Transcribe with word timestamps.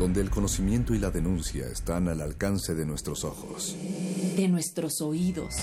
donde 0.00 0.22
el 0.22 0.30
conocimiento 0.30 0.94
y 0.94 0.98
la 0.98 1.10
denuncia 1.10 1.66
están 1.66 2.08
al 2.08 2.22
alcance 2.22 2.74
de 2.74 2.86
nuestros 2.86 3.22
ojos. 3.22 3.76
De 4.34 4.48
nuestros 4.48 5.02
oídos. 5.02 5.56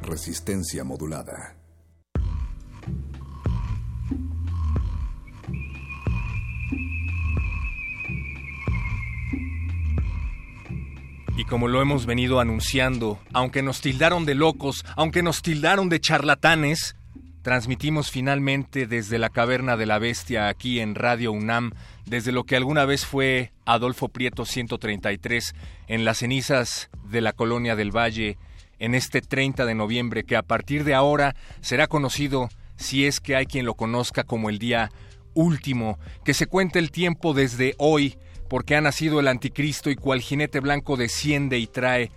Resistencia 0.00 0.84
modulada. 0.84 1.54
Y 11.36 11.44
como 11.44 11.68
lo 11.68 11.82
hemos 11.82 12.06
venido 12.06 12.40
anunciando, 12.40 13.18
aunque 13.34 13.62
nos 13.62 13.82
tildaron 13.82 14.24
de 14.24 14.34
locos, 14.34 14.86
aunque 14.96 15.22
nos 15.22 15.42
tildaron 15.42 15.90
de 15.90 16.00
charlatanes, 16.00 16.96
Transmitimos 17.42 18.10
finalmente 18.10 18.86
desde 18.86 19.18
la 19.18 19.30
caverna 19.30 19.78
de 19.78 19.86
la 19.86 19.98
bestia 19.98 20.48
aquí 20.48 20.78
en 20.78 20.94
Radio 20.94 21.32
UNAM, 21.32 21.72
desde 22.04 22.32
lo 22.32 22.44
que 22.44 22.54
alguna 22.54 22.84
vez 22.84 23.06
fue 23.06 23.52
Adolfo 23.64 24.08
Prieto 24.08 24.44
133, 24.44 25.54
en 25.88 26.04
las 26.04 26.18
cenizas 26.18 26.90
de 27.08 27.22
la 27.22 27.32
colonia 27.32 27.76
del 27.76 27.96
Valle, 27.96 28.36
en 28.78 28.94
este 28.94 29.22
30 29.22 29.64
de 29.64 29.74
noviembre, 29.74 30.24
que 30.24 30.36
a 30.36 30.42
partir 30.42 30.84
de 30.84 30.92
ahora 30.92 31.34
será 31.62 31.86
conocido, 31.86 32.50
si 32.76 33.06
es 33.06 33.20
que 33.20 33.36
hay 33.36 33.46
quien 33.46 33.64
lo 33.64 33.74
conozca, 33.74 34.24
como 34.24 34.50
el 34.50 34.58
día 34.58 34.90
último, 35.32 35.98
que 36.26 36.34
se 36.34 36.46
cuente 36.46 36.78
el 36.78 36.90
tiempo 36.90 37.32
desde 37.32 37.74
hoy, 37.78 38.18
porque 38.50 38.76
ha 38.76 38.82
nacido 38.82 39.18
el 39.18 39.28
anticristo 39.28 39.88
y 39.88 39.96
cual 39.96 40.20
jinete 40.20 40.60
blanco 40.60 40.98
desciende 40.98 41.58
y 41.58 41.66
trae 41.66 42.10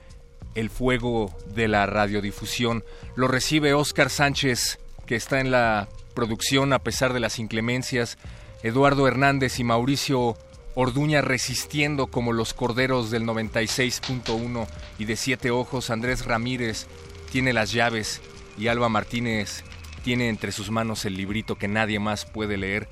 el 0.53 0.69
fuego 0.69 1.33
de 1.55 1.69
la 1.69 1.85
radiodifusión. 1.85 2.83
Lo 3.15 3.29
recibe 3.29 3.73
Óscar 3.73 4.09
Sánchez 4.09 4.79
que 5.05 5.15
está 5.15 5.39
en 5.39 5.51
la 5.51 5.87
producción 6.13 6.73
a 6.73 6.79
pesar 6.79 7.13
de 7.13 7.19
las 7.19 7.39
inclemencias, 7.39 8.17
Eduardo 8.61 9.07
Hernández 9.07 9.59
y 9.59 9.63
Mauricio 9.63 10.37
Orduña 10.75 11.21
resistiendo 11.21 12.07
como 12.07 12.33
los 12.33 12.55
corderos 12.55 13.11
del 13.11 13.25
96.1 13.25 14.67
y 14.97 15.05
de 15.05 15.15
Siete 15.15 15.51
Ojos, 15.51 15.91
Andrés 15.91 16.25
Ramírez 16.25 16.87
tiene 17.31 17.53
las 17.53 17.71
llaves 17.71 18.21
y 18.57 18.67
Alba 18.67 18.89
Martínez 18.89 19.63
tiene 20.03 20.29
entre 20.29 20.51
sus 20.51 20.71
manos 20.71 21.05
el 21.05 21.15
librito 21.15 21.57
que 21.57 21.67
nadie 21.67 21.99
más 21.99 22.25
puede 22.25 22.57
leer. 22.57 22.87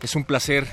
Es 0.00 0.14
un 0.14 0.24
placer, 0.24 0.66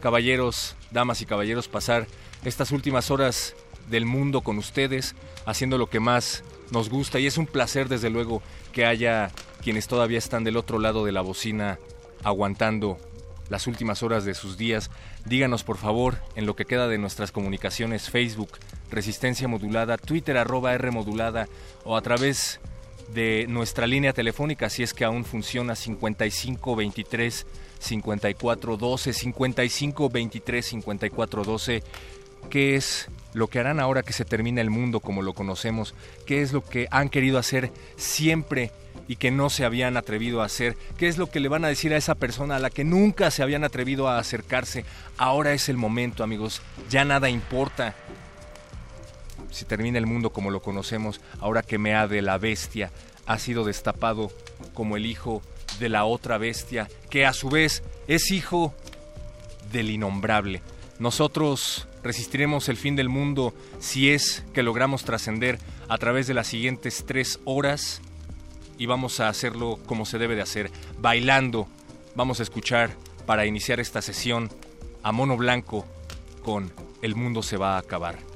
caballeros, 0.00 0.74
damas 0.90 1.20
y 1.20 1.26
caballeros, 1.26 1.68
pasar 1.68 2.06
estas 2.44 2.72
últimas 2.72 3.10
horas 3.10 3.54
del 3.90 4.06
mundo 4.06 4.40
con 4.40 4.56
ustedes, 4.56 5.14
haciendo 5.44 5.76
lo 5.76 5.90
que 5.90 6.00
más 6.00 6.44
nos 6.70 6.88
gusta 6.88 7.18
y 7.18 7.26
es 7.26 7.38
un 7.38 7.46
placer 7.46 7.88
desde 7.88 8.10
luego 8.10 8.42
que 8.72 8.84
haya 8.84 9.30
quienes 9.62 9.88
todavía 9.88 10.18
están 10.18 10.44
del 10.44 10.56
otro 10.56 10.78
lado 10.78 11.04
de 11.04 11.12
la 11.12 11.20
bocina 11.20 11.78
aguantando 12.22 12.98
las 13.48 13.66
últimas 13.66 14.02
horas 14.02 14.24
de 14.24 14.34
sus 14.34 14.56
días. 14.56 14.90
Díganos 15.26 15.64
por 15.64 15.76
favor 15.76 16.18
en 16.36 16.46
lo 16.46 16.56
que 16.56 16.64
queda 16.64 16.88
de 16.88 16.98
nuestras 16.98 17.32
comunicaciones 17.32 18.08
Facebook, 18.08 18.52
Resistencia 18.90 19.48
Modulada, 19.48 19.98
Twitter 19.98 20.38
arroba 20.38 20.72
R 20.74 20.90
Modulada 20.90 21.48
o 21.84 21.96
a 21.96 22.00
través 22.00 22.60
de 23.12 23.46
nuestra 23.48 23.86
línea 23.86 24.12
telefónica 24.12 24.70
si 24.70 24.84
es 24.84 24.94
que 24.94 25.04
aún 25.04 25.24
funciona 25.24 25.74
5523 25.74 27.46
5412 27.80 29.12
5523 29.12 30.66
5412 30.66 31.82
que 32.48 32.76
es 32.76 33.08
lo 33.32 33.48
que 33.48 33.58
harán 33.58 33.80
ahora 33.80 34.02
que 34.02 34.12
se 34.12 34.24
termina 34.24 34.60
el 34.60 34.70
mundo 34.70 35.00
como 35.00 35.22
lo 35.22 35.34
conocemos, 35.34 35.94
qué 36.26 36.42
es 36.42 36.52
lo 36.52 36.64
que 36.64 36.88
han 36.90 37.08
querido 37.08 37.38
hacer 37.38 37.72
siempre 37.96 38.72
y 39.08 39.16
que 39.16 39.30
no 39.30 39.50
se 39.50 39.64
habían 39.64 39.96
atrevido 39.96 40.40
a 40.40 40.44
hacer, 40.44 40.76
qué 40.96 41.08
es 41.08 41.18
lo 41.18 41.28
que 41.28 41.40
le 41.40 41.48
van 41.48 41.64
a 41.64 41.68
decir 41.68 41.92
a 41.92 41.96
esa 41.96 42.14
persona 42.14 42.56
a 42.56 42.60
la 42.60 42.70
que 42.70 42.84
nunca 42.84 43.30
se 43.30 43.42
habían 43.42 43.64
atrevido 43.64 44.08
a 44.08 44.18
acercarse. 44.18 44.84
Ahora 45.18 45.52
es 45.52 45.68
el 45.68 45.76
momento, 45.76 46.22
amigos, 46.22 46.62
ya 46.88 47.04
nada 47.04 47.28
importa. 47.28 47.94
Si 49.50 49.64
termina 49.64 49.98
el 49.98 50.06
mundo 50.06 50.30
como 50.30 50.50
lo 50.50 50.62
conocemos, 50.62 51.20
ahora 51.40 51.62
que 51.62 51.78
Mea 51.78 52.06
de 52.06 52.22
la 52.22 52.38
bestia 52.38 52.92
ha 53.26 53.38
sido 53.38 53.64
destapado 53.64 54.30
como 54.74 54.96
el 54.96 55.06
hijo 55.06 55.42
de 55.80 55.88
la 55.88 56.04
otra 56.04 56.38
bestia, 56.38 56.88
que 57.08 57.26
a 57.26 57.32
su 57.32 57.48
vez 57.48 57.82
es 58.06 58.30
hijo 58.30 58.74
del 59.72 59.90
innombrable. 59.90 60.62
Nosotros 60.98 61.88
resistiremos 62.02 62.68
el 62.68 62.76
fin 62.76 62.96
del 62.96 63.08
mundo 63.08 63.54
si 63.78 64.10
es 64.10 64.44
que 64.52 64.62
logramos 64.62 65.04
trascender 65.04 65.58
a 65.88 65.98
través 65.98 66.26
de 66.26 66.34
las 66.34 66.46
siguientes 66.46 67.04
tres 67.06 67.40
horas 67.44 68.00
y 68.78 68.86
vamos 68.86 69.20
a 69.20 69.28
hacerlo 69.28 69.78
como 69.86 70.06
se 70.06 70.18
debe 70.18 70.36
de 70.36 70.42
hacer, 70.42 70.70
bailando. 70.98 71.68
Vamos 72.14 72.40
a 72.40 72.42
escuchar 72.42 72.90
para 73.26 73.46
iniciar 73.46 73.78
esta 73.80 74.00
sesión 74.00 74.50
a 75.02 75.12
Mono 75.12 75.36
Blanco 75.36 75.86
con 76.42 76.72
El 77.02 77.14
mundo 77.14 77.42
se 77.42 77.56
va 77.56 77.76
a 77.76 77.78
acabar. 77.78 78.29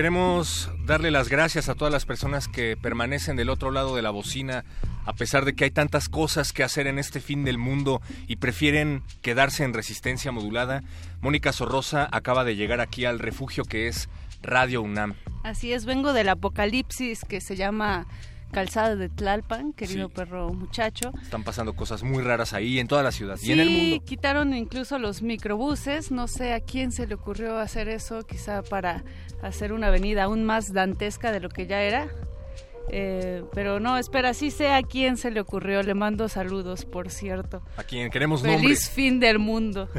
Queremos 0.00 0.70
darle 0.86 1.10
las 1.10 1.28
gracias 1.28 1.68
a 1.68 1.74
todas 1.74 1.92
las 1.92 2.06
personas 2.06 2.48
que 2.48 2.74
permanecen 2.74 3.36
del 3.36 3.50
otro 3.50 3.70
lado 3.70 3.94
de 3.94 4.00
la 4.00 4.08
bocina, 4.08 4.64
a 5.04 5.12
pesar 5.12 5.44
de 5.44 5.52
que 5.52 5.64
hay 5.64 5.70
tantas 5.70 6.08
cosas 6.08 6.54
que 6.54 6.64
hacer 6.64 6.86
en 6.86 6.98
este 6.98 7.20
fin 7.20 7.44
del 7.44 7.58
mundo 7.58 8.00
y 8.26 8.36
prefieren 8.36 9.02
quedarse 9.20 9.62
en 9.62 9.74
resistencia 9.74 10.32
modulada. 10.32 10.82
Mónica 11.20 11.52
Sorrosa 11.52 12.08
acaba 12.12 12.44
de 12.44 12.56
llegar 12.56 12.80
aquí 12.80 13.04
al 13.04 13.18
refugio 13.18 13.64
que 13.64 13.88
es 13.88 14.08
Radio 14.40 14.80
UNAM. 14.80 15.16
Así 15.44 15.74
es, 15.74 15.84
vengo 15.84 16.14
del 16.14 16.30
apocalipsis 16.30 17.22
que 17.26 17.42
se 17.42 17.56
llama 17.56 18.06
Calzada 18.50 18.96
de 18.96 19.08
Tlalpan, 19.08 19.72
querido 19.72 20.08
Sí. 20.08 20.14
perro 20.14 20.52
muchacho. 20.52 21.12
Están 21.22 21.44
pasando 21.44 21.74
cosas 21.74 22.02
muy 22.02 22.22
raras 22.22 22.52
ahí 22.52 22.78
en 22.78 22.88
toda 22.88 23.02
la 23.02 23.12
ciudad 23.12 23.36
y 23.40 23.46
Sí, 23.46 23.52
en 23.52 23.60
el 23.60 23.70
mundo. 23.70 24.04
quitaron 24.04 24.54
incluso 24.54 24.98
los 24.98 25.22
microbuses. 25.22 26.10
No 26.10 26.26
sé 26.28 26.52
a 26.52 26.60
quién 26.60 26.92
se 26.92 27.06
le 27.06 27.14
ocurrió 27.14 27.58
hacer 27.58 27.88
eso, 27.88 28.22
quizá 28.26 28.62
para 28.62 29.04
hacer 29.42 29.72
una 29.72 29.86
avenida 29.88 30.24
aún 30.24 30.44
más 30.44 30.72
dantesca 30.72 31.32
de 31.32 31.40
lo 31.40 31.48
que 31.48 31.66
ya 31.66 31.80
era. 31.82 32.08
Eh, 32.92 33.44
pero 33.54 33.78
no, 33.78 33.98
espera, 33.98 34.34
sí 34.34 34.50
sé 34.50 34.72
a 34.72 34.82
quién 34.82 35.16
se 35.16 35.30
le 35.30 35.40
ocurrió. 35.40 35.82
Le 35.84 35.94
mando 35.94 36.28
saludos, 36.28 36.84
por 36.84 37.08
cierto. 37.10 37.62
A 37.76 37.84
quien 37.84 38.10
queremos 38.10 38.42
Feliz 38.42 38.56
nombres. 38.56 38.90
fin 38.90 39.20
del 39.20 39.38
mundo. 39.38 39.88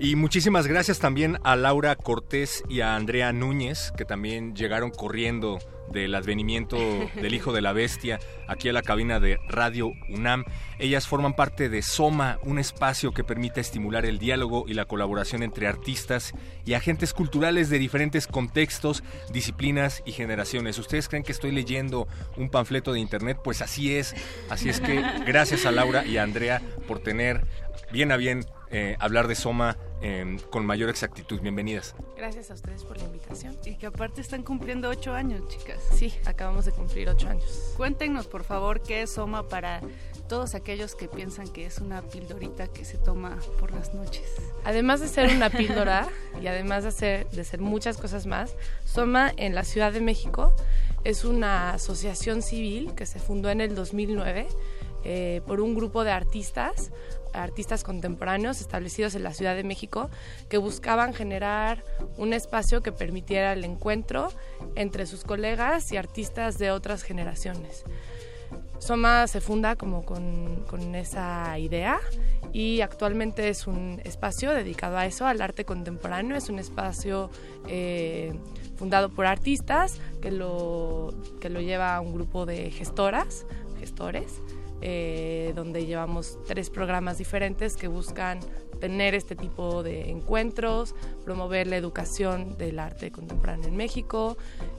Y 0.00 0.14
muchísimas 0.14 0.68
gracias 0.68 1.00
también 1.00 1.38
a 1.42 1.56
Laura 1.56 1.96
Cortés 1.96 2.62
y 2.68 2.82
a 2.82 2.94
Andrea 2.94 3.32
Núñez, 3.32 3.92
que 3.96 4.04
también 4.04 4.54
llegaron 4.54 4.90
corriendo 4.92 5.58
del 5.92 6.14
advenimiento 6.14 6.76
del 7.16 7.34
Hijo 7.34 7.52
de 7.52 7.62
la 7.62 7.72
Bestia 7.72 8.20
aquí 8.46 8.68
a 8.68 8.72
la 8.72 8.82
cabina 8.82 9.18
de 9.18 9.38
Radio 9.48 9.90
UNAM. 10.08 10.44
Ellas 10.78 11.08
forman 11.08 11.34
parte 11.34 11.68
de 11.68 11.82
Soma, 11.82 12.38
un 12.42 12.60
espacio 12.60 13.12
que 13.12 13.24
permite 13.24 13.60
estimular 13.60 14.06
el 14.06 14.20
diálogo 14.20 14.66
y 14.68 14.74
la 14.74 14.84
colaboración 14.84 15.42
entre 15.42 15.66
artistas 15.66 16.32
y 16.64 16.74
agentes 16.74 17.12
culturales 17.12 17.68
de 17.68 17.80
diferentes 17.80 18.28
contextos, 18.28 19.02
disciplinas 19.32 20.02
y 20.06 20.12
generaciones. 20.12 20.78
¿Ustedes 20.78 21.08
creen 21.08 21.24
que 21.24 21.32
estoy 21.32 21.50
leyendo 21.50 22.06
un 22.36 22.50
panfleto 22.50 22.92
de 22.92 23.00
internet? 23.00 23.38
Pues 23.42 23.62
así 23.62 23.96
es. 23.96 24.14
Así 24.48 24.68
es 24.68 24.80
que 24.80 25.02
gracias 25.26 25.66
a 25.66 25.72
Laura 25.72 26.06
y 26.06 26.18
a 26.18 26.22
Andrea 26.22 26.62
por 26.86 27.00
tener 27.00 27.44
bien 27.90 28.12
a 28.12 28.16
bien 28.16 28.44
eh, 28.70 28.96
hablar 29.00 29.28
de 29.28 29.34
Soma 29.34 29.76
eh, 30.02 30.36
con 30.50 30.66
mayor 30.66 30.90
exactitud. 30.90 31.40
Bienvenidas. 31.40 31.94
Gracias 32.16 32.50
a 32.50 32.54
ustedes 32.54 32.84
por 32.84 32.98
la 32.98 33.04
invitación. 33.04 33.56
Y 33.64 33.76
que 33.76 33.86
aparte 33.86 34.20
están 34.20 34.42
cumpliendo 34.42 34.88
ocho 34.88 35.14
años, 35.14 35.48
chicas. 35.48 35.78
Sí, 35.94 36.14
acabamos 36.26 36.66
de 36.66 36.72
cumplir 36.72 37.08
ocho 37.08 37.28
años. 37.28 37.74
Cuéntenos, 37.76 38.26
por 38.26 38.44
favor, 38.44 38.82
qué 38.82 39.02
es 39.02 39.10
Soma 39.10 39.48
para 39.48 39.80
todos 40.28 40.54
aquellos 40.54 40.94
que 40.94 41.08
piensan 41.08 41.48
que 41.48 41.64
es 41.64 41.78
una 41.78 42.02
pildorita 42.02 42.68
que 42.68 42.84
se 42.84 42.98
toma 42.98 43.38
por 43.58 43.72
las 43.72 43.94
noches. 43.94 44.36
Además 44.64 45.00
de 45.00 45.08
ser 45.08 45.34
una 45.34 45.48
píldora 45.48 46.06
y 46.42 46.46
además 46.46 46.84
de 46.84 46.92
ser, 46.92 47.30
de 47.30 47.44
ser 47.44 47.60
muchas 47.60 47.96
cosas 47.96 48.26
más, 48.26 48.54
Soma 48.84 49.32
en 49.36 49.54
la 49.54 49.64
Ciudad 49.64 49.92
de 49.92 50.02
México 50.02 50.54
es 51.04 51.24
una 51.24 51.72
asociación 51.72 52.42
civil 52.42 52.92
que 52.94 53.06
se 53.06 53.18
fundó 53.18 53.48
en 53.48 53.62
el 53.62 53.74
2009 53.74 54.48
eh, 55.04 55.40
por 55.46 55.60
un 55.60 55.74
grupo 55.74 56.04
de 56.04 56.10
artistas, 56.10 56.90
artistas 57.32 57.84
contemporáneos 57.84 58.60
establecidos 58.60 59.14
en 59.14 59.22
la 59.22 59.34
Ciudad 59.34 59.54
de 59.54 59.64
México, 59.64 60.10
que 60.48 60.58
buscaban 60.58 61.14
generar 61.14 61.84
un 62.16 62.32
espacio 62.32 62.82
que 62.82 62.92
permitiera 62.92 63.52
el 63.52 63.64
encuentro 63.64 64.28
entre 64.74 65.06
sus 65.06 65.24
colegas 65.24 65.92
y 65.92 65.96
artistas 65.96 66.58
de 66.58 66.70
otras 66.70 67.02
generaciones. 67.02 67.84
Soma 68.78 69.26
se 69.26 69.40
funda 69.40 69.76
como 69.76 70.04
con, 70.04 70.94
esa 70.94 71.58
idea 71.58 72.00
y 72.52 72.80
actualmente 72.80 73.48
es 73.48 73.66
un 73.66 74.00
espacio 74.04 74.52
dedicado 74.52 74.96
a 74.96 75.06
eso, 75.06 75.26
al 75.26 75.42
arte 75.42 75.64
contemporáneo. 75.64 76.36
Es 76.36 76.48
un 76.48 76.58
espacio 76.58 77.30
eh, 77.66 78.32
fundado 78.76 79.10
por 79.10 79.26
artistas 79.26 80.00
que 80.22 80.30
lo, 80.30 81.12
que 81.40 81.50
lo 81.50 81.60
lleva 81.60 82.00
un 82.00 82.14
grupo 82.14 82.46
de 82.46 82.70
gestoras, 82.70 83.44
gestores, 83.80 84.40
eh, 84.80 85.52
donde 85.54 85.86
llevamos 85.86 86.38
tres 86.46 86.70
programas 86.70 87.18
diferentes 87.18 87.76
que 87.76 87.88
buscan 87.88 88.40
tener 88.78 89.14
este 89.14 89.36
tipo 89.36 89.82
de 89.82 90.10
encuentros, 90.10 90.94
promover 91.24 91.66
la 91.66 91.76
educación 91.76 92.56
del 92.56 92.78
arte 92.78 93.10
contemporáneo 93.10 93.68
en 93.68 93.76
México 93.76 94.36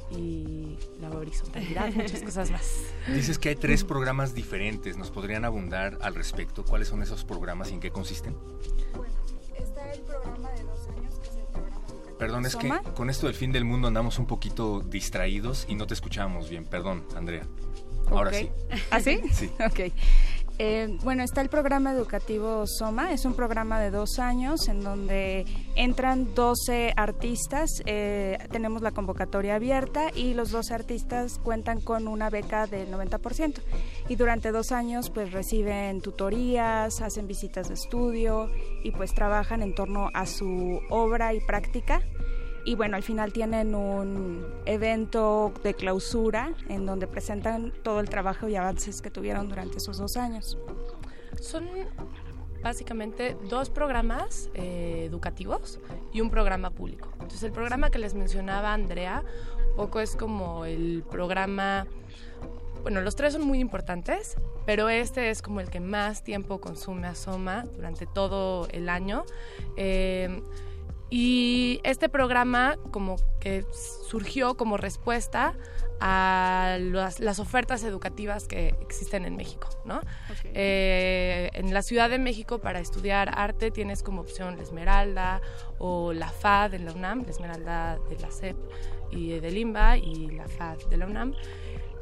y 0.09 0.77
la 0.99 1.09
horizontalidad, 1.09 1.93
muchas 1.95 2.21
cosas 2.21 2.51
más. 2.51 2.79
Dices 3.13 3.37
que 3.37 3.49
hay 3.49 3.55
tres 3.55 3.83
programas 3.83 4.33
diferentes. 4.33 4.97
¿Nos 4.97 5.11
podrían 5.11 5.45
abundar 5.45 5.97
al 6.01 6.15
respecto? 6.15 6.63
¿Cuáles 6.63 6.87
son 6.87 7.03
esos 7.03 7.23
programas 7.23 7.71
y 7.71 7.75
en 7.75 7.79
qué 7.79 7.91
consisten? 7.91 8.35
Está 9.57 9.91
el 9.91 10.01
programa 10.01 10.51
de 10.51 10.63
dos 10.63 10.87
años, 10.87 11.15
que 11.19 11.29
es 11.29 11.35
el 11.35 11.43
programa 11.51 11.77
educativo 11.77 12.17
Perdón, 12.17 12.45
es 12.45 12.55
que 12.55 12.71
con 12.95 13.09
esto 13.09 13.27
del 13.27 13.35
fin 13.35 13.51
del 13.51 13.65
mundo 13.65 13.87
andamos 13.87 14.19
un 14.19 14.25
poquito 14.25 14.81
distraídos 14.81 15.65
y 15.67 15.75
no 15.75 15.87
te 15.87 15.93
escuchábamos 15.93 16.49
bien. 16.49 16.65
Perdón, 16.65 17.05
Andrea. 17.15 17.43
Ahora 18.09 18.29
Ok. 18.29 18.35
sí. 18.35 18.49
¿Ah, 18.91 18.99
sí? 18.99 19.19
Sí. 19.31 19.51
Ok. 19.65 19.91
Eh, 20.61 20.97
bueno, 21.03 21.23
está 21.23 21.39
el 21.39 21.47
programa 21.47 21.93
educativo 21.93 22.67
Soma, 22.67 23.13
es 23.13 23.23
un 23.23 23.33
programa 23.33 23.79
de 23.79 23.91
dos 23.91 24.19
años 24.19 24.67
en 24.67 24.83
donde 24.83 25.45
entran 25.75 26.35
12 26.35 26.91
artistas, 26.97 27.69
eh, 27.85 28.37
tenemos 28.51 28.81
la 28.81 28.91
convocatoria 28.91 29.55
abierta 29.55 30.11
y 30.13 30.33
los 30.33 30.51
12 30.51 30.73
artistas 30.73 31.39
cuentan 31.41 31.79
con 31.79 32.09
una 32.09 32.29
beca 32.29 32.67
del 32.67 32.91
90% 32.91 33.61
y 34.09 34.17
durante 34.17 34.51
dos 34.51 34.73
años 34.73 35.09
pues 35.09 35.31
reciben 35.31 36.01
tutorías, 36.01 36.99
hacen 36.99 37.25
visitas 37.25 37.69
de 37.69 37.75
estudio 37.75 38.49
y 38.83 38.91
pues 38.91 39.13
trabajan 39.13 39.61
en 39.61 39.73
torno 39.73 40.09
a 40.13 40.25
su 40.25 40.81
obra 40.89 41.33
y 41.33 41.39
práctica 41.39 42.01
y 42.69 42.75
bueno, 42.75 42.97
al 42.97 43.01
final 43.01 43.33
tienen 43.33 43.73
un 43.73 44.45
evento 44.67 45.51
de 45.63 45.73
clausura 45.73 46.53
en 46.67 46.85
donde 46.85 47.07
presentan 47.07 47.73
todo 47.81 47.99
el 47.99 48.07
trabajo 48.09 48.47
y 48.47 48.55
avances 48.55 49.01
que 49.01 49.09
tuvieron 49.09 49.49
durante 49.49 49.77
esos 49.77 49.97
dos 49.97 50.17
años. 50.17 50.55
Son 51.41 51.67
básicamente 52.61 53.35
dos 53.49 53.71
programas 53.71 54.51
eh, 54.53 55.05
educativos 55.07 55.79
y 56.13 56.21
un 56.21 56.29
programa 56.29 56.69
público. 56.69 57.09
Entonces 57.13 57.41
el 57.41 57.53
programa 57.53 57.89
que 57.89 57.97
les 57.97 58.13
mencionaba 58.13 58.71
Andrea, 58.71 59.23
poco 59.75 59.99
es 59.99 60.15
como 60.15 60.65
el 60.65 61.03
programa, 61.09 61.87
bueno, 62.83 63.01
los 63.01 63.15
tres 63.15 63.33
son 63.33 63.47
muy 63.47 63.57
importantes, 63.61 64.37
pero 64.67 64.89
este 64.89 65.31
es 65.31 65.41
como 65.41 65.59
el 65.59 65.71
que 65.71 65.79
más 65.79 66.23
tiempo 66.23 66.61
consume 66.61 67.07
a 67.07 67.15
Soma 67.15 67.63
durante 67.63 68.05
todo 68.05 68.67
el 68.69 68.89
año. 68.89 69.25
Eh, 69.75 70.43
Y 71.09 71.79
este 71.83 72.07
programa 72.07 72.77
como 72.91 73.15
que 73.39 73.65
surgió 74.07 74.55
como 74.55 74.77
respuesta 74.77 75.55
a 75.99 76.77
las, 76.79 77.19
las 77.19 77.39
ofertas 77.39 77.83
educativas 77.83 78.47
que 78.47 78.75
existen 78.81 79.25
en 79.25 79.35
México, 79.35 79.67
¿no? 79.85 80.01
Eh, 80.45 81.49
en 81.53 81.73
la 81.73 81.81
Ciudad 81.81 82.09
de 82.09 82.19
México 82.19 82.59
para 82.59 82.79
estudiar 82.79 83.31
arte 83.35 83.71
tienes 83.71 84.01
como 84.01 84.21
opción 84.21 84.55
la 84.55 84.63
Esmeralda 84.63 85.41
o 85.77 86.13
la 86.13 86.29
FAD 86.29 86.75
en 86.75 86.85
la 86.85 86.93
UNAM, 86.93 87.23
la 87.23 87.31
Esmeralda 87.31 87.99
de 88.09 88.17
la 88.19 88.31
CEP 88.31 88.57
y 89.11 89.39
de 89.39 89.51
Limba 89.51 89.97
y 89.97 90.29
la 90.29 90.47
FAD 90.47 90.85
de 90.89 90.97
la 90.97 91.07
UNAM. 91.07 91.33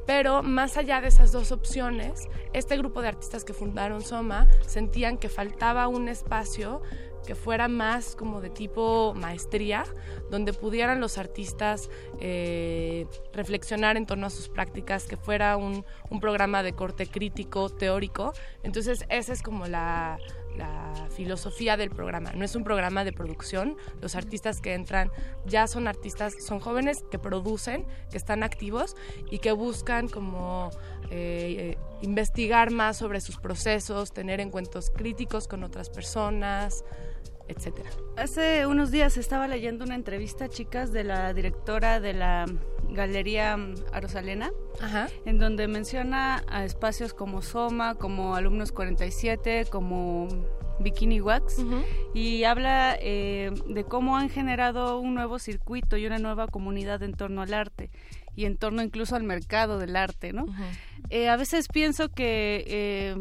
Pero 0.06 0.42
más 0.42 0.78
allá 0.78 1.02
de 1.02 1.10
esas 1.10 1.34
dos 1.34 1.52
opciones, 1.52 2.30
este 2.54 2.78
grupo 2.78 3.02
de 3.02 3.10
artistas 3.10 3.44
que 3.44 3.54
fundaron 3.54 4.02
Soma 4.02 4.48
sentían 4.66 5.18
que 5.18 5.28
faltaba 5.28 5.90
un 5.90 6.08
espacio 6.08 6.82
que 7.28 7.36
fuera 7.36 7.68
más 7.68 8.16
como 8.16 8.40
de 8.40 8.50
tipo 8.50 9.14
maestría, 9.14 9.84
donde 10.32 10.54
pudieran 10.54 11.02
los 11.02 11.18
artistas 11.18 11.90
eh, 12.22 13.06
reflexionar 13.34 13.98
en 13.98 14.06
torno 14.06 14.28
a 14.28 14.30
sus 14.30 14.48
prácticas, 14.48 15.06
que 15.06 15.18
fuera 15.18 15.58
un, 15.58 15.86
programa 16.22 16.64
de 16.64 16.72
corte 16.72 17.06
crítico, 17.06 17.70
teórico. 17.70 18.34
Entonces, 18.64 19.06
esa 19.10 19.34
es 19.34 19.44
como 19.44 19.68
la, 19.68 20.18
filosofía 21.12 21.78
del 21.78 21.92
programa. 21.92 22.32
No 22.34 22.44
es 22.44 22.56
un 22.56 22.64
programa 22.64 23.04
de 23.04 23.14
producción. 23.14 23.78
Los 24.02 24.16
artistas 24.16 24.60
que 24.60 24.74
entran 24.74 25.12
ya 25.46 25.68
son 25.68 25.88
artistas, 25.88 26.34
son 26.44 26.60
jóvenes 26.60 27.04
que 27.12 27.20
producen, 27.20 27.86
que 28.10 28.18
están 28.18 28.42
activos 28.42 28.96
y 29.30 29.38
que 29.38 29.52
buscan 29.52 30.08
como 30.08 30.72
eh, 31.12 31.78
investigar 32.02 32.72
más 32.72 32.98
sobre 32.98 33.22
sus 33.22 33.38
procesos, 33.38 34.12
tener 34.12 34.40
encuentros 34.40 34.90
críticos 34.90 35.48
con 35.48 35.64
otras 35.64 35.92
personas, 35.92 36.84
etcétera. 37.48 37.90
Hace 38.16 38.66
unos 38.66 38.92
días 38.92 39.18
estaba 39.18 39.48
leyendo 39.48 39.86
una 39.86 39.96
entrevista, 39.96 40.50
chicas, 40.50 40.92
de 40.92 41.04
la 41.04 41.34
directora 41.34 42.00
de 42.00 42.14
la 42.14 42.46
Galería 42.90 43.58
Arosalena, 43.92 44.52
en 45.26 45.38
donde 45.38 45.68
menciona 45.68 46.44
a 46.48 46.64
espacios 46.66 47.14
como 47.14 47.42
Soma, 47.42 47.96
como 47.96 48.36
Alumnos 48.36 48.72
47, 48.72 49.68
como 49.70 50.28
Bikini 50.80 51.22
Wax, 51.22 51.58
y 52.14 52.44
habla 52.44 52.98
eh, 53.00 53.52
de 53.68 53.84
cómo 53.84 54.18
han 54.18 54.30
generado 54.30 55.00
un 55.00 55.16
nuevo 55.16 55.40
circuito 55.40 55.98
y 55.98 56.06
una 56.06 56.20
nueva 56.20 56.48
comunidad 56.48 57.04
en 57.04 57.14
torno 57.14 57.42
al 57.42 57.54
arte 57.54 57.90
y 58.36 58.46
en 58.46 58.56
torno 58.56 58.84
incluso 58.84 59.16
al 59.16 59.24
mercado 59.24 59.80
del 59.80 59.96
arte, 59.96 60.32
¿no? 60.32 60.46
Eh, 61.10 61.28
a 61.28 61.36
veces 61.38 61.68
pienso 61.68 62.10
que 62.10 62.64
eh, 62.68 63.16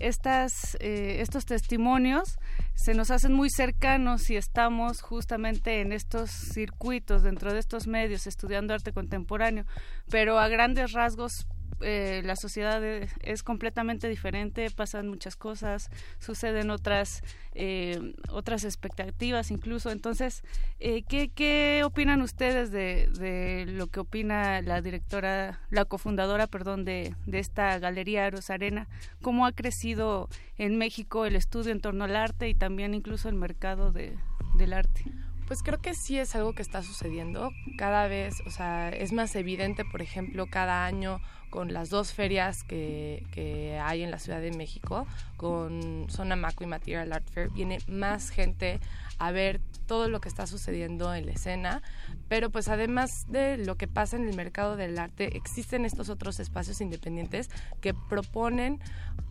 estas, 0.00 0.76
estos 0.80 1.46
testimonios 1.46 2.38
se 2.74 2.94
nos 2.94 3.10
hacen 3.10 3.32
muy 3.32 3.50
cercanos 3.50 4.22
si 4.22 4.36
estamos 4.36 5.02
justamente 5.02 5.80
en 5.80 5.92
estos 5.92 6.30
circuitos, 6.30 7.22
dentro 7.22 7.52
de 7.52 7.58
estos 7.58 7.86
medios, 7.86 8.26
estudiando 8.26 8.74
arte 8.74 8.92
contemporáneo, 8.92 9.66
pero 10.10 10.38
a 10.38 10.48
grandes 10.48 10.92
rasgos 10.92 11.46
eh, 11.82 12.22
la 12.24 12.36
sociedad 12.36 12.82
es, 12.84 13.42
completamente 13.42 14.08
diferente, 14.08 14.70
pasan 14.70 15.08
muchas 15.08 15.36
cosas, 15.36 15.90
suceden 16.18 16.70
otras 16.70 17.22
eh, 17.54 18.14
otras 18.30 18.64
expectativas 18.64 19.50
incluso. 19.50 19.90
Entonces, 19.90 20.42
eh, 20.78 21.02
¿qué, 21.02 21.28
¿qué, 21.28 21.82
opinan 21.84 22.22
ustedes 22.22 22.70
de, 22.70 23.08
de, 23.18 23.66
lo 23.66 23.88
que 23.88 24.00
opina 24.00 24.62
la 24.62 24.80
directora, 24.82 25.60
la 25.70 25.84
cofundadora, 25.84 26.46
perdón, 26.46 26.84
de, 26.84 27.14
de 27.26 27.38
esta 27.38 27.78
galería 27.78 28.30
Rosarena? 28.30 28.88
¿Cómo 29.22 29.46
ha 29.46 29.52
crecido 29.52 30.28
en 30.58 30.76
México 30.78 31.26
el 31.26 31.36
estudio 31.36 31.72
en 31.72 31.80
torno 31.80 32.04
al 32.04 32.16
arte 32.16 32.48
y 32.48 32.54
también 32.54 32.94
incluso 32.94 33.28
el 33.28 33.34
mercado 33.34 33.92
de, 33.92 34.16
del 34.56 34.72
arte? 34.72 35.04
Pues 35.50 35.64
creo 35.64 35.80
que 35.80 35.94
sí 35.94 36.16
es 36.16 36.36
algo 36.36 36.52
que 36.52 36.62
está 36.62 36.80
sucediendo. 36.80 37.50
Cada 37.76 38.06
vez, 38.06 38.40
o 38.46 38.50
sea, 38.50 38.90
es 38.90 39.12
más 39.12 39.34
evidente, 39.34 39.84
por 39.84 40.00
ejemplo, 40.00 40.46
cada 40.46 40.86
año 40.86 41.20
con 41.50 41.72
las 41.72 41.90
dos 41.90 42.12
ferias 42.12 42.62
que, 42.62 43.26
que 43.32 43.76
hay 43.82 44.04
en 44.04 44.12
la 44.12 44.20
Ciudad 44.20 44.40
de 44.40 44.52
México, 44.52 45.08
con 45.36 46.06
Sonamaco 46.08 46.62
y 46.62 46.68
Material 46.68 47.12
Art 47.12 47.28
Fair, 47.28 47.50
viene 47.50 47.78
más 47.88 48.30
gente 48.30 48.78
a 49.20 49.30
ver 49.30 49.60
todo 49.86 50.08
lo 50.08 50.20
que 50.20 50.28
está 50.28 50.46
sucediendo 50.46 51.14
en 51.14 51.26
la 51.26 51.32
escena, 51.32 51.82
pero 52.28 52.50
pues 52.50 52.68
además 52.68 53.26
de 53.28 53.58
lo 53.58 53.76
que 53.76 53.86
pasa 53.86 54.16
en 54.16 54.28
el 54.28 54.34
mercado 54.34 54.76
del 54.76 54.98
arte, 54.98 55.36
existen 55.36 55.84
estos 55.84 56.08
otros 56.08 56.40
espacios 56.40 56.80
independientes 56.80 57.50
que 57.80 57.92
proponen 57.92 58.80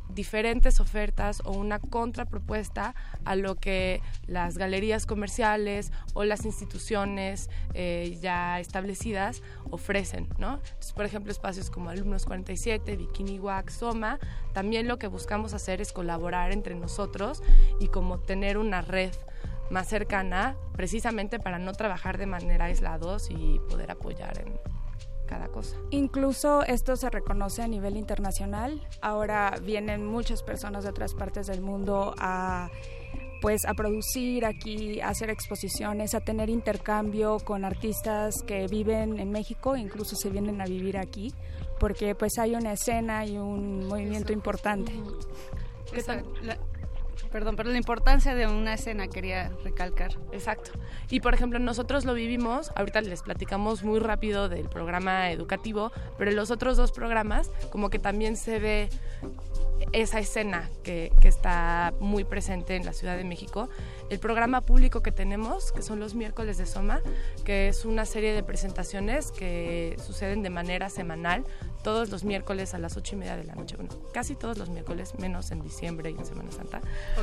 diferentes 0.10 0.80
ofertas 0.80 1.42
o 1.46 1.52
una 1.52 1.80
contrapropuesta 1.80 2.94
a 3.26 3.36
lo 3.36 3.56
que 3.56 4.02
las 4.28 4.58
galerías 4.58 5.06
comerciales 5.06 5.92
o 6.14 6.24
las 6.24 6.46
instituciones 6.46 7.50
eh, 7.74 8.18
ya 8.22 8.60
establecidas 8.60 9.42
ofrecen, 9.70 10.28
¿no? 10.38 10.60
por 10.96 11.06
ejemplo, 11.06 11.32
espacios 11.32 11.70
como 11.70 11.90
Alumnos 11.90 12.26
47, 12.26 12.96
Bikini 12.96 13.40
Wax, 13.40 13.76
Soma, 13.76 14.20
también 14.54 14.88
lo 14.88 15.00
que 15.00 15.08
buscamos 15.08 15.54
hacer 15.54 15.82
es 15.82 15.94
colaborar 15.94 16.52
entre 16.52 16.76
nosotros 16.76 17.42
y 17.80 17.88
como 17.88 18.20
tener 18.20 18.58
una 18.58 18.82
red 18.82 19.14
más 19.70 19.88
cercana 19.88 20.56
precisamente 20.74 21.40
para 21.40 21.60
no 21.60 21.74
trabajar 21.74 22.18
de 22.18 22.26
manera 22.26 22.66
aislados 22.66 23.30
y 23.30 23.60
poder 23.70 23.92
apoyar 23.92 24.40
en, 24.40 24.60
cada 25.30 25.48
cosa. 25.48 25.78
Incluso 25.92 26.64
esto 26.64 26.96
se 26.96 27.10
reconoce 27.10 27.62
a 27.62 27.68
nivel 27.68 27.98
internacional. 27.98 28.82
Ahora 29.00 29.54
vienen 29.64 30.06
muchas 30.06 30.42
personas 30.42 30.84
de 30.84 30.90
otras 30.90 31.14
partes 31.14 31.46
del 31.48 31.62
mundo 31.62 32.16
a 32.18 32.70
pues 33.42 33.64
a 33.66 33.74
producir 33.74 34.44
aquí, 34.46 35.00
a 35.00 35.10
hacer 35.10 35.30
exposiciones, 35.30 36.14
a 36.14 36.20
tener 36.20 36.50
intercambio 36.50 37.38
con 37.40 37.64
artistas 37.64 38.36
que 38.46 38.68
viven 38.68 39.18
en 39.18 39.32
México, 39.32 39.78
incluso 39.78 40.18
se 40.18 40.30
vienen 40.30 40.60
a 40.60 40.66
vivir 40.66 40.98
aquí, 40.98 41.34
porque 41.80 42.16
pues 42.16 42.38
hay 42.38 42.56
una 42.56 42.74
escena 42.74 43.26
y 43.26 43.38
un 43.38 43.88
movimiento 43.88 44.34
importante. 44.34 44.92
¿Qué 45.94 46.04
tal? 46.04 46.26
Perdón, 47.32 47.56
pero 47.56 47.70
la 47.70 47.78
importancia 47.78 48.34
de 48.34 48.48
una 48.48 48.74
escena 48.74 49.08
quería 49.08 49.52
recalcar. 49.64 50.12
Exacto. 50.32 50.72
Y 51.10 51.20
por 51.20 51.34
ejemplo, 51.34 51.60
nosotros 51.60 52.06
lo 52.06 52.14
vivimos, 52.14 52.72
ahorita 52.76 53.02
les 53.02 53.22
platicamos 53.22 53.84
muy 53.84 54.00
rápido 54.00 54.50
del 54.50 54.68
programa 54.68 55.32
educativo, 55.32 55.92
pero 56.18 56.32
en 56.32 56.38
los 56.38 56.50
otros 56.50 56.76
dos 56.78 56.92
programas 56.92 57.52
como 57.70 57.90
que 57.90 58.00
también 58.00 58.36
se 58.36 58.60
ve 58.60 58.90
esa 59.92 60.20
escena 60.20 60.70
que, 60.84 61.12
que, 61.22 61.28
está 61.28 61.94
muy 62.00 62.24
presente 62.24 62.76
en 62.76 62.86
la 62.86 62.94
Ciudad 62.94 63.18
de 63.18 63.24
México. 63.24 63.70
El 64.10 64.20
programa 64.20 64.62
público 64.62 65.02
que 65.02 65.12
tenemos, 65.12 65.72
que 65.72 65.82
son 65.82 66.00
los 66.00 66.16
miércoles 66.16 66.58
de 66.58 66.66
Soma, 66.66 67.02
que 67.44 67.68
es 67.68 67.86
una 67.86 68.06
serie 68.06 68.34
de 68.34 68.44
presentaciones 68.44 69.32
que 69.32 69.96
suceden 70.04 70.44
de 70.44 70.50
manera 70.50 70.90
semanal, 70.90 71.46
todos 71.84 72.10
los 72.10 72.24
miércoles 72.24 72.74
a 72.74 72.78
las 72.78 72.98
ocho 72.98 73.16
y 73.16 73.20
media 73.20 73.38
de 73.38 73.46
la 73.46 73.56
noche. 73.56 73.76
Bueno, 73.76 73.92
casi 74.14 74.36
todos 74.36 74.58
los 74.58 74.70
miércoles, 74.70 75.14
menos 75.18 75.52
en 75.52 75.62
diciembre 75.62 76.12
y 76.12 76.16
en 76.16 76.26
Semana 76.26 76.52
Santa. 76.52 76.82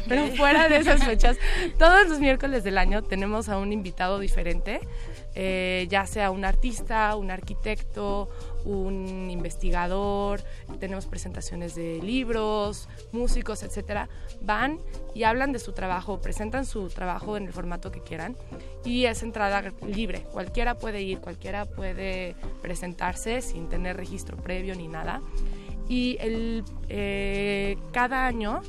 Pero 0.08 0.26
fuera 0.28 0.68
de 0.68 0.78
esas 0.78 1.04
fechas, 1.04 1.36
todos 1.78 2.08
los 2.08 2.20
miércoles 2.20 2.64
del 2.64 2.78
año 2.78 3.02
tenemos 3.02 3.48
a 3.48 3.58
un 3.58 3.72
invitado 3.72 4.18
diferente, 4.18 4.80
eh, 5.34 5.86
ya 5.90 6.06
sea 6.06 6.30
un 6.30 6.44
artista, 6.44 7.14
un 7.16 7.30
arquitecto, 7.30 8.30
un 8.66 9.30
investigador, 9.30 10.42
tenemos 10.78 11.06
presentaciones 11.06 11.74
de 11.74 12.00
libros, 12.02 12.88
músicos, 13.12 13.62
etcétera, 13.62 14.08
van 14.42 14.78
y 15.14 15.22
hablan 15.22 15.52
de 15.52 15.58
su 15.58 15.72
trabajo, 15.72 16.20
presentan 16.20 16.66
su 16.66 16.88
trabajo 16.88 17.36
en 17.36 17.46
el 17.46 17.52
formato 17.52 17.90
que 17.90 18.00
quieran 18.00 18.36
y 18.84 19.06
es 19.06 19.22
entrada 19.22 19.72
libre, 19.86 20.22
cualquiera 20.32 20.76
puede 20.76 21.02
ir, 21.02 21.20
cualquiera 21.20 21.64
puede 21.64 22.34
presentarse 22.60 23.40
sin 23.40 23.68
tener 23.68 23.96
registro 23.96 24.36
previo 24.36 24.74
ni 24.74 24.88
nada. 24.88 25.22
Y 25.88 26.16
el, 26.18 26.64
eh, 26.88 27.78
cada 27.92 28.26
año 28.26 28.60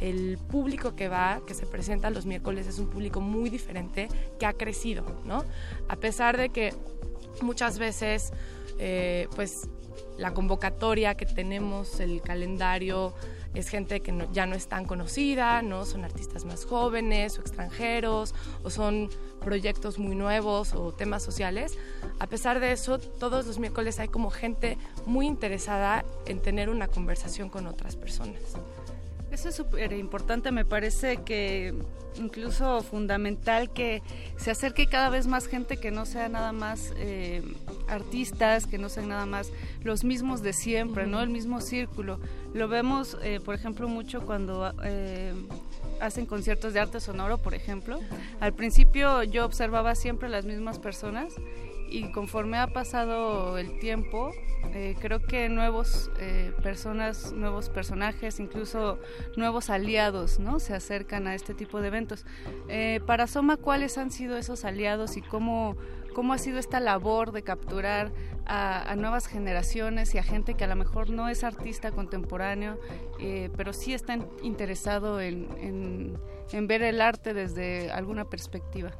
el 0.00 0.38
público 0.38 0.94
que 0.94 1.08
va, 1.08 1.40
que 1.46 1.54
se 1.54 1.66
presenta 1.66 2.10
los 2.10 2.26
miércoles, 2.26 2.66
es 2.66 2.78
un 2.78 2.88
público 2.88 3.20
muy 3.20 3.48
diferente 3.48 4.08
que 4.38 4.46
ha 4.46 4.52
crecido, 4.52 5.04
¿no? 5.24 5.44
A 5.88 5.96
pesar 5.96 6.36
de 6.36 6.50
que 6.50 6.74
muchas 7.40 7.78
veces 7.78 8.32
eh, 8.78 9.28
pues 9.34 9.68
la 10.18 10.32
convocatoria 10.34 11.14
que 11.14 11.26
tenemos, 11.26 12.00
el 12.00 12.22
calendario, 12.22 13.14
es 13.54 13.68
gente 13.68 14.00
que 14.00 14.28
ya 14.32 14.46
no 14.46 14.54
es 14.54 14.68
tan 14.68 14.84
conocida, 14.84 15.62
¿no? 15.62 15.86
Son 15.86 16.04
artistas 16.04 16.44
más 16.44 16.66
jóvenes 16.66 17.38
o 17.38 17.40
extranjeros, 17.40 18.34
o 18.62 18.70
son 18.70 19.08
proyectos 19.40 19.98
muy 19.98 20.14
nuevos 20.14 20.74
o 20.74 20.92
temas 20.92 21.22
sociales. 21.22 21.78
A 22.18 22.26
pesar 22.26 22.60
de 22.60 22.72
eso, 22.72 22.98
todos 22.98 23.46
los 23.46 23.58
miércoles 23.58 23.98
hay 23.98 24.08
como 24.08 24.30
gente 24.30 24.76
muy 25.06 25.26
interesada 25.26 26.04
en 26.26 26.40
tener 26.40 26.68
una 26.68 26.88
conversación 26.88 27.48
con 27.48 27.66
otras 27.66 27.96
personas. 27.96 28.40
Eso 29.30 29.48
es 29.48 29.54
súper 29.54 29.92
importante, 29.92 30.52
me 30.52 30.64
parece 30.64 31.18
que 31.18 31.74
incluso 32.16 32.82
fundamental 32.82 33.70
que 33.72 34.02
se 34.36 34.50
acerque 34.50 34.86
cada 34.86 35.10
vez 35.10 35.26
más 35.26 35.46
gente 35.46 35.76
que 35.76 35.90
no 35.90 36.06
sea 36.06 36.28
nada 36.28 36.52
más 36.52 36.92
eh, 36.96 37.42
artistas, 37.88 38.66
que 38.66 38.78
no 38.78 38.88
sean 38.88 39.08
nada 39.08 39.26
más 39.26 39.50
los 39.82 40.04
mismos 40.04 40.42
de 40.42 40.52
siempre, 40.52 41.06
¿no? 41.06 41.20
El 41.20 41.30
mismo 41.30 41.60
círculo. 41.60 42.18
Lo 42.54 42.68
vemos, 42.68 43.16
eh, 43.22 43.40
por 43.44 43.54
ejemplo, 43.54 43.88
mucho 43.88 44.22
cuando... 44.24 44.72
Eh, 44.84 45.34
hacen 45.98 46.26
conciertos 46.26 46.74
de 46.74 46.80
arte 46.80 47.00
sonoro, 47.00 47.38
por 47.38 47.54
ejemplo. 47.54 48.00
Al 48.38 48.52
principio 48.52 49.22
yo 49.22 49.46
observaba 49.46 49.94
siempre 49.94 50.28
las 50.28 50.44
mismas 50.44 50.78
personas 50.78 51.32
y 51.88 52.12
conforme 52.12 52.58
ha 52.58 52.66
pasado 52.66 53.56
el 53.56 53.78
tiempo, 53.78 54.30
eh, 54.74 54.94
creo 55.00 55.20
que 55.20 55.48
nuevos 55.48 56.10
personas, 56.62 57.32
nuevos 57.32 57.68
personajes, 57.68 58.40
incluso 58.40 58.98
nuevos 59.36 59.70
aliados, 59.70 60.38
¿no? 60.38 60.58
Se 60.58 60.74
acercan 60.74 61.26
a 61.26 61.34
este 61.34 61.54
tipo 61.54 61.80
de 61.80 61.88
eventos. 61.88 62.24
Eh, 62.68 63.00
para 63.06 63.26
Soma, 63.26 63.56
¿cuáles 63.56 63.98
han 63.98 64.10
sido 64.10 64.36
esos 64.36 64.64
aliados 64.64 65.16
y 65.16 65.22
cómo, 65.22 65.76
cómo 66.16 66.32
ha 66.32 66.38
sido 66.38 66.58
esta 66.58 66.80
labor 66.80 67.30
de 67.30 67.42
capturar 67.42 68.10
a, 68.46 68.94
nuevas 68.96 69.26
generaciones 69.26 70.14
y 70.14 70.18
a 70.18 70.22
gente 70.22 70.54
que 70.54 70.64
a 70.64 70.66
lo 70.66 70.74
mejor 70.74 71.10
no 71.10 71.28
es 71.28 71.44
artista 71.44 71.92
contemporáneo, 71.92 72.80
eh, 73.20 73.50
pero 73.54 73.74
sí 73.74 73.92
está 73.92 74.16
interesado 74.42 75.20
en 75.20 76.18
ver 76.62 76.80
el 76.80 77.02
arte 77.02 77.34
desde 77.34 77.90
alguna 77.90 78.24
perspectiva? 78.30 78.92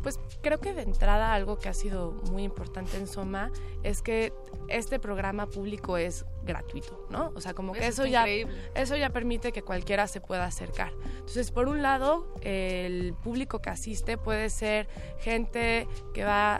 Pues 0.00 0.20
creo 0.42 0.60
que 0.60 0.74
de 0.74 0.82
entrada 0.82 1.34
algo 1.34 1.58
que 1.58 1.68
ha 1.68 1.74
sido 1.74 2.12
muy 2.30 2.44
importante 2.44 2.96
en 2.98 3.08
Soma 3.08 3.50
es 3.82 4.00
que 4.00 4.32
este 4.68 5.00
programa 5.00 5.48
público 5.48 5.96
es 5.96 6.24
gratuito, 6.46 7.06
¿no? 7.10 7.32
O 7.34 7.40
sea, 7.40 7.52
como 7.52 7.72
que 7.72 7.80
Eso 7.80 7.88
eso 7.88 8.04
está 8.04 8.12
ya 8.12 8.20
increíble. 8.22 8.70
eso 8.74 8.96
ya 8.96 9.10
permite 9.10 9.52
que 9.52 9.62
cualquiera 9.62 10.06
se 10.06 10.20
pueda 10.20 10.46
acercar. 10.46 10.92
Entonces, 11.18 11.50
por 11.50 11.68
un 11.68 11.82
lado, 11.82 12.34
el 12.40 13.14
público 13.22 13.60
que 13.60 13.70
asiste 13.70 14.16
puede 14.16 14.48
ser 14.48 14.88
gente 15.18 15.86
que 16.14 16.24
va 16.24 16.58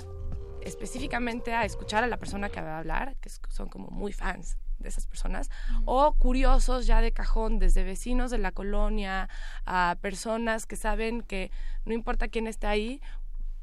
específicamente 0.61 1.55
a 1.55 1.65
escuchar 1.65 2.05
a 2.05 2.09
la 2.09 2.17
persona 2.19 2.49
que 2.49 2.61
va 2.61 2.77
a 2.77 2.79
hablar, 2.81 3.17
que 3.21 3.31
son 3.31 3.69
como 3.69 3.89
muy 3.89 4.13
fans 4.13 4.59
de 4.79 4.89
esas 4.89 5.07
personas, 5.07 5.49
o 5.87 6.13
curiosos 6.15 6.87
ya 6.87 7.01
de 7.01 7.13
cajón, 7.13 7.59
desde 7.59 7.83
vecinos 7.83 8.31
de 8.31 8.39
la 8.39 8.53
colonia 8.53 9.29
a 9.65 9.97
personas 10.03 10.67
que 10.67 10.77
saben 10.77 11.23
que 11.23 11.51
no 11.85 11.95
importa 11.95 12.29
quién 12.29 12.47
esté 12.47 12.67
ahí, 12.67 13.01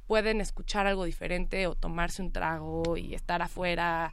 pueden 0.07 0.41
escuchar 0.41 0.87
algo 0.87 1.05
diferente 1.05 1.67
o 1.67 1.75
tomarse 1.75 2.21
un 2.21 2.31
trago 2.31 2.97
y 2.97 3.13
estar 3.13 3.41
afuera 3.41 4.11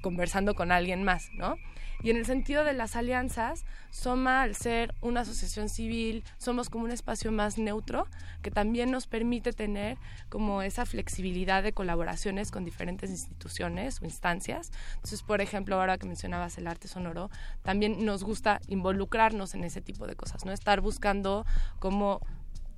conversando 0.00 0.54
con 0.54 0.72
alguien 0.72 1.02
más, 1.04 1.30
¿no? 1.32 1.56
Y 2.00 2.10
en 2.10 2.16
el 2.16 2.26
sentido 2.26 2.62
de 2.62 2.74
las 2.74 2.94
alianzas, 2.94 3.64
Soma, 3.90 4.42
al 4.42 4.54
ser 4.54 4.94
una 5.00 5.22
asociación 5.22 5.68
civil, 5.68 6.22
somos 6.36 6.70
como 6.70 6.84
un 6.84 6.92
espacio 6.92 7.32
más 7.32 7.58
neutro 7.58 8.06
que 8.40 8.52
también 8.52 8.92
nos 8.92 9.08
permite 9.08 9.52
tener 9.52 9.98
como 10.28 10.62
esa 10.62 10.86
flexibilidad 10.86 11.62
de 11.62 11.72
colaboraciones 11.72 12.52
con 12.52 12.64
diferentes 12.64 13.10
instituciones 13.10 14.00
o 14.00 14.04
instancias. 14.04 14.70
Entonces, 14.94 15.22
por 15.22 15.40
ejemplo, 15.40 15.74
ahora 15.74 15.98
que 15.98 16.06
mencionabas 16.06 16.56
el 16.58 16.68
arte 16.68 16.86
sonoro, 16.86 17.30
también 17.62 18.04
nos 18.04 18.22
gusta 18.22 18.60
involucrarnos 18.68 19.54
en 19.54 19.64
ese 19.64 19.80
tipo 19.80 20.06
de 20.06 20.14
cosas, 20.14 20.44
¿no? 20.44 20.52
Estar 20.52 20.80
buscando 20.80 21.44
cómo 21.80 22.20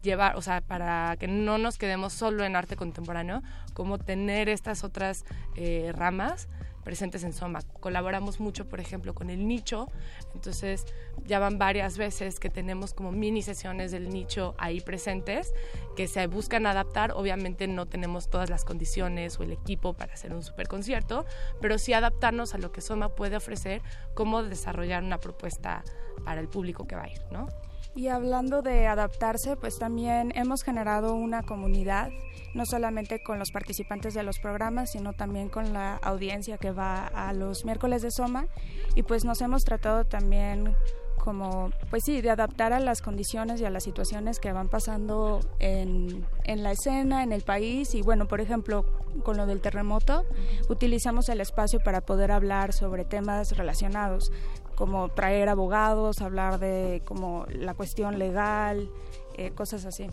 llevar, 0.02 0.36
o 0.36 0.40
sea, 0.40 0.62
para 0.62 1.16
que 1.18 1.28
no 1.28 1.58
nos 1.58 1.76
quedemos 1.76 2.14
solo 2.14 2.42
en 2.44 2.56
arte 2.56 2.74
contemporáneo, 2.74 3.42
como 3.74 3.98
tener 3.98 4.48
estas 4.48 4.82
otras 4.82 5.26
eh, 5.56 5.92
ramas 5.94 6.48
presentes 6.90 7.22
en 7.22 7.32
Soma. 7.32 7.60
Colaboramos 7.78 8.40
mucho, 8.40 8.68
por 8.68 8.80
ejemplo, 8.80 9.14
con 9.14 9.30
el 9.30 9.46
nicho, 9.46 9.86
entonces 10.34 10.86
ya 11.24 11.38
van 11.38 11.56
varias 11.56 11.96
veces 11.96 12.40
que 12.40 12.50
tenemos 12.50 12.94
como 12.94 13.12
mini 13.12 13.42
sesiones 13.42 13.92
del 13.92 14.08
nicho 14.08 14.56
ahí 14.58 14.80
presentes 14.80 15.54
que 15.94 16.08
se 16.08 16.26
buscan 16.26 16.66
adaptar. 16.66 17.12
Obviamente 17.12 17.68
no 17.68 17.86
tenemos 17.86 18.28
todas 18.28 18.50
las 18.50 18.64
condiciones 18.64 19.38
o 19.38 19.44
el 19.44 19.52
equipo 19.52 19.92
para 19.92 20.14
hacer 20.14 20.34
un 20.34 20.42
super 20.42 20.66
concierto, 20.66 21.26
pero 21.60 21.78
sí 21.78 21.92
adaptarnos 21.92 22.54
a 22.54 22.58
lo 22.58 22.72
que 22.72 22.80
Soma 22.80 23.14
puede 23.14 23.36
ofrecer, 23.36 23.82
cómo 24.14 24.42
desarrollar 24.42 25.04
una 25.04 25.18
propuesta 25.18 25.84
para 26.24 26.40
el 26.40 26.48
público 26.48 26.88
que 26.88 26.96
va 26.96 27.04
a 27.04 27.08
ir, 27.08 27.22
¿no? 27.30 27.46
Y 27.94 28.08
hablando 28.08 28.62
de 28.62 28.86
adaptarse, 28.86 29.56
pues 29.56 29.78
también 29.78 30.32
hemos 30.36 30.62
generado 30.62 31.14
una 31.14 31.42
comunidad, 31.42 32.10
no 32.54 32.64
solamente 32.64 33.22
con 33.22 33.38
los 33.38 33.50
participantes 33.50 34.14
de 34.14 34.22
los 34.22 34.38
programas, 34.38 34.92
sino 34.92 35.12
también 35.12 35.48
con 35.48 35.72
la 35.72 35.96
audiencia 35.96 36.56
que 36.56 36.70
va 36.70 37.06
a 37.06 37.32
los 37.32 37.64
miércoles 37.64 38.02
de 38.02 38.10
Soma. 38.10 38.46
Y 38.94 39.02
pues 39.02 39.24
nos 39.24 39.40
hemos 39.40 39.64
tratado 39.64 40.04
también 40.04 40.74
como, 41.20 41.70
pues 41.90 42.02
sí, 42.04 42.20
de 42.20 42.30
adaptar 42.30 42.72
a 42.72 42.80
las 42.80 43.02
condiciones 43.02 43.60
y 43.60 43.64
a 43.64 43.70
las 43.70 43.84
situaciones 43.84 44.40
que 44.40 44.52
van 44.52 44.68
pasando 44.68 45.40
en, 45.58 46.26
en 46.44 46.62
la 46.62 46.72
escena, 46.72 47.22
en 47.22 47.32
el 47.32 47.42
país. 47.42 47.94
Y 47.94 48.02
bueno, 48.02 48.26
por 48.26 48.40
ejemplo, 48.40 48.84
con 49.22 49.36
lo 49.36 49.46
del 49.46 49.60
terremoto, 49.60 50.24
utilizamos 50.68 51.28
el 51.28 51.40
espacio 51.40 51.80
para 51.80 52.00
poder 52.00 52.32
hablar 52.32 52.72
sobre 52.72 53.04
temas 53.04 53.56
relacionados, 53.56 54.32
como 54.80 55.10
traer 55.10 55.50
abogados, 55.50 56.22
hablar 56.22 56.58
de 56.58 57.02
como 57.04 57.44
la 57.50 57.74
cuestión 57.74 58.18
legal, 58.18 58.88
eh, 59.34 59.50
cosas 59.50 59.84
así. 59.84 60.06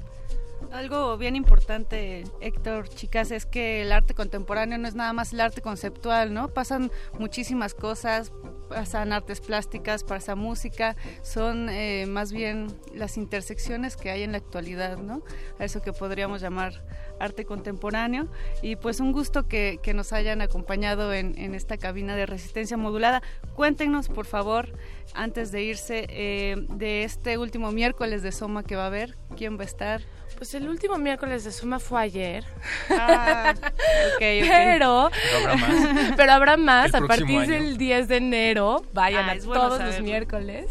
Algo 0.71 1.17
bien 1.17 1.35
importante, 1.35 2.23
Héctor, 2.41 2.89
chicas, 2.89 3.31
es 3.31 3.45
que 3.45 3.81
el 3.83 3.91
arte 3.91 4.13
contemporáneo 4.13 4.77
no 4.77 4.87
es 4.87 4.95
nada 4.95 5.13
más 5.13 5.31
el 5.33 5.39
arte 5.39 5.61
conceptual, 5.61 6.33
¿no? 6.33 6.49
Pasan 6.49 6.91
muchísimas 7.17 7.73
cosas, 7.73 8.31
pasan 8.67 9.13
artes 9.13 9.39
plásticas, 9.39 10.03
pasa 10.03 10.35
música, 10.35 10.95
son 11.21 11.69
eh, 11.69 12.05
más 12.07 12.31
bien 12.31 12.67
las 12.93 13.17
intersecciones 13.17 13.95
que 13.95 14.11
hay 14.11 14.23
en 14.23 14.33
la 14.33 14.39
actualidad, 14.39 14.97
¿no? 14.97 15.23
A 15.59 15.65
eso 15.65 15.81
que 15.81 15.93
podríamos 15.93 16.41
llamar 16.41 16.83
arte 17.19 17.45
contemporáneo. 17.45 18.27
Y 18.61 18.75
pues 18.75 18.99
un 18.99 19.11
gusto 19.11 19.47
que, 19.47 19.79
nos 19.95 20.11
hayan 20.11 20.41
acompañado 20.41 21.13
en, 21.13 21.37
en, 21.39 21.55
esta 21.55 21.77
cabina 21.77 22.15
de 22.15 22.25
resistencia 22.25 22.77
modulada. 22.77 23.23
Cuéntenos, 23.55 24.09
por 24.09 24.25
favor, 24.25 24.77
antes 25.13 25.51
de 25.51 25.63
irse, 25.63 26.05
eh, 26.09 26.55
de 26.69 27.03
este 27.03 27.37
último 27.37 27.71
miércoles 27.71 28.21
de 28.21 28.31
Soma 28.31 28.63
que 28.63 28.75
va 28.75 28.83
a 28.83 28.87
haber, 28.87 29.17
quién 29.37 29.57
va 29.57 29.61
a 29.61 29.65
estar. 29.65 30.01
Pues 30.37 30.46
el 30.53 30.69
último 30.69 30.97
miércoles 30.97 31.43
de 31.43 31.51
Suma 31.51 31.79
fue 31.79 32.01
ayer. 32.01 32.45
Ah, 32.89 33.53
okay, 34.15 34.41
okay. 34.43 34.49
Pero, 34.49 35.09
pero 35.11 35.51
habrá 35.51 35.57
más, 35.57 36.13
pero 36.17 36.31
habrá 36.31 36.57
más 36.57 36.95
a 36.95 37.01
partir 37.01 37.39
año. 37.39 37.51
del 37.51 37.77
10 37.77 38.07
de 38.07 38.17
enero. 38.17 38.85
Vayan 38.93 39.29
ah, 39.29 39.33
a 39.33 39.39
todos 39.39 39.81
los 39.81 39.99
miércoles. 40.01 40.69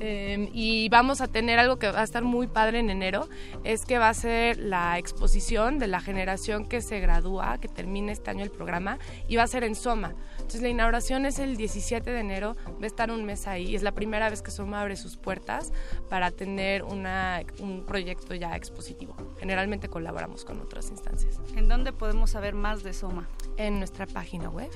Eh, 0.00 0.48
y 0.52 0.88
vamos 0.88 1.20
a 1.20 1.28
tener 1.28 1.58
algo 1.58 1.78
que 1.78 1.90
va 1.90 2.00
a 2.00 2.04
estar 2.04 2.24
muy 2.24 2.46
padre 2.46 2.80
en 2.80 2.90
enero, 2.90 3.28
es 3.62 3.84
que 3.84 3.98
va 3.98 4.08
a 4.08 4.14
ser 4.14 4.58
la 4.58 4.98
exposición 4.98 5.78
de 5.78 5.86
la 5.86 6.00
generación 6.00 6.66
que 6.66 6.80
se 6.80 7.00
gradúa, 7.00 7.58
que 7.58 7.68
termina 7.68 8.12
este 8.12 8.30
año 8.30 8.42
el 8.42 8.50
programa, 8.50 8.98
y 9.28 9.36
va 9.36 9.44
a 9.44 9.46
ser 9.46 9.64
en 9.64 9.74
Soma. 9.74 10.14
Entonces 10.32 10.62
la 10.62 10.68
inauguración 10.68 11.26
es 11.26 11.38
el 11.38 11.56
17 11.56 12.10
de 12.10 12.20
enero, 12.20 12.56
va 12.66 12.84
a 12.84 12.86
estar 12.86 13.10
un 13.10 13.24
mes 13.24 13.46
ahí, 13.46 13.74
es 13.74 13.82
la 13.82 13.92
primera 13.92 14.28
vez 14.28 14.42
que 14.42 14.50
Soma 14.50 14.80
abre 14.80 14.96
sus 14.96 15.16
puertas 15.16 15.72
para 16.08 16.30
tener 16.30 16.82
una, 16.82 17.42
un 17.60 17.84
proyecto 17.86 18.34
ya 18.34 18.56
expositivo. 18.56 19.16
Generalmente 19.38 19.88
colaboramos 19.88 20.44
con 20.44 20.60
otras 20.60 20.90
instancias. 20.90 21.40
¿En 21.56 21.68
dónde 21.68 21.92
podemos 21.92 22.30
saber 22.30 22.54
más 22.54 22.82
de 22.82 22.92
Soma? 22.92 23.28
En 23.56 23.78
nuestra 23.78 24.06
página 24.06 24.50
web, 24.50 24.70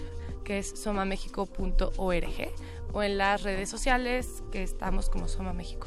que 0.44 0.58
es 0.58 0.68
somamexico.org 0.70 2.52
o 2.92 3.02
en 3.02 3.18
las 3.18 3.42
redes 3.42 3.68
sociales 3.68 4.42
que 4.50 4.62
estamos 4.62 5.10
como 5.10 5.28
Soma 5.28 5.52
México. 5.52 5.86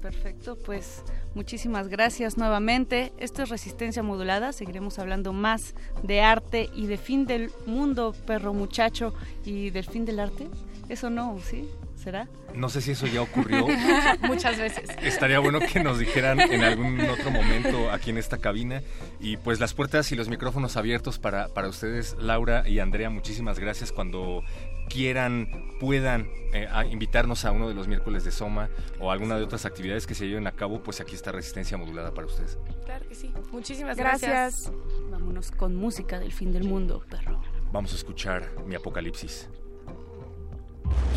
Perfecto, 0.00 0.56
pues 0.56 1.02
muchísimas 1.34 1.88
gracias 1.88 2.36
nuevamente. 2.36 3.12
Esto 3.18 3.42
es 3.42 3.48
Resistencia 3.48 4.02
Modulada. 4.02 4.52
Seguiremos 4.52 4.98
hablando 4.98 5.32
más 5.32 5.74
de 6.02 6.20
arte 6.20 6.70
y 6.74 6.86
de 6.86 6.96
fin 6.96 7.26
del 7.26 7.50
mundo, 7.66 8.14
perro 8.26 8.54
muchacho, 8.54 9.14
y 9.44 9.70
del 9.70 9.84
fin 9.84 10.04
del 10.04 10.20
arte. 10.20 10.48
Eso 10.88 11.10
no, 11.10 11.36
¿sí? 11.40 11.68
¿Será? 11.96 12.28
No 12.54 12.68
sé 12.68 12.80
si 12.80 12.92
eso 12.92 13.06
ya 13.06 13.20
ocurrió. 13.20 13.66
Muchas 14.22 14.58
veces. 14.58 14.88
Estaría 15.02 15.40
bueno 15.40 15.58
que 15.58 15.82
nos 15.82 15.98
dijeran 15.98 16.40
en 16.40 16.62
algún 16.62 17.00
otro 17.00 17.30
momento 17.30 17.90
aquí 17.90 18.10
en 18.10 18.18
esta 18.18 18.38
cabina. 18.38 18.82
Y 19.18 19.36
pues 19.38 19.58
las 19.58 19.74
puertas 19.74 20.12
y 20.12 20.16
los 20.16 20.28
micrófonos 20.28 20.76
abiertos 20.76 21.18
para, 21.18 21.48
para 21.48 21.68
ustedes, 21.68 22.16
Laura 22.20 22.68
y 22.68 22.78
Andrea. 22.78 23.10
Muchísimas 23.10 23.58
gracias 23.58 23.90
cuando 23.90 24.44
quieran, 24.88 25.76
puedan 25.80 26.28
eh, 26.52 26.66
a 26.70 26.86
invitarnos 26.86 27.44
a 27.44 27.50
uno 27.50 27.68
de 27.68 27.74
los 27.74 27.88
miércoles 27.88 28.24
de 28.24 28.30
Soma 28.30 28.70
o 28.98 29.10
alguna 29.10 29.36
de 29.36 29.44
otras 29.44 29.66
actividades 29.66 30.06
que 30.06 30.14
se 30.14 30.26
lleven 30.26 30.46
a 30.46 30.52
cabo, 30.52 30.82
pues 30.82 31.00
aquí 31.00 31.14
está 31.14 31.32
Resistencia 31.32 31.76
Modulada 31.76 32.14
para 32.14 32.26
ustedes. 32.26 32.58
Claro 32.84 33.06
que 33.08 33.14
sí. 33.14 33.32
Muchísimas 33.52 33.96
gracias. 33.96 34.30
gracias. 34.30 34.72
Vámonos 35.10 35.50
con 35.50 35.76
música 35.76 36.18
del 36.18 36.32
fin 36.32 36.52
del 36.52 36.64
mundo, 36.64 37.04
perro. 37.10 37.40
Vamos 37.72 37.92
a 37.92 37.96
escuchar 37.96 38.50
mi 38.64 38.74
apocalipsis. 38.74 39.48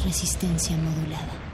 Resistencia 0.03 0.75
modulada. 0.77 1.49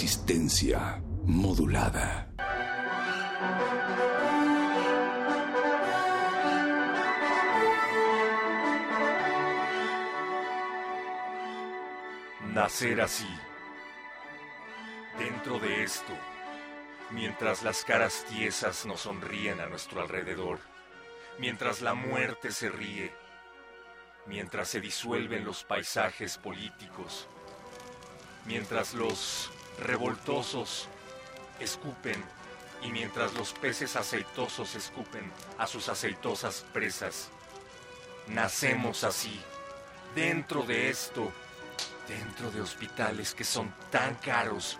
Resistencia 0.00 0.98
modulada. 1.26 2.26
Nacer 12.54 13.02
así, 13.02 13.28
dentro 15.18 15.58
de 15.58 15.84
esto, 15.84 16.14
mientras 17.10 17.62
las 17.62 17.84
caras 17.84 18.24
tiesas 18.30 18.86
nos 18.86 19.02
sonríen 19.02 19.60
a 19.60 19.66
nuestro 19.66 20.00
alrededor, 20.00 20.60
mientras 21.38 21.82
la 21.82 21.92
muerte 21.92 22.52
se 22.52 22.70
ríe, 22.70 23.12
mientras 24.24 24.68
se 24.68 24.80
disuelven 24.80 25.44
los 25.44 25.62
paisajes 25.62 26.38
políticos, 26.38 27.28
mientras 28.46 28.94
los 28.94 29.50
revoltosos 29.78 30.88
escupen 31.58 32.22
y 32.82 32.90
mientras 32.90 33.34
los 33.34 33.52
peces 33.52 33.96
aceitosos 33.96 34.74
escupen 34.74 35.30
a 35.58 35.66
sus 35.66 35.88
aceitosas 35.88 36.64
presas. 36.72 37.30
Nacemos 38.26 39.04
así, 39.04 39.40
dentro 40.14 40.62
de 40.62 40.88
esto, 40.88 41.30
dentro 42.08 42.50
de 42.50 42.60
hospitales 42.60 43.34
que 43.34 43.44
son 43.44 43.74
tan 43.90 44.14
caros 44.16 44.78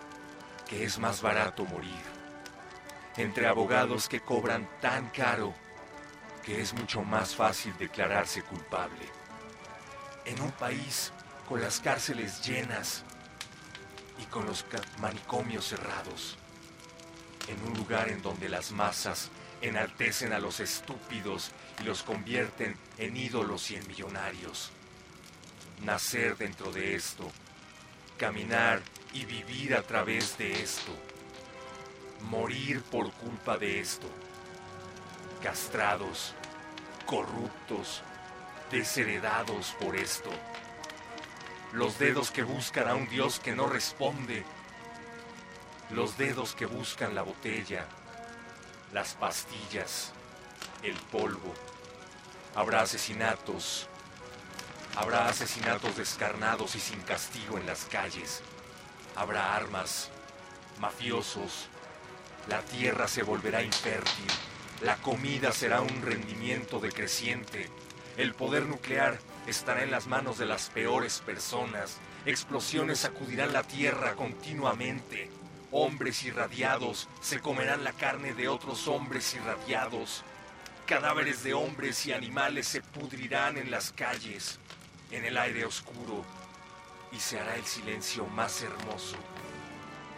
que 0.67 0.83
es 0.83 0.99
más 0.99 1.21
barato 1.21 1.65
morir, 1.65 2.01
entre 3.17 3.47
abogados 3.47 4.07
que 4.07 4.21
cobran 4.21 4.69
tan 4.79 5.09
caro 5.09 5.53
que 6.43 6.61
es 6.61 6.73
mucho 6.73 7.03
más 7.03 7.35
fácil 7.35 7.73
declararse 7.77 8.41
culpable, 8.43 9.05
en 10.25 10.41
un 10.41 10.51
país 10.51 11.11
con 11.47 11.61
las 11.61 11.79
cárceles 11.79 12.41
llenas, 12.41 13.03
y 14.21 14.25
con 14.25 14.45
los 14.45 14.65
manicomios 14.99 15.67
cerrados, 15.67 16.37
en 17.47 17.61
un 17.67 17.77
lugar 17.77 18.09
en 18.09 18.21
donde 18.21 18.49
las 18.49 18.71
masas 18.71 19.29
enaltecen 19.61 20.33
a 20.33 20.39
los 20.39 20.59
estúpidos 20.59 21.51
y 21.81 21.83
los 21.83 22.03
convierten 22.03 22.75
en 22.97 23.17
ídolos 23.17 23.71
y 23.71 23.75
en 23.75 23.87
millonarios. 23.87 24.71
Nacer 25.83 26.37
dentro 26.37 26.71
de 26.71 26.95
esto, 26.95 27.31
caminar 28.17 28.81
y 29.13 29.25
vivir 29.25 29.75
a 29.75 29.81
través 29.81 30.37
de 30.37 30.61
esto, 30.61 30.91
morir 32.29 32.81
por 32.83 33.11
culpa 33.13 33.57
de 33.57 33.79
esto, 33.79 34.07
castrados, 35.41 36.33
corruptos, 37.05 38.03
desheredados 38.71 39.75
por 39.79 39.95
esto 39.95 40.29
los 41.73 41.97
dedos 41.99 42.31
que 42.31 42.43
buscan 42.43 42.87
a 42.89 42.95
un 42.95 43.07
Dios 43.07 43.39
que 43.39 43.55
no 43.55 43.67
responde, 43.67 44.43
los 45.89 46.17
dedos 46.17 46.53
que 46.53 46.65
buscan 46.65 47.15
la 47.15 47.21
botella, 47.21 47.85
las 48.93 49.13
pastillas, 49.13 50.11
el 50.83 50.95
polvo. 50.95 51.53
Habrá 52.55 52.81
asesinatos, 52.81 53.87
habrá 54.95 55.27
asesinatos 55.27 55.95
descarnados 55.95 56.75
y 56.75 56.79
sin 56.79 57.01
castigo 57.01 57.57
en 57.57 57.65
las 57.65 57.85
calles. 57.85 58.41
Habrá 59.15 59.55
armas, 59.55 60.09
mafiosos, 60.79 61.67
la 62.49 62.61
tierra 62.61 63.07
se 63.07 63.23
volverá 63.23 63.63
infértil, 63.63 64.27
la 64.81 64.97
comida 64.97 65.51
será 65.53 65.79
un 65.81 66.01
rendimiento 66.01 66.79
decreciente, 66.79 67.69
el 68.17 68.33
poder 68.33 68.65
nuclear 68.65 69.19
estará 69.47 69.83
en 69.83 69.91
las 69.91 70.07
manos 70.07 70.37
de 70.37 70.45
las 70.45 70.69
peores 70.69 71.19
personas. 71.25 71.97
Explosiones 72.25 72.99
sacudirán 72.99 73.53
la 73.53 73.63
tierra 73.63 74.13
continuamente. 74.13 75.29
Hombres 75.71 76.23
irradiados 76.23 77.07
se 77.21 77.39
comerán 77.39 77.83
la 77.83 77.93
carne 77.93 78.33
de 78.33 78.47
otros 78.47 78.87
hombres 78.87 79.33
irradiados. 79.33 80.23
Cadáveres 80.85 81.43
de 81.43 81.53
hombres 81.53 82.05
y 82.05 82.13
animales 82.13 82.67
se 82.67 82.81
pudrirán 82.81 83.57
en 83.57 83.71
las 83.71 83.91
calles, 83.91 84.59
en 85.11 85.25
el 85.25 85.37
aire 85.37 85.65
oscuro, 85.65 86.25
y 87.11 87.19
se 87.19 87.39
hará 87.39 87.55
el 87.55 87.65
silencio 87.65 88.25
más 88.25 88.61
hermoso 88.61 89.15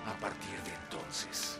a 0.07 0.13
partir 0.19 0.59
de 0.63 0.73
entonces. 0.83 1.59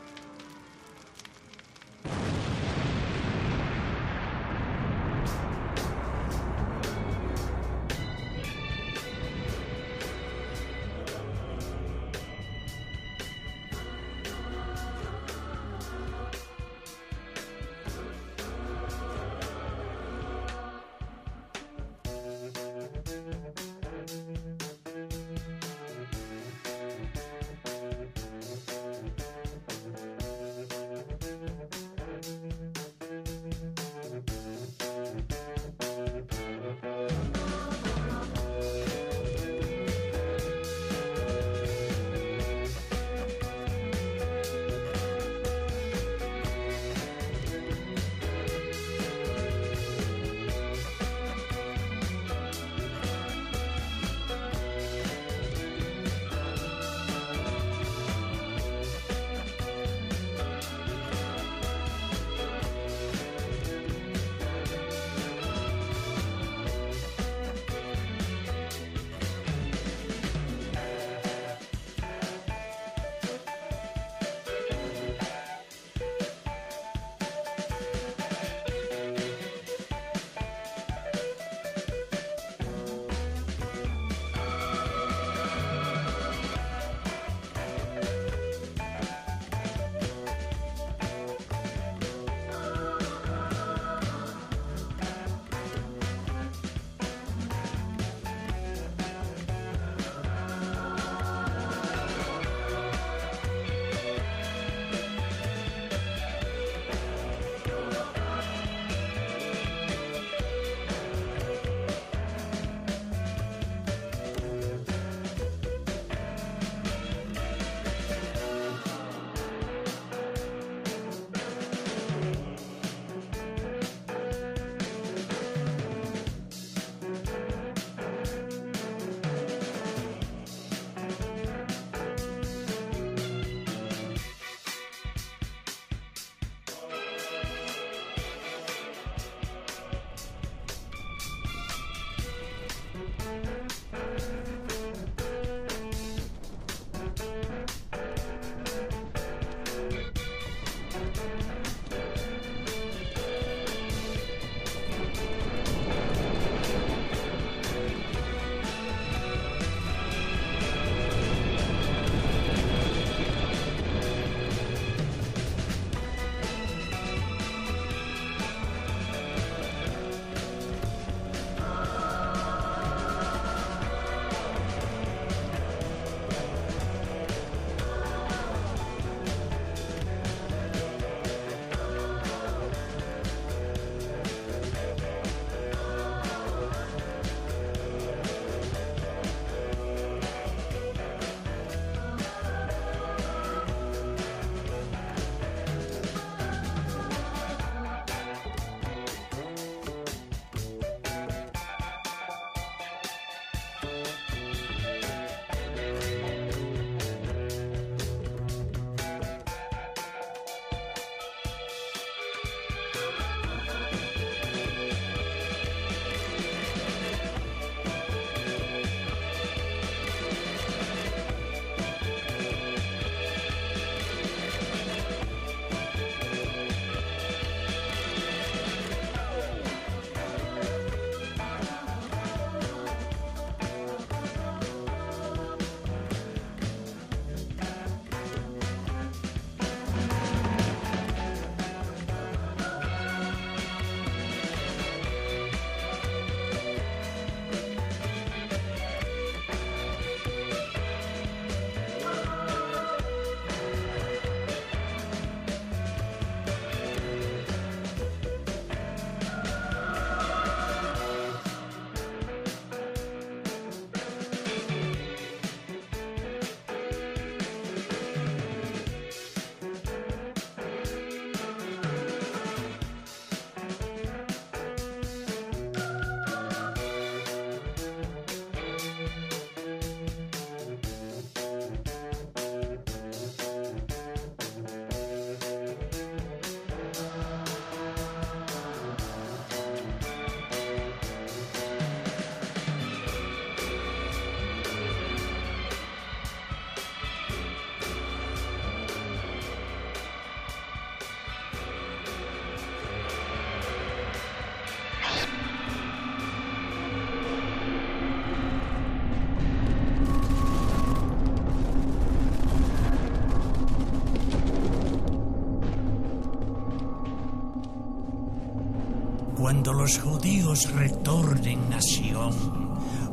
Cuando 319.54 319.74
los 319.74 320.00
judíos 320.00 320.74
retornen 320.74 321.72
a 321.74 321.80
Sion, 321.80 322.34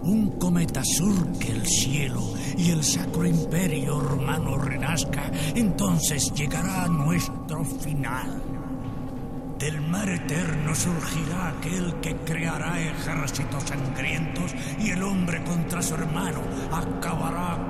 un 0.02 0.38
cometa 0.38 0.82
surque 0.82 1.52
el 1.52 1.66
cielo 1.66 2.22
y 2.56 2.70
el 2.70 2.82
sacro 2.82 3.26
imperio 3.26 4.00
romano 4.00 4.56
renazca, 4.56 5.30
entonces 5.54 6.32
llegará 6.32 6.88
nuestro 6.88 7.62
final. 7.62 8.42
Del 9.58 9.82
mar 9.82 10.08
eterno 10.08 10.74
surgirá 10.74 11.50
aquel 11.50 11.96
que 12.00 12.16
creará 12.16 12.80
ejércitos 12.80 13.62
sangrientos 13.64 14.54
y 14.78 14.92
el 14.92 15.02
hombre 15.02 15.44
contra 15.44 15.82
su 15.82 15.92
hermano 15.92 16.40
acabará 16.72 17.68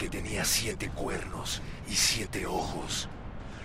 que 0.00 0.08
tenía 0.08 0.46
siete 0.46 0.88
cuernos 0.88 1.60
y 1.86 1.94
siete 1.94 2.46
ojos, 2.46 3.10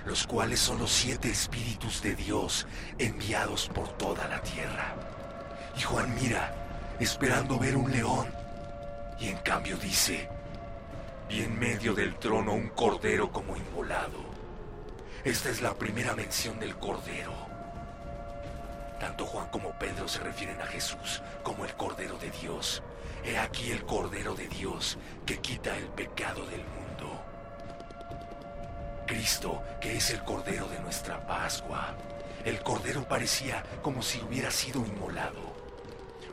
los 0.05 0.27
cuales 0.27 0.59
son 0.59 0.79
los 0.79 0.91
siete 0.91 1.29
espíritus 1.29 2.01
de 2.01 2.13
Dios 2.13 2.67
enviados 2.97 3.69
por 3.69 3.87
toda 3.97 4.27
la 4.27 4.41
tierra. 4.41 4.95
Y 5.77 5.81
Juan 5.83 6.13
mira, 6.13 6.53
esperando 6.99 7.57
ver 7.57 7.77
un 7.77 7.89
león, 7.89 8.27
y 9.17 9.29
en 9.29 9.37
cambio 9.37 9.77
dice, 9.77 10.27
vi 11.29 11.39
en 11.39 11.57
medio 11.57 11.93
del 11.93 12.15
trono 12.15 12.51
un 12.51 12.67
cordero 12.67 13.31
como 13.31 13.55
inmolado. 13.55 14.19
Esta 15.23 15.49
es 15.49 15.61
la 15.61 15.73
primera 15.75 16.15
mención 16.15 16.59
del 16.59 16.75
Cordero. 16.75 17.33
Tanto 18.99 19.25
Juan 19.25 19.47
como 19.51 19.71
Pedro 19.79 20.09
se 20.09 20.19
refieren 20.19 20.61
a 20.61 20.65
Jesús 20.65 21.21
como 21.43 21.63
el 21.63 21.73
Cordero 21.75 22.17
de 22.17 22.29
Dios. 22.29 22.83
He 23.25 23.39
aquí 23.39 23.71
el 23.71 23.83
Cordero 23.85 24.35
de 24.35 24.47
Dios 24.47 24.99
que 25.25 25.39
quita 25.39 25.75
el 25.75 25.87
pecado 25.87 26.45
del 26.45 26.59
mundo. 26.59 27.25
Cristo, 29.07 29.63
que 29.81 29.97
es 29.97 30.11
el 30.11 30.23
Cordero 30.23 30.67
de 30.67 30.79
nuestra 30.81 31.25
Pascua. 31.25 31.95
El 32.43 32.61
Cordero 32.61 33.07
parecía 33.07 33.63
como 33.81 34.03
si 34.03 34.21
hubiera 34.21 34.51
sido 34.51 34.85
inmolado. 34.85 35.41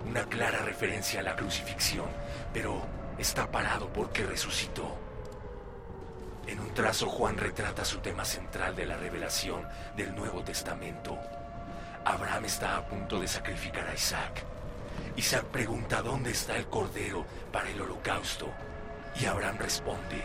Una 0.06 0.24
clara 0.24 0.58
referencia 0.58 1.20
a 1.20 1.22
la 1.22 1.34
crucifixión, 1.34 2.10
pero 2.52 2.82
está 3.16 3.50
parado 3.50 3.90
porque 3.90 4.24
resucitó. 4.24 4.98
En 6.46 6.60
un 6.60 6.74
trazo 6.74 7.06
Juan 7.08 7.38
retrata 7.38 7.86
su 7.86 8.00
tema 8.00 8.26
central 8.26 8.76
de 8.76 8.84
la 8.84 8.98
revelación 8.98 9.66
del 9.96 10.14
Nuevo 10.14 10.44
Testamento. 10.44 11.18
Abraham 12.04 12.44
está 12.44 12.76
a 12.76 12.86
punto 12.86 13.18
de 13.18 13.28
sacrificar 13.28 13.88
a 13.88 13.94
Isaac. 13.94 14.51
Isaac 15.16 15.44
pregunta 15.44 16.02
dónde 16.02 16.30
está 16.30 16.56
el 16.56 16.66
cordero 16.66 17.26
para 17.52 17.68
el 17.70 17.80
holocausto. 17.80 18.48
Y 19.20 19.26
Abraham 19.26 19.58
responde, 19.58 20.22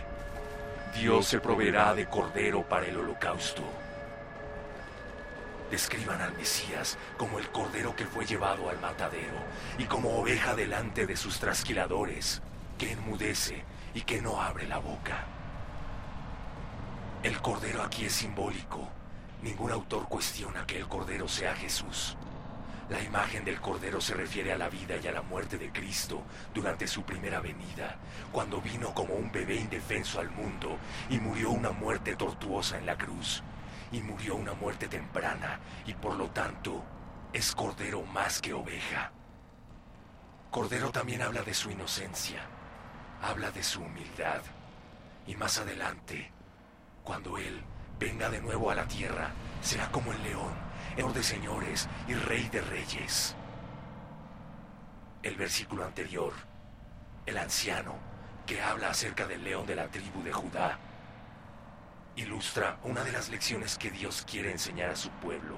Dios 0.95 1.27
se 1.27 1.39
proveerá 1.39 1.93
de 1.93 2.07
cordero 2.07 2.63
para 2.63 2.85
el 2.85 2.97
holocausto. 2.97 3.63
Describan 5.69 6.21
al 6.21 6.33
Mesías 6.37 6.97
como 7.17 7.39
el 7.39 7.49
cordero 7.49 7.95
que 7.95 8.05
fue 8.05 8.25
llevado 8.25 8.69
al 8.69 8.79
matadero 8.79 9.35
y 9.77 9.83
como 9.83 10.17
oveja 10.17 10.55
delante 10.55 11.05
de 11.05 11.17
sus 11.17 11.39
trasquiladores, 11.39 12.41
que 12.77 12.93
enmudece 12.93 13.63
y 13.93 14.01
que 14.01 14.21
no 14.21 14.41
abre 14.41 14.67
la 14.67 14.77
boca. 14.77 15.25
El 17.23 17.41
cordero 17.41 17.83
aquí 17.83 18.05
es 18.05 18.13
simbólico. 18.13 18.87
Ningún 19.41 19.71
autor 19.71 20.07
cuestiona 20.07 20.65
que 20.65 20.77
el 20.77 20.87
cordero 20.87 21.27
sea 21.27 21.55
Jesús. 21.55 22.15
La 22.89 23.01
imagen 23.01 23.43
del 23.43 23.59
cordero 23.59 23.99
se 23.99 24.13
refiere 24.13 24.53
a 24.53 24.57
la 24.57 24.69
vida 24.69 24.95
y 24.95 25.07
a 25.07 25.11
la 25.11 25.21
muerte 25.21 25.57
de 25.57 25.71
Cristo 25.71 26.23
durante 26.53 26.87
su 26.87 27.03
primera 27.03 27.41
venida, 27.41 27.97
cuando 28.31 28.61
vino 28.61 28.93
como 28.93 29.13
un 29.15 29.29
bebé 29.29 29.55
indefenso 29.55 30.21
al 30.21 30.31
mundo 30.31 30.77
y 31.09 31.19
murió 31.19 31.51
una 31.51 31.71
muerte 31.71 32.15
tortuosa 32.15 32.77
en 32.77 32.85
la 32.85 32.97
cruz. 32.97 33.43
Y 33.91 34.01
murió 34.01 34.35
una 34.35 34.53
muerte 34.53 34.87
temprana 34.87 35.59
y 35.85 35.93
por 35.93 36.15
lo 36.15 36.29
tanto 36.29 36.83
es 37.33 37.53
cordero 37.53 38.03
más 38.03 38.41
que 38.41 38.53
oveja. 38.53 39.11
Cordero 40.49 40.91
también 40.91 41.21
habla 41.21 41.41
de 41.41 41.53
su 41.53 41.69
inocencia, 41.69 42.41
habla 43.21 43.51
de 43.51 43.63
su 43.63 43.81
humildad. 43.81 44.41
Y 45.25 45.35
más 45.35 45.57
adelante, 45.57 46.31
cuando 47.03 47.37
Él 47.37 47.63
venga 47.99 48.29
de 48.29 48.41
nuevo 48.41 48.71
a 48.71 48.75
la 48.75 48.87
tierra, 48.87 49.31
será 49.61 49.91
como 49.91 50.13
el 50.13 50.23
león, 50.23 50.66
de 50.97 51.21
señores 51.21 51.87
y 52.07 52.15
rey 52.15 52.49
de 52.49 52.59
reyes. 52.59 53.35
El 55.21 55.35
versículo 55.35 55.85
anterior, 55.85 56.33
el 57.27 57.37
anciano, 57.37 57.93
que 58.47 58.61
habla 58.61 58.89
acerca 58.89 59.27
del 59.27 59.43
león 59.43 59.67
de 59.67 59.75
la 59.75 59.87
tribu 59.89 60.23
de 60.23 60.33
Judá, 60.33 60.79
ilustra 62.15 62.79
una 62.83 63.03
de 63.03 63.11
las 63.11 63.29
lecciones 63.29 63.77
que 63.77 63.91
Dios 63.91 64.25
quiere 64.29 64.51
enseñar 64.51 64.89
a 64.89 64.95
su 64.95 65.09
pueblo. 65.11 65.57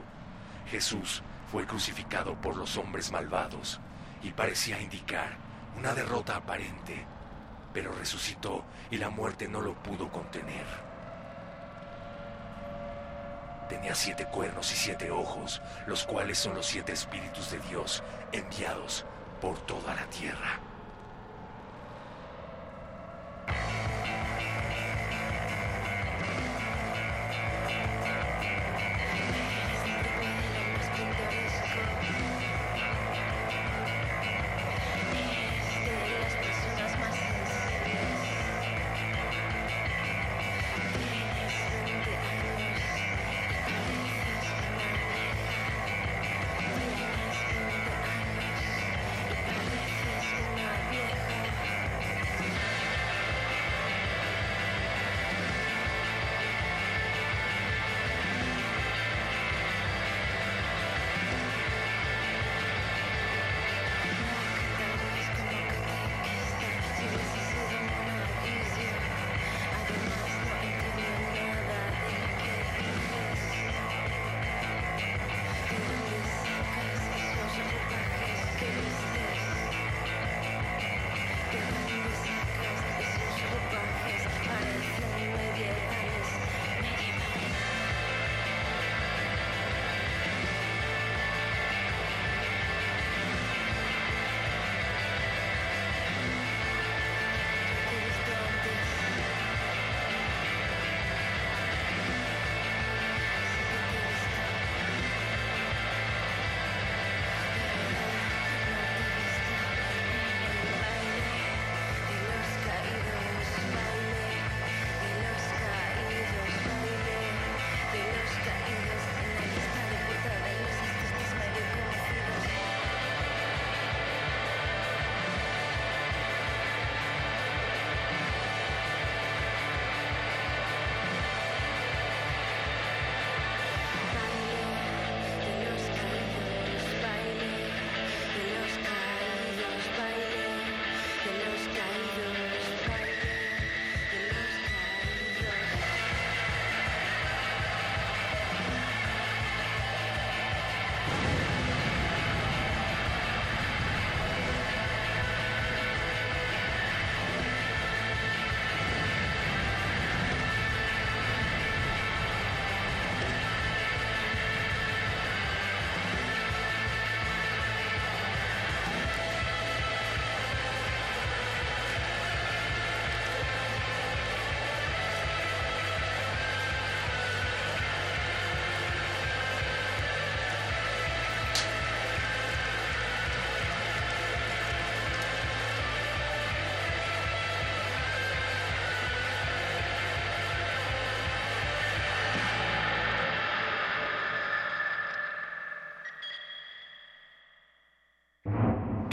Jesús 0.69 1.23
fue 1.49 1.65
crucificado 1.65 2.35
por 2.35 2.57
los 2.57 2.75
hombres 2.77 3.09
malvados 3.09 3.79
y 4.21 4.31
parecía 4.31 4.79
indicar 4.81 5.37
una 5.77 5.93
derrota 5.93 6.35
aparente, 6.35 7.05
pero 7.73 7.93
resucitó 7.93 8.65
y 8.91 8.97
la 8.97 9.09
muerte 9.09 9.47
no 9.47 9.61
lo 9.61 9.73
pudo 9.81 10.11
contener. 10.11 10.88
Tenía 13.69 13.93
siete 13.93 14.25
cuernos 14.25 14.71
y 14.73 14.75
siete 14.75 15.11
ojos, 15.11 15.61
los 15.85 16.03
cuales 16.03 16.39
son 16.39 16.55
los 16.55 16.65
siete 16.65 16.91
espíritus 16.91 17.51
de 17.51 17.59
Dios 17.69 18.03
enviados 18.31 19.05
por 19.39 19.59
toda 19.59 19.93
la 19.93 20.05
tierra. 20.07 20.68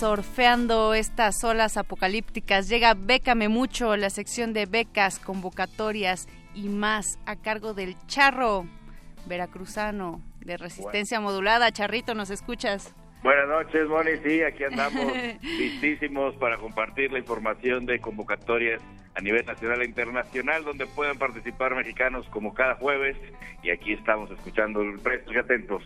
surfeando 0.00 0.94
estas 0.94 1.44
olas 1.44 1.76
apocalípticas 1.76 2.70
llega 2.70 2.94
Bécame 2.94 3.50
Mucho, 3.50 3.98
la 3.98 4.08
sección 4.08 4.54
de 4.54 4.64
becas, 4.64 5.18
convocatorias 5.18 6.26
y 6.54 6.70
más 6.70 7.18
a 7.26 7.36
cargo 7.36 7.74
del 7.74 7.94
Charro 8.06 8.64
veracruzano 9.26 10.22
de 10.40 10.56
resistencia 10.56 11.20
modulada. 11.20 11.70
Charrito, 11.70 12.14
¿nos 12.14 12.30
escuchas? 12.30 12.94
Buenas 13.22 13.46
noches, 13.46 13.86
Moni. 13.88 14.12
Sí, 14.24 14.42
aquí 14.42 14.64
andamos 14.64 15.12
listísimos 15.42 16.34
para 16.36 16.56
compartir 16.56 17.12
la 17.12 17.18
información 17.18 17.84
de 17.84 18.00
convocatorias 18.00 18.80
a 19.14 19.20
nivel 19.20 19.44
nacional 19.44 19.82
e 19.82 19.84
internacional, 19.84 20.64
donde 20.64 20.86
puedan 20.86 21.18
participar 21.18 21.74
mexicanos 21.74 22.26
como 22.30 22.54
cada 22.54 22.74
jueves. 22.76 23.18
Y 23.62 23.68
aquí 23.68 23.92
estamos 23.92 24.30
escuchando 24.30 24.80
el 24.80 24.98
precio 24.98 25.30
y 25.34 25.36
atentos. 25.36 25.82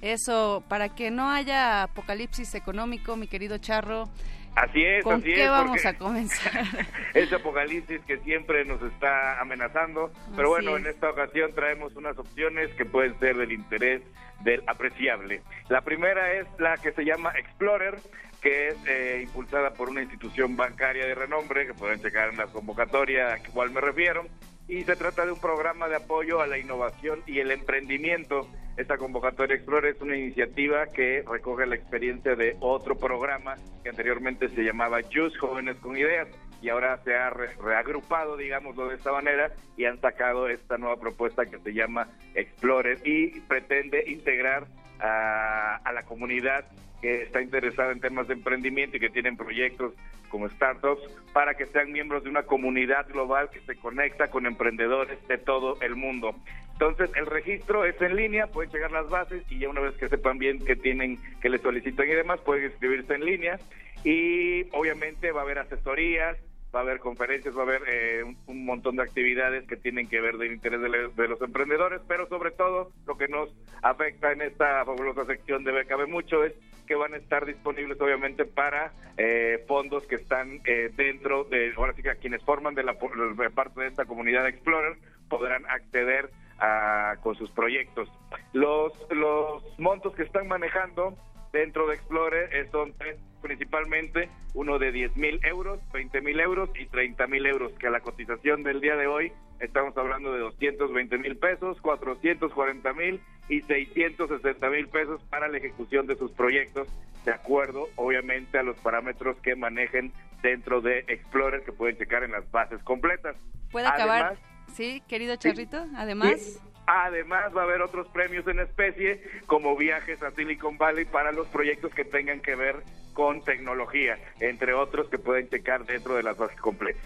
Eso, 0.00 0.62
para 0.68 0.90
que 0.94 1.10
no 1.10 1.30
haya 1.30 1.84
apocalipsis 1.84 2.54
económico, 2.54 3.16
mi 3.16 3.26
querido 3.26 3.58
Charro. 3.58 4.08
Así 4.54 4.82
es, 4.82 5.04
¿Con 5.04 5.16
así 5.16 5.24
qué 5.34 5.44
es. 5.44 5.50
vamos 5.50 5.84
a 5.84 5.98
comenzar? 5.98 6.64
Ese 7.14 7.34
apocalipsis 7.34 8.00
que 8.06 8.16
siempre 8.18 8.64
nos 8.64 8.80
está 8.82 9.38
amenazando. 9.40 10.10
Pero 10.34 10.54
Así 10.54 10.64
bueno, 10.66 10.76
es. 10.78 10.84
en 10.84 10.90
esta 10.90 11.10
ocasión 11.10 11.52
traemos 11.54 11.94
unas 11.94 12.16
opciones 12.18 12.70
que 12.74 12.86
pueden 12.86 13.18
ser 13.18 13.36
del 13.36 13.52
interés 13.52 14.02
del 14.40 14.62
apreciable. 14.66 15.42
La 15.68 15.82
primera 15.82 16.32
es 16.34 16.46
la 16.58 16.76
que 16.78 16.92
se 16.92 17.04
llama 17.04 17.32
Explorer, 17.38 17.98
que 18.40 18.68
es 18.68 18.76
eh, 18.86 19.20
impulsada 19.24 19.74
por 19.74 19.90
una 19.90 20.02
institución 20.02 20.56
bancaria 20.56 21.04
de 21.06 21.14
renombre, 21.14 21.66
que 21.66 21.74
pueden 21.74 22.00
checar 22.00 22.30
en 22.30 22.38
la 22.38 22.46
convocatoria 22.46 23.34
a 23.34 23.38
cual 23.52 23.70
me 23.72 23.80
refiero. 23.82 24.26
Y 24.68 24.82
se 24.84 24.96
trata 24.96 25.24
de 25.24 25.32
un 25.32 25.40
programa 25.40 25.88
de 25.88 25.96
apoyo 25.96 26.40
a 26.40 26.46
la 26.46 26.58
innovación 26.58 27.22
y 27.26 27.38
el 27.38 27.50
emprendimiento. 27.52 28.48
Esta 28.76 28.98
convocatoria 28.98 29.54
Explorer 29.56 29.94
es 29.94 30.02
una 30.02 30.16
iniciativa 30.16 30.86
que 30.88 31.24
recoge 31.26 31.66
la 31.66 31.76
experiencia 31.76 32.34
de 32.34 32.56
otro 32.60 32.96
programa 32.96 33.54
que 33.82 33.90
anteriormente 33.90 34.48
se 34.48 34.62
llamaba 34.64 35.00
Just 35.02 35.36
Jóvenes 35.38 35.76
con 35.76 35.96
Ideas 35.96 36.28
y 36.60 36.68
ahora 36.68 36.98
se 37.04 37.14
ha 37.14 37.30
re- 37.30 37.54
reagrupado, 37.62 38.36
digámoslo 38.36 38.88
de 38.88 38.96
esta 38.96 39.12
manera, 39.12 39.52
y 39.76 39.84
han 39.84 40.00
sacado 40.00 40.48
esta 40.48 40.78
nueva 40.78 40.98
propuesta 40.98 41.46
que 41.46 41.58
se 41.60 41.72
llama 41.72 42.08
Explorer 42.34 42.98
y 43.06 43.40
pretende 43.42 44.04
integrar 44.08 44.66
a 44.98 45.92
la 45.94 46.02
comunidad 46.04 46.64
está 47.08 47.40
interesada 47.42 47.92
en 47.92 48.00
temas 48.00 48.28
de 48.28 48.34
emprendimiento 48.34 48.96
y 48.96 49.00
que 49.00 49.10
tienen 49.10 49.36
proyectos 49.36 49.92
como 50.28 50.48
startups 50.48 51.02
para 51.32 51.54
que 51.54 51.66
sean 51.66 51.92
miembros 51.92 52.24
de 52.24 52.30
una 52.30 52.42
comunidad 52.42 53.08
global 53.08 53.48
que 53.50 53.60
se 53.60 53.76
conecta 53.76 54.28
con 54.28 54.46
emprendedores 54.46 55.18
de 55.28 55.38
todo 55.38 55.80
el 55.80 55.94
mundo. 55.96 56.34
Entonces, 56.72 57.10
el 57.16 57.26
registro 57.26 57.84
es 57.84 58.00
en 58.02 58.16
línea, 58.16 58.48
pueden 58.48 58.70
llegar 58.70 58.90
las 58.92 59.08
bases 59.08 59.42
y 59.50 59.58
ya 59.60 59.68
una 59.68 59.80
vez 59.80 59.94
que 59.96 60.08
sepan 60.08 60.36
bien 60.38 60.62
que 60.64 60.76
tienen, 60.76 61.18
que 61.40 61.48
les 61.48 61.62
solicitan 61.62 62.06
y 62.08 62.12
demás, 62.12 62.40
pueden 62.40 62.64
inscribirse 62.66 63.14
en 63.14 63.24
línea 63.24 63.58
y 64.04 64.64
obviamente 64.72 65.32
va 65.32 65.40
a 65.40 65.44
haber 65.44 65.58
asesorías, 65.58 66.36
va 66.74 66.80
a 66.80 66.82
haber 66.82 66.98
conferencias, 66.98 67.56
va 67.56 67.60
a 67.60 67.64
haber 67.64 67.82
eh, 67.88 68.22
un, 68.24 68.36
un 68.46 68.64
montón 68.66 68.96
de 68.96 69.02
actividades 69.04 69.66
que 69.66 69.76
tienen 69.76 70.08
que 70.08 70.20
ver 70.20 70.36
del 70.36 70.52
interés 70.52 70.80
de, 70.82 70.88
le- 70.90 71.08
de 71.08 71.28
los 71.28 71.40
emprendedores, 71.40 72.02
pero 72.06 72.28
sobre 72.28 72.50
todo 72.50 72.90
lo 73.06 73.16
que 73.16 73.28
nos 73.28 73.48
afecta 73.82 74.32
en 74.32 74.42
esta 74.42 74.84
fabulosa 74.84 75.24
sección 75.24 75.64
de 75.64 75.72
BKB 75.72 76.08
mucho 76.08 76.44
es 76.44 76.52
que 76.86 76.94
van 76.94 77.14
a 77.14 77.16
estar 77.16 77.44
disponibles 77.44 78.00
obviamente 78.00 78.44
para 78.44 78.92
eh, 79.16 79.64
fondos 79.66 80.06
que 80.06 80.16
están 80.16 80.60
eh, 80.64 80.90
dentro 80.96 81.44
de, 81.44 81.72
ahora 81.76 81.92
sí 81.94 82.02
que 82.02 82.10
a 82.10 82.16
quienes 82.16 82.42
forman 82.44 82.74
de 82.74 82.84
la 82.84 82.94
de 82.94 83.50
parte 83.50 83.80
de 83.80 83.88
esta 83.88 84.04
comunidad 84.04 84.46
Explorer 84.46 84.96
podrán 85.28 85.66
acceder 85.66 86.30
a, 86.58 87.16
con 87.22 87.34
sus 87.34 87.50
proyectos. 87.50 88.08
Los, 88.52 88.92
los 89.10 89.62
montos 89.78 90.14
que 90.14 90.22
están 90.22 90.48
manejando 90.48 91.16
dentro 91.52 91.86
de 91.86 91.94
Explorer 91.94 92.54
eh, 92.54 92.68
son 92.70 92.92
tres 92.96 93.18
principalmente, 93.42 94.28
uno 94.54 94.78
de 94.78 94.90
10 94.90 95.16
mil 95.16 95.40
euros, 95.44 95.78
20 95.92 96.20
mil 96.20 96.40
euros 96.40 96.68
y 96.74 96.86
30 96.86 97.26
mil 97.28 97.46
euros, 97.46 97.72
que 97.78 97.86
a 97.86 97.90
la 97.90 98.00
cotización 98.00 98.64
del 98.64 98.80
día 98.80 98.96
de 98.96 99.06
hoy 99.06 99.32
estamos 99.60 99.96
hablando 99.96 100.32
de 100.32 100.40
220 100.40 101.18
mil 101.18 101.36
pesos, 101.36 101.80
440 101.80 102.92
mil 102.94 103.20
y 103.48 103.60
660 103.62 104.70
mil 104.70 104.88
pesos 104.88 105.22
para 105.30 105.48
la 105.48 105.58
ejecución 105.58 106.06
de 106.06 106.16
sus 106.16 106.32
proyectos, 106.32 106.88
de 107.24 107.32
acuerdo 107.32 107.88
obviamente 107.96 108.58
a 108.58 108.62
los 108.62 108.76
parámetros 108.78 109.36
que 109.38 109.54
manejen 109.56 110.12
dentro 110.42 110.80
de 110.80 111.00
Explorer, 111.08 111.62
que 111.64 111.72
pueden 111.72 111.96
checar 111.96 112.22
en 112.24 112.32
las 112.32 112.50
bases 112.50 112.82
completas. 112.82 113.36
¿Puede 113.70 113.86
acabar? 113.86 114.22
Además, 114.26 114.42
Sí, 114.74 115.02
querido 115.08 115.36
Charrito. 115.36 115.86
Además, 115.96 116.40
Sí. 116.40 116.58
Además 116.88 117.52
va 117.56 117.62
a 117.62 117.64
haber 117.64 117.82
otros 117.82 118.06
premios 118.08 118.46
en 118.46 118.60
especie 118.60 119.20
como 119.46 119.76
viajes 119.76 120.22
a 120.22 120.30
Silicon 120.30 120.78
Valley 120.78 121.04
para 121.04 121.32
los 121.32 121.48
proyectos 121.48 121.92
que 121.92 122.04
tengan 122.04 122.40
que 122.40 122.54
ver 122.54 122.76
con 123.12 123.42
tecnología, 123.42 124.18
entre 124.38 124.72
otros 124.72 125.08
que 125.08 125.18
pueden 125.18 125.48
checar 125.48 125.84
dentro 125.84 126.14
de 126.14 126.22
las 126.22 126.36
bases 126.36 126.60
completas. 126.60 127.02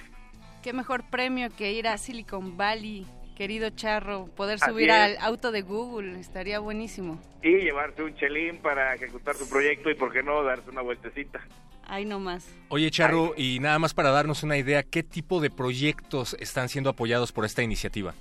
qué 0.62 0.74
mejor 0.74 1.02
premio 1.08 1.48
que 1.56 1.72
ir 1.72 1.88
a 1.88 1.96
Silicon 1.96 2.58
Valley, 2.58 3.06
querido 3.36 3.70
Charro, 3.70 4.26
poder 4.36 4.58
Así 4.60 4.70
subir 4.70 4.90
es. 4.90 4.94
al 4.94 5.16
auto 5.20 5.52
de 5.52 5.62
Google, 5.62 6.18
estaría 6.20 6.58
buenísimo. 6.58 7.20
Y 7.42 7.56
llevarse 7.56 8.02
un 8.02 8.14
chelín 8.14 8.58
para 8.58 8.94
ejecutar 8.94 9.34
su 9.36 9.48
proyecto 9.48 9.90
y, 9.90 9.94
por 9.94 10.12
qué 10.12 10.22
no, 10.22 10.42
darse 10.42 10.70
una 10.70 10.82
vueltecita. 10.82 11.40
Ahí 11.86 12.04
nomás. 12.04 12.48
Oye, 12.68 12.90
Charro, 12.90 13.34
y 13.36 13.58
nada 13.58 13.78
más 13.78 13.94
para 13.94 14.10
darnos 14.10 14.42
una 14.44 14.56
idea, 14.56 14.82
¿qué 14.84 15.02
tipo 15.02 15.40
de 15.40 15.50
proyectos 15.50 16.36
están 16.38 16.68
siendo 16.68 16.90
apoyados 16.90 17.32
por 17.32 17.44
esta 17.44 17.62
iniciativa? 17.62 18.14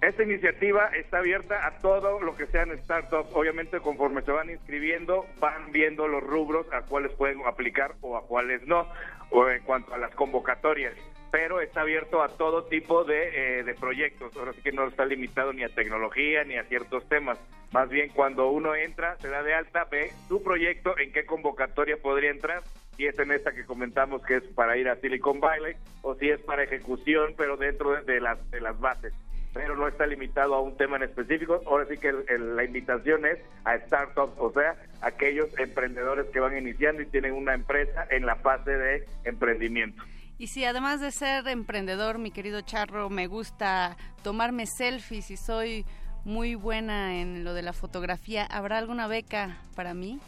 Esta 0.00 0.22
iniciativa 0.22 0.86
está 0.96 1.18
abierta 1.18 1.66
a 1.66 1.78
todo 1.78 2.20
lo 2.20 2.36
que 2.36 2.46
sean 2.46 2.70
startups. 2.84 3.30
Obviamente, 3.32 3.80
conforme 3.80 4.22
se 4.22 4.30
van 4.30 4.48
inscribiendo, 4.48 5.26
van 5.40 5.72
viendo 5.72 6.06
los 6.06 6.22
rubros 6.22 6.66
a 6.72 6.82
cuáles 6.82 7.10
pueden 7.12 7.40
aplicar 7.46 7.96
o 8.00 8.16
a 8.16 8.26
cuáles 8.26 8.64
no, 8.66 8.86
o 9.30 9.48
en 9.48 9.62
cuanto 9.64 9.92
a 9.92 9.98
las 9.98 10.14
convocatorias. 10.14 10.94
Pero 11.32 11.60
está 11.60 11.82
abierto 11.82 12.22
a 12.22 12.28
todo 12.28 12.64
tipo 12.64 13.04
de, 13.04 13.58
eh, 13.60 13.62
de 13.62 13.74
proyectos. 13.74 14.36
Ahora 14.36 14.52
sí 14.52 14.62
que 14.62 14.72
no 14.72 14.88
está 14.88 15.04
limitado 15.04 15.52
ni 15.52 15.62
a 15.62 15.68
tecnología 15.68 16.42
ni 16.44 16.56
a 16.56 16.64
ciertos 16.64 17.08
temas. 17.08 17.38
Más 17.72 17.88
bien, 17.88 18.10
cuando 18.10 18.48
uno 18.48 18.74
entra, 18.74 19.16
se 19.18 19.28
da 19.28 19.42
de 19.44 19.54
alta, 19.54 19.84
ve 19.84 20.10
su 20.26 20.42
proyecto, 20.42 20.98
en 20.98 21.12
qué 21.12 21.24
convocatoria 21.24 21.96
podría 21.98 22.30
entrar 22.30 22.62
si 22.96 23.06
es 23.06 23.16
en 23.18 23.30
esta 23.30 23.52
que 23.52 23.64
comentamos 23.64 24.22
que 24.26 24.36
es 24.38 24.42
para 24.54 24.76
ir 24.76 24.88
a 24.88 24.96
Silicon 24.96 25.38
Valley 25.40 25.74
o 26.02 26.16
si 26.16 26.28
es 26.30 26.40
para 26.40 26.64
ejecución, 26.64 27.34
pero 27.38 27.56
dentro 27.56 28.02
de, 28.02 28.20
las, 28.20 28.50
de 28.50 28.60
las 28.60 28.78
bases. 28.80 29.14
Pero 29.54 29.74
no 29.76 29.86
está 29.88 30.06
limitado 30.06 30.54
a 30.54 30.60
un 30.60 30.76
tema 30.76 30.96
en 30.96 31.04
específico. 31.04 31.60
Ahora 31.66 31.86
sí 31.86 31.96
que 31.96 32.08
el- 32.08 32.56
la 32.56 32.64
invitación 32.64 33.24
es 33.24 33.38
a 33.64 33.78
startups, 33.78 34.34
o 34.38 34.52
sea, 34.52 34.74
aquellos 35.00 35.56
emprendedores 35.58 36.26
que 36.26 36.40
van 36.40 36.56
iniciando 36.58 37.02
y 37.02 37.06
tienen 37.06 37.32
una 37.34 37.54
empresa 37.54 38.06
en 38.10 38.26
la 38.26 38.36
fase 38.36 38.70
de 38.76 39.04
emprendimiento. 39.24 40.02
Y 40.40 40.46
si 40.46 40.64
además 40.64 41.02
de 41.02 41.10
ser 41.10 41.46
emprendedor, 41.48 42.16
mi 42.16 42.30
querido 42.30 42.62
Charro, 42.62 43.10
me 43.10 43.26
gusta 43.26 43.98
tomarme 44.22 44.64
selfies 44.64 45.30
y 45.30 45.36
soy 45.36 45.84
muy 46.24 46.54
buena 46.54 47.20
en 47.20 47.44
lo 47.44 47.52
de 47.52 47.60
la 47.60 47.74
fotografía, 47.74 48.46
¿habrá 48.46 48.78
alguna 48.78 49.06
beca 49.06 49.58
para 49.76 49.92
mí? 49.92 50.18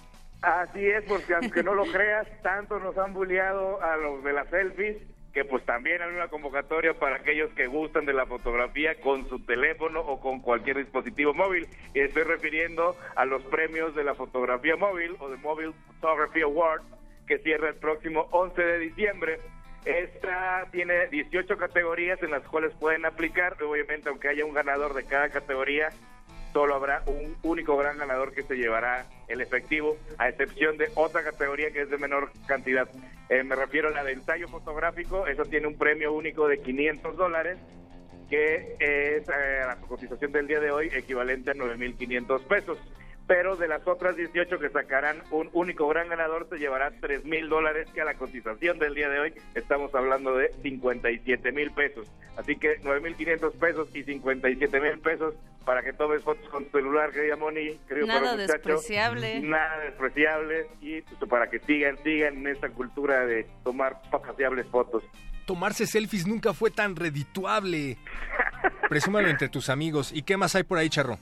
Así 0.42 0.84
es, 0.84 1.02
porque 1.08 1.34
aunque 1.34 1.62
no 1.62 1.72
lo 1.72 1.84
creas, 1.84 2.28
tanto 2.42 2.78
nos 2.78 2.98
han 2.98 3.14
bulleado 3.14 3.82
a 3.82 3.96
los 3.96 4.22
de 4.22 4.34
las 4.34 4.50
selfies 4.50 4.98
que 5.32 5.46
pues 5.46 5.64
también 5.64 6.02
hay 6.02 6.10
una 6.10 6.28
convocatoria 6.28 6.92
para 6.92 7.16
aquellos 7.16 7.50
que 7.54 7.66
gustan 7.66 8.04
de 8.04 8.12
la 8.12 8.26
fotografía 8.26 9.00
con 9.00 9.26
su 9.30 9.38
teléfono 9.38 10.00
o 10.00 10.20
con 10.20 10.40
cualquier 10.40 10.76
dispositivo 10.76 11.32
móvil. 11.32 11.66
Y 11.94 12.00
estoy 12.00 12.24
refiriendo 12.24 12.94
a 13.16 13.24
los 13.24 13.42
premios 13.44 13.94
de 13.94 14.04
la 14.04 14.14
fotografía 14.14 14.76
móvil 14.76 15.16
o 15.20 15.30
de 15.30 15.38
Mobile 15.38 15.72
Photography 15.86 16.42
Award 16.42 16.82
que 17.26 17.38
cierra 17.38 17.70
el 17.70 17.76
próximo 17.76 18.28
11 18.30 18.60
de 18.60 18.78
diciembre. 18.78 19.38
Esta 19.84 20.68
tiene 20.70 21.08
18 21.08 21.56
categorías 21.56 22.22
en 22.22 22.30
las 22.30 22.42
cuales 22.44 22.72
pueden 22.78 23.04
aplicar. 23.04 23.60
Obviamente, 23.62 24.08
aunque 24.08 24.28
haya 24.28 24.44
un 24.44 24.54
ganador 24.54 24.94
de 24.94 25.04
cada 25.04 25.28
categoría, 25.28 25.88
solo 26.52 26.74
habrá 26.74 27.02
un 27.06 27.36
único 27.42 27.76
gran 27.76 27.98
ganador 27.98 28.32
que 28.32 28.42
se 28.42 28.56
llevará 28.56 29.06
el 29.26 29.40
efectivo, 29.40 29.96
a 30.18 30.28
excepción 30.28 30.76
de 30.76 30.90
otra 30.94 31.24
categoría 31.24 31.70
que 31.72 31.82
es 31.82 31.90
de 31.90 31.98
menor 31.98 32.30
cantidad. 32.46 32.88
Eh, 33.28 33.42
me 33.42 33.56
refiero 33.56 33.88
a 33.88 33.92
la 33.92 34.04
de 34.04 34.12
ensayo 34.12 34.46
fotográfico, 34.48 35.26
eso 35.26 35.44
tiene 35.46 35.66
un 35.66 35.78
premio 35.78 36.12
único 36.12 36.46
de 36.46 36.60
500 36.60 37.16
dólares, 37.16 37.58
que 38.28 38.76
es 38.78 39.28
eh, 39.28 39.62
la 39.66 39.76
cotización 39.76 40.32
del 40.32 40.46
día 40.46 40.60
de 40.60 40.70
hoy 40.70 40.90
equivalente 40.92 41.50
a 41.50 41.54
9.500 41.54 42.46
pesos. 42.46 42.78
Pero 43.26 43.56
de 43.56 43.68
las 43.68 43.86
otras 43.86 44.16
18 44.16 44.58
que 44.58 44.68
sacarán 44.70 45.22
un 45.30 45.48
único 45.52 45.86
gran 45.88 46.08
ganador 46.08 46.48
se 46.50 46.58
llevará 46.58 46.90
3 47.00 47.24
mil 47.24 47.48
dólares, 47.48 47.88
que 47.94 48.00
a 48.00 48.04
la 48.04 48.14
cotización 48.14 48.78
del 48.78 48.94
día 48.94 49.08
de 49.08 49.20
hoy 49.20 49.34
estamos 49.54 49.94
hablando 49.94 50.36
de 50.36 50.52
57 50.62 51.52
mil 51.52 51.70
pesos. 51.70 52.08
Así 52.36 52.56
que 52.56 52.80
9.500 52.80 53.52
pesos 53.58 53.88
y 53.94 54.02
57 54.02 54.80
mil 54.80 54.98
pesos 54.98 55.34
para 55.64 55.82
que 55.82 55.92
tomes 55.92 56.22
fotos 56.22 56.48
con 56.48 56.64
tu 56.64 56.78
celular, 56.78 57.10
querida 57.12 57.36
Moni, 57.36 57.78
querido 57.88 58.06
Nada 58.06 58.32
muchacho. 58.32 58.52
despreciable. 58.52 59.40
Nada 59.40 59.78
despreciable 59.80 60.66
y 60.80 61.02
pues, 61.02 61.30
para 61.30 61.48
que 61.48 61.60
sigan, 61.60 61.96
sigan 62.02 62.38
en 62.38 62.48
esta 62.48 62.68
cultura 62.70 63.24
de 63.26 63.46
tomar 63.62 64.00
paseables 64.10 64.66
fotos. 64.66 65.04
Tomarse 65.46 65.86
selfies 65.86 66.26
nunca 66.26 66.54
fue 66.54 66.70
tan 66.70 66.96
redituable. 66.96 67.98
Presúmalo 68.88 69.28
entre 69.28 69.48
tus 69.48 69.68
amigos. 69.68 70.12
¿Y 70.12 70.22
qué 70.22 70.36
más 70.36 70.54
hay 70.54 70.62
por 70.62 70.78
ahí, 70.78 70.88
Charro? 70.88 71.18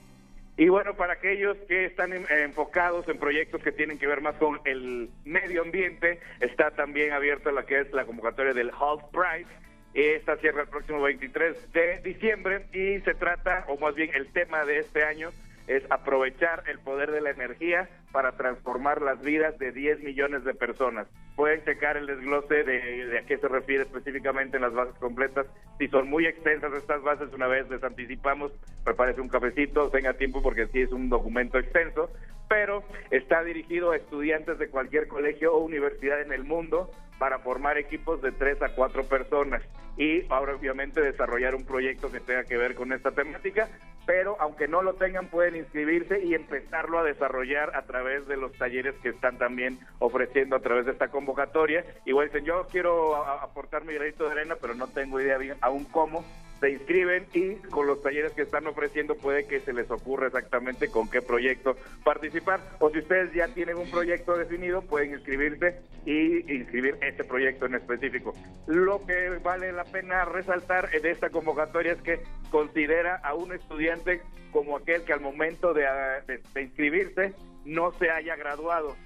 Y 0.61 0.69
bueno, 0.69 0.93
para 0.95 1.15
aquellos 1.15 1.57
que 1.69 1.87
están 1.87 2.13
en- 2.13 2.27
enfocados 2.31 3.09
en 3.09 3.19
proyectos 3.19 3.63
que 3.63 3.73
tienen 3.73 3.99
que 3.99 4.07
ver 4.07 4.21
más 4.21 4.35
con 4.35 4.61
el 4.67 5.09
medio 5.25 5.63
ambiente, 5.63 6.21
está 6.41 6.71
también 6.73 7.15
abierta 7.15 7.51
la 7.51 7.65
que 7.65 7.81
es 7.81 7.91
la 7.95 8.05
convocatoria 8.05 8.53
del 8.53 8.71
Half 8.79 9.05
Price. 9.11 9.49
Esta 9.95 10.37
cierra 10.37 10.61
el 10.65 10.69
próximo 10.69 11.01
23 11.01 11.73
de 11.73 12.01
diciembre 12.05 12.67
y 12.75 13.01
se 13.07 13.15
trata, 13.15 13.65
o 13.69 13.79
más 13.79 13.95
bien 13.95 14.11
el 14.13 14.31
tema 14.35 14.67
de 14.67 14.81
este 14.81 15.03
año, 15.03 15.31
es 15.67 15.83
aprovechar 15.89 16.63
el 16.67 16.79
poder 16.81 17.11
de 17.11 17.23
la 17.23 17.31
energía 17.31 17.89
para 18.13 18.33
transformar 18.33 19.03
las 19.03 19.21
vidas 19.23 19.59
de 19.59 19.73
10 19.73 20.01
millones 20.01 20.45
de 20.45 20.55
personas. 20.55 21.07
Pueden 21.37 21.65
checar 21.65 21.97
el 21.97 22.07
desglose 22.07 22.65
de, 22.65 23.07
de 23.07 23.19
a 23.19 23.23
qué 23.23 23.39
se 23.39 23.49
refiere 23.49 23.85
específicamente 23.85 24.57
en 24.57 24.63
las 24.63 24.75
bases 24.75 24.95
completas. 24.97 25.47
Si 25.79 25.89
son 25.89 26.09
muy 26.09 26.27
extensas 26.27 26.73
estas 26.73 27.03
bases, 27.03 27.33
una 27.33 27.47
vez 27.47 27.69
les 27.71 27.83
anticipamos, 27.83 28.53
prepárese 28.85 29.21
un 29.21 29.29
cafecito, 29.29 29.91
tenga 29.91 30.15
tiempo 30.15 30.43
porque 30.43 30.67
sí 30.67 30.83
es 30.83 30.93
un 30.93 31.09
documento 31.09 31.59
extenso, 31.59 32.11
pero 32.49 32.83
está 33.11 33.45
dirigido 33.45 33.93
a 33.93 33.97
estudiantes 33.97 34.59
de 34.59 34.69
cualquier 34.69 35.07
colegio 35.07 35.55
o 35.55 35.65
universidad 35.65 36.21
en 36.21 36.33
el 36.33 36.45
mundo 36.45 36.91
para 37.21 37.39
formar 37.39 37.79
equipos 37.79 38.21
de 38.23 38.33
tres 38.33 38.61
a 38.63 38.71
cuatro 38.75 39.05
personas 39.05 39.63
y 39.97 40.25
ahora 40.31 40.55
obviamente 40.55 41.03
desarrollar 41.03 41.55
un 41.55 41.67
proyecto 41.67 42.11
que 42.11 42.21
tenga 42.21 42.45
que 42.45 42.57
ver 42.57 42.75
con 42.75 42.93
esta 42.93 43.13
temática, 43.13 43.69
pero 44.07 44.37
aunque 44.41 44.67
no 44.67 44.83
lo 44.83 44.95
tengan 44.95 45.29
pueden 45.29 45.57
inscribirse 45.57 46.25
y 46.25 46.35
empezarlo 46.35 46.99
a 46.99 47.05
desarrollar 47.05 47.77
a 47.77 47.83
través 47.83 48.00
de 48.01 48.37
los 48.37 48.53
talleres 48.55 48.95
que 49.03 49.11
están 49.11 49.39
también 49.39 49.79
ofreciendo 49.99 50.57
a 50.57 50.61
través 50.61 50.87
de 50.87 50.93
esta 50.93 51.09
convocatoria. 51.09 51.85
Igual 52.07 52.27
dicen, 52.29 52.45
yo 52.45 52.67
quiero 52.71 53.17
aportar 53.17 53.85
mi 53.85 53.95
granito 53.95 54.25
de 54.25 54.33
arena, 54.33 54.57
pero 54.61 54.75
no 54.75 54.89
tengo 54.89 55.21
idea 55.21 55.39
bien 55.39 55.57
aún 55.61 55.85
cómo. 55.85 56.25
Se 56.61 56.69
inscriben 56.69 57.27
y 57.33 57.55
con 57.71 57.87
los 57.87 58.03
talleres 58.03 58.33
que 58.33 58.43
están 58.43 58.67
ofreciendo 58.67 59.15
puede 59.15 59.47
que 59.47 59.61
se 59.61 59.73
les 59.73 59.91
ocurra 59.91 60.27
exactamente 60.27 60.91
con 60.91 61.09
qué 61.09 61.23
proyecto 61.23 61.75
participar. 62.05 62.61
O 62.81 62.91
si 62.91 62.99
ustedes 62.99 63.33
ya 63.33 63.49
tienen 63.49 63.79
un 63.79 63.91
proyecto 63.91 64.37
definido, 64.37 64.83
pueden 64.83 65.13
inscribirse 65.15 65.81
y 66.05 66.53
inscribir 66.55 66.99
este 67.01 67.25
proyecto 67.25 67.65
en 67.65 67.77
específico. 67.77 68.35
Lo 68.67 69.07
que 69.07 69.31
vale 69.43 69.73
la 69.73 69.85
pena 69.85 70.27
resaltar 70.27 70.91
de 70.91 71.11
esta 71.11 71.31
convocatoria 71.31 71.93
es 71.93 72.03
que 72.03 72.21
considera 72.51 73.17
a 73.25 73.33
un 73.33 73.55
estudiante 73.55 74.21
como 74.53 74.77
aquel 74.77 75.03
que 75.05 75.15
al 75.15 75.21
momento 75.21 75.73
de, 75.73 75.87
de- 76.27 76.43
de 76.53 76.61
inscribirse 76.63 77.33
no 77.65 77.93
se 77.99 78.11
haya 78.11 78.37
graduado 78.37 78.97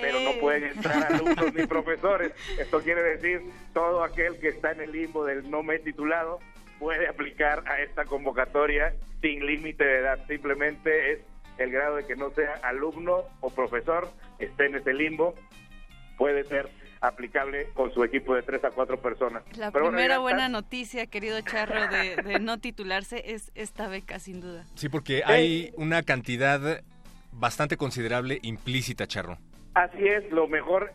pero 0.00 0.20
no 0.20 0.30
Eh. 0.30 0.38
pueden 0.40 0.64
entrar 0.64 1.02
alumnos 1.12 1.52
ni 1.52 1.66
profesores. 1.66 2.32
Esto 2.60 2.80
quiere 2.80 3.02
decir 3.02 3.40
todo 3.74 4.04
aquel 4.04 4.38
que 4.38 4.46
está 4.48 4.70
en 4.70 4.82
el 4.82 4.92
limbo 4.92 5.24
del 5.24 5.50
no 5.50 5.64
me 5.64 5.74
he 5.74 5.78
titulado 5.80 6.38
puede 6.78 7.08
aplicar 7.08 7.64
a 7.66 7.80
esta 7.82 8.04
convocatoria 8.04 8.94
sin 9.20 9.44
límite 9.44 9.84
de 9.84 9.98
edad. 9.98 10.24
Simplemente 10.28 11.12
es 11.12 11.18
el 11.58 11.72
grado 11.72 11.96
de 11.96 12.06
que 12.06 12.14
no 12.14 12.30
sea 12.30 12.54
alumno 12.62 13.24
o 13.40 13.50
profesor, 13.50 14.08
esté 14.38 14.66
en 14.66 14.76
ese 14.76 14.94
limbo, 14.94 15.34
puede 16.16 16.44
ser 16.44 16.68
aplicable 17.02 17.66
con 17.74 17.92
su 17.92 18.04
equipo 18.04 18.34
de 18.34 18.42
tres 18.42 18.62
a 18.64 18.70
cuatro 18.70 19.00
personas. 19.00 19.42
La 19.56 19.70
Pero 19.72 19.86
primera 19.88 20.18
buena 20.18 20.48
noticia, 20.48 21.06
querido 21.06 21.40
Charro, 21.40 21.88
de, 21.88 22.16
de 22.16 22.38
no 22.38 22.58
titularse 22.58 23.32
es 23.32 23.50
esta 23.54 23.88
beca, 23.88 24.18
sin 24.18 24.40
duda. 24.40 24.66
Sí, 24.74 24.88
porque 24.88 25.22
hay 25.24 25.72
una 25.76 26.02
cantidad 26.02 26.82
bastante 27.32 27.76
considerable 27.76 28.38
implícita, 28.42 29.06
Charro. 29.06 29.38
Así 29.74 30.06
es, 30.06 30.30
lo 30.30 30.48
mejor 30.48 30.92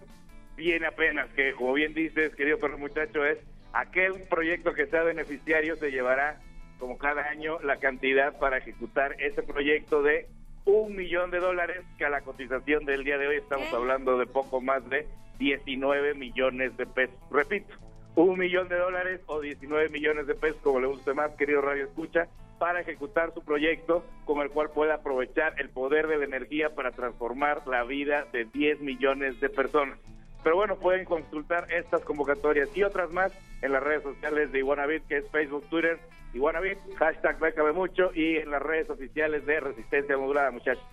viene 0.55 0.87
apenas, 0.87 1.29
que 1.33 1.53
como 1.53 1.73
bien 1.73 1.93
dices, 1.93 2.35
querido 2.35 2.59
perro 2.59 2.77
muchacho, 2.77 3.25
es 3.25 3.37
aquel 3.73 4.13
proyecto 4.29 4.73
que 4.73 4.87
sea 4.87 5.03
beneficiario 5.03 5.75
se 5.75 5.91
llevará, 5.91 6.39
como 6.79 6.97
cada 6.97 7.27
año, 7.29 7.59
la 7.61 7.77
cantidad 7.77 8.37
para 8.37 8.57
ejecutar 8.57 9.15
ese 9.19 9.43
proyecto 9.43 10.01
de 10.01 10.27
un 10.65 10.95
millón 10.95 11.31
de 11.31 11.39
dólares, 11.39 11.83
que 11.97 12.05
a 12.05 12.09
la 12.09 12.21
cotización 12.21 12.85
del 12.85 13.03
día 13.03 13.17
de 13.17 13.27
hoy 13.27 13.35
estamos 13.37 13.71
hablando 13.73 14.17
de 14.17 14.25
poco 14.25 14.61
más 14.61 14.87
de 14.89 15.07
19 15.39 16.15
millones 16.15 16.75
de 16.77 16.85
pesos. 16.85 17.15
Repito, 17.31 17.73
un 18.15 18.39
millón 18.39 18.67
de 18.67 18.77
dólares 18.77 19.21
o 19.27 19.41
19 19.41 19.89
millones 19.89 20.27
de 20.27 20.35
pesos, 20.35 20.57
como 20.63 20.79
le 20.79 20.87
guste 20.87 21.13
más, 21.13 21.31
querido 21.35 21.61
Radio 21.61 21.85
Escucha, 21.85 22.27
para 22.57 22.81
ejecutar 22.81 23.33
su 23.33 23.41
proyecto 23.43 24.05
con 24.25 24.41
el 24.41 24.49
cual 24.49 24.69
pueda 24.69 24.95
aprovechar 24.95 25.59
el 25.59 25.69
poder 25.69 26.07
de 26.07 26.17
la 26.17 26.25
energía 26.25 26.73
para 26.75 26.91
transformar 26.91 27.67
la 27.67 27.83
vida 27.83 28.25
de 28.31 28.45
10 28.45 28.81
millones 28.81 29.39
de 29.39 29.49
personas. 29.49 29.97
Pero 30.43 30.57
bueno, 30.57 30.75
pueden 30.75 31.05
consultar 31.05 31.71
estas 31.71 32.01
convocatorias 32.01 32.69
y 32.75 32.83
otras 32.83 33.11
más 33.11 33.33
en 33.61 33.71
las 33.71 33.81
redes 33.81 34.03
sociales 34.03 34.51
de 34.51 34.59
Iguanabit, 34.59 35.07
que 35.07 35.17
es 35.17 35.29
Facebook, 35.31 35.67
Twitter, 35.69 35.99
Iguanabit, 36.33 36.77
hashtag 36.97 37.39
Bécame 37.39 37.71
Mucho 37.71 38.11
y 38.13 38.37
en 38.37 38.51
las 38.51 38.61
redes 38.61 38.89
oficiales 38.89 39.45
de 39.45 39.59
Resistencia 39.59 40.17
Modulada, 40.17 40.51
muchachos. 40.51 40.85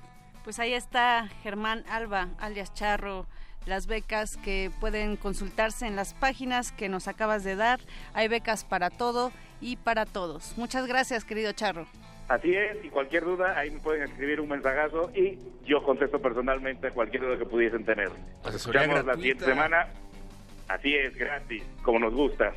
Pues 0.44 0.58
ahí 0.58 0.72
está 0.72 1.28
Germán 1.42 1.84
Alba, 1.88 2.30
alias 2.38 2.72
Charro, 2.72 3.26
las 3.66 3.86
becas 3.86 4.36
que 4.38 4.70
pueden 4.80 5.16
consultarse 5.16 5.86
en 5.86 5.96
las 5.96 6.14
páginas 6.14 6.72
que 6.72 6.88
nos 6.88 7.08
acabas 7.08 7.44
de 7.44 7.56
dar. 7.56 7.80
Hay 8.14 8.28
becas 8.28 8.64
para 8.64 8.90
todo 8.90 9.32
y 9.60 9.76
para 9.76 10.06
todos. 10.06 10.56
Muchas 10.56 10.86
gracias, 10.86 11.24
querido 11.24 11.52
Charro. 11.52 11.86
Así 12.28 12.54
es, 12.54 12.82
y 12.84 12.88
cualquier 12.88 13.24
duda, 13.24 13.58
ahí 13.58 13.70
me 13.70 13.80
pueden 13.80 14.04
escribir 14.04 14.40
un 14.40 14.48
mensajazo 14.48 15.10
y 15.14 15.38
yo 15.66 15.82
contesto 15.82 16.20
personalmente 16.20 16.90
cualquier 16.90 17.24
duda 17.24 17.36
que 17.36 17.44
pudiesen 17.44 17.84
tener. 17.84 18.10
Nos 18.44 18.54
escuchamos 18.54 19.04
la 19.04 19.14
siguiente 19.14 19.44
semana. 19.44 19.88
Así 20.68 20.94
es, 20.94 21.14
gratis, 21.14 21.62
como 21.82 21.98
nos 21.98 22.14
gusta. 22.14 22.54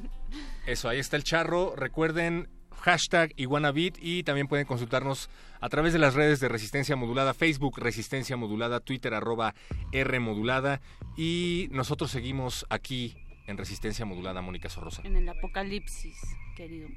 Eso, 0.66 0.88
ahí 0.88 0.98
está 0.98 1.16
el 1.16 1.24
charro. 1.24 1.74
Recuerden 1.76 2.48
hashtag 2.82 3.32
Iguanabit 3.36 3.96
y 4.00 4.24
también 4.24 4.48
pueden 4.48 4.66
consultarnos 4.66 5.30
a 5.60 5.68
través 5.68 5.92
de 5.92 5.98
las 5.98 6.14
redes 6.14 6.40
de 6.40 6.48
Resistencia 6.48 6.96
Modulada, 6.96 7.32
Facebook 7.32 7.78
Resistencia 7.78 8.36
Modulada, 8.36 8.80
Twitter 8.80 9.14
arroba 9.14 9.54
R 9.92 10.20
Modulada 10.20 10.80
y 11.16 11.68
nosotros 11.70 12.10
seguimos 12.10 12.66
aquí 12.68 13.14
en 13.46 13.56
Resistencia 13.56 14.04
Modulada, 14.04 14.42
Mónica 14.42 14.68
Sorrosa. 14.68 15.02
En 15.04 15.16
el 15.16 15.28
apocalipsis, 15.28 16.16
querido. 16.56 16.88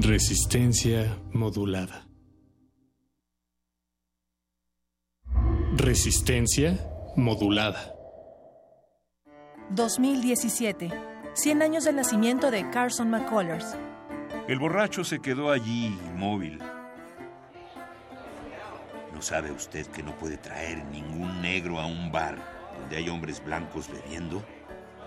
Resistencia 0.00 1.18
modulada. 1.32 2.06
Resistencia 5.76 6.78
modulada. 7.16 7.94
2017. 9.70 10.90
100 11.34 11.62
años 11.62 11.84
del 11.84 11.96
nacimiento 11.96 12.50
de 12.50 12.68
Carson 12.70 13.10
McCullers. 13.10 13.76
El 14.48 14.58
borracho 14.58 15.04
se 15.04 15.20
quedó 15.20 15.50
allí, 15.50 15.86
inmóvil. 15.86 16.58
¿No 19.18 19.22
sabe 19.22 19.50
usted 19.50 19.84
que 19.88 20.04
no 20.04 20.16
puede 20.16 20.36
traer 20.36 20.84
ningún 20.92 21.42
negro 21.42 21.80
a 21.80 21.86
un 21.86 22.12
bar 22.12 22.38
donde 22.78 22.98
hay 22.98 23.08
hombres 23.08 23.44
blancos 23.44 23.88
bebiendo? 23.90 24.44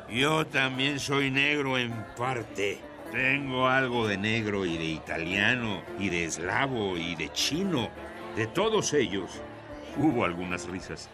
Yo 0.09 0.45
también 0.45 0.99
soy 0.99 1.31
negro 1.31 1.77
en 1.77 1.93
parte. 2.17 2.81
Tengo 3.09 3.69
algo 3.69 4.09
de 4.09 4.17
negro 4.17 4.65
y 4.65 4.77
de 4.77 4.83
italiano 4.83 5.81
y 5.97 6.09
de 6.09 6.25
eslavo 6.25 6.97
y 6.97 7.15
de 7.15 7.31
chino. 7.31 7.87
De 8.35 8.47
todos 8.47 8.91
ellos. 8.91 9.31
Hubo 9.95 10.25
algunas 10.25 10.67
risas. 10.67 11.07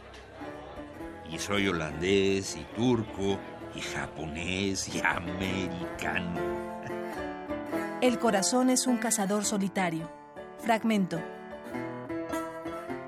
Y 1.32 1.38
soy 1.38 1.68
holandés 1.68 2.56
y 2.56 2.64
turco 2.76 3.38
y 3.76 3.80
japonés 3.80 4.90
y 4.90 5.02
americano. 5.02 6.42
El 8.02 8.18
corazón 8.18 8.72
es 8.72 8.88
un 8.88 8.98
cazador 8.98 9.46
solitario. 9.46 10.10
Fragmento. 10.58 11.37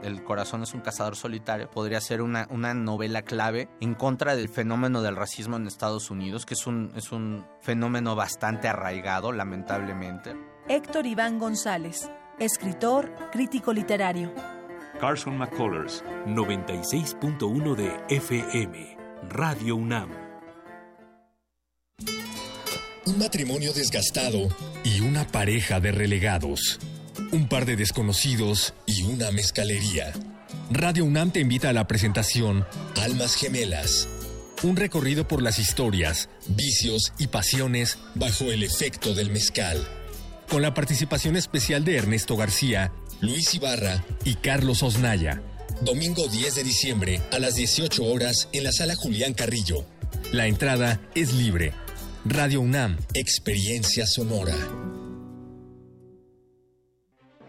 El 0.09 0.23
corazón 0.23 0.63
es 0.63 0.73
un 0.73 0.81
cazador 0.81 1.15
solitario 1.15 1.69
podría 1.69 2.01
ser 2.01 2.21
una, 2.21 2.47
una 2.49 2.73
novela 2.73 3.21
clave 3.21 3.69
en 3.79 3.93
contra 3.93 4.35
del 4.35 4.49
fenómeno 4.49 5.01
del 5.01 5.15
racismo 5.15 5.55
en 5.57 5.67
Estados 5.67 6.09
Unidos, 6.09 6.45
que 6.45 6.55
es 6.55 6.65
un, 6.65 6.91
es 6.95 7.11
un 7.11 7.45
fenómeno 7.61 8.15
bastante 8.15 8.67
arraigado, 8.67 9.31
lamentablemente. 9.31 10.35
Héctor 10.67 11.05
Iván 11.05 11.39
González. 11.39 12.09
Escritor, 12.39 13.13
crítico 13.31 13.71
literario. 13.73 14.33
Carson 14.99 15.37
McCullers. 15.37 16.03
96.1 16.25 17.75
de 17.75 18.15
FM. 18.15 18.97
Radio 19.29 19.75
UNAM. 19.75 20.09
Un 23.05 23.17
matrimonio 23.17 23.73
desgastado 23.73 24.49
y 24.83 25.01
una 25.01 25.25
pareja 25.25 25.79
de 25.79 25.91
relegados. 25.91 26.79
Un 27.31 27.47
par 27.47 27.65
de 27.65 27.75
desconocidos 27.75 28.73
y 28.85 29.03
una 29.03 29.31
mezcalería. 29.31 30.13
Radio 30.71 31.05
UNAM 31.05 31.31
te 31.31 31.39
invita 31.39 31.69
a 31.69 31.73
la 31.73 31.87
presentación 31.87 32.65
Almas 33.01 33.35
Gemelas. 33.35 34.07
Un 34.63 34.75
recorrido 34.75 35.27
por 35.27 35.41
las 35.41 35.59
historias, 35.59 36.29
vicios 36.47 37.13
y 37.17 37.27
pasiones 37.27 37.97
bajo 38.15 38.51
el 38.51 38.63
efecto 38.63 39.13
del 39.13 39.31
mezcal. 39.31 39.87
Con 40.49 40.61
la 40.61 40.73
participación 40.73 41.35
especial 41.35 41.85
de 41.85 41.97
Ernesto 41.97 42.35
García, 42.35 42.91
Luis 43.21 43.53
Ibarra 43.53 44.03
y 44.23 44.35
Carlos 44.35 44.81
Osnaya. 44.83 45.41
Domingo 45.81 46.27
10 46.27 46.55
de 46.55 46.63
diciembre 46.63 47.21
a 47.31 47.39
las 47.39 47.55
18 47.55 48.03
horas 48.03 48.49
en 48.51 48.63
la 48.63 48.71
sala 48.71 48.95
Julián 48.95 49.33
Carrillo. 49.33 49.85
La 50.31 50.47
entrada 50.47 50.99
es 51.15 51.33
libre. 51.33 51.73
Radio 52.25 52.61
UNAM, 52.61 52.97
Experiencia 53.13 54.05
Sonora. 54.05 54.55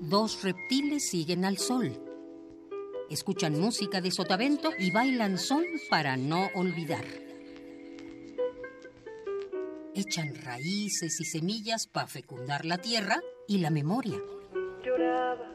Dos 0.00 0.42
reptiles 0.42 1.08
siguen 1.10 1.44
al 1.44 1.58
sol. 1.58 1.92
Escuchan 3.10 3.60
música 3.60 4.00
de 4.00 4.10
sotavento 4.10 4.70
y 4.78 4.90
bailan 4.90 5.38
son 5.38 5.64
para 5.90 6.16
no 6.16 6.48
olvidar. 6.54 7.04
Echan 9.94 10.34
raíces 10.42 11.20
y 11.20 11.24
semillas 11.24 11.86
para 11.86 12.06
fecundar 12.06 12.64
la 12.64 12.78
tierra 12.78 13.20
y 13.46 13.58
la 13.58 13.70
memoria. 13.70 14.16
Lloraba 14.84 15.52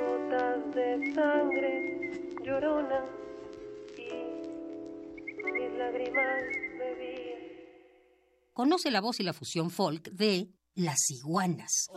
gotas 0.00 0.74
de 0.74 1.14
sangre 1.14 1.94
llorona 2.44 3.04
y 3.96 4.12
mis. 5.50 6.63
Conoce 8.54 8.92
la 8.92 9.00
voz 9.00 9.18
y 9.18 9.24
la 9.24 9.32
fusión 9.32 9.68
folk 9.68 10.12
de 10.12 10.48
Las 10.76 11.10
Iguanas. 11.10 11.88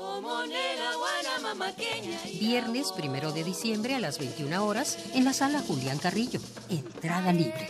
Viernes 2.40 2.92
primero 2.94 3.32
de 3.32 3.44
diciembre 3.44 3.94
a 3.94 4.00
las 4.00 4.18
21 4.18 4.66
horas 4.66 4.98
en 5.14 5.24
la 5.24 5.34
sala 5.34 5.62
Julián 5.62 6.00
Carrillo. 6.00 6.40
Entrada 6.72 7.32
libre. 7.32 7.70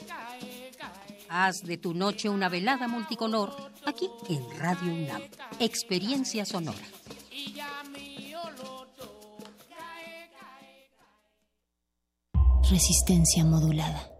Haz 1.27 1.63
de 1.63 1.77
tu 1.77 1.93
noche 1.93 2.29
una 2.29 2.47
velada 2.47 2.87
multicolor 2.87 3.53
aquí 3.85 4.09
en 4.29 4.57
Radio 4.57 4.93
UNAM. 4.93 5.21
Experiencia 5.59 6.45
sonora. 6.45 6.79
Resistencia 12.69 13.43
modulada. 13.43 14.11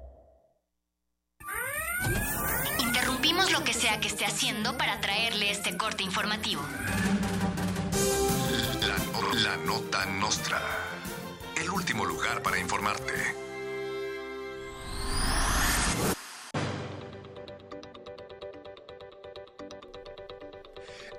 Sea 3.87 4.01
que 4.01 4.09
esté 4.09 4.25
haciendo 4.25 4.77
para 4.77 4.99
traerle 4.99 5.49
este 5.49 5.77
corte 5.77 6.03
informativo. 6.03 6.61
La, 8.81 9.51
la 9.51 9.55
nota 9.55 10.05
nostra. 10.07 10.61
El 11.55 11.69
último 11.69 12.03
lugar 12.03 12.43
para 12.43 12.59
informarte. 12.59 13.13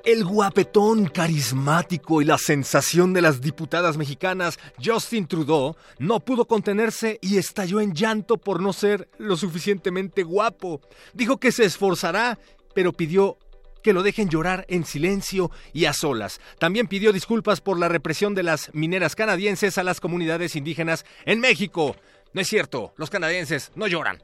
El 0.04 0.24
guapetón 0.24 1.06
carismático 1.06 2.22
y 2.22 2.24
la 2.24 2.38
sensación 2.38 3.12
de 3.12 3.20
las 3.20 3.42
diputadas 3.42 3.98
mexicanas, 3.98 4.58
Justin 4.82 5.26
Trudeau, 5.26 5.76
no 5.98 6.20
pudo 6.20 6.46
contenerse 6.46 7.18
y 7.20 7.36
estalló 7.36 7.80
en 7.80 7.92
llanto 7.92 8.38
por 8.38 8.62
no 8.62 8.72
ser 8.72 9.08
lo 9.18 9.36
suficientemente 9.36 10.22
guapo. 10.22 10.80
Dijo 11.12 11.38
que 11.38 11.52
se 11.52 11.66
esforzará, 11.66 12.38
pero 12.78 12.92
pidió 12.92 13.38
que 13.82 13.92
lo 13.92 14.04
dejen 14.04 14.28
llorar 14.28 14.64
en 14.68 14.84
silencio 14.84 15.50
y 15.72 15.86
a 15.86 15.92
solas. 15.92 16.40
También 16.60 16.86
pidió 16.86 17.12
disculpas 17.12 17.60
por 17.60 17.76
la 17.76 17.88
represión 17.88 18.36
de 18.36 18.44
las 18.44 18.72
mineras 18.72 19.16
canadienses 19.16 19.78
a 19.78 19.82
las 19.82 19.98
comunidades 19.98 20.54
indígenas 20.54 21.04
en 21.24 21.40
México. 21.40 21.96
No 22.32 22.40
es 22.40 22.46
cierto, 22.46 22.94
los 22.96 23.10
canadienses 23.10 23.72
no 23.74 23.88
lloran. 23.88 24.22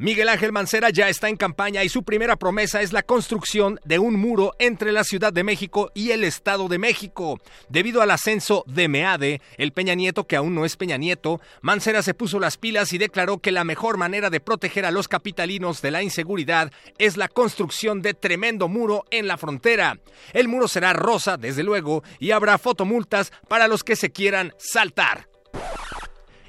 Miguel 0.00 0.28
Ángel 0.28 0.52
Mancera 0.52 0.90
ya 0.90 1.08
está 1.08 1.28
en 1.28 1.36
campaña 1.36 1.82
y 1.82 1.88
su 1.88 2.04
primera 2.04 2.36
promesa 2.36 2.82
es 2.82 2.92
la 2.92 3.02
construcción 3.02 3.80
de 3.84 3.98
un 3.98 4.14
muro 4.14 4.54
entre 4.60 4.92
la 4.92 5.02
Ciudad 5.02 5.32
de 5.32 5.42
México 5.42 5.90
y 5.92 6.12
el 6.12 6.22
Estado 6.22 6.68
de 6.68 6.78
México. 6.78 7.40
Debido 7.68 8.00
al 8.00 8.12
ascenso 8.12 8.62
de 8.68 8.86
Meade, 8.86 9.40
el 9.56 9.72
Peña 9.72 9.96
Nieto, 9.96 10.28
que 10.28 10.36
aún 10.36 10.54
no 10.54 10.64
es 10.64 10.76
Peña 10.76 10.98
Nieto, 10.98 11.40
Mancera 11.62 12.02
se 12.02 12.14
puso 12.14 12.38
las 12.38 12.58
pilas 12.58 12.92
y 12.92 12.98
declaró 12.98 13.38
que 13.38 13.50
la 13.50 13.64
mejor 13.64 13.96
manera 13.96 14.30
de 14.30 14.38
proteger 14.38 14.84
a 14.84 14.92
los 14.92 15.08
capitalinos 15.08 15.82
de 15.82 15.90
la 15.90 16.04
inseguridad 16.04 16.70
es 16.98 17.16
la 17.16 17.26
construcción 17.26 18.00
de 18.00 18.14
tremendo 18.14 18.68
muro 18.68 19.04
en 19.10 19.26
la 19.26 19.36
frontera. 19.36 19.98
El 20.32 20.46
muro 20.46 20.68
será 20.68 20.92
rosa, 20.92 21.36
desde 21.36 21.64
luego, 21.64 22.04
y 22.20 22.30
habrá 22.30 22.58
fotomultas 22.58 23.32
para 23.48 23.66
los 23.66 23.82
que 23.82 23.96
se 23.96 24.12
quieran 24.12 24.54
saltar. 24.58 25.28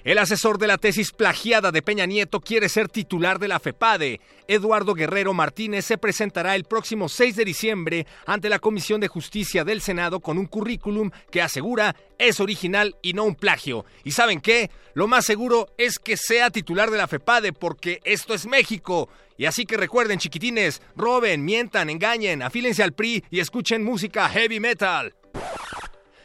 El 0.06 0.18
asesor 0.18 0.58
de 0.58 0.68
la 0.68 0.78
tesis 0.78 1.12
plagiada 1.12 1.72
de 1.72 1.82
Peña 1.82 2.06
Nieto 2.06 2.40
quiere 2.40 2.70
ser 2.70 2.88
titular 2.88 3.38
de 3.38 3.50
la 3.50 3.60
FEPADE. 3.60 4.22
Eduardo 4.48 4.94
Guerrero 4.94 5.34
Martínez 5.34 5.86
se 5.86 5.98
presentará 5.98 6.56
el 6.56 6.64
próximo 6.64 7.10
6 7.10 7.36
de 7.36 7.46
diciembre 7.46 8.08
ante 8.26 8.48
la 8.48 8.60
Comisión 8.60 9.02
de 9.02 9.10
Justicia 9.10 9.66
del 9.66 9.82
Senado 9.82 10.22
con 10.22 10.38
un 10.38 10.46
currículum 10.46 11.12
que 11.32 11.42
asegura 11.42 11.98
es 12.18 12.40
original 12.40 12.96
y 13.02 13.12
no 13.14 13.26
un 13.26 13.36
plagio. 13.36 13.86
¿Y 14.06 14.12
saben 14.12 14.40
qué? 14.40 14.72
Lo 14.94 15.08
más 15.08 15.26
seguro 15.26 15.68
es 15.78 16.00
que 16.00 16.16
sea 16.16 16.50
titular 16.50 16.92
de 16.92 16.98
la 16.98 17.08
FEPADE 17.08 17.52
porque 17.52 18.00
esto 18.06 18.34
es 18.34 18.46
México. 18.46 19.10
Y 19.38 19.46
así 19.46 19.66
que 19.66 19.78
recuerden, 19.78 20.20
chiquitines, 20.20 20.82
roben, 20.96 21.44
mientan, 21.44 21.90
engañen, 21.90 22.42
afílense 22.42 22.84
al 22.84 22.94
PRI 22.94 23.24
y 23.30 23.42
escuchen 23.42 23.84
música 23.84 24.30
heavy 24.30 24.62
metal. 24.62 25.14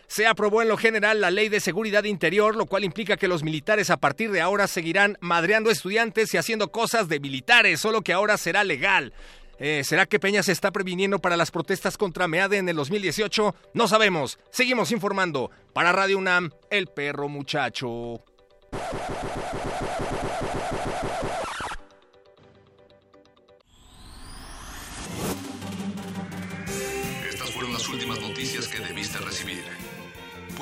Se 0.06 0.26
aprobó 0.26 0.62
en 0.62 0.68
lo 0.68 0.76
general 0.76 1.20
la 1.20 1.30
ley 1.30 1.48
de 1.48 1.60
seguridad 1.60 2.04
interior, 2.04 2.56
lo 2.56 2.66
cual 2.66 2.84
implica 2.84 3.16
que 3.16 3.28
los 3.28 3.42
militares 3.42 3.90
a 3.90 3.96
partir 3.96 4.30
de 4.30 4.40
ahora 4.40 4.66
seguirán 4.66 5.16
madreando 5.20 5.70
estudiantes 5.70 6.32
y 6.34 6.36
haciendo 6.36 6.70
cosas 6.70 7.08
de 7.08 7.20
militares, 7.20 7.80
solo 7.80 8.02
que 8.02 8.12
ahora 8.12 8.36
será 8.36 8.64
legal. 8.64 9.12
Eh, 9.58 9.82
¿Será 9.84 10.06
que 10.06 10.18
Peña 10.18 10.42
se 10.42 10.52
está 10.52 10.72
previniendo 10.72 11.18
para 11.18 11.36
las 11.36 11.50
protestas 11.50 11.96
contra 11.96 12.28
MEADE 12.28 12.58
en 12.58 12.68
el 12.68 12.76
2018? 12.76 13.54
No 13.72 13.88
sabemos. 13.88 14.38
Seguimos 14.50 14.90
informando. 14.90 15.50
Para 15.72 15.92
Radio 15.92 16.18
UNAM, 16.18 16.50
el 16.70 16.88
perro 16.88 17.28
muchacho. 17.28 18.22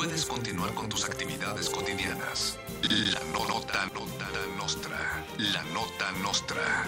Puedes 0.02 0.26
continuar 0.26 0.74
con 0.74 0.88
tus 0.88 1.04
actividades 1.04 1.70
cotidianas. 1.70 2.58
La 2.82 3.20
no- 3.32 3.46
nota, 3.46 3.86
nota 3.94 4.28
nostra. 4.58 4.98
La 5.38 5.62
nota 5.72 6.10
nostra. 6.20 6.84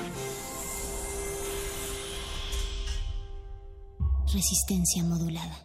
Resistencia 4.33 5.05
modulada. 5.05 5.65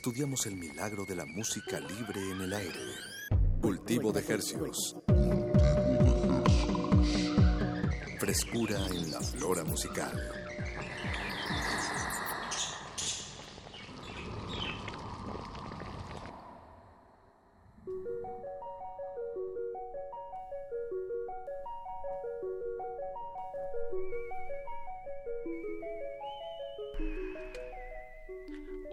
Estudiamos 0.00 0.46
el 0.46 0.56
milagro 0.56 1.04
de 1.04 1.14
la 1.14 1.26
música 1.26 1.78
libre 1.78 2.22
en 2.30 2.40
el 2.40 2.54
aire. 2.54 2.80
Cultivo 3.60 4.10
de 4.12 4.24
hercios. 4.26 4.96
Frescura 8.18 8.78
en 8.86 9.10
la 9.10 9.20
flora 9.20 9.62
musical. 9.62 10.39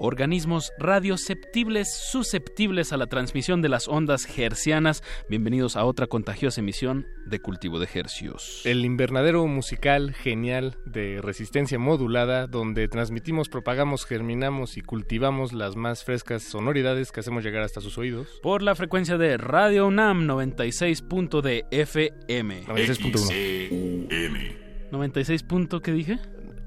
Organismos 0.07 0.71
radioceptibles 0.79 1.93
susceptibles 1.93 2.93
a 2.93 2.97
la 2.97 3.07
transmisión 3.07 3.61
de 3.61 3.67
las 3.67 3.89
ondas 3.89 4.25
hercianas. 4.39 5.03
Bienvenidos 5.27 5.75
a 5.75 5.83
otra 5.83 6.07
contagiosa 6.07 6.61
emisión 6.61 7.07
de 7.25 7.41
Cultivo 7.41 7.77
de 7.77 7.89
Hercios. 7.93 8.61
El 8.63 8.85
invernadero 8.85 9.45
musical 9.47 10.13
genial 10.13 10.77
de 10.85 11.19
resistencia 11.21 11.77
modulada, 11.77 12.47
donde 12.47 12.87
transmitimos, 12.87 13.49
propagamos, 13.49 14.05
germinamos 14.05 14.77
y 14.77 14.81
cultivamos 14.81 15.51
las 15.51 15.75
más 15.75 16.05
frescas 16.05 16.43
sonoridades 16.43 17.11
que 17.11 17.19
hacemos 17.19 17.43
llegar 17.43 17.63
hasta 17.63 17.81
sus 17.81 17.97
oídos. 17.97 18.39
Por 18.41 18.61
la 18.61 18.75
frecuencia 18.75 19.17
de 19.17 19.35
Radio 19.35 19.87
UNAM 19.87 20.25
96. 20.25 21.03
de 21.43 21.65
FM. 21.69 22.63
96.1. 22.63 24.55
96. 24.89 25.45
¿Qué 25.83 25.91
dije? 25.91 26.17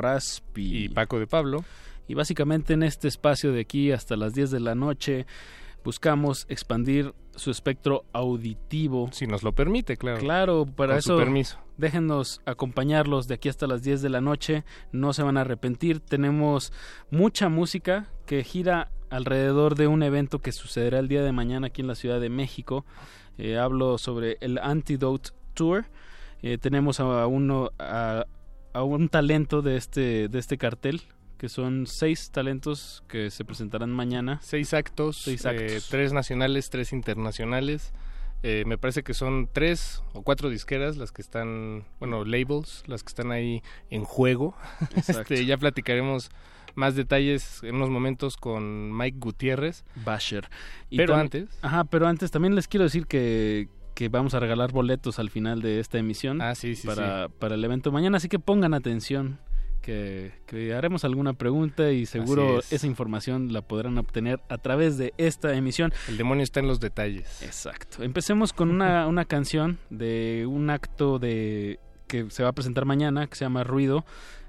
Y 0.56 0.88
Paco 0.88 1.18
de 1.18 1.26
Pablo. 1.26 1.64
Y 2.06 2.14
básicamente 2.14 2.72
en 2.72 2.82
este 2.82 3.08
espacio 3.08 3.52
de 3.52 3.60
aquí 3.60 3.92
hasta 3.92 4.16
las 4.16 4.34
10 4.34 4.50
de 4.50 4.60
la 4.60 4.74
noche 4.74 5.26
buscamos 5.84 6.46
expandir 6.48 7.14
su 7.34 7.50
espectro 7.50 8.04
auditivo. 8.12 9.10
Si 9.12 9.26
nos 9.26 9.42
lo 9.42 9.52
permite, 9.52 9.96
claro. 9.96 10.18
Claro, 10.18 10.66
para 10.66 10.94
Con 10.94 11.02
su 11.02 11.12
eso 11.12 11.18
permiso. 11.18 11.58
déjenos 11.76 12.40
acompañarlos 12.46 13.28
de 13.28 13.34
aquí 13.34 13.48
hasta 13.48 13.66
las 13.66 13.82
10 13.82 14.02
de 14.02 14.08
la 14.08 14.20
noche. 14.20 14.64
No 14.92 15.12
se 15.12 15.22
van 15.22 15.36
a 15.36 15.42
arrepentir. 15.42 16.00
Tenemos 16.00 16.72
mucha 17.10 17.48
música 17.48 18.08
que 18.26 18.42
gira 18.42 18.90
alrededor 19.10 19.76
de 19.76 19.86
un 19.86 20.02
evento 20.02 20.40
que 20.40 20.52
sucederá 20.52 20.98
el 20.98 21.08
día 21.08 21.22
de 21.22 21.32
mañana 21.32 21.68
aquí 21.68 21.80
en 21.80 21.86
la 21.86 21.94
Ciudad 21.94 22.20
de 22.20 22.28
México. 22.28 22.84
Eh, 23.38 23.56
hablo 23.56 23.98
sobre 23.98 24.36
el 24.40 24.58
Antidote 24.58 25.30
Tour. 25.54 25.86
Eh, 26.42 26.58
tenemos 26.58 27.00
a 27.00 27.26
uno 27.26 27.70
a, 27.78 28.26
a 28.78 28.84
un 28.84 29.08
talento 29.08 29.60
de 29.60 29.76
este 29.76 30.28
de 30.28 30.38
este 30.38 30.56
cartel 30.56 31.02
que 31.36 31.48
son 31.48 31.86
seis 31.86 32.30
talentos 32.30 33.04
que 33.08 33.30
se 33.30 33.44
presentarán 33.44 33.90
mañana. 33.90 34.40
Seis 34.42 34.74
actos, 34.74 35.18
Seis 35.18 35.44
eh, 35.46 35.80
tres 35.88 36.12
nacionales, 36.12 36.68
tres 36.70 36.92
internacionales. 36.92 37.92
Eh, 38.42 38.64
me 38.66 38.78
parece 38.78 39.02
que 39.02 39.14
son 39.14 39.48
tres 39.52 40.02
o 40.14 40.22
cuatro 40.22 40.48
disqueras 40.48 40.96
las 40.96 41.12
que 41.12 41.22
están, 41.22 41.84
bueno, 42.00 42.24
labels, 42.24 42.82
las 42.86 43.02
que 43.02 43.08
están 43.08 43.30
ahí 43.30 43.62
en 43.90 44.04
juego. 44.04 44.56
Este, 44.96 45.44
ya 45.44 45.56
platicaremos 45.56 46.30
más 46.74 46.94
detalles 46.94 47.62
en 47.62 47.76
unos 47.76 47.90
momentos 47.90 48.36
con 48.36 48.96
Mike 48.96 49.18
Gutiérrez. 49.20 49.84
Basher. 50.04 50.48
Y 50.90 50.96
Pero 50.96 51.14
antes, 51.14 51.48
Ajá, 51.62 51.84
pero 51.84 52.06
antes 52.06 52.30
también 52.30 52.54
les 52.54 52.66
quiero 52.66 52.84
decir 52.84 53.06
que, 53.06 53.68
que 53.98 54.08
vamos 54.08 54.32
a 54.34 54.38
regalar 54.38 54.70
boletos 54.70 55.18
al 55.18 55.28
final 55.28 55.60
de 55.60 55.80
esta 55.80 55.98
emisión 55.98 56.40
Ah, 56.40 56.54
sí, 56.54 56.74
para, 56.86 57.28
para 57.28 57.56
el 57.56 57.64
evento 57.64 57.90
mañana, 57.90 58.18
así 58.18 58.28
que 58.28 58.38
pongan 58.38 58.72
atención. 58.72 59.40
Que, 59.82 60.30
que 60.46 60.72
haremos 60.72 61.02
alguna 61.04 61.32
pregunta 61.32 61.90
y 61.90 62.06
seguro 62.06 62.60
es. 62.60 62.72
esa 62.72 62.86
información 62.86 63.52
la 63.52 63.60
podrán 63.62 63.98
obtener 63.98 64.38
a 64.48 64.58
través 64.58 64.98
de 64.98 65.14
esta 65.18 65.52
emisión. 65.54 65.92
el 66.06 66.16
demonio 66.16 66.44
está 66.44 66.60
en 66.60 66.68
los 66.68 66.78
detalles. 66.78 67.42
Exacto. 67.42 68.04
Empecemos 68.04 68.52
con 68.52 68.70
una, 68.70 69.06
una 69.08 69.24
canción 69.24 69.78
de 69.90 70.46
un 70.48 70.70
acto 70.70 71.18
de 71.18 71.80
que 72.06 72.30
se 72.30 72.44
va 72.44 72.50
a 72.50 72.52
presentar 72.52 72.84
mañana, 72.84 73.26
que 73.26 73.34
se 73.34 73.46
llama 73.46 73.64
Ruido. 73.64 74.04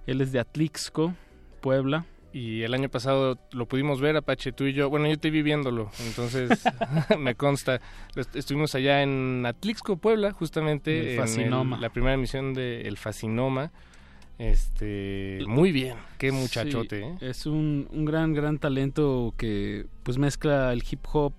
Él 0.06 0.22
es 0.22 0.32
de 0.32 0.40
Atlixco, 0.40 1.16
Puebla. 1.60 2.06
Y 2.32 2.62
el 2.62 2.74
año 2.76 2.90
pasado 2.90 3.40
lo 3.52 3.66
pudimos 3.66 4.00
ver, 4.02 4.16
Apache, 4.16 4.52
tú 4.52 4.66
y 4.66 4.74
yo. 4.74 4.90
Bueno, 4.90 5.08
yo 5.08 5.18
te 5.18 5.32
vi 5.32 5.42
viéndolo, 5.42 5.90
entonces 6.06 6.64
me 7.20 7.34
consta. 7.36 7.82
Est- 8.16 8.36
Estuvimos 8.36 8.76
allá 8.76 9.02
en 9.02 9.44
Atlixco, 9.48 9.98
Puebla, 9.98 10.32
justamente. 10.32 11.00
El 11.00 11.08
en 11.14 11.18
Fascinoma. 11.18 11.78
la 11.80 11.90
primera 11.90 12.14
emisión 12.14 12.54
de 12.54 12.82
El 12.82 12.98
Fascinoma. 12.98 13.72
Este, 14.38 15.40
muy 15.48 15.72
bien, 15.74 15.98
qué 16.18 16.32
muchachote, 16.32 17.00
Sí, 17.02 17.04
¿eh? 17.26 17.30
Es 17.30 17.46
un, 17.46 17.90
un 17.92 18.06
gran, 18.06 18.34
gran 18.34 18.58
talento 18.58 19.34
que 19.38 19.86
pues 20.04 20.18
mezcla 20.18 20.72
el 20.72 20.82
hip 20.90 21.02
hop, 21.12 21.34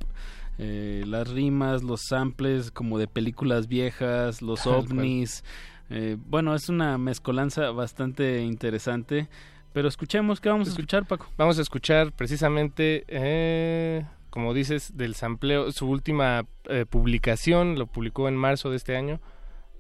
eh, 0.59 1.03
las 1.07 1.29
rimas, 1.31 1.83
los 1.83 2.03
samples 2.07 2.71
como 2.71 2.99
de 2.99 3.07
películas 3.09 3.69
viejas, 3.69 4.43
los 4.43 4.67
ovnis. 4.67 5.45
eh, 5.89 6.19
bueno, 6.27 6.55
es 6.55 6.69
una 6.69 6.99
mezcolanza 6.99 7.71
bastante 7.71 8.43
interesante. 8.43 9.29
Pero 9.73 9.89
escuchemos, 9.89 10.41
¿qué 10.41 10.49
vamos 10.49 10.69
a 10.69 10.71
escuchar, 10.73 11.07
Paco? 11.07 11.29
Vamos 11.37 11.59
a 11.59 11.63
escuchar 11.63 12.13
precisamente, 12.13 13.05
eh, 13.07 14.05
como 14.31 14.53
dices, 14.53 14.97
del 14.97 15.15
sampleo, 15.15 15.71
su 15.71 15.89
última 15.89 16.45
eh, 16.65 16.87
publicación, 16.89 17.79
lo 17.79 17.87
publicó 17.87 18.29
en 18.29 18.37
marzo 18.37 18.71
de 18.71 18.77
este 18.77 18.97
año. 18.97 19.21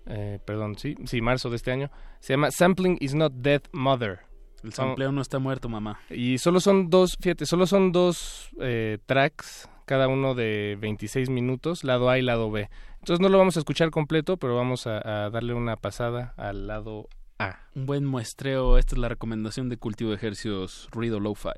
Eh, 0.07 0.38
perdón, 0.45 0.76
sí, 0.78 0.97
sí, 1.07 1.20
marzo 1.20 1.51
de 1.51 1.57
este 1.57 1.72
año. 1.72 1.91
Se 2.20 2.32
llama 2.32 2.51
Sampling 2.51 2.99
is 3.01 3.14
not 3.14 3.32
dead, 3.32 3.62
mother. 3.72 4.20
El 4.62 4.72
sampleo 4.72 5.11
no 5.11 5.22
está 5.22 5.38
muerto, 5.38 5.68
mamá. 5.68 6.01
Y 6.11 6.38
solo 6.38 6.61
son 6.61 6.91
dos, 6.91 7.16
fíjate, 7.20 7.47
solo 7.47 7.66
son 7.66 7.93
dos 7.93 8.51
eh, 8.61 8.99
tracks, 9.07 9.68
cada 9.86 10.07
uno 10.07 10.34
de 10.34 10.76
26 10.80 11.30
minutos, 11.30 11.82
lado 11.82 12.11
A 12.11 12.18
y 12.18 12.22
lado 12.22 12.51
B. 12.51 12.68
Entonces 12.99 13.20
no 13.20 13.28
lo 13.28 13.38
vamos 13.38 13.57
a 13.57 13.61
escuchar 13.61 13.91
completo, 13.91 14.36
pero 14.36 14.55
vamos 14.55 14.86
a, 14.86 15.24
a 15.24 15.30
darle 15.30 15.55
una 15.55 15.76
pasada 15.76 16.34
al 16.36 16.66
lado 16.66 17.09
A. 17.41 17.59
Un 17.74 17.86
buen 17.86 18.05
muestreo. 18.05 18.76
Esta 18.76 18.95
es 18.95 18.99
la 18.99 19.09
recomendación 19.09 19.70
de 19.70 19.78
cultivo 19.78 20.11
de 20.11 20.16
ejercicios 20.16 20.88
ruido 20.91 21.18
lo-fi. 21.20 21.49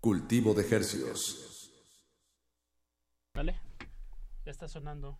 Cultivo 0.00 0.54
de 0.54 0.66
hercios. 0.74 1.70
¿Vale? 3.34 3.60
Ya 4.46 4.52
está 4.52 4.66
sonando. 4.66 5.18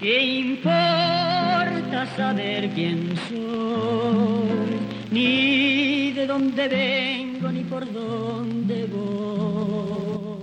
¿Qué 0.00 0.24
importa 0.40 2.04
saber 2.16 2.74
quién 2.74 3.16
soy? 3.28 4.80
Ni 5.12 6.10
de 6.14 6.26
dónde 6.26 6.66
vengo, 6.66 7.52
ni 7.52 7.62
por 7.62 7.92
dónde 7.92 8.86
voy. 8.86 10.37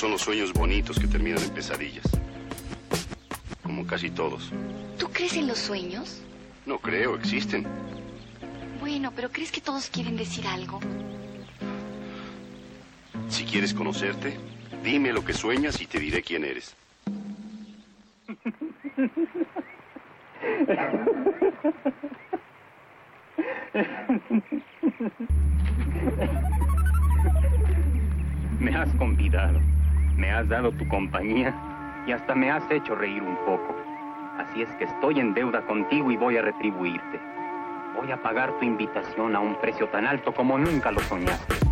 Son 0.00 0.12
los 0.12 0.22
sueños 0.22 0.54
bonitos 0.54 0.98
que 0.98 1.06
terminan 1.06 1.42
en 1.42 1.50
pesadillas. 1.50 2.06
Como 3.62 3.86
casi 3.86 4.08
todos. 4.08 4.50
¿Tú 4.98 5.10
crees 5.12 5.34
en 5.34 5.46
los 5.46 5.58
sueños? 5.58 6.22
No 6.64 6.78
creo, 6.78 7.16
existen. 7.16 7.66
Bueno, 8.80 9.12
pero 9.14 9.30
¿crees 9.30 9.52
que 9.52 9.60
todos 9.60 9.90
quieren 9.90 10.16
decir 10.16 10.46
algo? 10.46 10.80
Si 13.28 13.44
quieres 13.44 13.74
conocerte, 13.74 14.38
dime 14.82 15.12
lo 15.12 15.22
que 15.22 15.34
sueñas 15.34 15.78
y 15.82 15.86
te 15.86 15.98
diré 15.98 16.22
quién 16.22 16.46
eres. 16.46 16.74
Me 28.58 28.74
has 28.74 28.88
convidado, 28.94 29.60
me 30.20 30.30
has 30.30 30.46
dado 30.48 30.70
tu 30.72 30.86
compañía 30.86 31.54
y 32.06 32.12
hasta 32.12 32.34
me 32.34 32.50
has 32.50 32.70
hecho 32.70 32.94
reír 32.94 33.22
un 33.22 33.36
poco. 33.46 33.74
Así 34.38 34.62
es 34.62 34.68
que 34.74 34.84
estoy 34.84 35.18
en 35.18 35.32
deuda 35.32 35.62
contigo 35.62 36.10
y 36.10 36.16
voy 36.18 36.36
a 36.36 36.42
retribuirte. 36.42 37.18
Voy 37.96 38.12
a 38.12 38.22
pagar 38.22 38.52
tu 38.58 38.66
invitación 38.66 39.34
a 39.34 39.40
un 39.40 39.54
precio 39.56 39.88
tan 39.88 40.06
alto 40.06 40.32
como 40.32 40.58
nunca 40.58 40.92
lo 40.92 41.00
soñaste. 41.00 41.69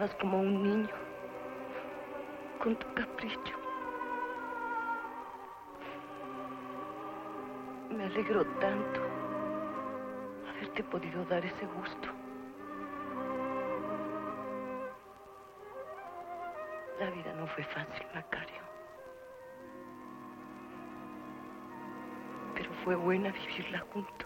Estabas 0.00 0.18
como 0.18 0.40
un 0.40 0.62
niño, 0.62 0.94
con 2.58 2.74
tu 2.74 2.86
capricho. 2.94 3.54
Me 7.90 8.04
alegro 8.06 8.46
tanto 8.60 9.00
haberte 10.48 10.82
podido 10.84 11.22
dar 11.26 11.44
ese 11.44 11.66
gusto. 11.66 12.08
La 16.98 17.10
vida 17.10 17.34
no 17.34 17.46
fue 17.48 17.64
fácil, 17.64 18.06
Macario. 18.14 18.62
Pero 22.54 22.72
fue 22.84 22.96
buena 22.96 23.30
vivirla 23.32 23.80
juntos. 23.92 24.19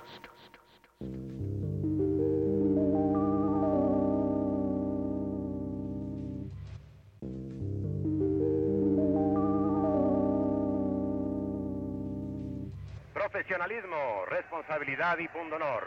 Responsabilidad 14.84 15.18
y 15.18 15.28
pundonor. 15.28 15.84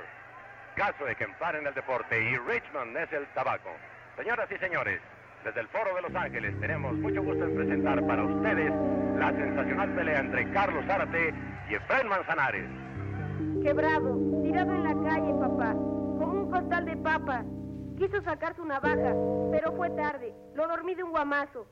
Caso 0.76 1.08
ejemplar 1.08 1.56
en 1.56 1.68
el 1.68 1.74
deporte 1.74 2.20
y 2.20 2.38
Richmond 2.38 2.96
es 2.98 3.12
el 3.14 3.26
tabaco. 3.34 3.70
Señoras 4.16 4.50
y 4.52 4.58
señores, 4.58 5.02
desde 5.44 5.62
el 5.62 5.68
Foro 5.68 5.96
de 5.96 6.02
Los 6.02 6.16
Ángeles 6.16 6.60
tenemos 6.60 6.94
mucho 6.96 7.22
gusto 7.24 7.44
en 7.44 7.56
presentar 7.56 8.06
para 8.06 8.24
ustedes 8.24 8.72
la 9.18 9.32
sensacional 9.32 9.94
pelea 9.96 10.20
entre 10.20 10.52
Carlos 10.52 10.86
Zárate 10.86 11.34
y 11.70 11.76
Efraín 11.76 12.08
Manzanares. 12.08 12.70
Quebrado, 13.64 14.18
tirado 14.44 14.72
en 14.74 14.84
la 14.84 15.10
calle, 15.10 15.34
papá, 15.40 15.74
como 15.74 16.42
un 16.44 16.52
costal 16.52 16.86
de 16.86 16.98
papas. 16.98 17.46
Quiso 17.98 18.22
sacar 18.22 18.56
su 18.56 18.66
navaja, 18.66 19.14
pero 19.52 19.74
fue 19.74 19.90
tarde. 19.92 20.34
Lo 20.56 20.68
dormí 20.68 20.96
de 20.96 21.04
un 21.04 21.12
guamazo. 21.12 21.68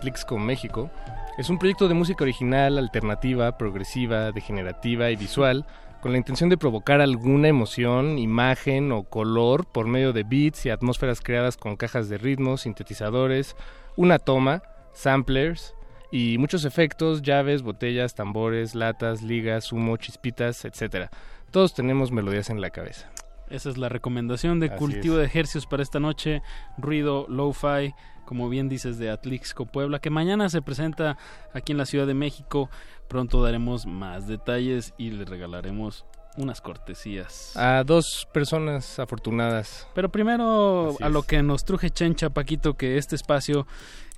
Atlixco, 0.00 0.38
México, 0.38 0.90
es 1.36 1.50
un 1.50 1.58
proyecto 1.58 1.88
de 1.88 1.94
música 1.94 2.24
original, 2.24 2.78
alternativa, 2.78 3.58
progresiva, 3.58 4.32
degenerativa 4.32 5.10
y 5.10 5.16
visual, 5.16 5.66
con 6.00 6.12
la 6.12 6.18
intención 6.18 6.48
de 6.48 6.56
provocar 6.56 7.02
alguna 7.02 7.48
emoción, 7.48 8.18
imagen 8.18 8.92
o 8.92 9.02
color 9.02 9.66
por 9.66 9.86
medio 9.86 10.14
de 10.14 10.22
beats 10.22 10.64
y 10.64 10.70
atmósferas 10.70 11.20
creadas 11.20 11.58
con 11.58 11.76
cajas 11.76 12.08
de 12.08 12.16
ritmos, 12.16 12.62
sintetizadores, 12.62 13.56
una 13.96 14.18
toma, 14.18 14.62
samplers 14.94 15.74
y 16.10 16.38
muchos 16.38 16.64
efectos, 16.64 17.20
llaves, 17.20 17.60
botellas, 17.60 18.14
tambores, 18.14 18.74
latas, 18.74 19.20
ligas, 19.20 19.70
humo, 19.70 19.98
chispitas, 19.98 20.64
etc. 20.64 21.10
Todos 21.50 21.74
tenemos 21.74 22.10
melodías 22.10 22.48
en 22.48 22.62
la 22.62 22.70
cabeza. 22.70 23.10
Esa 23.50 23.68
es 23.68 23.76
la 23.76 23.88
recomendación 23.88 24.60
de 24.60 24.68
Así 24.68 24.78
cultivo 24.78 25.14
es. 25.16 25.20
de 25.20 25.26
ejercicios 25.26 25.66
para 25.66 25.82
esta 25.82 26.00
noche. 26.00 26.42
Ruido, 26.78 27.26
lo-fi, 27.28 27.94
como 28.24 28.48
bien 28.48 28.68
dices, 28.68 28.98
de 28.98 29.10
Atlixco 29.10 29.66
Puebla, 29.66 29.98
que 29.98 30.08
mañana 30.08 30.48
se 30.48 30.62
presenta 30.62 31.18
aquí 31.52 31.72
en 31.72 31.78
la 31.78 31.86
Ciudad 31.86 32.06
de 32.06 32.14
México. 32.14 32.70
Pronto 33.08 33.42
daremos 33.42 33.86
más 33.86 34.28
detalles 34.28 34.94
y 34.96 35.10
le 35.10 35.24
regalaremos 35.24 36.06
unas 36.36 36.60
cortesías. 36.60 37.56
A 37.56 37.84
dos 37.84 38.28
personas 38.32 38.98
afortunadas. 38.98 39.88
Pero 39.94 40.10
primero 40.10 40.96
a 41.00 41.08
lo 41.08 41.22
que 41.22 41.42
nos 41.42 41.64
truje 41.64 41.90
Chencha, 41.90 42.30
Paquito, 42.30 42.74
que 42.74 42.98
este 42.98 43.16
espacio 43.16 43.66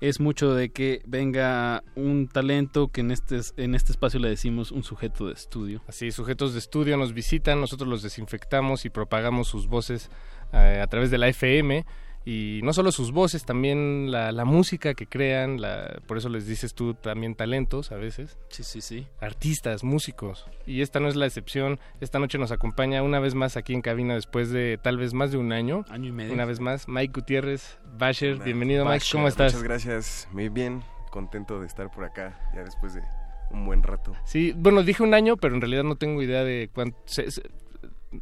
es 0.01 0.19
mucho 0.19 0.55
de 0.55 0.71
que 0.71 1.01
venga 1.07 1.85
un 1.95 2.27
talento 2.27 2.89
que 2.89 3.03
en 3.03 3.13
este, 3.13 3.41
en 3.57 3.75
este 3.75 3.93
espacio 3.93 4.19
le 4.19 4.29
decimos 4.29 4.73
un 4.73 4.83
sujeto 4.83 5.29
de 5.29 5.35
estudio. 5.35 5.81
Así, 5.87 6.11
sujetos 6.11 6.53
de 6.55 6.59
estudio 6.59 6.97
nos 6.97 7.13
visitan, 7.13 7.61
nosotros 7.61 7.89
los 7.89 8.03
desinfectamos 8.03 8.85
y 8.85 8.91
propagamos 8.91 9.49
sus 9.49 9.69
voces 9.69 10.11
eh, 10.53 10.81
a 10.83 10.87
través 10.89 11.11
de 11.11 11.19
la 11.19 11.29
FM. 11.29 11.87
Y 12.25 12.61
no 12.63 12.73
solo 12.73 12.93
sus 12.93 13.11
voces, 13.11 13.45
también 13.45 14.11
la, 14.13 14.31
la 14.31 14.45
música 14.45 14.95
que 14.95 15.07
crean, 15.07 15.61
la, 15.61 16.01
por 16.07 16.19
eso 16.19 16.29
les 16.29 16.47
dices 16.47 16.73
tú 16.75 16.95
también 16.95 17.35
talentos 17.35 17.91
a 17.91 17.97
veces. 17.97 18.39
Sí, 18.49 18.63
sí, 18.63 18.81
sí. 18.81 19.07
Artistas, 19.21 19.83
músicos. 19.83 20.47
Y 20.67 20.83
esta 20.83 21.01
no 21.01 21.09
es 21.09 21.17
la 21.17 21.27
excepción. 21.27 21.81
Esta 22.01 22.19
noche 22.21 22.39
nos 22.39 22.53
acompaña 22.53 23.03
una 23.03 23.19
vez 23.19 23.35
más 23.35 23.57
aquí 23.57 23.75
en 23.75 23.83
cabina 23.83 24.15
después 24.15 24.51
de 24.51 24.79
tal 24.81 24.99
vez 24.99 25.15
más 25.15 25.33
de 25.33 25.39
un 25.39 25.53
año. 25.53 25.85
Año 25.91 26.11
y 26.11 26.13
medio. 26.13 26.33
Una 26.33 26.45
vez 26.45 26.61
más, 26.61 26.87
Mike 26.87 27.13
Gutiérrez, 27.21 27.79
Basher. 27.99 28.35
Hola, 28.35 28.45
Bienvenido, 28.45 28.85
Mike. 28.85 29.05
¿Cómo 29.11 29.27
estás? 29.27 29.53
Muchas 29.55 29.65
gracias. 29.65 30.29
Muy 30.33 30.49
bien. 30.49 30.83
Contento 31.11 31.61
de 31.61 31.67
estar 31.67 31.91
por 31.91 32.05
acá 32.05 32.39
ya 32.55 32.63
después 32.63 32.95
de 32.95 33.03
un 33.51 33.67
buen 33.67 33.83
rato. 33.83 34.15
Sí, 34.25 34.55
bueno, 34.57 34.83
dije 34.83 35.03
un 35.03 35.13
año, 35.13 35.37
pero 35.37 35.55
en 35.57 35.61
realidad 35.61 35.83
no 35.83 35.97
tengo 35.97 36.23
idea 36.23 36.43
de 36.45 36.71
cuánto. 36.73 36.97
se- 37.05 37.27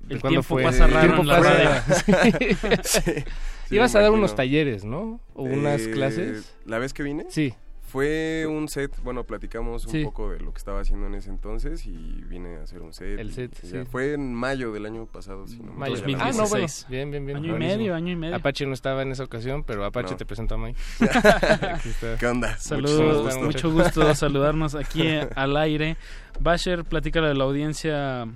El 0.09 0.21
cuándo 0.21 0.29
tiempo 0.29 0.43
fue. 0.43 0.63
pasa 0.63 0.85
El 0.87 0.93
raro 0.93 1.21
en 1.21 1.27
la 1.27 1.41
radio. 1.41 1.71
Sí. 2.83 3.75
Ibas 3.77 3.95
me 3.95 4.01
a 4.01 4.03
dar 4.03 4.11
unos 4.11 4.35
talleres, 4.35 4.85
¿no? 4.85 5.21
O 5.35 5.45
unas 5.45 5.83
Eh, 5.83 5.91
clases. 5.93 6.57
¿La 6.67 6.79
vez 6.79 6.93
que 6.93 7.03
vine? 7.05 7.27
Sí. 7.29 7.55
Fue 7.83 8.47
un 8.49 8.69
set, 8.69 8.93
bueno, 9.03 9.25
platicamos 9.25 9.85
un 9.87 9.91
Sí. 9.91 10.05
poco 10.05 10.31
de 10.31 10.39
lo 10.39 10.53
que 10.53 10.59
estaba 10.59 10.81
haciendo 10.81 11.09
en 11.09 11.17
ese 11.17 11.29
entonces 11.31 11.87
y 11.87 12.23
vine 12.29 12.57
a 12.57 12.63
hacer 12.63 12.83
un 12.83 12.93
set. 12.93 13.19
El 13.19 13.33
set, 13.33 13.53
sí. 13.63 13.79
Fue 13.91 14.13
en 14.15 14.33
mayo 14.33 14.71
del 14.73 14.87
año 14.87 15.07
pasado, 15.07 15.47
si 15.49 15.59
no 15.59 15.73
me 15.73 15.79
Mayo. 15.81 15.97
falla 15.97 16.17
la 16.19 16.25
Ah, 16.25 16.27
no, 16.29 16.33
bueno. 16.49 16.49
2016. 16.67 16.87
Bien, 16.89 17.11
bien, 17.11 17.27
bien. 17.27 17.39
Año 17.39 17.57
y 17.57 17.59
medio, 17.59 17.95
año 17.97 18.13
y 18.13 18.17
medio. 18.17 18.37
Apache 18.37 18.65
no 18.67 18.75
estaba 18.75 19.03
en 19.03 19.11
esa 19.11 19.25
ocasión, 19.25 19.65
pero 19.65 19.85
Apache 19.85 20.13
No. 20.13 20.17
te 20.19 20.25
presento 20.27 20.55
a 20.55 20.59
Mike. 20.59 20.79
¿Qué 22.21 22.27
onda? 22.27 22.57
Saludos, 22.59 23.01
Mucho 23.01 23.23
gusto. 23.25 23.41
mucho 23.45 23.71
gusto 23.73 24.15
saludarnos 24.15 24.75
aquí 24.77 25.09
al 25.35 25.57
aire. 25.57 25.97
Basher, 26.39 26.85
platícale 26.85 27.29
a 27.29 27.35
la 27.35 27.43
audiencia 27.45 28.27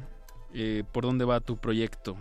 eh, 0.54 0.84
por 0.92 1.04
dónde 1.04 1.24
va 1.24 1.40
tu 1.40 1.56
proyecto. 1.58 2.16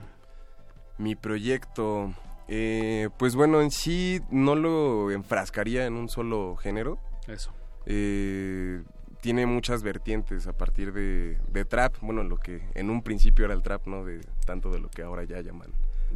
Mi 0.97 1.15
proyecto, 1.15 2.13
eh, 2.47 3.09
pues 3.17 3.35
bueno, 3.35 3.61
en 3.61 3.71
sí 3.71 4.19
no 4.29 4.55
lo 4.55 5.11
enfrascaría 5.11 5.85
en 5.85 5.93
un 5.93 6.09
solo 6.09 6.55
género. 6.57 6.99
Eso. 7.27 7.51
Eh, 7.85 8.83
tiene 9.21 9.45
muchas 9.45 9.83
vertientes 9.83 10.47
a 10.47 10.53
partir 10.53 10.91
de, 10.91 11.37
de 11.47 11.63
trap, 11.65 11.95
bueno, 12.01 12.23
lo 12.23 12.37
que 12.37 12.61
en 12.75 12.89
un 12.89 13.01
principio 13.03 13.45
era 13.45 13.53
el 13.53 13.63
trap, 13.63 13.87
¿no? 13.87 14.03
De 14.03 14.19
tanto 14.45 14.69
de 14.69 14.79
lo 14.79 14.89
que 14.89 15.01
ahora 15.01 15.23
ya 15.23 15.39
llaman 15.41 15.71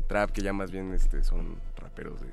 trap, 0.07 0.31
que 0.31 0.41
ya 0.41 0.53
más 0.53 0.69
bien 0.71 0.93
este 0.93 1.23
son 1.23 1.57
raperos 1.77 2.19
de 2.21 2.27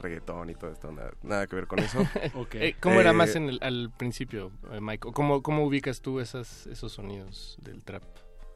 reggaetón 0.00 0.50
y 0.50 0.54
todo 0.54 0.70
esto, 0.70 0.92
nada, 0.92 1.12
nada 1.22 1.46
que 1.46 1.56
ver 1.56 1.66
con 1.66 1.78
eso. 1.78 1.98
Eh, 2.52 2.74
¿Cómo 2.80 3.00
era 3.00 3.10
Eh, 3.10 3.14
más 3.14 3.36
en 3.36 3.48
el- 3.48 3.58
al 3.62 3.90
principio, 3.96 4.50
eh, 4.72 4.80
Mike? 4.80 5.08
¿Cómo, 5.14 5.42
¿Cómo 5.42 5.64
ubicas 5.64 6.00
tú 6.02 6.20
esas, 6.20 6.66
esos 6.66 6.92
sonidos 6.92 7.56
del 7.62 7.82
trap? 7.84 8.02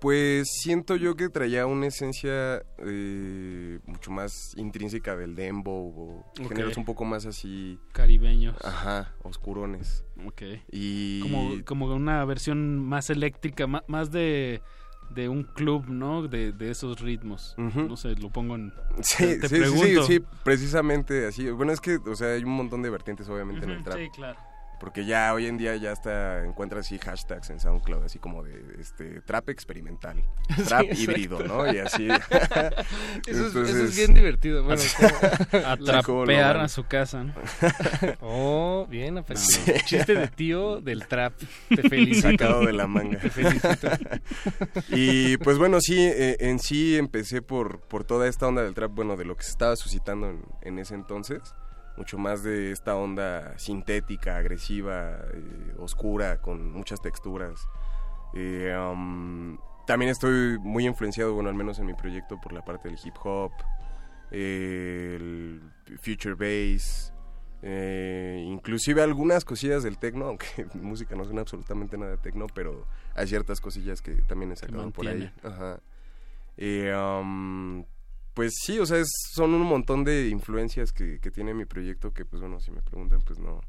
Pues 0.01 0.49
siento 0.63 0.97
yo 0.97 1.15
que 1.15 1.29
traía 1.29 1.67
una 1.67 1.87
esencia 1.89 2.63
eh, 2.79 3.79
mucho 3.85 4.11
más 4.11 4.55
intrínseca 4.57 5.15
del 5.15 5.35
dembow 5.37 5.93
o 5.95 6.33
Ok. 6.43 6.49
géneros 6.49 6.77
un 6.79 6.85
poco 6.87 7.05
más 7.05 7.27
así 7.27 7.79
Caribeños. 7.93 8.57
Ajá, 8.65 9.15
oscurones. 9.23 10.05
Ok. 10.27 10.43
Y 10.73 11.21
Como, 11.21 11.65
como 11.67 11.95
una 11.95 12.25
versión 12.25 12.79
más 12.79 13.11
eléctrica, 13.11 13.67
más 13.67 14.11
de, 14.11 14.63
de 15.11 15.29
un 15.29 15.43
club, 15.45 15.87
¿no? 15.89 16.27
De, 16.29 16.53
de 16.53 16.71
esos 16.71 17.01
ritmos. 17.01 17.55
No 17.59 17.97
sé, 17.97 18.15
lo 18.17 18.31
pongo 18.31 18.55
en... 18.55 18.73
Sí, 19.03 19.39
te, 19.39 19.49
te 19.49 19.49
sí, 19.49 19.65
sí, 19.67 19.97
sí, 20.07 20.21
precisamente 20.45 21.27
así. 21.27 21.51
Bueno, 21.51 21.73
es 21.73 21.81
que, 21.81 21.97
o 21.97 22.15
sea, 22.17 22.29
hay 22.33 22.43
un 22.45 22.53
montón 22.53 22.81
de 22.83 22.89
vertientes 22.91 23.29
obviamente 23.29 23.65
en 23.67 23.71
el 23.73 23.85
trap. 23.85 23.99
sí, 23.99 24.09
claro. 24.15 24.39
Porque 24.81 25.05
ya 25.05 25.33
hoy 25.35 25.47
en 25.47 25.59
día 25.59 25.77
ya 25.77 25.93
hasta 25.93 26.43
encuentras 26.45 26.87
así 26.87 26.99
hashtags 26.99 27.51
en 27.51 27.61
SoundCloud, 27.61 28.03
así 28.05 28.19
como 28.19 28.43
de 28.43 28.77
este 28.81 29.21
trap 29.21 29.51
experimental, 29.51 30.25
trap 30.67 30.87
híbrido, 30.97 31.39
¿no? 31.45 31.71
Y 31.71 31.79
así. 31.79 32.09
Eso 33.27 33.47
es- 33.47 33.55
eso 33.55 33.63
es 33.63 33.69
Entonces- 33.71 33.97
bien 33.97 34.15
divertido, 34.15 34.65
bueno, 34.65 34.81
como- 34.97 35.67
A 36.61 36.69
su 36.69 36.85
casa, 36.85 37.25
¿no? 37.25 37.35
Oh, 38.21 38.87
bien, 38.89 39.19
aprendido. 39.19 39.49
Sí. 39.51 39.73
Chiste 39.85 40.15
de 40.15 40.29
tío 40.29 40.81
del 40.81 41.07
trap. 41.07 41.35
Te 41.69 41.89
felicito. 41.89 42.31
Sacado 42.31 42.65
de 42.65 42.73
la 42.73 42.87
manga. 42.87 43.19
Te 43.19 43.29
felicito. 43.31 43.89
y 44.89 45.37
pues 45.39 45.59
bueno, 45.59 45.79
sí, 45.81 45.99
eh, 45.99 46.37
en 46.41 46.59
sí 46.59 46.97
empecé 46.97 47.43
por, 47.43 47.81
por 47.81 48.05
toda 48.05 48.29
esta 48.29 48.47
onda 48.47 48.63
del 48.63 48.75
trap, 48.75 48.93
bueno, 48.95 49.17
de 49.17 49.25
lo 49.25 49.37
que 49.37 49.45
se 49.45 49.51
estaba 49.51 49.77
suscitando 49.77 50.31
en, 50.31 50.43
en 50.63 50.79
ese 50.79 50.95
entonces. 50.95 51.41
Mucho 51.97 52.19
más 52.19 52.43
de 52.43 52.73
esta 52.73 52.97
onda 52.97 53.59
sintética, 53.59 54.37
agresiva, 54.37 55.19
eh, 55.33 55.75
oscura, 55.79 56.41
con 56.41 56.73
muchas 56.73 57.01
texturas. 57.01 57.69
Eh, 58.35 58.75
um, 58.77 59.59
también 59.87 60.11
estoy 60.11 60.59
muy 60.59 60.87
influenciado, 60.87 61.35
bueno, 61.35 61.49
al 61.49 61.55
menos 61.55 61.79
en 61.79 61.87
mi 61.87 61.95
proyecto, 61.95 62.41
por 62.41 62.53
la 62.53 62.65
parte 62.65 62.89
del 62.89 62.99
hip 63.03 63.15
hop, 63.25 63.53
eh, 64.31 65.17
el 65.17 65.99
future 65.99 66.35
bass, 66.35 67.13
eh, 67.63 68.43
inclusive 68.47 69.03
algunas 69.03 69.45
cosillas 69.45 69.83
del 69.83 69.99
techno, 69.99 70.27
aunque 70.27 70.47
mi 70.75 70.83
música 70.83 71.17
no 71.17 71.25
suena 71.25 71.41
absolutamente 71.43 71.99
nada 71.99 72.13
de 72.13 72.19
techno, 72.19 72.47
pero 72.55 72.87
hay 73.15 73.27
ciertas 73.27 73.61
cosillas 73.61 74.01
que 74.01 74.13
también 74.23 74.53
he 74.53 74.57
sacado 74.57 74.91
por 74.91 75.07
ahí. 75.09 75.33
Ajá. 75.43 75.81
Um, 77.21 77.85
pues 78.35 78.55
sí, 78.63 78.79
o 78.79 78.87
sea, 78.87 78.99
es- 78.99 79.09
son 79.35 79.55
un 79.55 79.63
montón 79.63 80.05
de 80.05 80.29
influencias 80.29 80.93
que, 80.93 81.19
que 81.21 81.31
tiene 81.31 81.55
mi 81.55 81.65
proyecto 81.65 82.13
que, 82.13 82.25
pues 82.25 82.41
bueno, 82.41 82.61
si 82.61 82.71
me 82.71 82.83
preguntan, 82.83 83.21
pues 83.23 83.39
no, 83.39 83.61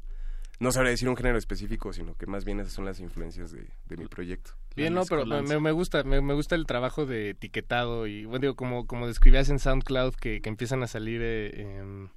no 0.60 0.72
sabría 0.72 0.90
decir 0.92 1.08
un 1.08 1.16
género 1.16 1.38
específico, 1.38 1.92
sino 1.92 2.14
que 2.16 2.26
más 2.26 2.44
bien 2.44 2.60
esas 2.60 2.72
son 2.72 2.84
las 2.84 3.00
influencias 3.00 3.50
de, 3.52 3.66
de 3.86 3.96
mi 3.96 4.06
proyecto. 4.06 4.52
Bien, 4.74 4.94
no, 4.94 5.04
pero 5.04 5.26
me, 5.26 5.60
me 5.60 5.70
gusta, 5.72 6.02
me, 6.04 6.20
me 6.22 6.32
gusta 6.34 6.54
el 6.54 6.64
trabajo 6.66 7.04
de 7.04 7.30
etiquetado 7.30 8.06
y, 8.06 8.24
bueno, 8.24 8.40
digo, 8.40 8.56
como, 8.56 8.86
como 8.86 9.06
describías 9.06 9.48
en 9.50 9.58
SoundCloud, 9.58 10.14
que, 10.14 10.40
que 10.40 10.48
empiezan 10.48 10.82
a 10.82 10.86
salir 10.86 11.20
eh, 11.22 11.78
em, 11.78 12.08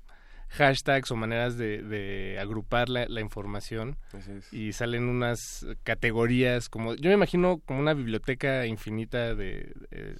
hashtags 0.49 1.11
o 1.11 1.15
maneras 1.17 1.57
de, 1.57 1.81
de 1.81 2.37
agrupar 2.39 2.87
la, 2.87 3.07
la 3.07 3.19
información 3.19 3.97
Así 4.13 4.31
es. 4.31 4.53
y 4.53 4.71
salen 4.71 5.09
unas 5.09 5.65
categorías 5.83 6.69
como, 6.69 6.93
yo 6.95 7.09
me 7.09 7.15
imagino 7.15 7.59
como 7.65 7.79
una 7.79 7.93
biblioteca 7.93 8.65
infinita 8.67 9.35
de, 9.35 9.73
de- 9.89 10.15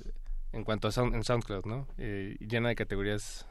en 0.56 0.64
cuanto 0.64 0.88
a 0.88 0.92
sound- 0.92 1.14
en 1.16 1.24
SoundCloud, 1.24 1.66
¿no? 1.66 1.88
Eh, 1.98 2.36
llena 2.40 2.70
de 2.70 2.76
categorías 2.76 3.46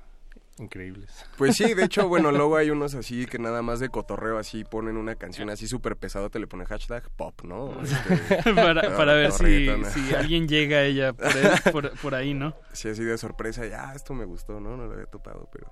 increíbles. 0.58 1.10
Pues 1.36 1.56
sí, 1.56 1.74
de 1.74 1.84
hecho, 1.84 2.06
bueno, 2.08 2.30
luego 2.32 2.56
hay 2.56 2.70
unos 2.70 2.94
así 2.94 3.26
que 3.26 3.38
nada 3.38 3.60
más 3.62 3.80
de 3.80 3.88
cotorreo 3.88 4.38
así 4.38 4.62
ponen 4.64 4.96
una 4.96 5.16
canción 5.16 5.50
así 5.50 5.66
súper 5.66 5.96
pesado, 5.96 6.30
te 6.30 6.38
le 6.38 6.46
pone 6.46 6.64
hashtag 6.64 7.08
pop, 7.16 7.42
¿no? 7.44 7.76
Este, 7.82 8.54
para, 8.54 8.82
no, 8.88 8.96
para 8.96 9.14
ver 9.14 9.32
si, 9.32 9.68
alguien 10.14 10.46
llega 10.48 10.78
a 10.78 10.84
ella 10.84 11.12
por, 11.12 11.26
ahí- 11.26 11.72
por, 11.72 11.90
por 11.98 12.14
ahí, 12.14 12.34
¿no? 12.34 12.54
Sí, 12.72 12.88
así 12.88 13.02
de 13.04 13.18
sorpresa, 13.18 13.66
ya, 13.66 13.92
esto 13.94 14.14
me 14.14 14.24
gustó, 14.24 14.60
¿no? 14.60 14.76
No 14.76 14.86
lo 14.86 14.92
había 14.92 15.06
topado, 15.06 15.48
pero... 15.52 15.70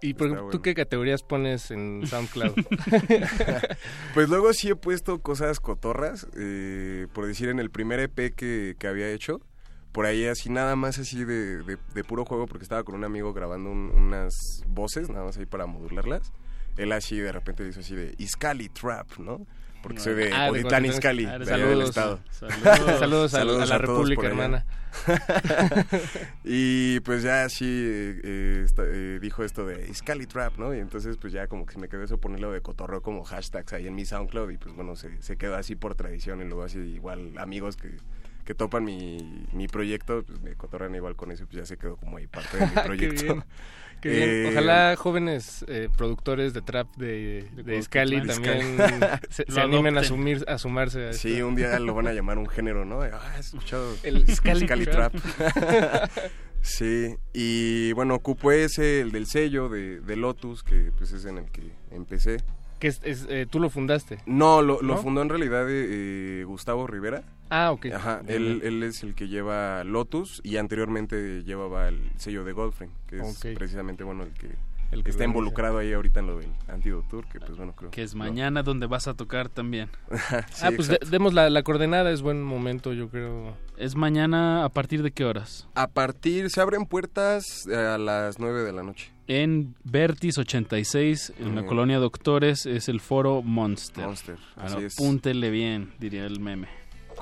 Y 0.00 0.14
por 0.14 0.28
bueno. 0.28 0.50
¿tú 0.50 0.62
qué 0.62 0.74
categorías 0.74 1.24
pones 1.24 1.72
en 1.72 2.06
SoundCloud? 2.06 2.54
Pues 4.14 4.28
luego 4.28 4.52
sí 4.52 4.68
he 4.70 4.76
puesto 4.76 5.20
cosas 5.20 5.58
cotorras, 5.58 6.26
eh, 6.36 7.06
por 7.12 7.26
decir 7.26 7.48
en 7.48 7.58
el 7.58 7.70
primer 7.70 7.98
EP 8.00 8.34
que, 8.34 8.76
que 8.78 8.86
había 8.86 9.10
hecho, 9.10 9.40
por 9.92 10.06
ahí 10.06 10.26
así 10.26 10.50
nada 10.50 10.76
más 10.76 10.98
así 10.98 11.24
de, 11.24 11.62
de- 11.62 11.78
de 11.94 12.04
puro 12.04 12.24
juego, 12.24 12.46
porque 12.46 12.62
estaba 12.62 12.84
con 12.84 12.94
un 12.94 13.04
amigo 13.04 13.32
grabando 13.32 13.70
un- 13.70 13.90
unas 13.90 14.34
voces, 14.66 15.08
nada 15.10 15.24
más 15.24 15.36
ahí 15.38 15.46
para 15.46 15.66
modularlas. 15.66 16.32
Él 16.76 16.92
así 16.92 17.18
de 17.18 17.32
repente 17.32 17.66
hizo 17.66 17.80
así 17.80 17.94
de 17.96 18.14
Iscali 18.18 18.68
Trap, 18.68 19.18
¿no? 19.18 19.46
Porque 19.82 20.00
soy 20.00 20.14
de 20.14 20.32
Ah, 20.32 20.50
Otitlán. 20.50 20.84
Izcalli, 20.86 21.24
Ah, 21.24 21.38
de 21.38 21.44
allá 21.52 21.56
del 21.66 21.86
saludos. 21.86 21.88
estado. 21.88 22.20
Saludos. 22.30 22.98
Saludos 23.30 23.34
a- 23.34 23.40
a 23.42 23.66
la 23.66 23.78
República 23.78 24.26
hermana. 24.26 24.66
y 26.44 27.00
pues 27.00 27.22
ya 27.22 27.44
así 27.44 27.64
eh, 27.66 28.20
eh, 28.24 28.66
eh, 28.78 29.18
dijo 29.20 29.44
esto 29.44 29.66
de 29.66 29.88
Iscali 29.88 30.26
Trap, 30.26 30.58
¿no? 30.58 30.74
Y 30.74 30.78
entonces 30.78 31.16
pues 31.16 31.32
ya 31.32 31.46
como 31.46 31.66
que 31.66 31.74
se 31.74 31.78
me 31.78 31.88
quedó 31.88 32.02
eso 32.04 32.18
ponerlo 32.18 32.52
de 32.52 32.60
cotorreo 32.60 33.02
como 33.02 33.24
hashtags 33.24 33.72
ahí 33.72 33.86
en 33.86 33.94
mi 33.94 34.04
SoundCloud 34.04 34.50
y 34.50 34.56
pues 34.58 34.74
bueno, 34.74 34.96
se, 34.96 35.20
se 35.22 35.36
quedó 35.36 35.56
así 35.56 35.76
por 35.76 35.94
tradición 35.94 36.40
y 36.40 36.44
luego 36.44 36.62
así 36.64 36.78
igual 36.78 37.36
amigos 37.38 37.76
que, 37.76 37.96
que 38.48 38.54
topan 38.54 38.82
mi, 38.82 39.18
mi 39.52 39.68
proyecto, 39.68 40.22
pues 40.26 40.40
me 40.40 40.54
cotorrean 40.54 40.94
igual 40.94 41.16
con 41.16 41.30
eso, 41.30 41.44
pues 41.44 41.58
ya 41.58 41.66
se 41.66 41.76
quedó 41.76 41.96
como 41.98 42.16
ahí 42.16 42.26
parte 42.28 42.56
de 42.56 42.64
mi 42.66 42.72
Qué 42.72 42.80
proyecto. 42.80 43.22
bien. 43.24 43.44
Qué 44.00 44.08
bien. 44.08 44.28
Eh, 44.30 44.48
Ojalá 44.52 44.96
jóvenes 44.96 45.66
eh, 45.68 45.88
productores 45.94 46.54
de 46.54 46.62
trap 46.62 46.86
de, 46.96 47.46
de 47.56 47.82
Scali 47.82 48.26
también 48.26 48.78
se, 49.28 49.44
animen 49.60 49.98
a, 49.98 50.02
sumir, 50.04 50.46
a 50.48 50.56
sumarse 50.56 51.08
a 51.08 51.12
Sí, 51.12 51.34
esto. 51.34 51.46
un 51.48 51.56
día 51.56 51.78
lo 51.78 51.92
van 51.92 52.06
a 52.06 52.12
llamar 52.14 52.38
un 52.38 52.46
género, 52.48 52.86
¿no? 52.86 53.02
Ah, 53.02 53.36
escuchado 53.38 53.94
El 54.02 54.26
Scali 54.34 54.64
Trap. 54.66 55.12
Trap. 55.12 56.10
sí, 56.62 57.16
y 57.34 57.92
bueno, 57.92 58.14
ocupo 58.14 58.50
ese, 58.52 59.00
el 59.02 59.10
del 59.12 59.26
sello 59.26 59.68
de, 59.68 60.00
de 60.00 60.16
Lotus, 60.16 60.62
que 60.62 60.90
pues 60.96 61.12
es 61.12 61.26
en 61.26 61.36
el 61.36 61.50
que 61.50 61.70
empecé. 61.90 62.38
Que 62.78 62.88
es, 62.88 63.00
es, 63.02 63.26
eh, 63.28 63.46
tú 63.50 63.58
lo 63.60 63.70
fundaste. 63.70 64.18
No, 64.26 64.62
lo, 64.62 64.80
lo 64.82 64.94
¿No? 64.96 65.02
fundó 65.02 65.22
en 65.22 65.28
realidad 65.28 65.66
eh, 65.68 66.44
Gustavo 66.46 66.86
Rivera. 66.86 67.22
Ah, 67.50 67.72
ok. 67.72 67.86
Ajá, 67.94 68.20
él, 68.28 68.60
él 68.62 68.82
es 68.82 69.02
el 69.02 69.14
que 69.14 69.28
lleva 69.28 69.82
Lotus 69.84 70.40
y 70.44 70.58
anteriormente 70.58 71.42
llevaba 71.44 71.88
el 71.88 72.00
sello 72.16 72.44
de 72.44 72.52
Goldfrain, 72.52 72.90
que 73.08 73.18
es 73.18 73.38
precisamente 73.56 74.04
bueno 74.04 74.22
el 74.24 74.32
que, 74.32 74.50
El 74.92 75.02
que 75.02 75.10
está 75.10 75.24
involucrado 75.24 75.78
ahí 75.78 75.92
ahorita 75.94 76.20
en 76.20 76.26
lo 76.26 76.38
del 76.38 76.50
Antidote 76.68 77.08
Tour, 77.08 77.26
que 77.26 77.40
pues 77.40 77.56
bueno, 77.56 77.72
creo. 77.74 77.90
Que 77.90 78.02
es 78.02 78.14
mañana 78.14 78.62
donde 78.62 78.86
vas 78.86 79.08
a 79.08 79.14
tocar 79.14 79.48
también. 79.48 79.88
Sí, 80.52 80.64
ah, 80.66 80.70
pues 80.76 80.88
de- 80.88 81.00
demos 81.10 81.32
la, 81.32 81.48
la 81.50 81.62
coordenada, 81.62 82.10
es 82.12 82.20
buen 82.22 82.42
momento, 82.42 82.92
yo 82.92 83.08
creo. 83.08 83.56
Es 83.78 83.96
mañana 83.96 84.64
a 84.64 84.68
partir 84.68 85.02
de 85.02 85.10
qué 85.10 85.24
horas? 85.24 85.66
A 85.74 85.88
partir, 85.88 86.50
se 86.50 86.60
abren 86.60 86.84
puertas 86.86 87.66
eh, 87.66 87.74
a 87.76 87.96
las 87.98 88.38
9 88.38 88.62
de 88.62 88.72
la 88.72 88.82
noche. 88.82 89.10
En 89.28 89.74
Vertis 89.84 90.38
86, 90.38 91.34
en 91.38 91.54
la 91.54 91.64
colonia 91.66 91.98
Doctores, 91.98 92.64
es 92.66 92.88
el 92.88 93.00
foro 93.00 93.42
Monster. 93.42 94.04
Monster, 94.06 94.36
Ah, 94.56 94.64
así 94.64 94.84
es. 94.84 94.94
Apúntele 94.98 95.50
bien, 95.50 95.92
diría 96.00 96.24
el 96.24 96.40
meme. 96.40 96.66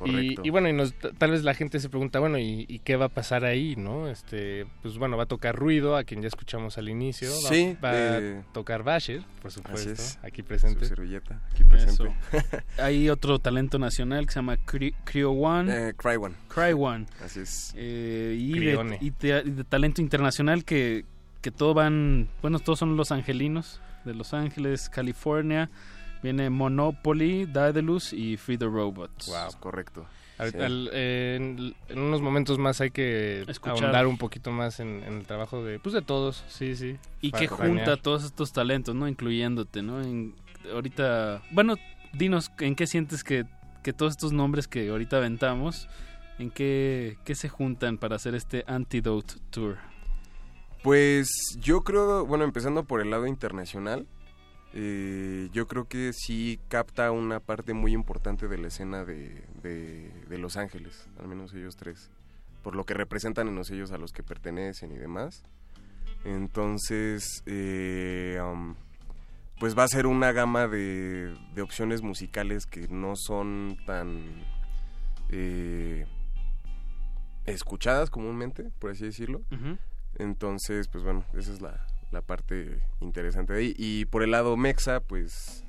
Y, 0.05 0.37
y 0.47 0.51
bueno, 0.51 0.69
y 0.69 0.74
nos- 0.74 0.93
tal 1.19 1.31
vez 1.31 1.43
la 1.43 1.55
gente 1.55 1.81
se 1.81 1.89
pregunta, 1.89 2.20
bueno, 2.20 2.39
¿y, 2.39 2.66
y 2.69 2.81
qué 2.81 2.97
va 2.97 3.07
a 3.07 3.09
pasar 3.09 3.47
ahí, 3.47 3.77
no? 3.77 4.09
Este, 4.09 4.66
pues 4.83 4.99
bueno, 4.99 5.16
va 5.16 5.23
a 5.23 5.27
tocar 5.27 5.57
Ruido, 5.57 5.97
a 5.97 6.05
quien 6.05 6.20
ya 6.20 6.28
escuchamos 6.28 6.77
al 6.77 6.91
inicio. 6.91 7.31
Va- 7.31 7.49
Sí, 7.49 7.77
Va, 7.83 7.93
eh, 8.19 8.43
a 8.47 8.53
tocar 8.53 8.83
Basher, 8.83 9.23
por 9.41 9.47
Así 9.51 9.55
supuesto, 9.61 9.91
es. 9.93 10.19
aquí 10.23 10.43
presente. 10.43 10.81
Su 10.81 10.95
servilleta, 10.95 11.41
aquí 11.51 11.65
presente. 11.65 12.05
Eso. 12.05 12.07
Hay 12.78 13.09
otro 13.09 13.39
talento 13.39 13.78
nacional 13.78 14.27
que 14.27 14.33
se 14.35 14.39
llama 14.41 14.59
Cri- 14.59 14.95
Cryo 15.05 15.31
One. 15.33 15.73
Eh, 15.89 15.95
Cry 15.97 16.16
One. 16.16 16.35
Cry 16.55 16.73
One. 16.77 17.07
Así 17.24 17.41
es. 17.41 17.73
Eh, 17.74 18.37
y, 18.39 18.53
de, 18.53 18.59
Crione. 18.59 18.99
y 19.01 19.11
de- 19.11 19.43
y 19.47 19.51
de 19.51 19.65
talento 19.65 20.03
internacional 20.03 20.62
que, 20.66 21.07
que 21.47 21.52
todo 21.52 21.74
van, 21.74 22.28
bueno, 22.43 22.59
todos 22.59 22.81
son 22.81 22.97
los 22.97 23.12
angelinos 23.12 23.81
de 24.05 24.14
Los 24.14 24.35
Ángeles, 24.35 24.89
California. 24.89 25.70
Viene 26.20 26.51
Monopoly, 26.51 27.47
Daedalus 27.47 28.12
y 28.12 28.36
Free 28.36 28.59
the 28.59 28.64
Robots. 28.64 29.28
Wow. 29.28 29.60
correcto. 29.60 30.06
Al- 30.39 30.51
Sí. 30.51 30.59
al- 30.59 30.90
eh, 30.93 31.36
en, 31.39 31.74
en 31.89 31.98
unos 32.01 32.20
momentos 32.20 32.59
más 32.59 32.81
hay 32.81 32.90
que 32.90 33.43
Escuchar. 33.47 33.85
ahondar 33.85 34.09
un 34.09 34.18
poquito 34.18 34.51
más 34.51 34.81
en, 34.81 35.05
en 35.05 35.18
el 35.18 35.24
trabajo 35.24 35.62
de, 35.62 35.78
pues 35.78 35.93
de 35.93 36.02
todos, 36.02 36.43
sí, 36.48 36.74
sí. 36.74 36.97
Y 37.20 37.31
que 37.31 37.47
cranear. 37.47 37.68
junta 37.68 37.97
todos 37.97 38.24
estos 38.24 38.52
talentos, 38.52 38.97
¿no? 38.97 39.06
Incluyéndote, 39.06 39.82
¿no? 39.82 40.02
En- 40.02 40.35
ahorita, 40.74 41.43
bueno, 41.52 41.77
dinos, 42.12 42.51
¿en 42.59 42.74
qué 42.74 42.89
sientes 42.89 43.23
que, 43.23 43.44
que 43.85 43.93
todos 43.93 44.10
estos 44.14 44.32
nombres 44.32 44.66
que 44.66 44.89
ahorita 44.89 45.18
aventamos, 45.18 45.89
en 46.40 46.51
qué, 46.51 47.18
qué 47.24 47.36
se 47.36 47.48
juntan 47.48 47.98
para 47.98 48.16
hacer 48.16 48.35
este 48.35 48.64
Antidote 48.66 49.35
Tour? 49.51 49.77
Pues 50.87 51.59
yo 51.59 51.83
creo, 51.83 52.25
bueno, 52.27 52.45
empezando 52.45 52.85
por 52.85 53.01
el 53.01 53.11
lado 53.11 53.27
internacional, 53.27 54.07
eh, 54.73 55.49
yo 55.53 55.67
creo 55.67 55.89
que 55.89 56.13
sí 56.13 56.61
capta 56.69 57.11
una 57.11 57.41
parte 57.41 57.75
muy 57.75 57.93
importante 57.93 58.47
de 58.47 58.57
la 58.57 58.69
escena 58.69 59.05
de, 59.05 59.43
de, 59.65 60.39
Los 60.39 60.57
Ángeles, 60.57 61.09
al 61.19 61.27
menos 61.27 61.53
ellos 61.55 61.75
tres, 61.75 62.13
por 62.63 62.77
lo 62.77 62.85
que 62.85 62.95
representan 62.95 63.49
en 63.49 63.57
los 63.57 63.67
sellos 63.67 63.91
a 63.91 63.99
los 63.99 64.13
que 64.13 64.23
pertenecen 64.23 64.93
y 64.93 64.97
demás. 64.97 65.43
Entonces, 66.25 67.43
eh, 67.47 68.41
um, 68.41 68.77
pues 69.59 69.77
va 69.77 69.83
a 69.83 69.89
ser 69.89 70.07
una 70.07 70.31
gama 70.31 70.69
de, 70.69 71.37
de 71.53 71.63
opciones 71.63 72.03
musicales 72.03 72.65
que 72.65 72.87
no 72.87 73.17
son 73.17 73.77
tan 73.87 74.25
eh, 75.31 76.07
escuchadas 77.45 78.09
comúnmente, 78.09 78.71
por 78.79 78.93
así 78.93 79.05
decirlo. 79.05 79.43
Entonces, 80.18 80.88
pues 80.88 81.05
bueno, 81.05 81.24
esa 81.34 81.52
es 81.52 81.60
la, 81.60 81.86
la 82.10 82.22
parte 82.22 82.80
interesante 83.01 83.52
de 83.52 83.59
ahí. 83.60 83.74
Y 83.76 84.05
por 84.06 84.22
el 84.22 84.30
lado 84.30 84.56
Mexa, 84.56 85.01
pues 85.01 85.64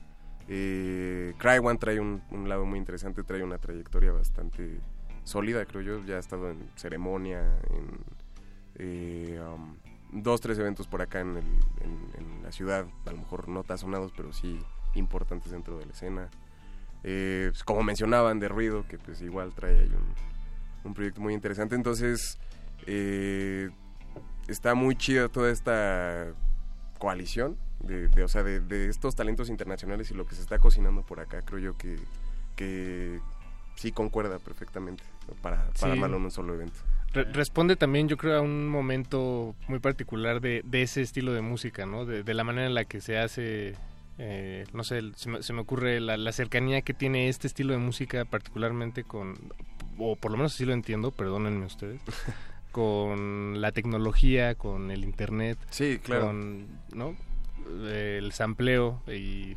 eh, 0.47 1.33
Cry 1.37 1.57
One 1.61 1.77
trae 1.77 1.99
un, 1.99 2.21
un 2.31 2.47
lado 2.49 2.65
muy 2.65 2.79
interesante, 2.79 3.23
trae 3.23 3.43
una 3.43 3.57
trayectoria 3.57 4.11
bastante 4.11 4.79
sólida, 5.23 5.65
creo 5.65 5.81
yo. 5.81 6.05
Ya 6.05 6.15
ha 6.15 6.19
estado 6.19 6.49
en 6.49 6.69
ceremonia, 6.75 7.41
en 7.71 7.87
eh, 8.75 9.41
um, 9.41 9.75
dos, 10.21 10.39
tres 10.41 10.57
eventos 10.59 10.87
por 10.87 11.01
acá 11.01 11.19
en, 11.19 11.37
el- 11.37 12.43
la 12.43 12.51
ciudad, 12.53 12.85
a 13.05 13.11
lo 13.11 13.17
mejor 13.17 13.49
no 13.49 13.63
tan 13.65 13.77
sonados, 13.77 14.13
pero 14.15 14.31
sí 14.31 14.57
importantes 14.95 15.51
dentro 15.51 15.77
de 15.77 15.85
la 15.85 15.91
escena. 15.91 16.29
Eh, 17.03 17.47
pues, 17.51 17.63
como 17.65 17.83
mencionaban, 17.83 18.39
de 18.39 18.47
ruido, 18.47 18.85
que 18.87 18.97
pues 18.97 19.21
igual 19.21 19.53
trae 19.53 19.77
ahí 19.79 19.91
un, 19.93 20.87
un 20.89 20.93
proyecto 20.93 21.19
muy 21.19 21.33
interesante. 21.33 21.75
Entonces, 21.75 22.39
eh, 22.85 23.69
está 24.47 24.73
muy 24.75 24.95
chida 24.95 25.29
toda 25.29 25.51
esta 25.51 26.27
coalición 26.99 27.57
de, 27.79 28.07
de, 28.07 28.23
o 28.23 28.27
sea, 28.27 28.43
de, 28.43 28.59
de 28.59 28.87
estos 28.89 29.15
talentos 29.15 29.49
internacionales 29.49 30.09
y 30.11 30.13
lo 30.13 30.25
que 30.25 30.35
se 30.35 30.41
está 30.41 30.57
cocinando 30.59 31.03
por 31.03 31.19
acá, 31.19 31.41
creo 31.43 31.59
yo 31.59 31.77
que, 31.77 31.97
que 32.55 33.19
sí 33.75 33.91
concuerda 33.91 34.39
perfectamente 34.39 35.03
para, 35.41 35.57
para 35.65 35.73
Sí. 35.75 35.85
armarlo 35.85 36.17
en 36.17 36.23
un 36.25 36.31
solo 36.31 36.53
evento. 36.55 36.79
Re- 37.13 37.25
responde 37.25 37.75
también, 37.75 38.07
yo 38.09 38.17
creo, 38.17 38.37
a 38.37 38.41
un 38.41 38.67
momento 38.67 39.55
muy 39.67 39.79
particular 39.79 40.41
de, 40.41 40.61
de 40.65 40.81
ese 40.81 41.01
estilo 41.01 41.33
de 41.33 41.41
música, 41.41 41.85
¿no? 41.85 42.05
De, 42.05 42.23
de 42.23 42.33
la 42.33 42.43
manera 42.43 42.67
en 42.67 42.73
la 42.73 42.85
que 42.85 42.99
se 42.99 43.17
hace, 43.17 43.75
eh, 44.17 44.65
no 44.73 44.83
sé, 44.83 45.01
se 45.15 45.29
me, 45.29 45.43
se 45.43 45.53
me 45.53 45.61
ocurre 45.61 45.99
la, 45.99 46.17
la 46.17 46.31
cercanía 46.31 46.81
que 46.81 46.93
tiene 46.93 47.29
este 47.29 47.47
estilo 47.47 47.73
de 47.73 47.79
música 47.79 48.25
particularmente 48.25 49.03
con, 49.03 49.35
o 49.99 50.15
por 50.15 50.31
lo 50.31 50.37
menos 50.37 50.53
así 50.55 50.65
lo 50.65 50.73
entiendo, 50.73 51.11
perdónenme 51.11 51.65
ustedes, 51.65 52.01
con 52.71 53.61
la 53.61 53.71
tecnología, 53.71 54.55
con 54.55 54.91
el 54.91 55.03
internet, 55.03 55.57
Sí, 55.69 55.99
claro. 56.03 56.27
con, 56.27 56.67
¿no? 56.93 57.15
El 57.89 58.31
sampleo 58.31 59.01
y 59.07 59.55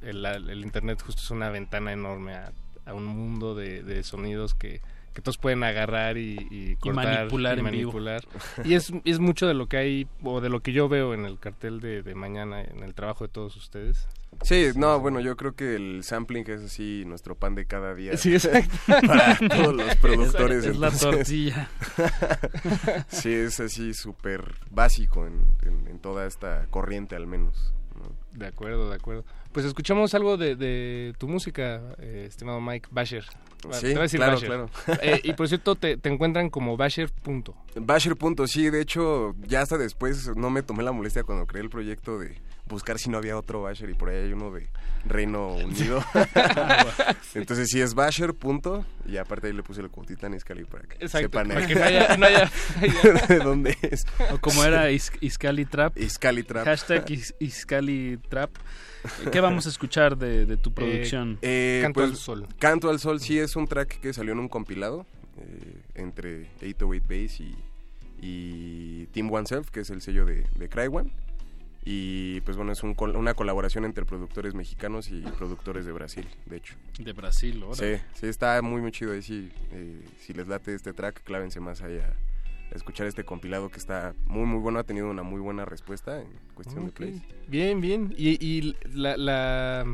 el, 0.00 0.24
el 0.24 0.62
internet 0.62 1.02
justo 1.04 1.20
es 1.22 1.30
una 1.30 1.50
ventana 1.50 1.92
enorme 1.92 2.34
a, 2.34 2.52
a 2.86 2.94
un 2.94 3.04
mundo 3.06 3.54
de, 3.54 3.82
de 3.82 4.02
sonidos 4.02 4.54
que, 4.54 4.80
que 5.12 5.20
todos 5.20 5.36
pueden 5.38 5.62
agarrar 5.62 6.16
y, 6.16 6.36
y 6.50 6.76
cortar 6.76 7.18
manipular 7.18 7.56
y 7.56 7.60
en 7.60 7.66
vivo. 7.70 7.92
manipular. 7.92 8.24
Y 8.64 8.74
es, 8.74 8.92
es 9.04 9.18
mucho 9.18 9.46
de 9.46 9.54
lo 9.54 9.66
que 9.68 9.76
hay, 9.76 10.06
o 10.22 10.40
de 10.40 10.48
lo 10.48 10.60
que 10.60 10.72
yo 10.72 10.88
veo 10.88 11.14
en 11.14 11.24
el 11.26 11.38
cartel 11.38 11.80
de, 11.80 12.02
de 12.02 12.14
mañana, 12.14 12.62
en 12.62 12.82
el 12.82 12.94
trabajo 12.94 13.24
de 13.26 13.28
todos 13.32 13.56
ustedes. 13.56 14.08
Sí, 14.42 14.68
no, 14.76 14.98
bueno, 15.00 15.20
yo 15.20 15.36
creo 15.36 15.54
que 15.54 15.74
el 15.76 16.02
sampling 16.04 16.44
es 16.50 16.62
así 16.62 17.04
nuestro 17.06 17.34
pan 17.34 17.54
de 17.54 17.66
cada 17.66 17.94
día. 17.94 18.16
Sí, 18.16 18.34
exacto. 18.34 18.74
Para 19.06 19.38
todos 19.38 19.74
los 19.74 19.96
productores. 19.96 20.64
Es- 20.64 20.70
es 20.72 20.78
la 20.78 20.90
tortilla. 20.90 21.68
sí, 23.08 23.32
es 23.32 23.60
así 23.60 23.94
súper 23.94 24.54
básico 24.70 25.26
en, 25.26 25.44
en- 25.62 25.86
en 25.88 25.98
toda 25.98 26.26
esta 26.26 26.66
corriente 26.70 27.16
al 27.16 27.26
menos. 27.26 27.72
¿no? 27.96 28.10
De 28.38 28.46
acuerdo, 28.46 28.88
de 28.88 28.96
acuerdo. 28.96 29.24
Pues 29.52 29.66
escuchamos 29.66 30.14
algo 30.14 30.36
de, 30.38 30.56
de 30.56 31.12
tu 31.18 31.28
música, 31.28 31.80
eh, 31.98 32.24
estimado 32.28 32.60
Mike 32.60 32.88
Basher. 32.90 33.24
Bueno, 33.62 33.76
Sí, 33.78 33.86
te 33.88 33.92
voy 33.92 33.98
a 33.98 34.02
decir 34.02 34.18
claro, 34.18 34.32
Basher. 34.34 34.48
claro. 34.48 34.70
Eh, 35.02 35.20
y 35.24 35.34
por 35.34 35.46
cierto, 35.48 35.74
te, 35.76 35.96
te 35.98 36.08
encuentran 36.08 36.48
como 36.50 36.76
Basher. 36.76 37.10
Punto. 37.22 37.54
Basher 37.76 38.16
punto, 38.16 38.46
sí, 38.46 38.70
de 38.70 38.80
hecho, 38.80 39.34
ya 39.46 39.60
hasta 39.60 39.76
después 39.78 40.34
no 40.36 40.50
me 40.50 40.62
tomé 40.62 40.82
la 40.82 40.92
molestia 40.92 41.22
cuando 41.22 41.46
creé 41.46 41.62
el 41.62 41.70
proyecto 41.70 42.18
de 42.18 42.34
buscar 42.72 42.98
si 42.98 43.08
no 43.10 43.18
había 43.18 43.36
otro 43.38 43.62
Basher 43.62 43.88
y 43.88 43.94
por 43.94 44.08
ahí 44.08 44.16
hay 44.24 44.32
uno 44.32 44.50
de 44.50 44.68
Reino 45.04 45.54
Unido. 45.54 46.02
Entonces 47.34 47.68
sí 47.70 47.80
es 47.80 47.94
Basher 47.94 48.34
punto 48.34 48.84
y 49.06 49.16
aparte 49.16 49.46
ahí 49.46 49.52
le 49.52 49.62
puse 49.62 49.80
el 49.80 49.90
Cuautitlán 49.90 50.34
Izcalli 50.34 50.64
para 50.64 50.84
que 50.88 50.94
Exacto, 51.04 51.18
sepan 51.26 51.48
para 51.48 51.60
ahí 51.60 51.66
que 51.66 51.74
no 51.74 51.84
haya- 51.84 52.16
no 52.18 52.26
haya 52.26 52.50
de 53.28 53.38
dónde 53.38 53.76
es. 53.82 54.04
O 54.32 54.38
como 54.38 54.64
era 54.64 54.90
Is- 54.92 55.12
Iscali 55.20 55.64
Trap. 55.64 55.96
Iscali 55.98 56.42
Trap. 56.42 56.64
Hashtag 56.64 57.10
Is- 57.10 57.34
Iscali 57.38 58.18
Trap. 58.28 58.50
¿Qué 59.32 59.40
vamos 59.40 59.66
a 59.66 59.68
escuchar 59.68 60.16
de, 60.16 60.46
de 60.46 60.56
tu 60.56 60.72
producción? 60.72 61.38
Eh, 61.42 61.80
Canto 61.82 62.00
pues, 62.00 62.10
al 62.10 62.16
Sol. 62.16 62.46
Canto 62.58 62.88
al 62.90 63.00
Sol 63.00 63.20
sí 63.20 63.38
es 63.38 63.56
un 63.56 63.66
track 63.66 63.98
que 64.00 64.12
salió 64.12 64.32
en 64.32 64.38
un 64.38 64.48
compilado 64.48 65.06
eh, 65.38 65.82
entre 65.96 66.48
808 66.62 67.04
Bass 67.08 67.40
y, 67.40 67.56
y 68.20 69.06
Team 69.06 69.30
Oneself, 69.32 69.70
que 69.70 69.80
es 69.80 69.90
el 69.90 70.00
sello 70.02 70.24
de, 70.24 70.46
de 70.54 70.68
Cry 70.68 70.86
One. 70.86 71.10
Y 71.84 72.40
pues 72.42 72.56
bueno, 72.56 72.70
es 72.72 72.82
un 72.84 72.94
col- 72.94 73.16
una 73.16 73.34
colaboración 73.34 73.84
entre 73.84 74.04
productores 74.04 74.54
mexicanos 74.54 75.10
y 75.10 75.20
productores 75.22 75.84
de 75.84 75.92
Brasil, 75.92 76.28
de 76.46 76.56
hecho. 76.58 76.76
De 76.98 77.12
Brasil, 77.12 77.60
ahora. 77.62 77.74
Sí, 77.76 78.00
sí, 78.14 78.26
está 78.26 78.60
muy 78.62 78.80
muy 78.80 78.92
chido 78.92 79.12
ahí, 79.12 79.22
sí. 79.22 79.50
eh, 79.72 80.00
si 80.20 80.32
les 80.32 80.46
late 80.46 80.74
este 80.74 80.92
track, 80.92 81.22
clávense 81.24 81.58
más 81.58 81.82
ahí 81.82 81.98
a, 81.98 82.06
a 82.70 82.74
escuchar 82.76 83.08
este 83.08 83.24
compilado 83.24 83.68
que 83.68 83.78
está 83.78 84.14
muy 84.26 84.46
muy 84.46 84.60
bueno, 84.60 84.78
ha 84.78 84.84
tenido 84.84 85.10
una 85.10 85.24
muy 85.24 85.40
buena 85.40 85.64
respuesta 85.64 86.20
en 86.20 86.28
cuestión 86.54 86.86
de 86.86 86.92
plays. 86.92 87.20
Bien, 87.48 87.80
bien. 87.80 88.14
¿Y, 88.16 88.38
y 88.46 88.76
la, 88.92 89.16
la- 89.16 89.84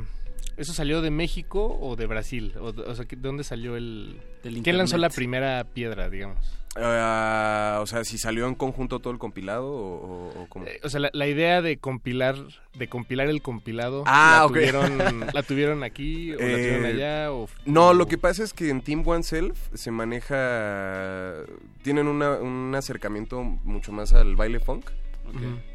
eso 0.58 0.72
salió 0.74 1.00
de 1.00 1.10
México 1.10 1.78
o 1.80 1.96
de 1.96 2.06
Brasil? 2.06 2.52
O, 2.60 2.72
sea, 2.94 3.04
¿de 3.04 3.16
dónde 3.16 3.44
salió 3.44 3.76
el... 3.76 4.20
Del 4.42 4.62
¿Quién 4.62 4.76
lanzó 4.78 4.98
la 4.98 5.08
primera 5.10 5.64
piedra, 5.64 6.10
digamos? 6.10 6.38
Ah, 6.80 7.78
o 7.82 7.86
sea, 7.86 8.04
si 8.04 8.18
salió 8.18 8.46
en 8.46 8.54
conjunto 8.54 9.00
todo 9.00 9.12
el 9.12 9.18
compilado 9.18 9.66
o, 9.66 10.28
o- 10.28 10.42
o 10.42 10.48
cómo. 10.48 10.66
Eh, 10.66 10.78
O 10.84 10.88
sea, 10.88 11.00
la, 11.00 11.10
la 11.12 11.26
idea 11.26 11.60
de 11.62 11.78
compilar 11.78 12.36
de 12.74 12.88
compilar 12.88 13.28
el 13.28 13.42
compilado, 13.42 14.04
Ah, 14.06 14.36
¿la, 14.40 14.46
ok. 14.46 14.52
tuvieron, 14.52 15.26
¿la 15.32 15.42
tuvieron 15.42 15.82
aquí 15.82 16.32
o 16.34 16.38
la 16.38 16.56
tuvieron 16.56 16.84
Eh, 16.84 16.88
allá? 16.88 17.32
O, 17.32 17.48
No, 17.64 17.88
o- 17.88 17.94
lo 17.94 18.06
que 18.06 18.18
pasa 18.18 18.44
es 18.44 18.52
que 18.52 18.68
en 18.70 18.82
Team 18.82 19.02
One 19.06 19.24
Self 19.24 19.58
se 19.74 19.90
maneja. 19.90 21.34
Tienen 21.82 22.06
una- 22.06 22.36
un 22.36 22.72
acercamiento 22.76 23.42
mucho 23.42 23.90
más 23.90 24.12
al 24.12 24.36
baile 24.36 24.60
funk. 24.60 24.90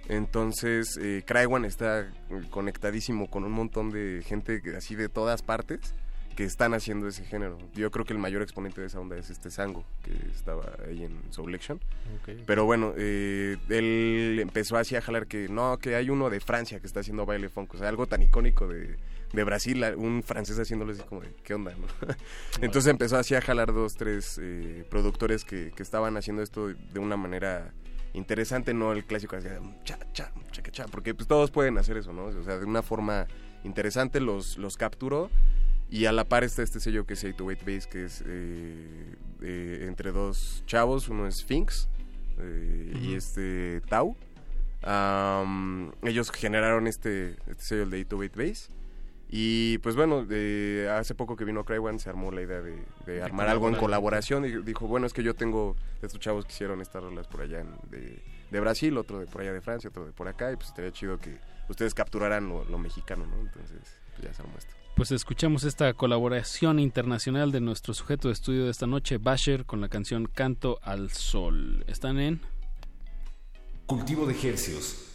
Entonces, 0.09 0.97
eh, 1.01 1.23
One 1.49 1.67
está 1.67 2.11
conectadísimo 2.49 3.29
con 3.29 3.43
un 3.43 3.51
montón 3.51 3.91
de 3.91 4.21
gente 4.25 4.61
así 4.75 4.95
de 4.95 5.09
todas 5.09 5.41
partes 5.41 5.93
que 6.35 6.43
están 6.43 6.73
haciendo 6.73 7.07
ese 7.07 7.23
género. 7.25 7.57
Yo 7.73 7.91
creo 7.91 8.05
que 8.05 8.13
el 8.13 8.19
mayor 8.19 8.41
exponente 8.41 8.81
de 8.81 8.87
esa 8.87 8.99
onda 8.99 9.17
es 9.17 9.29
este 9.29 9.51
Sango, 9.51 9.85
que 10.03 10.13
estaba 10.35 10.63
ahí 10.87 11.03
en 11.03 11.21
Soulection. 11.31 11.79
Ok. 12.19 12.41
Pero 12.45 12.65
bueno, 12.65 12.93
eh, 12.97 13.57
él 13.69 14.39
empezó 14.41 14.77
así 14.77 14.95
a 14.95 15.01
jalar 15.01 15.27
que 15.27 15.47
no, 15.47 15.77
que 15.77 15.95
hay 15.95 16.09
uno 16.09 16.29
de 16.29 16.39
Francia 16.39 16.79
que 16.79 16.87
está 16.87 17.01
haciendo 17.01 17.25
baile 17.25 17.49
funk, 17.49 17.75
o 17.75 17.77
sea, 17.77 17.87
algo 17.87 18.07
tan 18.07 18.21
icónico 18.23 18.67
de, 18.67 18.97
de 19.31 19.43
Brasil, 19.43 19.83
un 19.95 20.23
francés 20.23 20.57
haciéndolo 20.59 20.93
así 20.93 21.03
como 21.03 21.21
de, 21.21 21.33
¿qué 21.43 21.53
onda? 21.53 21.73
no? 21.75 21.87
Entonces 22.61 22.89
empezó 22.89 23.17
así 23.17 23.35
a 23.35 23.41
jalar 23.41 23.73
dos, 23.73 23.93
tres 23.93 24.39
eh, 24.41 24.85
productores 24.89 25.45
que, 25.45 25.71
que 25.75 25.83
estaban 25.83 26.17
haciendo 26.17 26.41
esto 26.41 26.67
de 26.67 26.99
una 26.99 27.15
manera 27.15 27.73
interesante, 28.13 28.73
no 28.73 28.91
el 28.91 29.05
clásico 29.05 29.35
así, 29.35 29.47
de, 29.47 29.59
cha, 29.83 29.97
cha, 30.13 30.31
cha, 30.51 30.61
cha, 30.71 30.85
porque 30.85 31.13
pues 31.13 31.27
todos 31.27 31.51
pueden 31.51 31.77
hacer 31.77 31.97
eso, 31.97 32.13
¿no? 32.13 32.25
O 32.25 32.43
sea, 32.43 32.57
de 32.57 32.65
una 32.65 32.81
forma 32.81 33.27
interesante 33.63 34.19
los, 34.19 34.57
los 34.57 34.77
capturó 34.77 35.29
y 35.89 36.05
a 36.05 36.11
la 36.11 36.23
par 36.23 36.43
está 36.43 36.63
este 36.63 36.79
sello 36.79 37.05
que 37.05 37.13
es 37.13 37.23
808 37.23 37.63
Bass, 37.67 37.87
que 37.87 38.05
es 38.05 38.23
eh, 38.25 39.15
eh, 39.41 39.85
entre 39.87 40.11
dos 40.11 40.63
chavos, 40.65 41.07
uno 41.07 41.27
es 41.27 41.37
Sphinx 41.37 41.87
eh, 42.39 42.93
y 42.99 43.13
este 43.13 43.81
Tau. 43.81 44.15
Ellos 46.03 46.31
generaron 46.31 46.87
este, 46.87 47.37
este 47.47 47.63
sello 47.63 47.83
el 47.83 47.89
de 47.91 48.01
808 48.01 48.33
Bass. 48.35 48.71
Y 49.35 49.79
pues 49.79 49.95
bueno, 49.95 50.27
eh, 50.29 50.87
hace 50.95 51.15
poco 51.15 51.35
que 51.35 51.43
vino 51.43 51.65
One 51.67 51.97
se 51.97 52.07
armó 52.07 52.31
la 52.31 52.43
idea 52.43 52.61
de, 52.61 52.85
de 53.07 53.23
armar 53.23 53.49
algo 53.49 53.67
en 53.67 53.73
colaboración. 53.73 54.45
Y 54.45 54.51
dijo, 54.61 54.85
bueno, 54.85 55.07
es 55.07 55.13
que 55.13 55.23
yo 55.23 55.33
tengo 55.33 55.75
estos 56.03 56.19
chavos 56.19 56.45
que 56.45 56.51
hicieron 56.51 56.81
estas 56.81 57.01
rolas 57.01 57.25
por 57.25 57.41
allá 57.41 57.61
en- 57.61 57.75
de, 57.89 58.21
de 58.51 58.59
Brasil, 58.59 58.95
otro 58.95 59.17
de 59.19 59.25
por 59.25 59.41
allá 59.41 59.51
de 59.51 59.59
Francia, 59.61 59.89
otro 59.89 60.05
de 60.05 60.11
por 60.11 60.27
acá. 60.27 60.51
Y 60.51 60.55
pues 60.55 60.67
estaría 60.67 60.91
chido 60.91 61.17
que 61.17 61.39
ustedes 61.67 61.95
capturaran 61.95 62.47
lo, 62.47 62.63
lo 62.65 62.77
mexicano, 62.77 63.25
¿no? 63.25 63.37
Entonces, 63.41 63.79
pues 64.15 64.27
ya 64.27 64.31
se 64.35 64.43
armó 64.43 64.53
esto. 64.55 64.71
Pues 64.95 65.11
escuchamos 65.11 65.63
esta 65.63 65.91
colaboración 65.95 66.77
internacional 66.77 67.51
de 67.51 67.59
nuestro 67.59 67.95
sujeto 67.95 68.27
de 68.27 68.35
estudio 68.35 68.65
de 68.65 68.69
esta 68.69 68.85
noche, 68.85 69.17
Basher, 69.17 69.65
con 69.65 69.81
la 69.81 69.89
canción 69.89 70.27
Canto 70.27 70.77
al 70.83 71.09
Sol. 71.09 71.83
Están 71.87 72.19
en 72.19 72.39
Cultivo 73.87 74.27
de 74.27 74.35
Hercios. 74.47 75.09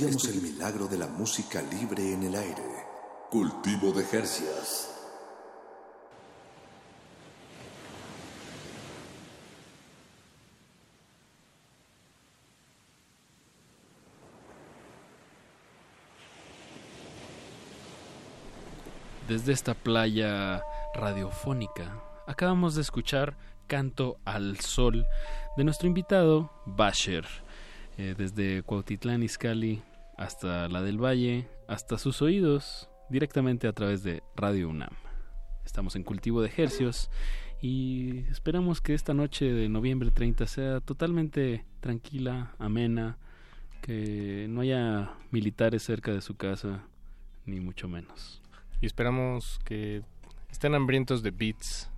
Estudiamos 0.00 0.28
el 0.28 0.40
milagro 0.40 0.86
de 0.86 0.96
la 0.96 1.08
música 1.08 1.60
libre 1.60 2.14
en 2.14 2.22
el 2.22 2.34
aire. 2.34 2.62
Cultivo 3.30 3.92
de 3.92 4.02
Jercias. 4.02 4.88
Desde 19.28 19.52
esta 19.52 19.74
playa 19.74 20.62
radiofónica, 20.94 22.02
acabamos 22.26 22.74
de 22.74 22.80
escuchar 22.80 23.36
Canto 23.66 24.16
al 24.24 24.60
Sol 24.60 25.06
de 25.58 25.64
nuestro 25.64 25.88
invitado 25.88 26.50
Basher, 26.64 27.26
eh, 27.98 28.14
desde 28.16 28.62
Cuautitlán 28.62 29.22
Izcalli 29.22 29.82
hasta 30.20 30.68
la 30.68 30.82
del 30.82 31.02
Valle, 31.02 31.48
hasta 31.66 31.96
sus 31.96 32.20
oídos, 32.20 32.90
directamente 33.08 33.66
a 33.66 33.72
través 33.72 34.02
de 34.02 34.22
Radio 34.36 34.68
UNAM. 34.68 34.92
Estamos 35.64 35.96
en 35.96 36.02
cultivo 36.02 36.42
de 36.42 36.48
ejercios 36.48 37.10
y 37.62 38.18
esperamos 38.30 38.82
que 38.82 38.92
esta 38.92 39.14
noche 39.14 39.46
de 39.46 39.70
noviembre 39.70 40.10
30 40.10 40.46
sea 40.46 40.80
totalmente 40.80 41.64
tranquila, 41.80 42.54
amena, 42.58 43.16
que 43.80 44.46
no 44.50 44.60
haya 44.60 45.14
militares 45.30 45.84
cerca 45.84 46.12
de 46.12 46.20
su 46.20 46.36
casa, 46.36 46.84
ni 47.46 47.58
mucho 47.60 47.88
menos. 47.88 48.42
Y 48.82 48.86
esperamos 48.86 49.58
que 49.64 50.02
estén 50.50 50.74
hambrientos 50.74 51.22
de 51.22 51.30
beats. 51.30 51.89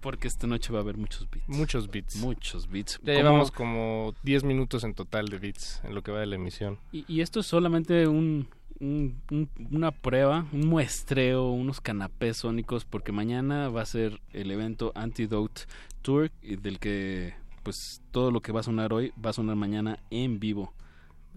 Porque 0.00 0.28
esta 0.28 0.46
noche 0.46 0.72
va 0.72 0.78
a 0.78 0.82
haber 0.82 0.96
muchos 0.96 1.28
beats. 1.30 1.48
Muchos 1.48 1.90
beats. 1.90 2.16
Muchos 2.16 2.68
beats. 2.70 3.00
Ya 3.02 3.14
llevamos 3.14 3.50
como 3.50 4.14
10 4.22 4.44
minutos 4.44 4.84
en 4.84 4.94
total 4.94 5.28
de 5.28 5.38
beats 5.38 5.80
en 5.84 5.94
lo 5.94 6.02
que 6.02 6.12
va 6.12 6.20
de 6.20 6.26
la 6.26 6.36
emisión. 6.36 6.78
Y, 6.92 7.04
y 7.08 7.20
esto 7.20 7.40
es 7.40 7.46
solamente 7.46 8.06
un, 8.06 8.46
un- 8.78 9.20
un- 9.30 9.50
una 9.72 9.90
prueba, 9.90 10.46
un 10.52 10.66
muestreo, 10.68 11.50
unos 11.50 11.80
canapés 11.80 12.36
sónicos, 12.36 12.84
porque 12.84 13.10
mañana 13.10 13.68
va 13.70 13.82
a 13.82 13.86
ser 13.86 14.20
el 14.32 14.50
evento 14.52 14.92
Antidote 14.94 15.62
Tour, 16.02 16.30
y 16.42 16.56
del 16.56 16.78
que 16.78 17.34
pues 17.64 18.00
todo 18.12 18.30
lo 18.30 18.40
que 18.40 18.52
va 18.52 18.60
a 18.60 18.62
sonar 18.62 18.92
hoy 18.92 19.12
va 19.22 19.30
a 19.30 19.32
sonar 19.34 19.56
mañana 19.56 19.98
en 20.10 20.38
vivo. 20.40 20.72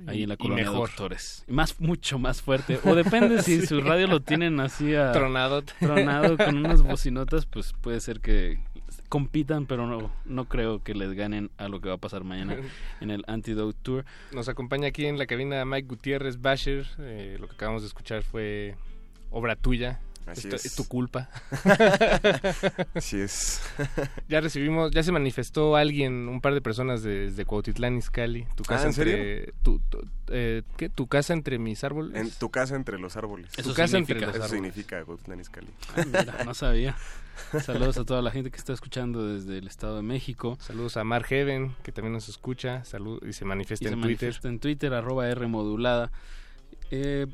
Ahí 0.07 0.23
en 0.23 0.29
la 0.29 0.37
colonia 0.37 0.63
mejor. 0.65 0.89
Doctores. 0.89 1.43
Y 1.47 1.53
Más, 1.53 1.79
mucho 1.79 2.19
más 2.19 2.41
fuerte. 2.41 2.79
O 2.85 2.95
depende 2.95 3.41
si 3.41 3.61
su 3.67 3.81
radio 3.81 4.07
lo 4.07 4.19
tienen 4.21 4.59
así 4.59 4.95
a- 4.95 5.11
Tronado. 5.11 5.61
Tronado 5.63 6.37
con 6.37 6.57
unas 6.65 6.81
bocinotas, 6.81 7.45
pues 7.45 7.73
puede 7.81 7.99
ser 7.99 8.19
que 8.19 8.59
compitan, 9.09 9.65
pero 9.65 9.87
no, 9.87 10.09
no 10.25 10.45
creo 10.45 10.81
que 10.83 10.93
les 10.95 11.11
ganen 11.13 11.51
a 11.57 11.67
lo 11.67 11.81
que 11.81 11.89
va 11.89 11.95
a 11.95 11.99
pasar 11.99 12.23
mañana 12.23 12.55
en 13.01 13.11
el 13.11 13.23
Antidote 13.27 13.77
Tour. 13.81 14.05
Nos 14.31 14.47
acompaña 14.47 14.87
aquí 14.87 15.05
en 15.05 15.17
la 15.17 15.25
cabina 15.25 15.65
Mike 15.65 15.87
Gutiérrez 15.87 16.39
Basher. 16.41 16.85
Eh, 16.99 17.37
lo 17.39 17.47
que 17.47 17.55
acabamos 17.55 17.81
de 17.81 17.89
escuchar 17.89 18.23
fue 18.23 18.75
obra 19.29 19.55
tuya. 19.57 19.99
Así 20.27 20.47
Esto- 20.47 20.55
es. 20.55 20.75
tu 20.75 20.87
culpa. 20.87 21.29
Así 22.93 23.19
es. 23.19 23.61
ya 24.29 24.39
recibimos, 24.41 24.91
ya 24.91 25.03
se 25.03 25.11
manifestó 25.11 25.75
alguien, 25.75 26.27
un 26.27 26.41
par 26.41 26.53
de 26.53 26.61
personas 26.61 27.03
de- 27.03 27.29
desde 27.31 27.45
Cuautitlán 27.45 27.97
Izcalli. 27.97 28.45
Tu 28.55 28.63
casa 28.63 28.81
Ah, 28.83 28.83
¿en 28.83 28.89
entre, 28.89 29.11
serio? 29.39 29.53
Tu, 29.63 29.79
tu- 29.89 30.05
eh, 30.29 30.63
¿qué? 30.77 30.89
¿Tu 30.89 31.07
casa 31.07 31.33
entre 31.33 31.59
mis 31.59 31.83
árboles? 31.83 32.15
En 32.15 32.29
tu 32.31 32.49
casa 32.49 32.75
entre 32.75 32.99
los 32.99 33.17
árboles. 33.17 33.51
Tu 33.51 33.61
Eso 33.61 33.73
casa 33.73 33.97
entre 33.97 34.17
Eso 34.17 34.25
los 34.27 34.35
árboles. 34.35 34.51
significa 34.51 35.03
Cuautitlán 35.03 35.39
Izcalli. 35.39 35.69
Ah, 35.95 36.03
mira, 36.05 36.43
no 36.45 36.53
sabía. 36.53 36.95
Saludos 37.63 37.97
a 37.97 38.05
toda 38.05 38.21
la 38.21 38.29
gente 38.31 38.51
que 38.51 38.57
está 38.57 38.73
escuchando 38.73 39.25
desde 39.25 39.57
el 39.57 39.67
Estado 39.67 39.95
de 39.97 40.03
México. 40.03 40.57
Saludos 40.61 40.97
a 40.97 41.03
Mar 41.03 41.23
Heaven, 41.23 41.75
que 41.83 41.91
también 41.91 42.13
nos 42.13 42.29
escucha 42.29 42.83
salud 42.85 43.21
y 43.27 43.33
se 43.33 43.45
manifiesta 43.45 43.85
y 43.85 43.87
se 43.87 43.93
en 43.93 44.01
Twitter. 44.01 44.27
manifiesta 44.27 44.47
en 44.49 44.59
Twitter, 44.59 44.93
arroba 44.93 45.27
R 45.27 45.47
modulada. 45.47 46.11
Eh, 46.91 47.27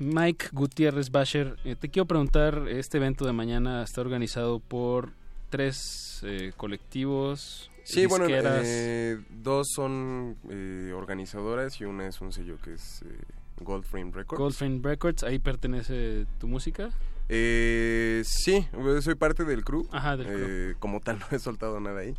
Mike 0.00 0.48
Gutiérrez 0.52 1.10
Basher, 1.10 1.56
eh, 1.64 1.76
te 1.76 1.88
quiero 1.88 2.06
preguntar, 2.06 2.66
este 2.68 2.96
evento 2.96 3.24
de 3.24 3.32
mañana 3.32 3.84
está 3.84 4.00
organizado 4.00 4.58
por 4.58 5.12
tres 5.50 6.20
eh, 6.24 6.52
colectivos, 6.56 7.70
Sí, 7.84 8.06
bueno, 8.06 8.26
eh, 8.28 9.18
dos 9.30 9.68
son 9.74 10.36
eh, 10.48 10.92
organizadoras 10.94 11.80
y 11.80 11.84
una 11.84 12.06
es 12.06 12.20
un 12.20 12.32
sello 12.32 12.56
que 12.62 12.74
es 12.74 13.02
eh, 13.02 13.18
Gold 13.60 13.84
Frame 13.84 14.12
Records. 14.12 14.38
Goldframe 14.38 14.80
Records, 14.82 15.24
ahí 15.24 15.38
pertenece 15.38 16.26
tu 16.38 16.46
música. 16.46 16.90
Eh, 17.28 18.22
sí, 18.24 18.66
yo 18.72 19.02
soy 19.02 19.16
parte 19.16 19.44
del 19.44 19.64
crew. 19.64 19.88
Ajá, 19.90 20.16
del 20.16 20.26
crew. 20.26 20.76
Como 20.78 21.00
tal, 21.00 21.18
no 21.30 21.36
he 21.36 21.38
soltado 21.38 21.80
nada 21.80 22.00
ahí. 22.00 22.14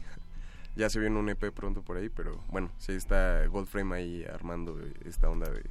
Ya 0.75 0.89
se 0.89 0.99
viene 0.99 1.17
un 1.17 1.29
EP 1.29 1.51
pronto 1.53 1.81
por 1.81 1.97
ahí, 1.97 2.09
pero 2.09 2.43
bueno, 2.49 2.69
sí 2.77 2.93
está 2.93 3.45
Goldframe 3.47 3.95
ahí 3.95 4.23
armando 4.25 4.77
esta 5.05 5.29
onda 5.29 5.49
de 5.49 5.63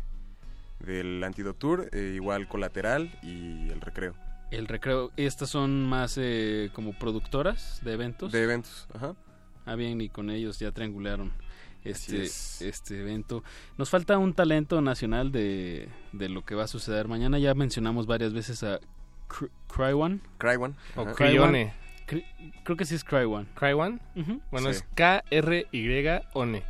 del 0.84 1.22
Antidote 1.24 1.58
Tour, 1.58 1.88
eh, 1.92 2.12
igual 2.14 2.48
Colateral 2.48 3.10
y 3.22 3.68
El 3.70 3.80
Recreo. 3.80 4.14
El 4.50 4.66
recreo, 4.66 5.12
estas 5.16 5.48
son 5.48 5.88
más 5.88 6.18
eh, 6.20 6.70
como 6.72 6.92
productoras 6.92 7.80
de 7.84 7.92
eventos. 7.92 8.32
De 8.32 8.42
eventos, 8.42 8.88
ajá. 8.92 9.14
Ah, 9.64 9.76
bien, 9.76 10.00
y 10.00 10.08
con 10.08 10.28
ellos 10.28 10.58
ya 10.58 10.72
triangularon 10.72 11.32
este, 11.84 12.22
es. 12.22 12.60
este 12.60 12.98
evento. 13.00 13.44
Nos 13.78 13.90
falta 13.90 14.18
un 14.18 14.34
talento 14.34 14.80
nacional 14.80 15.30
de, 15.30 15.88
de 16.12 16.28
lo 16.28 16.44
que 16.44 16.56
va 16.56 16.64
a 16.64 16.66
suceder 16.66 17.06
mañana. 17.06 17.38
Ya 17.38 17.54
mencionamos 17.54 18.06
varias 18.08 18.32
veces 18.32 18.64
a 18.64 18.80
Cry 19.28 19.48
Cry 19.68 19.92
One. 19.92 20.18
Cry 20.38 20.56
One. 20.56 20.74
O 20.96 21.02
ajá. 21.02 21.12
Cryone. 21.14 21.72
Cri- 22.08 22.24
Creo 22.64 22.76
que 22.76 22.84
sí 22.86 22.96
es 22.96 23.04
Cry 23.04 23.24
One. 23.26 23.46
¿Cry 23.54 23.72
One? 23.74 24.00
Bueno, 24.50 24.72
Sí. 24.72 24.78
es 24.78 24.84
K-R-Y-O-N. 24.96 26.62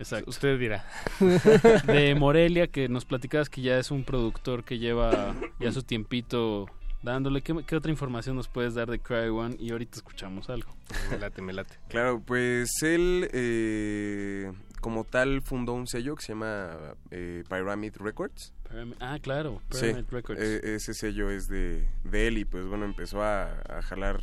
Exacto. 0.00 0.30
Usted 0.30 0.58
dirá. 0.58 0.84
de 1.86 2.14
Morelia, 2.16 2.66
que 2.66 2.88
nos 2.88 3.04
platicabas 3.04 3.48
que 3.48 3.60
ya 3.62 3.78
es 3.78 3.90
un 3.90 4.02
productor 4.04 4.64
que 4.64 4.78
lleva 4.78 5.34
ya 5.60 5.70
su 5.72 5.82
tiempito 5.82 6.66
dándole. 7.02 7.42
¿Qué, 7.42 7.54
qué 7.66 7.76
otra 7.76 7.90
información 7.90 8.34
nos 8.36 8.48
puedes 8.48 8.74
dar 8.74 8.90
de 8.90 8.98
Cry 8.98 9.28
One? 9.28 9.56
Y 9.58 9.70
ahorita 9.72 9.96
escuchamos 9.96 10.50
algo. 10.50 10.74
Me 11.10 11.18
late, 11.18 11.42
me 11.42 11.52
late. 11.52 11.74
Claro, 11.88 12.20
pues 12.24 12.82
él 12.82 13.28
eh, 13.32 14.50
como 14.80 15.04
tal 15.04 15.42
fundó 15.42 15.72
un 15.72 15.86
sello 15.86 16.16
que 16.16 16.22
se 16.22 16.32
llama 16.32 16.70
eh, 17.10 17.44
Pyramid 17.48 17.94
Records. 17.98 18.52
Pyramid- 18.68 18.96
ah, 19.00 19.18
claro, 19.20 19.60
Sí, 19.70 19.86
Pyramid 19.86 20.04
Records. 20.10 20.40
e- 20.42 20.74
ese 20.76 20.94
sello 20.94 21.30
es 21.30 21.48
de, 21.48 21.86
de 22.04 22.26
él 22.28 22.38
y 22.38 22.44
pues 22.44 22.64
bueno, 22.66 22.84
empezó 22.84 23.22
a, 23.22 23.50
a 23.68 23.82
jalar 23.82 24.20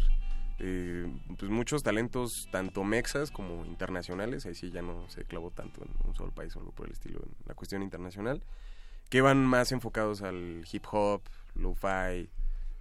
eh, 0.59 1.07
pues 1.37 1.51
muchos 1.51 1.83
talentos, 1.83 2.47
tanto 2.51 2.83
mexas 2.83 3.29
como 3.31 3.65
internacionales, 3.65 4.45
ahí 4.45 4.55
sí 4.55 4.71
ya 4.71 4.81
no 4.81 5.07
se 5.09 5.23
clavó 5.23 5.51
tanto 5.51 5.83
en 5.83 5.89
un 6.03 6.15
solo 6.15 6.31
país 6.31 6.55
o 6.55 6.59
algo 6.59 6.71
por 6.71 6.87
el 6.87 6.93
estilo, 6.93 7.19
en 7.23 7.31
la 7.45 7.53
cuestión 7.53 7.83
internacional, 7.83 8.41
que 9.09 9.21
van 9.21 9.45
más 9.45 9.71
enfocados 9.71 10.21
al 10.21 10.65
hip 10.71 10.85
hop, 10.91 11.21
lo-fi, 11.55 12.29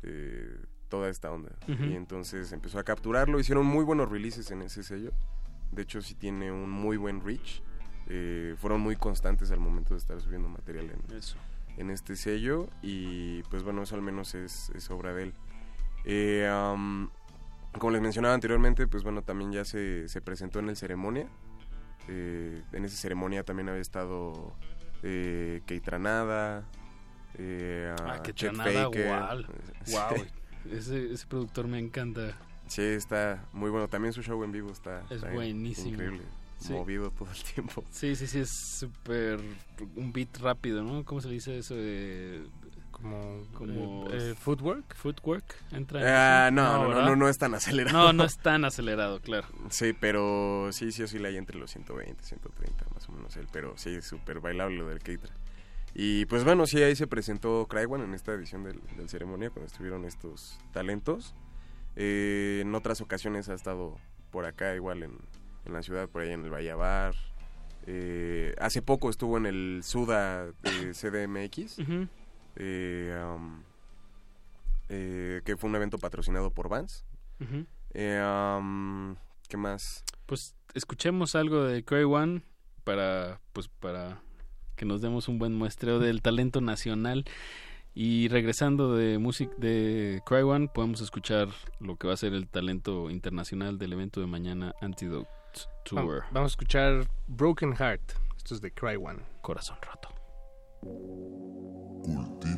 eh, 0.03 0.57
toda 0.89 1.09
esta 1.11 1.31
onda. 1.31 1.53
Ujú. 1.69 1.85
Y 1.85 1.95
entonces 1.97 2.53
empezó 2.53 2.79
a 2.79 2.85
capturarlo, 2.85 3.39
hicieron 3.39 3.67
muy 3.67 3.85
buenos 3.85 4.09
releases 4.09 4.51
en 4.51 4.63
ese 4.63 4.83
sello, 4.83 5.13
de 5.73 5.83
hecho 5.83 6.01
sí 6.01 6.15
tiene 6.15 6.51
un 6.51 6.71
muy 6.71 6.97
buen 6.97 7.21
reach, 7.23 7.63
eh, 8.09 8.55
fueron 8.57 8.81
muy 8.81 8.97
constantes 8.97 9.51
al 9.51 9.59
momento 9.61 9.95
de 9.95 9.99
estar 9.99 10.21
subiendo 10.21 10.49
material 10.49 10.91
en, 10.91 11.17
Eso. 11.17 11.37
en 11.77 11.91
este 11.91 12.17
sello 12.17 12.69
y 12.81 13.43
pues 13.45 13.65
bueno, 13.65 13.83
eso 13.83 13.97
al 13.97 14.03
menos 14.03 14.35
es, 14.35 14.71
es 14.71 14.91
obra 14.91 15.13
de 15.13 15.25
él. 15.25 15.35
Am, 16.49 17.11
como 17.79 17.93
les 17.93 18.03
mencionaba 18.03 18.35
anteriormente, 18.35 18.87
pues 18.87 19.03
bueno, 19.03 19.23
también 19.23 19.53
ya 19.53 19.65
se, 19.65 20.09
se 20.09 20.21
presentó 20.21 20.59
en 20.59 20.69
el 20.69 20.77
ceremonia. 20.77 21.29
Eh, 22.09 22.63
en 22.73 22.85
esa 22.85 22.97
ceremonia 22.97 23.43
también 23.45 23.69
había 23.69 23.81
estado 23.83 24.55
eh, 25.03 25.63
Keitranada, 25.67 26.65
eh, 27.39 27.95
Ah, 28.03 28.23
que 28.23 28.33
Faker. 28.33 29.07
wow. 29.09 29.45
Wow. 29.89 30.25
Ese, 30.73 31.13
ese 31.13 31.27
productor 31.29 31.69
me 31.69 31.79
encanta. 31.79 32.37
Sí, 32.67 32.83
está 32.83 33.45
muy 33.53 33.71
bueno. 33.71 33.87
También 33.87 34.13
su 34.13 34.21
show 34.21 34.43
en 34.43 34.51
vivo 34.51 34.73
está, 34.73 35.03
Es 35.03 35.13
está 35.23 35.31
buenísimo. 35.31 35.91
increíble. 35.91 36.23
Sí. 36.59 36.73
Movido 36.73 37.13
todo 37.13 37.29
el 37.31 37.43
tiempo. 37.55 37.85
Sí, 37.93 38.17
sí, 38.17 38.27
sí, 38.27 38.41
es 38.41 38.51
súper 38.51 39.39
un 39.95 40.13
beat 40.13 40.37
rápido, 40.39 40.83
¿no? 40.83 41.05
¿Cómo 41.05 41.21
se 41.21 41.29
dice 41.29 41.57
eso 41.59 41.77
de 41.77 42.45
como 42.97 43.47
como 43.53 44.07
eh, 44.11 44.31
eh, 44.31 44.35
footwork? 44.39 44.95
Footwork 44.97 45.45
entra. 45.73 46.01
en 46.01 46.07
Ah, 46.09 46.47
eso? 46.49 46.55
no, 46.55 46.85
no, 46.85 46.95
no, 46.95 47.07
no, 47.07 47.17
no 47.17 47.29
es 47.29 47.37
tan 47.39 47.55
acelerado. 47.55 47.99
No, 48.07 48.13
no 48.13 48.25
es 48.25 48.39
tan 48.39 48.65
acelerado, 48.65 49.21
claro. 49.21 49.47
Sí, 49.71 49.93
pero 49.99 50.69
sí, 50.73 50.93
sí 50.93 51.03
oscila 51.03 51.29
ahí 51.29 51.37
entre 51.37 51.59
los 51.59 51.71
120, 51.71 52.23
130 52.25 52.85
más 52.95 53.09
o 53.09 53.13
menos 53.13 53.37
él, 53.37 53.47
pero 53.53 53.77
sí, 53.77 53.91
es 53.91 54.05
súper 54.07 54.41
bailable 54.41 54.79
lo 54.79 54.89
del 54.89 55.01
Keitra. 55.01 55.35
Y 55.95 56.27
pues 56.27 56.45
bueno, 56.45 56.67
sí, 56.67 56.83
ahí 56.83 56.95
se 56.97 57.07
presentó 57.07 57.67
Crywan 57.69 58.03
en 58.03 58.15
esta 58.15 58.33
edición 58.33 58.65
del, 58.65 58.81
del 58.97 59.09
ceremonia 59.09 59.51
cuando 59.51 59.67
estuvieron 59.67 60.05
estos 60.05 60.59
talentos. 60.73 61.35
Eh, 61.97 62.61
en 62.63 62.75
otras 62.75 63.01
ocasiones 63.01 63.49
ha 63.49 63.55
estado 63.55 63.97
por 64.31 64.45
acá 64.45 64.75
igual 64.75 65.03
en, 65.03 65.17
en 65.65 65.73
la 65.73 65.83
ciudad, 65.83 66.09
por 66.09 66.23
ahí 66.23 66.33
en 66.33 66.45
el 66.45 66.51
Vallabar. 66.51 67.15
Eh, 67.87 68.55
hace 68.59 68.83
poco 68.83 69.09
estuvo 69.11 69.37
en 69.39 69.47
el 69.47 69.81
Suda 69.85 70.47
de 70.47 70.93
CDMX, 70.93 71.79
Ujú. 71.79 72.09
Eh, 72.57 73.19
um, 73.35 73.63
eh, 74.89 75.41
que 75.45 75.57
fue 75.57 75.69
un 75.71 75.77
evento 75.77 75.99
patrocinado 75.99 76.51
por 76.51 76.69
Vans. 76.69 77.05
Eh, 77.95 78.21
um, 78.59 79.17
¿Qué 79.49 79.57
más? 79.57 80.05
Pues 80.27 80.55
escuchemos 80.75 81.35
algo 81.35 81.65
de 81.65 81.85
Cray 81.85 82.05
One 82.05 82.43
para 82.85 83.41
pues 83.53 83.69
para 83.69 84.21
que 84.77 84.85
nos 84.85 85.01
demos 85.01 85.29
un 85.29 85.39
buen 85.39 85.55
muestreo 85.55 85.99
del 85.99 86.21
talento 86.23 86.61
nacional 86.61 87.25
y 87.95 88.29
regresando 88.29 88.95
de 88.95 89.19
música 89.19 89.53
de 89.57 90.21
Cry 90.27 90.43
One 90.43 90.69
podemos 90.69 91.01
escuchar 91.01 91.49
lo 91.81 91.97
que 91.97 92.07
va 92.09 92.13
a 92.15 92.17
ser 92.19 92.35
el 92.35 92.47
talento 92.49 93.09
internacional 93.11 93.79
del 93.79 93.95
evento 93.95 94.21
de 94.21 94.27
mañana 94.27 94.75
Antidote 94.83 95.29
Tour. 95.85 96.21
Va- 96.23 96.27
Vamos 96.33 96.51
a 96.51 96.53
escuchar 96.53 97.07
Broken 97.27 97.75
Heart. 97.75 98.03
Esto 98.37 98.55
es 98.55 98.61
de 98.61 98.71
Cry 98.73 98.97
One. 98.97 99.21
Corazón 99.41 99.79
roto. 99.81 100.09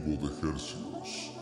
De 0.09 0.15
ejercicios. 0.15 1.38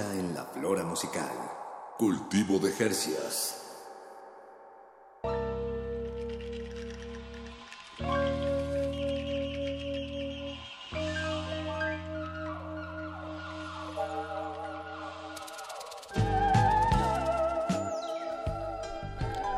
En 0.00 0.34
la 0.34 0.44
flora 0.46 0.82
musical. 0.82 1.28
Cultivo 1.98 2.58
de 2.58 2.72
Jercias. 2.72 3.56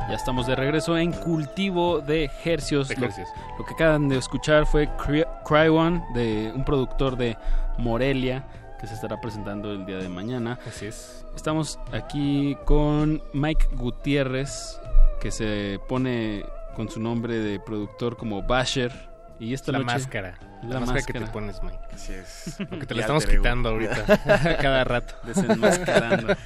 Ya 0.08 0.16
estamos 0.16 0.48
de 0.48 0.56
regreso 0.56 0.98
en 0.98 1.12
Cultivo 1.12 2.00
de 2.00 2.28
Hercios. 2.44 2.88
De 2.88 2.96
Lo- 2.96 3.06
hercios. 3.06 3.28
Lo, 3.58 3.64
que 3.64 3.74
acaban 3.74 4.08
de 4.08 4.18
escuchar 4.18 4.66
fue 4.66 4.88
Cry, 4.96 5.24
Cry 5.46 5.68
One, 5.68 6.04
de 6.14 6.52
un 6.52 6.64
productor 6.64 7.16
de 7.16 7.38
Morelia, 7.78 8.44
que 8.82 8.86
se 8.88 8.94
estará 8.94 9.18
presentando 9.20 9.72
el 9.72 9.86
día 9.86 9.96
de 9.98 10.08
mañana. 10.10 10.58
Así 10.68 10.86
es. 10.86 11.24
Estamos 11.34 11.78
aquí 11.92 12.58
con 12.66 13.22
Mike 13.32 13.68
Gutiérrez, 13.76 14.78
que 15.20 15.30
se 15.30 15.80
pone 15.88 16.44
con 16.76 16.90
su 16.90 17.00
nombre 17.00 17.38
de 17.38 17.58
productor 17.60 18.16
como 18.18 18.42
Basher. 18.42 18.92
Y 19.38 19.54
esta 19.54 19.72
La 19.72 19.78
noche- 19.78 19.94
máscara. 19.94 20.34
La 20.64 20.78
máscara 20.80 21.02
que 21.02 21.12
te 21.14 21.26
pones, 21.28 21.62
Mike. 21.62 21.78
Así 21.94 22.12
es. 22.12 22.56
Lo 22.58 22.78
que 22.78 22.86
te 22.86 22.94
la 22.94 23.00
estamos 23.00 23.24
quitando 23.26 23.70
ahorita. 23.70 24.04
cada 24.60 24.84
rato. 24.84 25.14
Desenmascarando. 25.24 26.34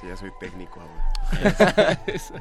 Sí, 0.00 0.08
ya 0.08 0.16
soy 0.16 0.30
técnico 0.40 0.80
ahora. 0.80 1.98
Pues 2.06 2.32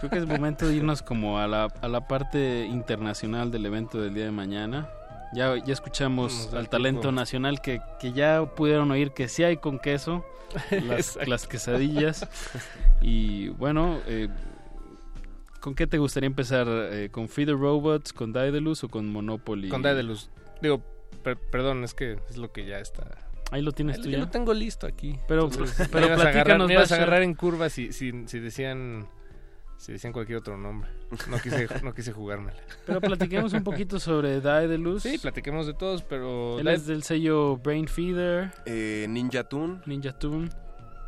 creo 0.00 0.10
que 0.10 0.18
es 0.18 0.26
momento 0.26 0.66
de 0.66 0.74
irnos 0.74 1.02
como 1.02 1.38
a 1.38 1.46
la, 1.46 1.68
a 1.80 1.88
la 1.88 2.06
parte 2.08 2.66
internacional 2.66 3.50
del 3.52 3.64
evento 3.64 4.00
del 4.02 4.12
día 4.12 4.24
de 4.24 4.32
mañana. 4.32 4.88
Ya, 5.34 5.56
ya 5.56 5.72
escuchamos 5.72 6.52
al 6.54 6.68
talento 6.68 7.10
nacional 7.12 7.60
que, 7.60 7.80
que 8.00 8.12
ya 8.12 8.44
pudieron 8.54 8.90
oír 8.90 9.10
que 9.12 9.28
sí 9.28 9.42
hay 9.42 9.56
con 9.56 9.78
queso, 9.78 10.24
las, 11.26 11.46
quesadillas. 11.46 12.28
Y 13.02 13.48
bueno, 13.48 14.00
eh, 14.06 14.28
¿con 15.60 15.74
qué 15.74 15.86
te 15.86 15.98
gustaría 15.98 16.26
empezar? 16.26 16.66
Eh, 16.68 17.10
¿Con 17.10 17.28
Free 17.28 17.44
the 17.44 17.52
Robots, 17.52 18.12
con 18.14 18.32
Daedalus 18.32 18.82
o 18.84 18.88
con 18.88 19.10
Monopoly? 19.12 19.68
Con 19.68 19.82
Daedalus. 19.82 20.30
Digo, 20.62 20.80
per- 21.22 21.36
perdón, 21.36 21.84
es 21.84 21.92
que 21.92 22.16
es 22.30 22.38
lo 22.38 22.50
que 22.52 22.64
ya 22.64 22.78
está. 22.78 23.06
Ahí 23.50 23.60
lo 23.60 23.72
tienes 23.72 23.98
tú 24.00 24.04
ya 24.08 24.12
ya. 24.12 24.18
lo 24.24 24.30
tengo 24.30 24.54
listo 24.54 24.86
aquí. 24.86 25.18
Pero- 25.28 25.44
Entonces, 25.44 25.88
pero 25.92 26.06
me 26.08 26.14
ibas 26.14 26.18
a 26.20 26.22
agarrar, 26.22 26.32
platícanos, 26.44 26.68
me 26.68 26.72
ibas 26.74 26.92
a 26.92 26.94
agarrar 26.94 27.22
en 27.22 27.34
curva 27.34 27.68
si, 27.68 27.92
si, 27.92 28.26
si 28.26 28.38
decían 28.38 29.06
si 29.84 29.92
decían 29.92 30.12
cualquier 30.14 30.38
otro 30.38 30.56
nombre. 30.56 30.88
No 31.28 31.38
quise, 31.38 31.68
no 31.82 31.92
quise 31.92 32.12
jugármela. 32.12 32.56
Pero 32.86 33.00
platiquemos 33.02 33.52
un 33.52 33.62
poquito 33.62 34.00
sobre 34.00 34.40
Daedalus. 34.40 35.02
Sí, 35.02 35.18
platiquemos 35.18 35.66
de 35.66 35.74
todos, 35.74 36.02
pero 36.02 36.58
Él 36.58 36.64
Daed- 36.66 36.74
es 36.76 36.86
del 36.86 37.02
sello 37.02 37.58
Brain 37.58 37.86
Feeder. 37.86 38.50
Eh, 38.64 39.06
Ninja 39.10 39.44
Tune. 39.44 39.80
Ninja 39.84 40.18
Tune. 40.18 40.48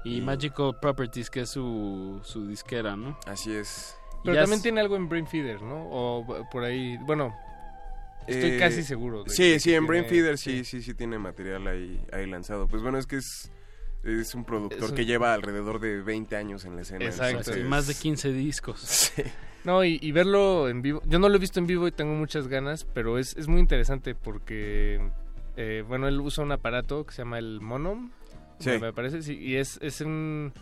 Y, 0.04 0.18
Y- 0.18 0.20
Magical 0.20 0.76
Properties, 0.80 1.30
que 1.30 1.40
es 1.40 1.48
su, 1.50 2.20
su 2.22 2.46
disquera, 2.46 2.96
¿no? 2.96 3.18
Así 3.26 3.52
es. 3.52 3.96
Pero 4.22 4.36
también 4.36 4.58
es- 4.58 4.62
tiene 4.62 4.80
algo 4.80 4.96
en 4.96 5.08
Brain 5.08 5.26
Feeder, 5.26 5.62
¿no? 5.62 5.88
O 5.90 6.46
por 6.52 6.62
ahí, 6.62 6.96
bueno, 7.06 7.34
estoy 8.26 8.50
Eh, 8.52 8.58
casi 8.58 8.82
seguro. 8.82 9.24
de 9.24 9.30
Sí, 9.30 9.54
que 9.54 9.60
sí, 9.60 9.70
en 9.70 9.74
tiene- 9.84 9.86
Brain 9.86 10.04
Feeder 10.04 10.36
sí, 10.38 10.64
sí, 10.64 10.82
sí 10.82 10.94
tiene 10.94 11.18
material 11.18 11.66
ahí, 11.66 12.04
ahí 12.12 12.26
lanzado. 12.26 12.68
Pues 12.68 12.82
bueno, 12.82 12.98
es 12.98 13.06
que 13.06 13.16
es, 13.16 13.50
es 14.06 14.34
un 14.34 14.44
productor 14.44 14.84
Es 14.84 14.90
un- 14.90 14.96
que 14.96 15.04
lleva 15.04 15.34
alrededor 15.34 15.80
de 15.80 16.00
20 16.02 16.36
años 16.36 16.64
en 16.64 16.76
la 16.76 16.82
escena. 16.82 17.04
Exacto. 17.04 17.38
entonces- 17.38 17.64
Más 17.64 17.86
de 17.86 17.94
15 17.94 18.32
discos. 18.32 18.80
Sí. 19.16 19.22
No, 19.64 19.82
y, 19.84 19.98
y 20.00 20.12
verlo 20.12 20.68
en 20.68 20.80
vivo. 20.80 21.02
Yo 21.06 21.18
no 21.18 21.28
lo 21.28 21.34
he 21.34 21.38
visto 21.40 21.58
en 21.58 21.66
vivo 21.66 21.88
y 21.88 21.90
tengo 21.92 22.14
muchas 22.14 22.46
ganas, 22.46 22.84
pero 22.84 23.18
es, 23.18 23.36
es 23.36 23.48
muy 23.48 23.58
interesante 23.60 24.14
porque, 24.14 25.00
eh, 25.56 25.82
bueno, 25.88 26.06
él 26.06 26.20
usa 26.20 26.44
un 26.44 26.52
aparato 26.52 27.04
que 27.04 27.12
se 27.12 27.22
llama 27.22 27.38
el 27.40 27.60
Monom. 27.60 28.10
Sí. 28.60 28.70
Me 28.80 28.92
parece, 28.92 29.22
sí, 29.22 29.36
y 29.36 29.56
es, 29.56 29.78
es 29.82 30.00
un. 30.02 30.52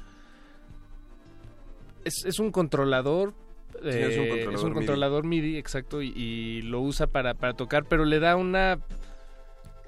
Es, 2.04 2.24
es 2.24 2.38
un 2.38 2.50
controlador. 2.50 3.34
Sí, 3.82 3.88
es 3.88 4.16
un 4.16 4.24
eh, 4.24 4.28
controlador 4.28 4.64
MIDI. 4.64 4.74
controlador 4.74 5.24
MIDI, 5.26 5.56
exacto, 5.58 6.00
y, 6.00 6.08
y 6.16 6.62
lo 6.62 6.80
usa 6.80 7.06
para, 7.06 7.34
para 7.34 7.54
tocar, 7.54 7.84
pero 7.86 8.04
le 8.04 8.20
da 8.20 8.36
una 8.36 8.78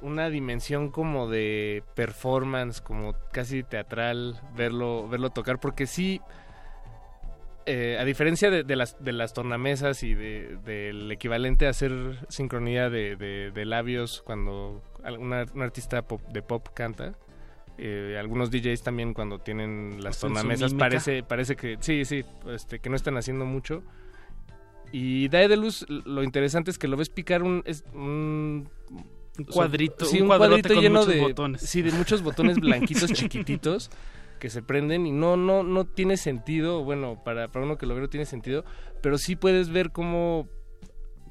una 0.02 0.28
dimensión 0.30 0.90
como 0.90 1.28
de 1.28 1.82
performance, 1.94 2.80
como 2.80 3.14
casi 3.32 3.62
teatral, 3.62 4.40
verlo, 4.56 5.08
verlo 5.08 5.30
tocar, 5.30 5.58
porque 5.60 5.86
sí, 5.86 6.20
eh, 7.66 7.96
a 7.98 8.04
diferencia 8.04 8.48
de, 8.50 8.62
de 8.62 8.76
las, 8.76 9.02
de 9.02 9.12
las 9.12 9.32
tornamesas 9.32 10.02
y 10.04 10.14
de- 10.14 10.56
del 10.64 11.10
equivalente 11.10 11.66
a 11.66 11.70
hacer 11.70 12.18
sincronía 12.28 12.88
de, 12.90 13.16
de- 13.16 13.50
de 13.50 13.64
labios 13.64 14.22
cuando 14.24 14.82
un 15.18 15.32
artista 15.62 16.02
pop- 16.02 16.26
de 16.28 16.42
pop 16.42 16.68
canta, 16.74 17.14
eh, 17.78 18.16
algunos 18.18 18.50
DJs 18.50 18.82
también 18.82 19.14
cuando 19.14 19.38
tienen 19.40 19.96
las 20.02 20.18
tornamesas 20.20 20.72
parece, 20.78 21.22
parece 21.24 21.56
que 21.56 21.76
sí, 21.80 22.04
sí, 22.04 22.24
este, 22.48 22.78
que 22.78 22.88
no 22.88 22.96
están 22.96 23.16
haciendo 23.16 23.44
mucho. 23.44 23.82
Y 24.92 25.28
Daedalus, 25.28 25.84
lo 25.88 26.22
interesante 26.22 26.70
es 26.70 26.78
que 26.78 26.86
lo 26.86 26.96
ves 26.96 27.10
picar 27.10 27.42
un, 27.42 27.62
es 27.66 27.84
un 27.92 28.68
Un 29.38 29.44
cuadrito, 29.44 30.04
sí, 30.04 30.20
un 30.20 30.28
cuadrito 30.28 30.74
con 30.74 30.82
lleno 30.82 31.00
muchos 31.00 31.14
de 31.14 31.20
botones. 31.20 31.60
sí, 31.62 31.82
de 31.82 31.92
muchos 31.92 32.22
botones 32.22 32.58
blanquitos 32.58 33.12
chiquititos 33.12 33.90
que 34.38 34.50
se 34.50 34.62
prenden 34.62 35.06
y 35.06 35.12
no 35.12 35.36
no 35.36 35.62
no 35.62 35.84
tiene 35.84 36.16
sentido, 36.16 36.84
bueno, 36.84 37.22
para 37.24 37.48
para 37.48 37.64
uno 37.64 37.78
que 37.78 37.86
lo 37.86 37.94
ve 37.94 38.02
no 38.02 38.08
tiene 38.08 38.26
sentido, 38.26 38.64
pero 39.02 39.18
sí 39.18 39.36
puedes 39.36 39.70
ver 39.70 39.92
cómo 39.92 40.48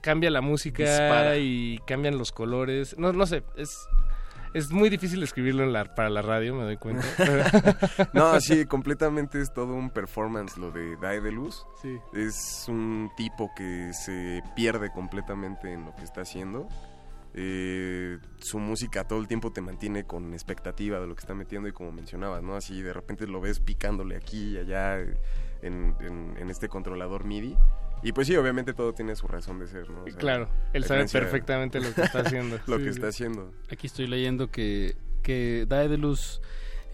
cambia 0.01 0.29
la 0.29 0.41
música 0.41 0.83
Dispara. 0.83 1.37
y 1.37 1.79
cambian 1.87 2.17
los 2.17 2.31
colores. 2.31 2.95
No 2.97 3.13
no 3.13 3.25
sé, 3.25 3.43
es 3.57 3.87
es 4.55 4.71
muy 4.71 4.89
difícil 4.89 5.21
escribirlo 5.21 5.63
en 5.63 5.73
la, 5.73 5.83
para 5.83 6.09
la 6.09 6.21
radio, 6.21 6.55
me 6.55 6.63
doy 6.63 6.77
cuenta. 6.77 7.05
No, 8.13 8.39
sí, 8.39 8.65
completamente 8.65 9.41
es 9.41 9.53
todo 9.53 9.73
un 9.73 9.89
performance 9.89 10.57
lo 10.57 10.71
de 10.71 10.95
Daedalus. 10.95 11.67
Sí. 11.81 11.97
Es 12.13 12.65
un 12.69 13.11
tipo 13.17 13.51
que 13.53 13.91
se 13.91 14.41
pierde 14.55 14.91
completamente 14.91 15.73
en 15.73 15.83
lo 15.83 15.93
que 15.93 16.05
está 16.05 16.21
haciendo. 16.21 16.69
Eh, 17.37 18.17
su 18.39 18.59
música 18.59 19.03
todo 19.05 19.19
el 19.19 19.27
tiempo 19.27 19.51
te 19.51 19.59
mantiene 19.59 20.05
con 20.05 20.33
expectativa 20.33 21.01
de 21.01 21.07
lo 21.07 21.15
que 21.15 21.19
está 21.19 21.33
metiendo 21.35 21.67
y 21.67 21.73
como 21.73 21.91
mencionabas, 21.91 22.41
¿no? 22.41 22.55
Así 22.55 22.81
de 22.81 22.93
repente 22.93 23.27
lo 23.27 23.41
ves 23.41 23.59
picándole 23.59 24.15
aquí 24.15 24.51
y 24.53 24.57
allá 24.57 25.01
en, 25.01 25.17
en- 25.99 26.35
en 26.37 26.49
este 26.49 26.69
controlador 26.69 27.25
MIDI. 27.25 27.57
Y 28.03 28.13
pues 28.13 28.27
sí, 28.27 28.35
obviamente 28.37 28.73
todo 28.73 28.93
tiene 28.93 29.15
su 29.17 29.27
razón 29.27 29.59
de 29.59 29.67
ser, 29.67 29.89
¿no? 29.89 30.03
O 30.03 30.07
sea, 30.07 30.15
Claro, 30.17 30.47
él 30.73 30.85
sabe 30.85 31.03
de- 31.05 31.09
perfectamente 31.11 31.81
lo 31.81 31.93
que 31.93 32.03
está 32.03 32.19
haciendo. 32.19 32.57
lo 32.67 32.77
Sí, 32.77 32.83
que 32.83 32.89
sí. 32.91 32.95
está 32.95 33.07
haciendo. 33.07 33.51
Aquí 33.69 33.87
estoy 33.87 34.07
leyendo 34.07 34.49
que, 34.49 34.95
que 35.21 35.65
Daedalus 35.67 36.41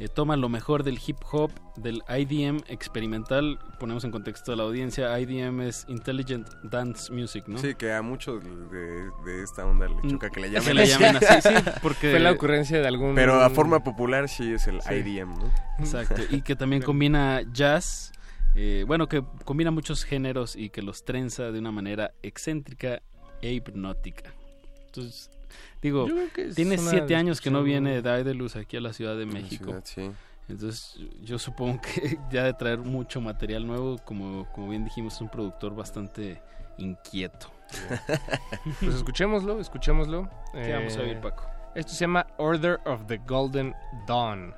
eh, 0.02 0.08
toma 0.08 0.36
lo 0.36 0.50
mejor 0.50 0.84
del 0.84 1.00
hip 1.06 1.18
hop, 1.32 1.52
del 1.76 2.02
IDM 2.10 2.62
experimental. 2.68 3.60
Ponemos 3.80 4.04
en 4.04 4.10
contexto 4.10 4.52
a 4.52 4.56
la 4.56 4.64
audiencia, 4.64 5.20
IDM 5.20 5.62
es 5.62 5.86
Intelligent 5.88 6.48
Dance 6.64 7.14
Music, 7.14 7.44
¿no? 7.46 7.60
Sí, 7.60 7.76
que 7.76 7.94
a 7.94 8.02
muchos 8.02 8.44
de, 8.44 9.12
de 9.26 9.44
esta 9.44 9.64
onda 9.64 9.88
le 9.88 10.10
choca 10.10 10.32
que 10.32 10.40
le 10.40 10.48
Que 10.48 10.54
llamen 10.56 10.76
le 10.76 10.88
llamen 10.88 11.18
así, 11.18 11.48
sí, 11.50 11.54
porque... 11.84 12.10
Fue 12.10 12.20
la 12.20 12.32
ocurrencia 12.32 12.82
de 12.82 12.88
algún 12.88 13.14
Pero 13.14 13.42
a 13.42 13.52
forma 13.52 13.84
popular 13.84 14.28
sí 14.28 14.52
es 14.52 14.66
el 14.66 14.82
Sí. 14.82 14.96
IDM, 14.96 15.38
¿no? 15.38 15.52
Exacto, 15.78 16.24
y 16.32 16.42
que 16.42 16.56
también 16.56 16.82
combina 16.82 17.44
jazz, 17.54 18.12
eh, 18.56 18.84
bueno, 18.88 19.08
que 19.08 19.24
combina 19.46 19.70
muchos 19.70 20.04
géneros 20.04 20.56
y 20.56 20.72
que 20.72 20.82
los 20.82 21.06
trenza 21.06 21.52
de 21.52 21.60
una 21.60 21.72
manera 21.72 22.12
excéntrica 22.24 23.04
e 23.44 23.52
hipnótica. 23.52 24.34
Entonces, 24.88 25.30
digo, 25.82 26.08
tiene 26.56 26.78
siete 26.78 27.16
años 27.16 27.42
que 27.42 27.50
no 27.50 27.64
viene 27.64 28.02
Daedalus 28.02 28.56
aquí 28.56 28.78
a 28.78 28.82
la 28.82 28.94
Ciudad 28.94 29.18
de 29.18 29.26
México. 29.26 29.66
ciudad, 29.66 29.84
sí. 29.86 30.12
Entonces, 30.48 31.00
yo 31.24 31.40
supongo 31.40 31.80
que 31.82 32.18
ya 32.32 32.44
de 32.44 32.54
traer 32.54 32.80
mucho 32.80 33.22
material 33.22 33.66
nuevo, 33.66 33.98
como, 34.04 34.48
como 34.54 34.70
bien 34.70 34.84
dijimos, 34.84 35.16
es 35.16 35.22
un 35.22 35.30
productor 35.30 35.76
bastante 35.76 36.42
inquieto. 36.78 37.48
Pues 38.82 38.96
escuchémoslo, 38.96 39.60
escuchémoslo. 39.62 40.30
¿Qué 40.52 40.74
vamos 40.74 40.98
a 40.98 41.02
Eh, 41.02 41.10
oír, 41.10 41.22
Paco? 41.22 41.46
Esto 41.74 41.94
se 41.94 42.02
llama 42.02 42.28
Order 42.38 42.82
of 42.86 43.06
the 43.08 43.18
Golden 43.26 43.74
Dawn. 44.06 44.54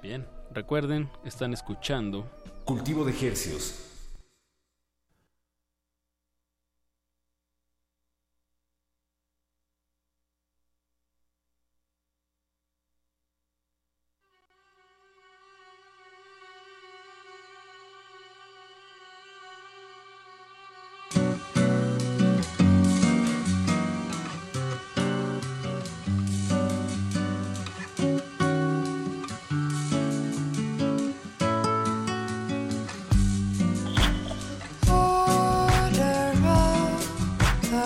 Bien, 0.00 0.24
recuerden, 0.52 1.10
están 1.24 1.52
escuchando 1.52 2.30
Cultivo 2.64 3.04
de 3.04 3.10
Hercios. 3.12 3.85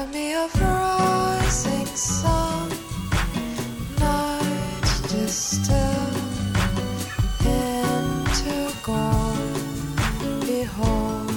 Rising 0.00 1.86
sun, 1.86 2.68
night 3.98 4.86
into 7.44 8.72
gold. 8.84 9.38
Behold, 10.46 11.32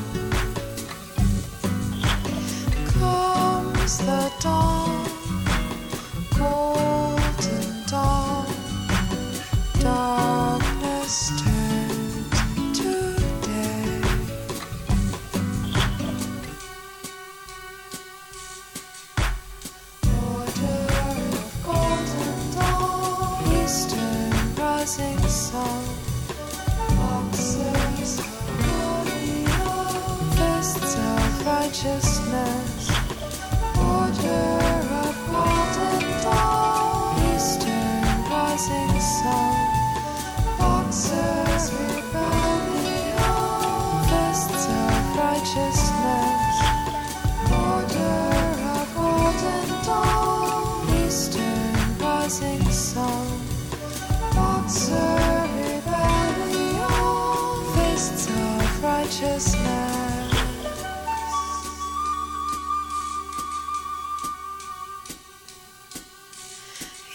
comes 2.94 3.98
the 3.98 4.32
dawn, 4.42 4.81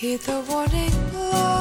Hear 0.06 0.18
the 0.18 0.40
warning 0.48 1.12
light. 1.32 1.55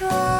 说。 0.00 0.39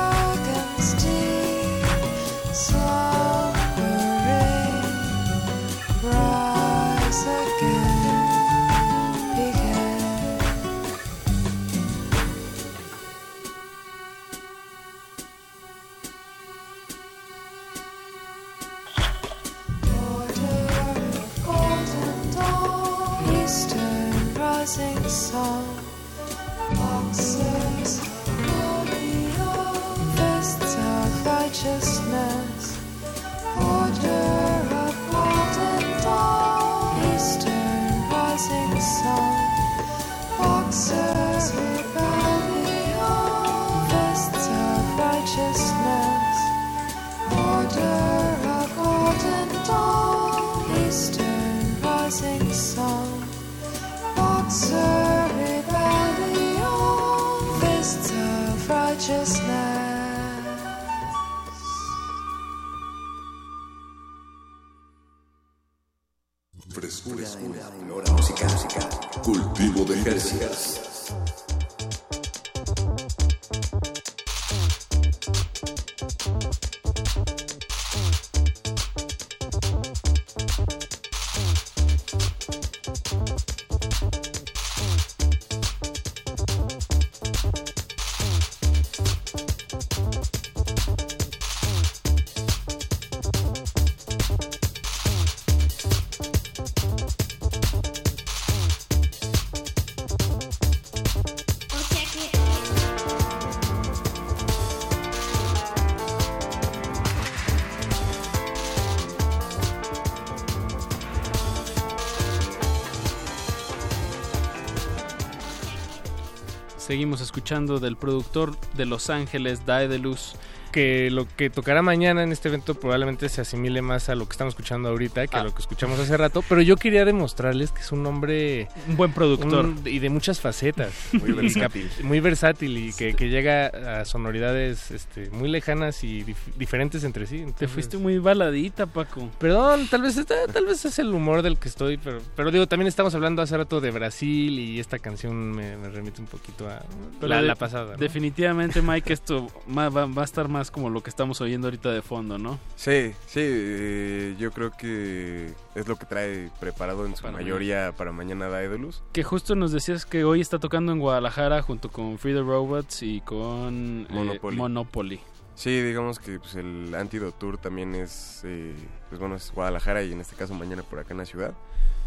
Seguimos 116.91 117.21
escuchando 117.21 117.79
del 117.79 117.97
productor 117.97 118.57
de 118.75 118.85
Los 118.85 119.11
Ángeles, 119.11 119.65
Daedalus. 119.65 120.35
Que 120.73 121.11
lo 121.11 121.27
que 121.37 121.51
tocará 121.51 121.83
mañana 121.83 122.23
en 122.23 122.33
este 122.33 122.49
evento 122.49 122.75
probablemente 122.75 123.29
se 123.29 123.41
asimile 123.41 123.83
más 123.83 124.09
a 124.09 124.15
lo 124.15 124.27
que 124.27 124.33
estamos 124.33 124.53
escuchando 124.53 124.89
ahorita 124.89 125.27
que 125.27 125.37
a 125.37 125.43
lo 125.45 125.53
que 125.55 125.61
escuchamos 125.61 125.99
hace 125.99 126.17
rato. 126.17 126.43
Pero 126.49 126.63
yo 126.63 126.77
quería 126.77 127.05
demostrarles 127.05 127.73
que 127.73 127.81
es 127.81 127.93
un 127.93 128.07
hombre. 128.07 128.69
Un 128.89 128.97
buen 128.97 129.13
productor. 129.13 129.65
un- 129.67 129.81
y 129.85 129.99
de 129.99 130.11
muchas 130.11 130.41
facetas. 130.41 130.93
Muy 131.13 131.33
versátil. 131.33 131.91
muy 132.05 132.21
versátil 132.21 132.77
y 132.77 132.93
que, 132.93 133.15
que 133.15 133.29
llega 133.29 134.01
a 134.01 134.05
sonoridades 134.05 134.91
este, 134.91 135.29
muy 135.31 135.49
lejanas 135.49 136.05
y 136.05 136.23
dif- 136.25 136.55
diferentes 136.57 137.03
entre 137.05 137.27
sí. 137.27 137.45
Te 137.59 137.67
fuiste 137.69 137.97
muy 137.99 138.19
baladita, 138.19 138.87
Paco. 138.87 139.29
Perdón, 139.39 139.89
tal 139.91 140.03
vez 140.03 140.17
está- 140.17 140.47
tal 140.47 140.67
vez 140.67 140.85
es 140.85 140.99
el 140.99 141.09
humor 141.13 141.43
del 141.43 141.59
que 141.59 141.69
estoy, 141.69 141.97
pero, 141.97 142.21
pero 142.37 142.51
digo, 142.51 142.67
también 142.69 142.87
estamos 142.89 143.15
hablando 143.15 143.43
hace 143.43 143.57
rato 143.57 143.81
de 143.81 143.91
Brasil 143.91 144.59
y 144.59 144.79
esta 144.79 144.99
canción 144.99 145.51
me, 145.53 145.77
me 145.77 145.89
remite 145.89 146.21
un 146.21 146.27
poquito 146.29 146.69
a 146.69 146.85
la, 147.27 147.55
pasada. 147.57 147.93
¿no? 147.93 147.97
Definitivamente, 147.99 148.83
Mike, 148.83 149.13
esto 149.13 149.49
va 149.77 149.87
a 150.23 150.25
estar 150.25 150.49
más 150.49 150.60
más 150.61 150.71
como 150.71 150.91
lo 150.91 151.03
que 151.03 151.09
estamos 151.09 151.41
oyendo 151.41 151.69
ahorita 151.69 151.91
de 151.91 152.03
fondo, 152.03 152.37
¿no? 152.37 152.59
Sí, 152.77 153.15
sí, 153.27 153.41
eh, 153.43 154.37
yo 154.39 154.51
creo 154.51 154.71
que 154.71 155.55
es 155.75 155.89
lo 155.89 155.97
que 155.97 156.05
trae 156.05 156.51
preparado 156.61 157.07
en 157.07 157.17
su 157.17 157.23
Para 157.23 157.39
mayoría 157.39 157.95
para 157.97 158.13
mañana 158.13 158.51
Daedalus. 158.51 159.03
Que 159.15 159.23
justo 159.23 159.55
nos 159.55 159.73
decías 159.73 160.05
que 160.05 160.23
hoy 160.23 160.43
está 160.43 160.59
tocando 160.59 160.93
en 160.93 160.99
Guadalajara 160.99 161.63
junto 161.63 161.89
con 161.89 162.19
Free 162.19 162.35
the 162.35 162.43
Robots 162.43 163.03
y 163.03 163.23
con 163.23 164.07
eh, 164.11 164.13
Monopoly. 164.13 164.57
Monopoly. 164.59 165.21
Sí, 165.55 165.81
digamos 165.81 166.19
que 166.19 166.39
pues, 166.39 166.55
el 166.57 166.95
Antidote 166.95 167.39
Tour 167.39 167.57
también 167.57 167.95
es, 167.95 168.43
eh, 168.45 168.75
pues 169.09 169.19
bueno, 169.19 169.37
es 169.37 169.51
Guadalajara 169.53 170.03
y 170.03 170.13
en 170.13 170.21
este 170.21 170.37
caso 170.37 170.53
mañana 170.53 170.83
por 170.83 170.99
acá 170.99 171.15
en 171.15 171.19
la 171.19 171.25
ciudad. 171.25 171.55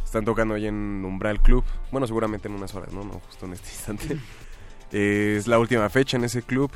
Están 0.06 0.26
tocando 0.26 0.54
ahí 0.54 0.68
en 0.68 1.04
Umbral 1.04 1.42
Club, 1.42 1.64
bueno, 1.92 2.06
seguramente 2.06 2.50
en 2.50 2.54
unas 2.54 2.76
horas, 2.76 2.94
¿no? 2.94 3.04
No, 3.04 3.14
justo 3.14 3.48
en 3.48 3.54
este 3.54 3.70
instante. 3.70 4.20
Eh, 4.94 5.36
es 5.38 5.48
la 5.48 5.60
última 5.60 5.90
fecha 5.90 6.18
en 6.18 6.24
ese 6.24 6.42
club. 6.44 6.72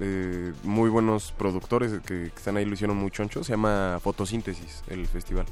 eh, 0.00 0.52
muy 0.62 0.90
buenos 0.90 1.32
productores 1.32 1.92
que, 2.02 2.30
que 2.30 2.32
están 2.36 2.56
ahí, 2.56 2.64
lo 2.64 2.74
hicieron 2.74 2.96
muy 2.96 3.10
choncho. 3.10 3.42
Se 3.44 3.52
llama 3.52 3.98
Fotosíntesis, 4.02 4.82
el 4.88 5.06
festival. 5.06 5.46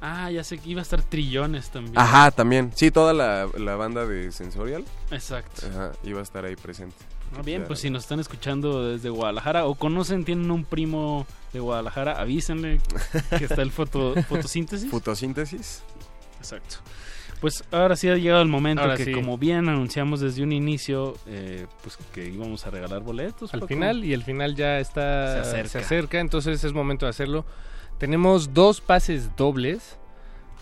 Ah, 0.00 0.30
ya 0.30 0.44
sé 0.44 0.58
que 0.58 0.68
iba 0.68 0.80
a 0.80 0.82
estar 0.82 1.02
Trillones 1.02 1.70
también. 1.70 1.98
Ajá, 1.98 2.30
también. 2.30 2.72
Sí, 2.74 2.90
toda 2.90 3.14
la, 3.14 3.48
la 3.56 3.76
banda 3.76 4.04
de 4.06 4.32
Sensorial. 4.32 4.84
Exacto. 5.10 5.66
Ajá, 5.66 5.92
iba 6.02 6.20
a 6.20 6.22
estar 6.22 6.44
ahí 6.44 6.56
presente. 6.56 6.96
Ah, 7.36 7.42
bien, 7.42 7.64
pues 7.66 7.80
si 7.80 7.90
nos 7.90 8.02
están 8.04 8.20
escuchando 8.20 8.90
desde 8.90 9.08
Guadalajara 9.08 9.64
o 9.66 9.74
conocen, 9.74 10.24
tienen 10.24 10.50
un 10.50 10.64
primo 10.64 11.26
de 11.52 11.60
Guadalajara, 11.60 12.20
avísenle 12.20 12.80
que 13.38 13.44
está 13.46 13.62
el 13.62 13.70
foto, 13.72 14.14
fotosíntesis. 14.28 14.90
Fotosíntesis. 14.90 15.82
Exacto. 16.38 16.76
Pues 17.40 17.62
ahora 17.72 17.94
sí 17.96 18.08
ha 18.08 18.16
llegado 18.16 18.40
el 18.42 18.48
momento 18.48 18.82
Ahora 18.82 18.96
que 18.96 19.04
sí. 19.04 19.12
como 19.12 19.36
bien 19.36 19.68
anunciamos 19.68 20.20
desde 20.20 20.42
un 20.42 20.52
inicio, 20.52 21.14
eh, 21.26 21.66
pues 21.82 21.98
que 22.12 22.28
íbamos 22.28 22.66
a 22.66 22.70
regalar 22.70 23.02
boletos. 23.02 23.52
al 23.52 23.60
Paco. 23.60 23.68
final 23.68 24.04
y 24.04 24.12
el 24.14 24.22
final 24.22 24.54
ya 24.54 24.78
está 24.80 25.44
Se 25.44 25.50
acerca. 25.60 25.78
acerca, 25.80 26.20
entonces 26.20 26.64
es 26.64 26.72
momento 26.72 27.06
de 27.06 27.10
hacerlo. 27.10 27.44
Tenemos 27.98 28.54
dos 28.54 28.80
pases 28.80 29.36
dobles 29.36 29.98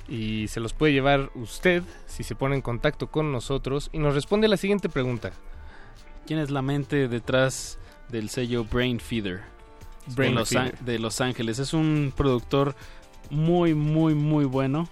y 0.08 0.48
se 0.48 0.58
los 0.60 0.72
puede 0.72 0.92
llevar 0.92 1.30
usted 1.36 1.82
si 2.06 2.24
se 2.24 2.34
pone 2.34 2.56
en 2.56 2.62
contacto 2.62 3.06
con 3.06 3.30
nosotros 3.32 3.88
y 3.92 3.98
nos 3.98 4.14
responde 4.14 4.48
la 4.48 4.56
siguiente 4.56 4.88
pregunta. 4.88 5.30
¿Quién 6.26 6.40
es 6.40 6.50
la 6.50 6.62
mente 6.62 7.06
detrás 7.08 7.78
del 8.08 8.28
sello 8.28 8.64
Brain 8.64 8.98
Feeder? 9.00 9.42
Brain 10.16 10.44
Feeder. 10.44 10.78
De 10.80 10.98
Los 10.98 11.20
Ángeles. 11.20 11.58
Es 11.60 11.72
un 11.74 12.12
productor 12.16 12.74
muy, 13.30 13.74
muy, 13.74 14.14
muy 14.14 14.44
bueno. 14.44 14.88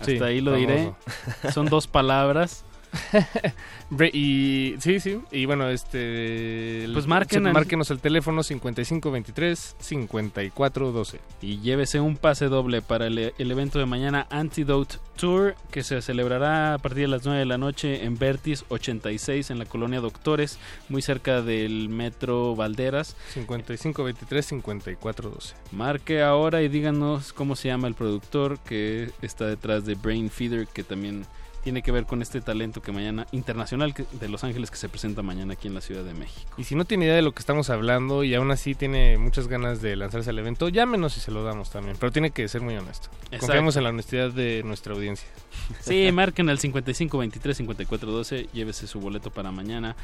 Hasta 0.00 0.04
Sí, 0.12 0.22
ahí 0.22 0.40
lo 0.40 0.52
famoso. 0.52 0.68
diré. 0.68 1.52
Son 1.52 1.66
dos 1.66 1.86
palabras. 1.86 2.64
Y 4.12 4.74
sí, 4.80 5.00
sí, 5.00 5.18
y 5.30 5.46
bueno, 5.46 5.70
este 5.70 6.88
Pues 6.92 7.06
marquen 7.06 7.44
márquenos 7.44 7.90
el 7.90 8.00
teléfono 8.00 8.42
5523 8.42 9.76
5412. 9.78 11.20
y 11.40 11.60
llévese 11.60 12.00
un 12.00 12.16
pase 12.16 12.46
doble 12.46 12.82
para 12.82 13.06
el, 13.06 13.32
el 13.36 13.50
evento 13.50 13.78
de 13.78 13.86
mañana 13.86 14.26
Antidote 14.30 14.96
Tour 15.16 15.54
que 15.70 15.82
se 15.82 16.02
celebrará 16.02 16.74
a 16.74 16.78
partir 16.78 17.02
de 17.02 17.08
las 17.08 17.24
9 17.24 17.40
de 17.40 17.46
la 17.46 17.56
noche 17.56 18.04
en 18.04 18.18
Vertis 18.18 18.64
86 18.68 19.50
en 19.50 19.58
la 19.58 19.64
colonia 19.64 20.00
Doctores, 20.00 20.58
muy 20.88 21.00
cerca 21.00 21.40
del 21.40 21.88
metro 21.88 22.54
Valderas. 22.54 23.16
5523 23.32 24.46
5412. 24.46 25.54
Marque 25.72 26.22
ahora 26.22 26.62
y 26.62 26.68
díganos 26.68 27.32
cómo 27.32 27.56
se 27.56 27.68
llama 27.68 27.88
el 27.88 27.94
productor 27.94 28.58
que 28.60 29.10
está 29.22 29.46
detrás 29.46 29.86
de 29.86 29.94
Brain 29.94 30.30
Feeder 30.30 30.66
que 30.66 30.84
también 30.84 31.24
tiene 31.62 31.82
que 31.82 31.92
ver 31.92 32.06
con 32.06 32.22
este 32.22 32.40
talento 32.40 32.80
que 32.82 32.92
mañana 32.92 33.26
internacional 33.32 33.94
de 34.12 34.28
Los 34.28 34.44
Ángeles 34.44 34.70
que 34.70 34.76
se 34.76 34.88
presenta 34.88 35.22
mañana 35.22 35.54
aquí 35.54 35.68
en 35.68 35.74
la 35.74 35.80
Ciudad 35.80 36.04
de 36.04 36.14
México. 36.14 36.50
Y 36.56 36.64
si 36.64 36.74
no 36.74 36.84
tiene 36.84 37.06
idea 37.06 37.16
de 37.16 37.22
lo 37.22 37.32
que 37.32 37.40
estamos 37.40 37.70
hablando 37.70 38.24
y 38.24 38.34
aún 38.34 38.50
así 38.50 38.74
tiene 38.74 39.18
muchas 39.18 39.48
ganas 39.48 39.82
de 39.82 39.96
lanzarse 39.96 40.30
al 40.30 40.38
evento, 40.38 40.68
llámenos 40.68 41.16
y 41.16 41.20
se 41.20 41.30
lo 41.30 41.42
damos 41.42 41.70
también. 41.70 41.96
Pero 41.98 42.12
tiene 42.12 42.30
que 42.30 42.46
ser 42.48 42.60
muy 42.60 42.76
honesto. 42.76 43.08
Exacto. 43.24 43.46
Confiamos 43.46 43.76
en 43.76 43.84
la 43.84 43.90
honestidad 43.90 44.30
de 44.30 44.62
nuestra 44.64 44.94
audiencia. 44.94 45.28
Sí, 45.80 46.10
marquen 46.12 46.48
al 46.48 46.58
55 46.58 47.18
23 47.18 47.56
54 47.58 48.10
12, 48.10 48.48
llévese 48.52 48.86
su 48.86 49.00
boleto 49.00 49.30
para 49.30 49.50
mañana. 49.50 49.96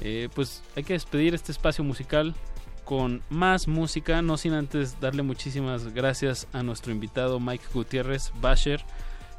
Eh, 0.00 0.28
pues 0.34 0.62
hay 0.74 0.84
que 0.84 0.92
despedir 0.92 1.34
este 1.34 1.52
espacio 1.52 1.84
musical 1.84 2.34
con 2.84 3.22
más 3.30 3.66
música, 3.66 4.22
no 4.22 4.36
sin 4.36 4.52
antes 4.52 5.00
darle 5.00 5.22
muchísimas 5.22 5.92
gracias 5.92 6.46
a 6.52 6.62
nuestro 6.62 6.92
invitado 6.92 7.40
Mike 7.40 7.64
Gutiérrez 7.72 8.32
Basher. 8.40 8.84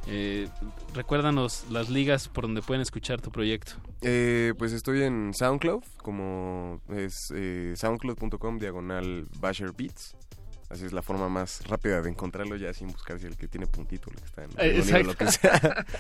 Eh, 0.08 0.48
recuérdanos 0.94 1.66
las 1.70 1.90
ligas 1.90 2.28
por 2.28 2.46
donde 2.46 2.62
pueden 2.62 2.82
escuchar 2.82 3.22
tu 3.22 3.32
proyecto. 3.32 3.74
Eh, 4.02 4.54
pues 4.58 4.72
estoy 4.72 5.04
en 5.04 5.34
SoundCloud, 5.34 5.84
como 5.98 6.82
es 6.90 7.32
eh, 7.36 7.74
soundcloud.com 7.76 8.58
diagonal 8.58 9.28
Basher 9.40 9.72
Beats. 9.78 10.16
Así 10.70 10.86
es 10.86 10.92
la 10.92 11.02
forma 11.02 11.30
más 11.30 11.66
rápida 11.68 12.02
de 12.02 12.10
encontrarlo 12.10 12.58
ya 12.58 12.74
sin 12.74 12.88
buscar 12.88 13.20
si 13.20 13.26
el 13.26 13.38
que 13.38 13.48
tiene 13.48 13.68
puntito, 13.68 14.10
el 14.10 14.18
que 14.18 14.26
está 14.26 14.44
en 14.44 14.50
Eh, 14.58 15.04
lo 15.04 15.16
que 15.16 15.32
sea. 15.32 15.86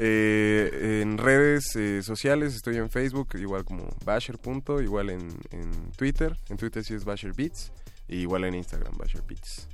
Eh, 0.00 1.00
en 1.02 1.18
redes 1.18 1.74
eh, 1.74 2.04
sociales 2.04 2.54
estoy 2.54 2.76
en 2.76 2.88
Facebook, 2.88 3.30
igual 3.34 3.64
como 3.64 3.88
Basher. 4.04 4.38
punto, 4.38 4.80
igual 4.80 5.10
en, 5.10 5.28
en 5.50 5.90
Twitter. 5.96 6.38
En 6.50 6.56
Twitter 6.56 6.84
sí 6.84 6.94
es 6.94 7.04
Basher 7.04 7.32
Beats. 7.32 7.72
Y 8.06 8.18
igual 8.18 8.44
en 8.44 8.54
Instagram, 8.54 8.96
Basher 8.96 9.22
Beats. 9.26 9.66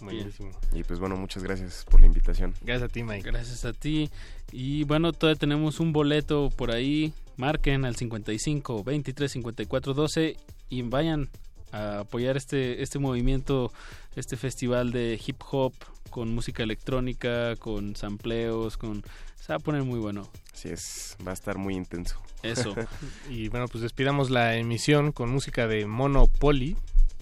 Buenísimo. 0.00 0.50
Y 0.72 0.82
pues 0.84 0.98
bueno, 0.98 1.16
muchas 1.16 1.42
gracias 1.42 1.84
por 1.88 2.00
la 2.00 2.06
invitación. 2.06 2.54
Gracias 2.62 2.90
a 2.90 2.92
ti, 2.92 3.02
Mike. 3.02 3.30
Gracias 3.30 3.64
a 3.64 3.72
ti. 3.72 4.10
Y 4.52 4.84
bueno, 4.84 5.12
todavía 5.12 5.38
tenemos 5.38 5.80
un 5.80 5.92
boleto 5.92 6.50
por 6.50 6.70
ahí. 6.70 7.12
Marquen 7.36 7.84
al 7.84 7.96
55 7.96 8.84
23 8.84 9.32
54 9.32 9.94
12 9.94 10.36
y 10.68 10.82
vayan 10.82 11.28
a 11.72 12.00
apoyar 12.00 12.36
este, 12.36 12.82
este 12.82 12.98
movimiento, 12.98 13.72
este 14.14 14.36
festival 14.36 14.92
de 14.92 15.20
hip 15.24 15.40
hop 15.50 15.72
con 16.10 16.32
música 16.32 16.62
electrónica, 16.62 17.56
con 17.56 17.96
sampleos, 17.96 18.76
con... 18.76 19.02
Se 19.40 19.52
va 19.52 19.56
a 19.56 19.58
poner 19.58 19.82
muy 19.82 19.98
bueno. 19.98 20.28
Así 20.52 20.68
es, 20.68 21.16
va 21.26 21.32
a 21.32 21.34
estar 21.34 21.58
muy 21.58 21.74
intenso. 21.74 22.22
Eso. 22.42 22.74
y 23.30 23.48
bueno, 23.48 23.66
pues 23.68 23.82
despidamos 23.82 24.30
la 24.30 24.56
emisión 24.56 25.10
con 25.12 25.30
música 25.30 25.66
de 25.66 25.86
Monopoly. 25.86 26.76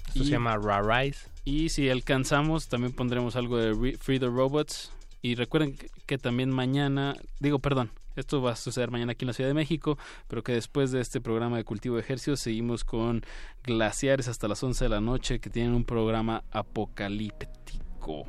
Esto 0.08 0.22
Y- 0.22 0.24
se 0.26 0.30
llama 0.32 0.58
Rise. 0.58 1.31
Y 1.44 1.70
si 1.70 1.90
alcanzamos, 1.90 2.68
también 2.68 2.92
pondremos 2.92 3.34
algo 3.36 3.56
de 3.58 3.72
Re- 3.72 3.96
Free 3.98 4.18
the 4.20 4.26
Robots. 4.26 4.92
Y 5.22 5.34
recuerden 5.34 5.76
que, 5.76 5.88
que 6.06 6.18
también 6.18 6.50
mañana, 6.50 7.14
digo, 7.40 7.58
perdón, 7.58 7.90
esto 8.16 8.42
va 8.42 8.52
a 8.52 8.56
suceder 8.56 8.90
mañana 8.90 9.12
aquí 9.12 9.24
en 9.24 9.28
la 9.28 9.32
Ciudad 9.32 9.48
de 9.50 9.54
México, 9.54 9.96
pero 10.28 10.42
que 10.42 10.52
después 10.52 10.90
de 10.92 11.00
este 11.00 11.20
programa 11.20 11.56
de 11.56 11.64
cultivo 11.64 11.94
de 11.96 12.02
ejercicios 12.02 12.40
seguimos 12.40 12.84
con 12.84 13.24
Glaciares 13.64 14.28
hasta 14.28 14.48
las 14.48 14.62
11 14.62 14.84
de 14.84 14.88
la 14.88 15.00
noche, 15.00 15.38
que 15.40 15.48
tienen 15.50 15.72
un 15.74 15.84
programa 15.84 16.42
apocalíptico. 16.50 18.24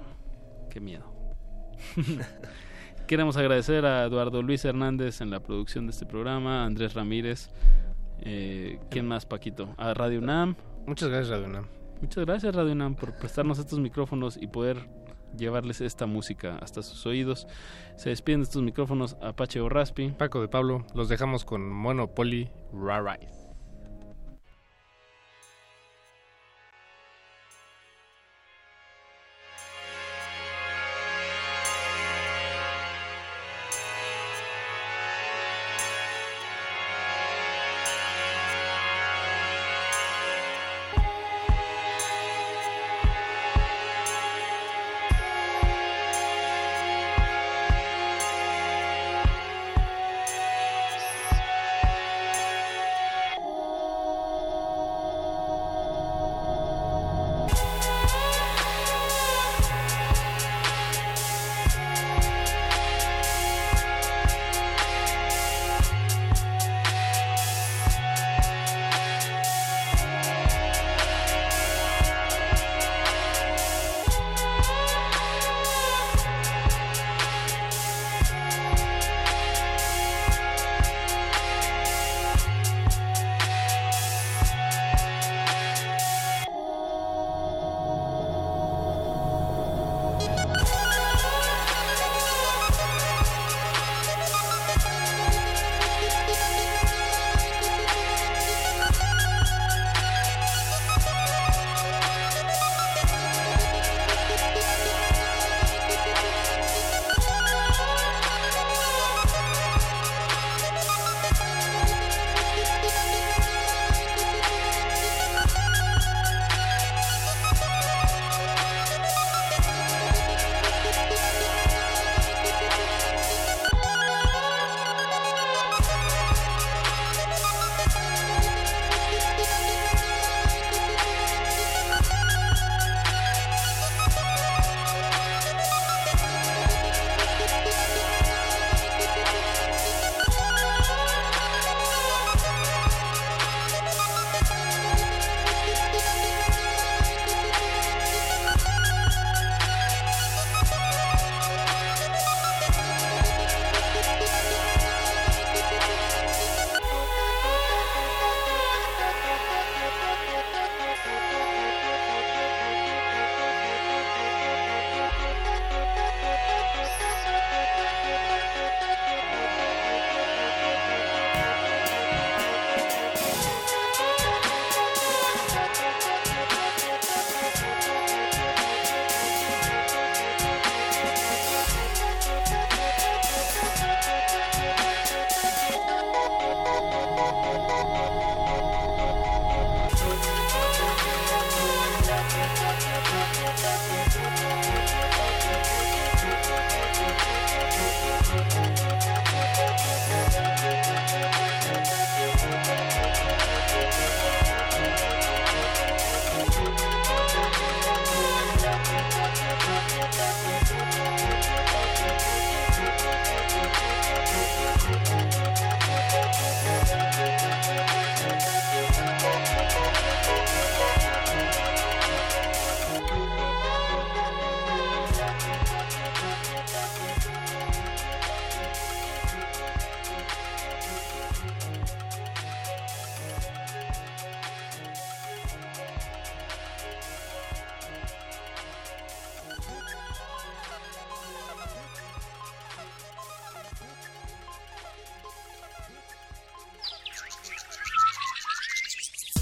Qué 0.69 0.79
miedo. 0.79 1.05
Queremos 3.07 3.35
agradecer 3.35 3.85
a 3.85 4.05
Eduardo 4.05 4.41
Luis 4.41 4.63
Hernández 4.63 5.19
en 5.21 5.29
la 5.29 5.41
producción 5.41 5.85
de 5.85 5.91
este 5.91 6.05
programa, 6.05 6.63
a 6.63 6.65
Andrés 6.65 6.93
Ramírez. 6.93 7.49
Eh, 8.21 8.79
¿Quién 8.89 9.07
más, 9.07 9.25
Paquito? 9.25 9.73
A 9.77 9.93
Radio 9.93 10.19
UNAM. 10.19 10.55
Muchas 10.87 11.09
gracias, 11.09 11.29
Radio 11.29 11.47
UNAM. 11.47 11.65
Muchas 12.03 12.25
gracias, 12.25 12.53
Radio 12.53 12.73
UNAM, 12.73 12.95
por 12.95 13.13
prestarnos 13.13 13.59
estos 13.59 13.79
micrófonos 13.79 14.35
y 14.35 14.47
poder 14.47 14.89
llevarles 15.37 15.79
esta 15.79 16.05
música 16.05 16.57
hasta 16.57 16.83
sus 16.83 17.05
oídos. 17.05 17.47
Se 17.95 18.09
despiden 18.09 18.41
de 18.41 18.43
estos 18.43 18.61
micrófonos 18.61 19.15
Apache 19.21 19.61
o 19.61 19.69
Raspi. 19.69 20.09
Paco 20.09 20.41
de 20.41 20.49
Pablo, 20.49 20.85
los 20.93 21.07
dejamos 21.07 21.45
con 21.45 21.71
Monopoly 21.71 22.51
Rise. 22.73 23.42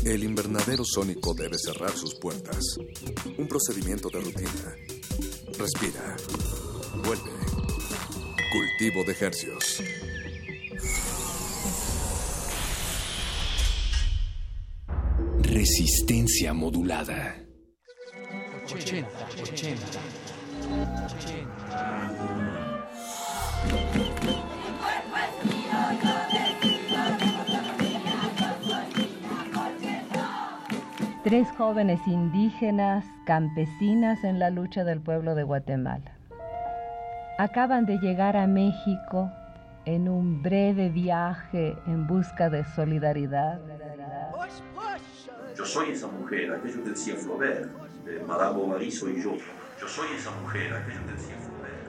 El 0.03 0.23
invernadero 0.23 0.83
sónico 0.83 1.35
debe 1.35 1.59
cerrar 1.59 1.95
sus 1.95 2.15
puertas. 2.15 2.63
Un 3.37 3.47
procedimiento 3.47 4.09
de 4.09 4.19
rutina. 4.19 4.75
Respira. 5.59 6.15
Vuelve. 7.05 7.29
Cultivo 8.51 9.03
de 9.05 9.15
hercios. 9.19 9.83
Resistencia 15.43 16.51
modulada. 16.53 17.35
80, 18.73 19.29
80. 19.39 21.60
Tres 31.31 31.47
jóvenes 31.57 32.01
indígenas 32.07 33.05
campesinas 33.25 34.21
en 34.25 34.37
la 34.37 34.49
lucha 34.49 34.83
del 34.83 34.99
pueblo 34.99 35.33
de 35.33 35.43
Guatemala. 35.43 36.17
Acaban 37.37 37.85
de 37.85 37.99
llegar 37.99 38.35
a 38.35 38.47
México 38.47 39.31
en 39.85 40.09
un 40.09 40.43
breve 40.43 40.89
viaje 40.89 41.77
en 41.87 42.05
busca 42.05 42.49
de 42.49 42.65
solidaridad. 42.75 43.61
Yo 45.57 45.65
soy 45.65 45.91
esa 45.91 46.07
mujer, 46.07 46.51
aquello 46.51 46.83
que 46.83 46.89
decía 46.89 47.15
Flaubert, 47.15 47.71
de 48.03 48.19
Madame 48.23 48.57
Bovary 48.57 48.91
soy 48.91 49.23
yo. 49.23 49.37
Yo 49.79 49.87
soy 49.87 50.09
esa 50.17 50.31
mujer, 50.31 50.73
aquello 50.73 50.99
que 51.05 51.13
decía 51.13 51.37
Flaubert. 51.37 51.87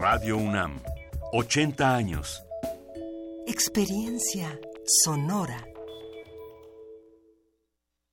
Radio 0.00 0.38
UNAM, 0.38 0.80
80 1.34 1.94
años. 1.94 2.42
Experiencia 3.46 4.58
sonora. 5.04 5.69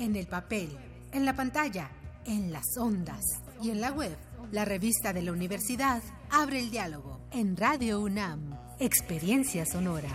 En 0.00 0.16
el 0.16 0.26
papel, 0.26 0.74
en 1.12 1.26
la 1.26 1.36
pantalla, 1.36 1.90
en 2.24 2.50
las 2.52 2.64
ondas 2.78 3.22
y 3.62 3.68
en 3.68 3.82
la 3.82 3.92
web. 3.92 4.16
La 4.50 4.64
revista 4.64 5.12
de 5.12 5.20
la 5.20 5.30
universidad 5.30 6.02
abre 6.30 6.58
el 6.58 6.70
diálogo 6.70 7.28
en 7.32 7.54
Radio 7.54 8.00
UNAM. 8.00 8.58
Experiencia 8.78 9.66
sonora. 9.66 10.08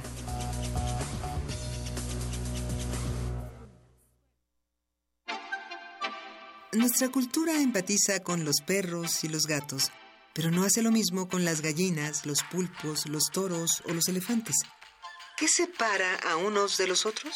Nuestra 6.73 7.09
cultura 7.09 7.53
empatiza 7.53 8.23
con 8.23 8.43
los 8.43 8.61
perros 8.65 9.23
y 9.23 9.27
los 9.27 9.45
gatos, 9.45 9.91
pero 10.33 10.49
no 10.49 10.63
hace 10.63 10.81
lo 10.81 10.89
mismo 10.89 11.29
con 11.29 11.45
las 11.45 11.61
gallinas, 11.61 12.25
los 12.25 12.41
pulpos, 12.51 13.07
los 13.07 13.25
toros 13.31 13.83
o 13.87 13.93
los 13.93 14.07
elefantes. 14.07 14.55
¿Qué 15.37 15.47
separa 15.47 16.15
a 16.27 16.37
unos 16.37 16.75
de 16.77 16.87
los 16.87 17.05
otros? 17.05 17.35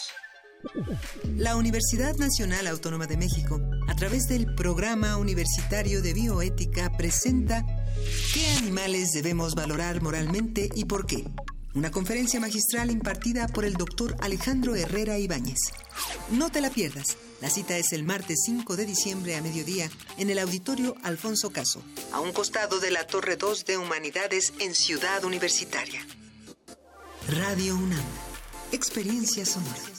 La 1.37 1.55
Universidad 1.55 2.15
Nacional 2.17 2.67
Autónoma 2.67 3.07
de 3.07 3.17
México, 3.17 3.61
a 3.87 3.95
través 3.95 4.27
del 4.27 4.53
Programa 4.55 5.17
Universitario 5.17 6.01
de 6.01 6.13
Bioética, 6.13 6.91
presenta 6.97 7.65
¿Qué 8.33 8.47
animales 8.57 9.11
debemos 9.11 9.55
valorar 9.55 10.01
moralmente 10.01 10.69
y 10.75 10.85
por 10.85 11.05
qué? 11.05 11.25
Una 11.75 11.91
conferencia 11.91 12.39
magistral 12.39 12.91
impartida 12.91 13.47
por 13.47 13.63
el 13.63 13.73
doctor 13.73 14.15
Alejandro 14.21 14.75
Herrera 14.75 15.17
Ibáñez. 15.17 15.59
No 16.31 16.49
te 16.51 16.61
la 16.61 16.69
pierdas. 16.69 17.17
La 17.41 17.49
cita 17.49 17.77
es 17.77 17.93
el 17.93 18.03
martes 18.03 18.41
5 18.45 18.75
de 18.75 18.85
diciembre 18.85 19.35
a 19.35 19.41
mediodía 19.41 19.89
en 20.17 20.29
el 20.29 20.39
auditorio 20.39 20.95
Alfonso 21.03 21.51
Caso, 21.51 21.81
a 22.11 22.19
un 22.19 22.33
costado 22.33 22.79
de 22.79 22.91
la 22.91 23.07
Torre 23.07 23.37
2 23.37 23.65
de 23.65 23.77
Humanidades 23.77 24.53
en 24.59 24.75
Ciudad 24.75 25.23
Universitaria. 25.23 26.05
Radio 27.29 27.75
UNAM. 27.75 28.03
Experiencia 28.71 29.45
sonora. 29.45 29.98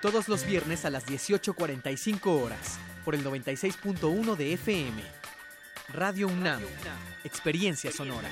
Todos 0.00 0.28
los 0.28 0.46
viernes 0.46 0.86
a 0.86 0.90
las 0.90 1.04
18.45 1.06 2.42
horas, 2.42 2.78
por 3.04 3.14
el 3.14 3.22
96.1 3.22 4.34
de 4.34 4.54
FM. 4.54 5.02
Radio 5.88 6.28
UNAM, 6.28 6.62
Experiencia 7.22 7.92
Sonora. 7.92 8.30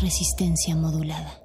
Resistencia 0.00 0.76
modulada. 0.76 1.40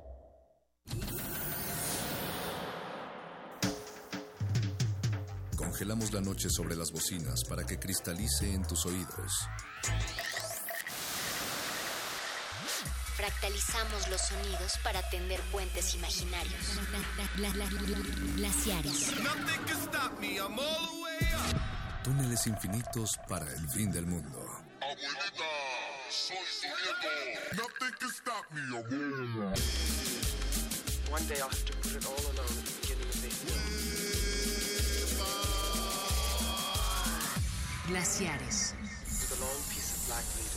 Congelamos 5.55 6.13
la 6.13 6.21
noche 6.21 6.49
sobre 6.51 6.75
las 6.75 6.91
bocinas 6.91 7.45
para 7.49 7.65
que 7.65 7.79
cristalice 7.79 8.53
en 8.53 8.61
tus 8.61 8.85
oídos. 8.85 9.47
Fractalizamos 13.19 14.07
los 14.07 14.21
sonidos 14.21 14.77
para 14.81 15.01
tender 15.09 15.41
puentes 15.51 15.93
imaginarios. 15.93 16.79
Glaciares. 18.37 19.11
Túneles 22.01 22.47
infinitos 22.47 23.19
para 23.27 23.45
el 23.51 23.69
fin 23.71 23.91
del 23.91 24.05
mundo. 24.05 24.39
Nothing 27.57 27.93
can 27.99 28.09
stop 28.09 28.45
me, 28.53 28.61
abuela. 28.77 29.53
One 31.11 31.27
day 31.27 31.41
I'll 31.41 31.49
have 31.49 31.65
to 31.65 31.73
put 31.73 31.95
it 31.97 32.05
all 32.05 32.15
alone 32.15 32.47
at 32.47 32.63
the 32.63 32.71
beginning 32.79 33.09
of 33.09 33.21
the 33.21 33.29
Glaciares. 37.89 38.73
With 39.03 39.37
a 39.37 39.43
long 39.43 39.61
piece 39.69 39.91
of 39.91 40.07
black. 40.07 40.48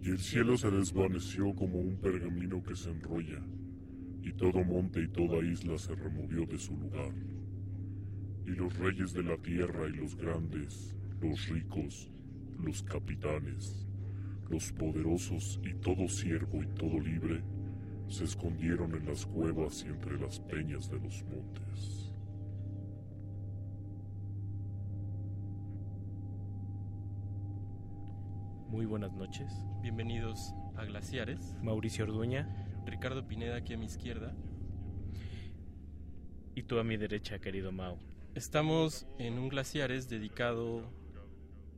Y 0.00 0.10
el 0.10 0.18
cielo 0.18 0.56
se 0.56 0.70
desvaneció 0.70 1.54
como 1.54 1.80
un 1.80 1.96
pergamino 1.96 2.62
que 2.62 2.76
se 2.76 2.90
enrolla, 2.90 3.42
y 4.22 4.32
todo 4.32 4.64
monte 4.64 5.02
y 5.02 5.08
toda 5.08 5.44
isla 5.44 5.76
se 5.76 5.94
removió 5.94 6.46
de 6.46 6.58
su 6.58 6.76
lugar. 6.76 7.12
Y 8.46 8.50
los 8.50 8.76
reyes 8.78 9.12
de 9.12 9.22
la 9.22 9.36
tierra 9.38 9.88
y 9.88 9.92
los 9.92 10.16
grandes, 10.16 10.96
los 11.20 11.48
ricos, 11.48 12.10
los 12.58 12.82
capitanes, 12.84 13.86
los 14.48 14.72
poderosos 14.72 15.60
y 15.64 15.74
todo 15.74 16.08
siervo 16.08 16.62
y 16.62 16.66
todo 16.68 17.00
libre, 17.00 17.42
se 18.08 18.24
escondieron 18.24 18.94
en 18.94 19.06
las 19.06 19.26
cuevas 19.26 19.84
y 19.84 19.88
entre 19.88 20.18
las 20.18 20.40
peñas 20.40 20.88
de 20.90 21.00
los 21.00 21.24
montes. 21.24 21.97
Muy 28.68 28.86
buenas 28.86 29.12
noches. 29.12 29.52
Bienvenidos 29.82 30.54
a 30.76 30.84
Glaciares. 30.84 31.54
Mauricio 31.62 32.04
Orduña. 32.04 32.48
Ricardo 32.86 33.26
Pineda 33.26 33.56
aquí 33.56 33.74
a 33.74 33.78
mi 33.78 33.86
izquierda. 33.86 34.34
Y 36.54 36.62
tú 36.64 36.78
a 36.78 36.84
mi 36.84 36.96
derecha, 36.96 37.38
querido 37.38 37.72
Mau. 37.72 37.98
Estamos 38.34 39.06
en 39.18 39.38
un 39.38 39.48
Glaciares 39.48 40.08
dedicado 40.08 40.90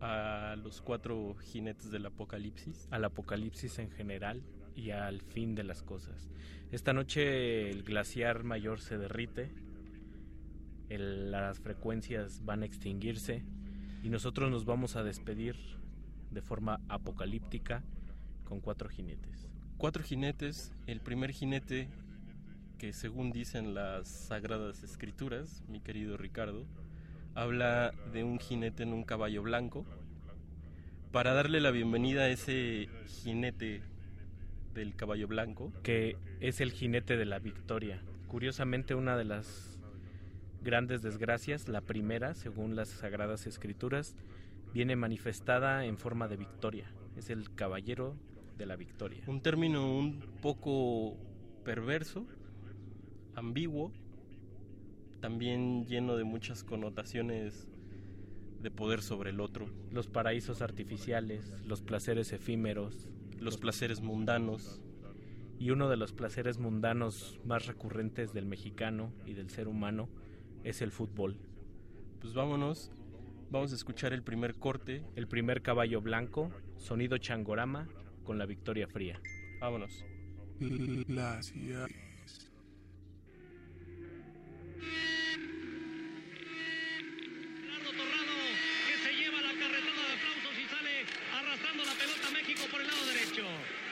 a 0.01 0.57
los 0.63 0.81
cuatro 0.81 1.35
jinetes 1.37 1.91
del 1.91 2.07
apocalipsis. 2.07 2.89
Al 2.91 3.05
apocalipsis 3.05 3.79
en 3.79 3.91
general 3.91 4.43
y 4.75 4.91
al 4.91 5.21
fin 5.21 5.55
de 5.55 5.65
las 5.65 5.83
cosas. 5.83 6.31
Esta 6.73 6.93
noche 6.93 7.71
el 7.71 7.83
glaciar 7.83 8.45
mayor 8.45 8.81
se 8.81 8.97
derrite 8.97 9.53
el- 10.89 11.31
las 11.33 11.59
frecuencias 11.61 12.45
van 12.45 12.63
a 12.63 12.67
extinguirse 12.67 13.45
y 14.03 14.09
nosotros 14.09 14.51
nos 14.51 14.65
vamos 14.65 14.97
a 14.97 15.03
despedir 15.03 15.57
de 16.31 16.43
forma 16.43 16.81
apocalíptica 16.89 17.83
con 18.45 18.61
cuatro 18.61 18.89
jinetes. 18.89 19.49
Cuatro 19.77 20.03
jinetes. 20.03 20.73
El 20.87 21.01
primer 21.01 21.33
jinete, 21.33 21.89
que 22.79 22.93
según 22.93 23.33
dicen 23.33 23.75
las 23.75 24.09
sagradas 24.09 24.83
escrituras, 24.83 25.63
mi 25.69 25.81
querido 25.81 26.17
Ricardo, 26.17 26.67
habla 27.35 27.93
de 28.13 28.25
un 28.25 28.39
jinete 28.39 28.83
en 28.83 28.93
un 28.93 29.05
caballo 29.05 29.43
blanco. 29.43 29.87
Para 31.13 31.33
darle 31.35 31.61
la 31.61 31.71
bienvenida 31.71 32.23
a 32.23 32.29
ese 32.29 32.89
jinete 33.07 33.83
del 34.75 34.95
caballo 34.95 35.27
blanco, 35.27 35.73
que 35.83 36.17
es 36.41 36.61
el 36.61 36.73
jinete 36.73 37.17
de 37.17 37.25
la 37.25 37.39
victoria. 37.39 38.03
Curiosamente, 38.29 38.95
una 38.95 39.17
de 39.17 39.25
las 39.25 39.79
grandes 40.63 41.03
desgracias, 41.03 41.69
la 41.69 41.81
primera, 41.81 42.35
según 42.35 42.77
las 42.77 42.89
sagradas 42.89 43.47
escrituras, 43.47 44.15
viene 44.73 44.97
manifestada 44.97 45.85
en 45.85 45.99
forma 45.99 46.29
de 46.29 46.37
victoria. 46.37 46.93
Es 47.17 47.31
el 47.31 47.55
caballero 47.55 48.17
de 48.57 48.67
la 48.67 48.77
victoria. 48.77 49.25
un 49.27 49.41
término 49.41 49.97
un 49.97 50.21
poco 50.43 51.17
perverso, 51.65 52.27
ambiguo, 53.35 53.93
también 55.21 55.87
lleno 55.87 56.17
de 56.17 56.25
muchas 56.25 56.65
connotaciones 56.65 57.69
de 58.63 58.71
poder 58.71 59.03
sobre 59.03 59.31
el 59.31 59.41
otro. 59.41 59.67
Los 59.91 60.09
paraísos 60.09 60.63
artificiales, 60.63 61.63
los 61.65 61.81
placeres 61.81 62.33
efímeros, 62.33 63.09
los 63.39 63.57
placeres 63.57 64.01
mundanos. 64.01 64.83
Y 65.59 65.71
uno 65.71 65.89
de 65.91 65.97
los 65.97 66.13
placeres 66.13 66.59
mundanos 66.59 67.39
más 67.45 67.67
recurrentes 67.67 68.33
del 68.33 68.47
mexicano 68.47 69.13
y 69.27 69.35
del 69.35 69.51
ser 69.51 69.69
humano 69.69 70.09
es 70.65 70.81
el 70.81 70.91
fútbol. 70.91 71.37
Pues 72.21 72.33
vámonos, 72.35 72.91
vamos 73.51 73.73
a 73.73 73.75
escuchar 73.75 74.13
el 74.13 74.23
primer 74.23 74.55
corte. 74.57 75.05
El 75.17 75.29
primer 75.29 75.63
caballo 75.63 76.01
blanco, 76.01 76.51
sonido 76.77 77.19
changorama 77.19 77.89
con 78.25 78.39
la 78.39 78.47
victoria 78.47 78.87
fría. 78.89 79.21
Vámonos. 79.61 80.05
Glaciares. 80.61 82.51
Gerardo 87.61 87.91
Torrado, 87.91 88.37
que 88.89 88.97
se 89.03 89.13
lleva 89.15 89.41
la 89.41 89.53
carretada 89.53 90.03
de 90.07 90.15
aplausos 90.15 90.55
y 90.57 90.69
sale 90.69 91.05
arrastrando 91.35 91.85
la 91.85 91.93
pelota 91.93 92.29
a 92.29 92.31
México 92.31 92.63
por 92.71 92.81
el 92.81 92.87
lado 92.87 93.05
derecho. 93.07 93.45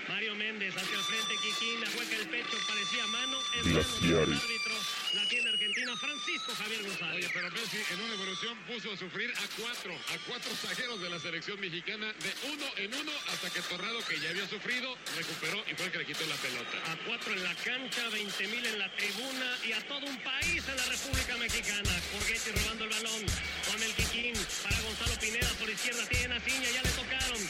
Mario 0.08 0.34
Méndez 0.36 0.74
hacia 0.74 0.96
el 0.96 1.04
frente, 1.04 1.34
Kikín, 1.36 1.80
la 1.80 1.88
hueca 1.92 2.16
el 2.16 2.28
pecho, 2.28 2.56
parecía 2.66 3.06
mano. 3.08 3.36
Es 3.60 3.66
el 4.02 4.16
árbitro, 4.16 4.74
la 5.14 5.24
tiene 5.28 5.48
Argentina, 5.48 5.96
Francisco 5.96 6.52
Javier 6.54 6.82
González. 6.82 7.16
Oye, 7.16 7.30
pero 7.32 7.50
Messi 7.50 7.78
en 7.92 8.00
una 8.00 8.14
evolución 8.14 8.58
puso 8.66 8.92
a 8.92 8.96
sufrir 8.96 9.30
a 9.32 9.60
cuatro, 9.60 9.94
a 9.94 10.18
cuatro 10.26 10.50
zagueros 10.54 11.00
de 11.00 11.08
la 11.08 11.18
selección 11.18 11.58
mexicana 11.60 12.12
de 12.12 12.32
uno 12.52 12.66
en 12.76 12.94
uno 12.94 13.12
hasta 13.32 13.50
que 13.50 13.60
Torrado, 13.62 14.04
que 14.06 14.20
ya 14.20 14.30
había 14.30 14.46
sufrido, 14.48 14.94
recuperó 15.16 15.64
y 15.70 15.74
fue 15.74 15.86
el 15.86 15.92
que 15.92 15.98
le 15.98 16.06
quitó 16.06 16.26
la 16.26 16.36
pelota. 16.36 16.76
A 16.92 16.96
cuatro 17.06 17.32
en 17.32 17.42
la 17.42 17.54
cancha, 17.54 18.08
20 18.10 18.48
mil 18.48 18.66
en 18.66 18.78
la 18.78 18.94
tribuna 18.96 19.48
y 19.66 19.72
a 19.72 19.80
todo 19.88 20.04
un 20.06 20.18
país 20.22 20.62
en 20.68 20.76
la 20.76 20.84
República 20.84 21.36
Mexicana. 21.36 21.90
Borghetti 22.12 22.50
robando 22.50 22.84
el 22.84 22.90
balón 22.90 23.22
con 23.70 23.82
el 23.82 23.92
Kikín 23.94 24.34
para 24.62 24.80
Gonzalo 24.80 25.18
Pineda 25.20 25.48
por 25.58 25.70
izquierda. 25.70 26.04
Tiene 26.08 26.34
a 26.34 26.40
Ciña, 26.40 26.70
ya 26.70 26.82
le 26.82 26.90
tocaron. 26.90 27.40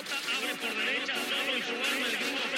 Abre 0.00 0.54
por 0.54 0.74
derecha. 0.76 1.14
Solo 1.28 1.58
y 1.58 1.62
su 1.62 1.74
arma. 1.74 2.06
El 2.06 2.16
gringo 2.16 2.49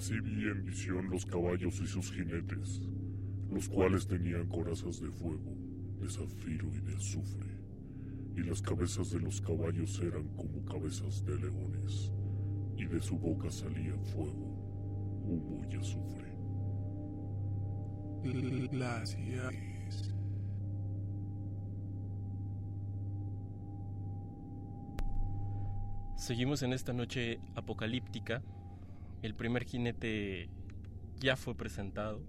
Así 0.00 0.18
vi 0.18 0.48
en 0.48 0.64
visión 0.64 1.10
los 1.10 1.26
caballos 1.26 1.78
y 1.82 1.86
sus 1.86 2.10
jinetes, 2.10 2.80
los 3.50 3.68
cuales 3.68 4.06
tenían 4.06 4.48
corazas 4.48 4.98
de 4.98 5.10
fuego, 5.10 5.54
de 6.00 6.08
zafiro 6.08 6.68
y 6.74 6.80
de 6.80 6.96
azufre, 6.96 7.50
y 8.34 8.40
las 8.40 8.62
cabezas 8.62 9.10
de 9.10 9.20
los 9.20 9.42
caballos 9.42 10.00
eran 10.00 10.26
como 10.36 10.64
cabezas 10.64 11.22
de 11.26 11.36
leones, 11.36 12.10
y 12.78 12.86
de 12.86 13.00
su 13.02 13.18
boca 13.18 13.50
salía 13.50 13.94
fuego, 14.14 15.20
humo 15.26 15.68
y 15.70 15.76
azufre. 15.76 16.29
Glaciares. 18.22 20.12
Seguimos 26.16 26.62
en 26.62 26.72
esta 26.74 26.92
noche 26.92 27.40
apocalíptica. 27.54 28.42
El 29.22 29.34
primer 29.34 29.64
jinete 29.64 30.50
ya 31.18 31.36
fue 31.36 31.54
presentado. 31.54 32.22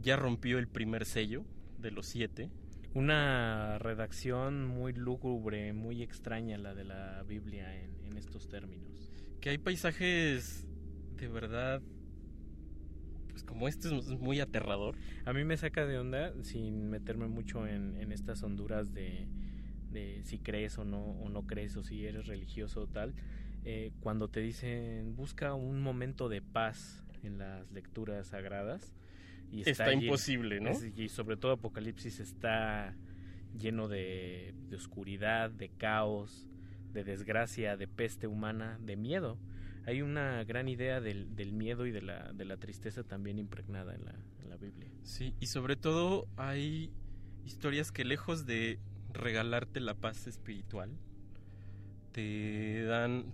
Ya 0.00 0.16
rompió 0.16 0.58
el 0.58 0.68
primer 0.68 1.04
sello 1.04 1.44
de 1.78 1.90
los 1.90 2.06
siete. 2.06 2.50
Una 2.94 3.78
redacción 3.78 4.66
muy 4.66 4.94
lúgubre, 4.94 5.72
muy 5.72 6.02
extraña 6.02 6.56
la 6.56 6.74
de 6.74 6.84
la 6.84 7.22
Biblia 7.24 7.74
en, 7.74 8.04
en 8.04 8.16
estos 8.16 8.48
términos. 8.48 9.10
Que 9.40 9.50
hay 9.50 9.58
paisajes 9.58 10.66
de 11.16 11.28
verdad 11.28 11.82
pues 13.34 13.42
como 13.42 13.66
este 13.66 13.88
es 13.88 14.06
muy 14.20 14.38
aterrador. 14.38 14.94
A 15.24 15.32
mí 15.32 15.42
me 15.42 15.56
saca 15.56 15.84
de 15.84 15.98
onda, 15.98 16.32
sin 16.44 16.88
meterme 16.88 17.26
mucho 17.26 17.66
en, 17.66 17.96
en 17.96 18.12
estas 18.12 18.44
honduras 18.44 18.94
de, 18.94 19.26
de, 19.90 20.20
si 20.22 20.38
crees 20.38 20.78
o 20.78 20.84
no, 20.84 21.00
o 21.02 21.28
no 21.28 21.44
crees, 21.44 21.76
o 21.76 21.82
si 21.82 22.06
eres 22.06 22.28
religioso 22.28 22.82
o 22.82 22.86
tal, 22.86 23.12
eh, 23.64 23.90
cuando 23.98 24.28
te 24.28 24.38
dicen 24.38 25.16
busca 25.16 25.52
un 25.54 25.82
momento 25.82 26.28
de 26.28 26.42
paz 26.42 27.04
en 27.24 27.38
las 27.38 27.72
lecturas 27.72 28.28
sagradas. 28.28 28.94
Y 29.50 29.68
está, 29.68 29.70
está 29.70 29.92
imposible, 29.92 30.60
¿no? 30.60 30.70
Es, 30.70 30.84
y 30.96 31.08
sobre 31.08 31.36
todo 31.36 31.50
Apocalipsis 31.50 32.20
está 32.20 32.94
lleno 33.58 33.88
de, 33.88 34.54
de 34.68 34.76
oscuridad, 34.76 35.50
de 35.50 35.70
caos, 35.70 36.48
de 36.92 37.02
desgracia, 37.02 37.76
de 37.76 37.88
peste 37.88 38.28
humana, 38.28 38.78
de 38.80 38.94
miedo 38.94 39.40
hay 39.86 40.02
una 40.02 40.42
gran 40.44 40.68
idea 40.68 41.00
del, 41.00 41.34
del 41.36 41.52
miedo 41.52 41.86
y 41.86 41.90
de 41.90 42.02
la, 42.02 42.32
de 42.32 42.44
la 42.44 42.56
tristeza 42.56 43.04
también 43.04 43.38
impregnada 43.38 43.94
en 43.94 44.04
la, 44.04 44.14
en 44.42 44.50
la 44.50 44.56
Biblia. 44.56 44.88
Sí, 45.02 45.34
y 45.40 45.46
sobre 45.46 45.76
todo 45.76 46.26
hay 46.36 46.90
historias 47.44 47.92
que 47.92 48.04
lejos 48.04 48.46
de 48.46 48.78
regalarte 49.12 49.80
la 49.80 49.94
paz 49.94 50.26
espiritual, 50.26 50.90
te 52.12 52.84
dan, 52.84 53.26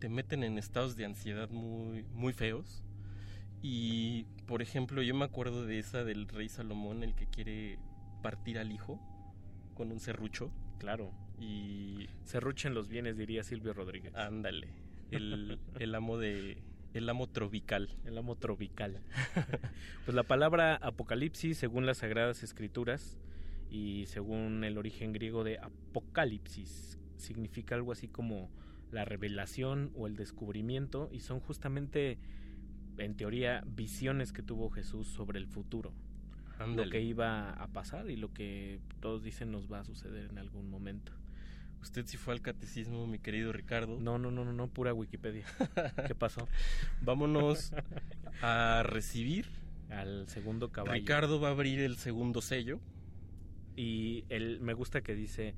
te 0.00 0.08
meten 0.08 0.42
en 0.42 0.58
estados 0.58 0.96
de 0.96 1.04
ansiedad 1.04 1.50
muy, 1.50 2.04
muy 2.12 2.32
feos. 2.32 2.82
Y, 3.62 4.24
por 4.46 4.60
ejemplo, 4.60 5.02
yo 5.02 5.14
me 5.14 5.24
acuerdo 5.24 5.64
de 5.64 5.78
esa 5.78 6.02
del 6.02 6.26
rey 6.26 6.48
Salomón, 6.48 7.04
el 7.04 7.14
que 7.14 7.26
quiere 7.26 7.78
partir 8.22 8.58
al 8.58 8.72
hijo 8.72 9.00
con 9.74 9.92
un 9.92 10.00
serrucho. 10.00 10.50
Claro. 10.78 11.12
Y... 11.38 12.08
Serruchen 12.24 12.74
los 12.74 12.88
bienes, 12.88 13.16
diría 13.16 13.44
Silvio 13.44 13.72
Rodríguez. 13.72 14.14
Ándale 14.16 14.91
el, 15.12 15.58
el 15.78 15.94
amo 15.94 16.18
de 16.18 16.62
el 16.94 17.08
amo 17.08 17.26
tropical. 17.26 17.88
El 18.04 18.18
amo 18.18 18.36
tropical. 18.36 19.00
pues 20.04 20.14
la 20.14 20.24
palabra 20.24 20.76
apocalipsis, 20.76 21.56
según 21.56 21.86
las 21.86 21.98
sagradas 21.98 22.42
escrituras 22.42 23.18
y 23.70 24.04
según 24.06 24.64
el 24.64 24.76
origen 24.76 25.12
griego 25.12 25.44
de 25.44 25.58
apocalipsis, 25.58 26.98
significa 27.16 27.74
algo 27.74 27.92
así 27.92 28.08
como 28.08 28.50
la 28.90 29.06
revelación 29.06 29.90
o 29.94 30.06
el 30.06 30.16
descubrimiento 30.16 31.08
y 31.10 31.20
son 31.20 31.40
justamente, 31.40 32.18
en 32.98 33.16
teoría, 33.16 33.64
visiones 33.66 34.32
que 34.32 34.42
tuvo 34.42 34.68
Jesús 34.68 35.08
sobre 35.08 35.38
el 35.38 35.46
futuro. 35.46 35.94
Ándale. 36.58 36.84
Lo 36.84 36.92
que 36.92 37.00
iba 37.00 37.50
a 37.50 37.68
pasar 37.68 38.10
y 38.10 38.16
lo 38.16 38.34
que 38.34 38.80
todos 39.00 39.22
dicen 39.22 39.50
nos 39.50 39.72
va 39.72 39.80
a 39.80 39.84
suceder 39.84 40.28
en 40.28 40.38
algún 40.38 40.68
momento. 40.68 41.12
Usted 41.82 42.06
sí 42.06 42.16
fue 42.16 42.32
al 42.32 42.40
catecismo, 42.40 43.06
mi 43.08 43.18
querido 43.18 43.52
Ricardo. 43.52 43.98
No, 44.00 44.16
no, 44.16 44.30
no, 44.30 44.44
no, 44.44 44.52
no 44.52 44.68
pura 44.68 44.94
Wikipedia. 44.94 45.44
¿Qué 46.06 46.14
pasó? 46.14 46.48
Vámonos 47.02 47.72
a 48.40 48.84
recibir 48.84 49.46
al 49.90 50.28
segundo 50.28 50.70
caballo. 50.70 50.92
Ricardo 50.92 51.40
va 51.40 51.48
a 51.48 51.50
abrir 51.50 51.80
el 51.80 51.96
segundo 51.96 52.40
sello. 52.40 52.78
Y 53.74 54.24
él 54.28 54.60
me 54.60 54.74
gusta 54.74 55.00
que 55.00 55.16
dice, 55.16 55.54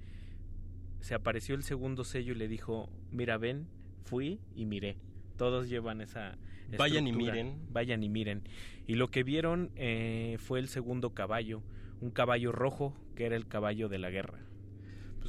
se 1.00 1.14
apareció 1.14 1.54
el 1.56 1.62
segundo 1.62 2.04
sello 2.04 2.32
y 2.32 2.36
le 2.36 2.48
dijo, 2.48 2.88
mira, 3.10 3.36
ven, 3.36 3.68
fui 4.04 4.40
y 4.56 4.64
miré. 4.64 4.96
Todos 5.36 5.68
llevan 5.68 6.00
esa... 6.00 6.38
Vayan 6.78 7.06
y 7.06 7.12
miren. 7.12 7.66
Vayan 7.70 8.02
y 8.02 8.08
miren. 8.08 8.48
Y 8.86 8.94
lo 8.94 9.10
que 9.10 9.24
vieron 9.24 9.72
eh, 9.76 10.38
fue 10.38 10.58
el 10.58 10.68
segundo 10.68 11.12
caballo, 11.12 11.62
un 12.00 12.10
caballo 12.10 12.50
rojo 12.50 12.96
que 13.14 13.26
era 13.26 13.36
el 13.36 13.46
caballo 13.46 13.90
de 13.90 13.98
la 13.98 14.10
guerra 14.10 14.40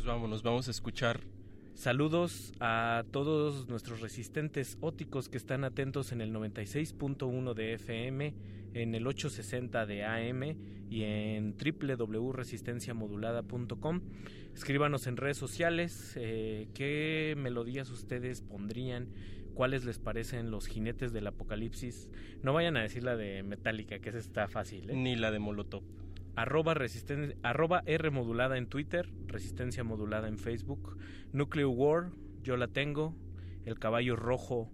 vamos 0.05 0.67
a 0.67 0.71
escuchar. 0.71 1.21
Saludos 1.73 2.53
a 2.59 3.03
todos 3.11 3.67
nuestros 3.67 4.01
resistentes 4.01 4.77
óticos 4.79 5.29
que 5.29 5.37
están 5.37 5.63
atentos 5.63 6.11
en 6.11 6.21
el 6.21 6.31
96.1 6.31 7.55
de 7.55 7.73
FM, 7.73 8.35
en 8.75 8.93
el 8.93 9.07
860 9.07 9.87
de 9.87 10.05
AM 10.05 10.43
y 10.89 11.01
en 11.03 11.55
www.resistenciamodulada.com. 11.57 14.01
Escríbanos 14.53 15.07
en 15.07 15.17
redes 15.17 15.37
sociales 15.37 16.13
eh, 16.17 16.67
qué 16.75 17.33
melodías 17.35 17.89
ustedes 17.89 18.41
pondrían, 18.41 19.09
cuáles 19.55 19.85
les 19.85 19.97
parecen 19.97 20.51
los 20.51 20.67
jinetes 20.67 21.13
del 21.13 21.25
apocalipsis. 21.27 22.11
No 22.43 22.53
vayan 22.53 22.77
a 22.77 22.83
decir 22.83 23.03
la 23.03 23.15
de 23.15 23.41
Metallica, 23.41 23.97
que 23.99 24.09
esa 24.09 24.19
está 24.19 24.47
fácil. 24.47 24.91
¿eh? 24.91 24.95
Ni 24.95 25.15
la 25.15 25.31
de 25.31 25.39
Molotov 25.39 26.04
arroba, 26.35 26.73
resisten, 26.73 27.37
arroba 27.43 27.81
R 27.85 28.09
modulada 28.11 28.57
en 28.57 28.67
Twitter, 28.67 29.09
Resistencia 29.27 29.83
modulada 29.83 30.27
en 30.27 30.37
Facebook, 30.37 30.97
Nuclear 31.31 31.67
War, 31.67 32.11
yo 32.41 32.57
la 32.57 32.67
tengo, 32.67 33.15
el 33.65 33.79
caballo 33.79 34.15
rojo 34.15 34.71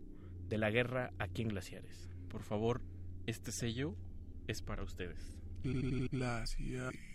de 0.48 0.58
la 0.58 0.70
guerra 0.70 1.14
aquí 1.20 1.42
en 1.42 1.50
Glaciares. 1.50 2.10
Por 2.30 2.44
favor, 2.44 2.82
este 3.26 3.52
sello 3.52 3.96
es 4.48 4.62
para 4.62 4.84
ustedes. 4.84 5.40
Glaciares. 5.64 7.11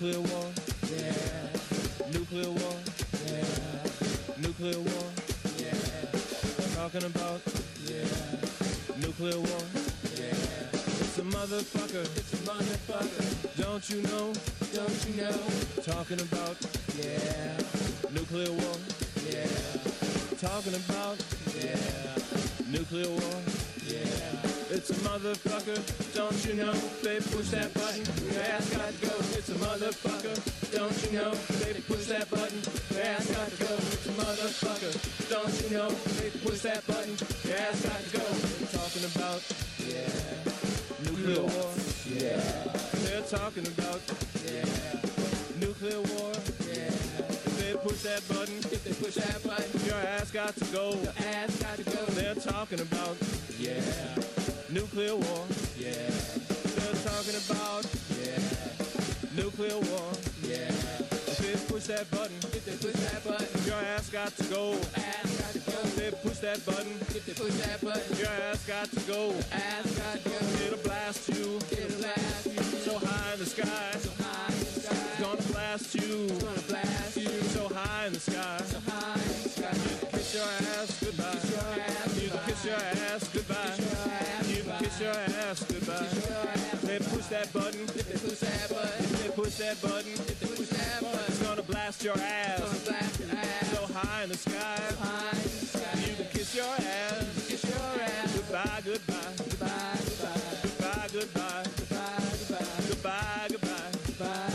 Nuclear 0.00 0.20
war, 0.20 0.46
yeah. 0.94 2.12
Nuclear 2.12 2.50
war, 2.50 2.76
yeah. 3.26 3.44
Nuclear 4.40 4.78
war, 4.78 5.04
yeah. 5.58 5.74
Talking 6.76 7.02
about, 7.02 7.40
yeah. 7.84 8.06
Nuclear 9.00 9.40
war, 9.40 9.62
yeah. 10.14 10.38
It's 11.02 11.18
a 11.18 11.22
motherfucker, 11.22 12.04
it's 12.16 12.32
a 12.32 12.36
motherfucker. 12.46 13.60
Don't 13.60 13.90
you 13.90 14.02
know, 14.02 14.32
don't 14.72 15.06
you 15.08 15.20
know? 15.20 15.82
Talking 15.82 16.20
about, 16.20 16.56
yeah. 16.96 17.56
Nuclear 18.12 18.52
war, 18.52 18.76
yeah. 19.28 19.48
Talking 20.40 20.74
about, 20.76 21.18
yeah. 21.58 21.74
Nuclear 22.70 23.10
war, 23.10 23.42
yeah. 23.84 24.57
It's 24.70 24.90
a 24.90 24.94
motherfucker, 25.00 25.80
don't 26.14 26.44
you 26.44 26.52
know? 26.52 26.74
They 27.02 27.16
push 27.20 27.48
that 27.56 27.72
button, 27.72 28.04
your 28.30 28.42
ass 28.44 28.68
got 28.68 28.92
to 28.92 29.00
go. 29.00 29.14
It's 29.32 29.48
a 29.48 29.54
motherfucker, 29.54 30.36
don't 30.76 30.92
you 31.04 31.18
know? 31.18 31.32
They 31.64 31.80
push 31.80 32.04
that 32.12 32.28
button, 32.28 32.60
your 32.92 33.02
ass 33.02 33.32
got 33.32 33.48
to 33.48 33.56
go. 33.64 33.74
It's 33.74 34.06
a 34.06 34.12
motherfucker, 34.12 34.92
don't 35.30 35.56
you 35.64 35.70
know? 35.72 35.88
They 36.20 36.28
push 36.44 36.60
that 36.68 36.86
button, 36.86 37.16
your 37.48 37.56
ass 37.56 37.80
got 37.80 37.96
to 37.96 38.10
go. 38.12 38.24
They're 38.28 38.68
talking 38.76 39.04
about, 39.08 39.40
yeah. 39.88 40.12
Nuclear 41.00 41.48
war, 41.48 41.72
yeah. 42.12 42.44
They're 43.08 43.24
talking 43.24 43.66
about, 43.72 44.04
yeah. 44.44 44.68
Nuclear 45.64 46.00
war, 46.12 46.32
yeah. 46.68 46.92
If 46.92 47.56
they 47.56 47.72
push 47.72 48.02
that 48.04 48.20
button, 48.28 48.56
if 48.68 48.84
they 48.84 48.92
push 48.92 49.14
that 49.16 49.42
button, 49.42 49.80
your 49.86 49.96
ass 49.96 50.30
got 50.30 50.54
to 50.56 50.64
go. 50.66 50.92
Your 51.02 51.16
ass 51.32 51.56
got 51.56 51.76
to 51.76 51.84
go. 51.84 52.04
They're 52.12 52.34
talking 52.34 52.80
about, 52.80 53.16
yeah. 53.58 54.17
Nuclear 54.90 55.16
war, 55.16 55.44
yeah. 55.76 55.92
They're 55.92 56.94
talking 57.04 57.36
about, 57.44 57.84
yeah. 58.16 58.40
nuclear 59.36 59.76
war. 59.76 60.12
Yeah. 60.42 60.72
If 61.28 61.38
they 61.38 61.72
push 61.72 61.84
that 61.84 62.10
button, 62.10 62.34
if 62.56 62.64
they 62.64 62.72
push 62.72 62.98
that 63.04 63.22
button, 63.22 63.46
your 63.66 63.76
ass 63.76 64.08
got 64.08 64.34
to 64.38 64.44
go. 64.44 64.72
Ass 64.96 65.28
got 65.36 65.52
to 65.52 65.70
go. 65.70 65.78
If 65.84 65.96
they 65.96 66.10
push 66.10 66.38
that 66.38 66.64
button, 66.64 66.92
if 67.14 67.26
they 67.26 67.34
push 67.34 67.54
that 67.66 67.84
button, 67.84 68.16
your 68.16 68.28
ass 68.48 68.66
got 68.66 68.90
to 68.90 69.00
go. 69.00 69.34
Ass 69.52 69.98
got 69.98 70.22
to 70.22 70.28
go. 70.30 70.64
It'll 70.64 70.78
blast 70.78 71.28
you. 71.28 71.58
It'll 71.70 71.98
blast 72.00 72.46
you. 72.46 72.62
So 72.88 72.98
high 72.98 73.32
in 73.34 73.38
the 73.40 73.46
sky. 73.46 73.92
So 73.98 74.10
high 74.24 74.46
in 74.48 74.58
the 74.58 74.64
sky. 74.64 74.96
It's 75.04 75.20
gonna 75.20 75.52
blast 75.52 75.94
you. 75.96 76.24
It's 76.24 76.42
gonna 76.42 76.60
blast 76.62 77.16
you. 77.18 77.28
So 77.28 77.68
high 77.68 78.06
in 78.06 78.14
the 78.14 78.20
sky. 78.20 78.67
That 89.68 89.82
button, 89.82 90.12
if 90.12 90.40
they 90.40 90.46
push 90.46 90.68
that 90.68 91.00
button, 91.02 91.20
it's 91.28 91.42
gonna 91.42 91.62
blast 91.62 92.02
your 92.02 92.16
ass. 92.16 92.60
So 93.70 93.92
high 93.92 94.22
in 94.22 94.30
the 94.30 94.36
sky. 94.36 94.78
You 96.00 96.14
can 96.16 96.24
kiss 96.32 96.54
your 96.54 96.64
ass. 96.64 97.46
Kiss 97.48 97.64
your 97.64 98.02
ass. 98.02 98.32
Goodbye, 98.34 98.80
goodbye. 98.82 99.34
Goodbye, 99.36 99.98
goodbye. 100.08 100.48
Goodbye, 100.62 101.08
goodbye. 101.12 101.64
Goodbye, 102.88 103.48
goodbye. 103.48 103.48
Goodbye, 103.48 103.90
goodbye. 104.06 104.50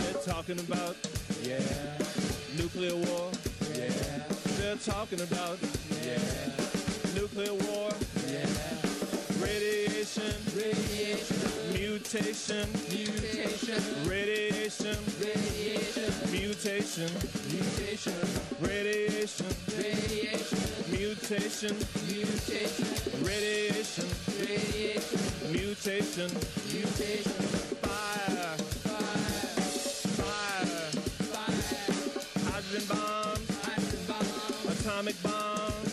They're 0.00 0.22
talking 0.24 0.58
about, 0.60 0.96
yeah, 1.42 1.60
nuclear 2.56 2.96
war. 2.96 3.30
Yeah. 3.74 3.92
They're 4.56 4.76
talking 4.76 5.20
about, 5.20 5.58
yeah, 6.02 6.18
nuclear 7.14 7.52
war. 7.52 7.90
Yeah. 8.26 8.48
Radiation, 9.44 10.32
radiation, 10.56 11.36
mutation, 12.10 12.66
mutation, 12.88 13.82
radiation, 14.08 14.96
radiation, 15.20 16.08
mutation, 16.32 17.10
mutation, 17.52 18.16
radiation, 18.62 19.46
radiation, 19.76 20.58
mutation, 20.88 21.76
mutation, 22.08 22.88
radiation, 23.22 24.08
radiation, 24.40 25.20
mutation, 25.52 26.30
mutation, 26.72 27.38
fire, 27.84 28.56
fire, 28.88 29.28
fire, 30.16 30.88
fire, 31.28 31.68
hydrogen 32.50 32.86
bombs, 32.88 33.48
atomic 34.80 35.22
bombs, 35.22 35.92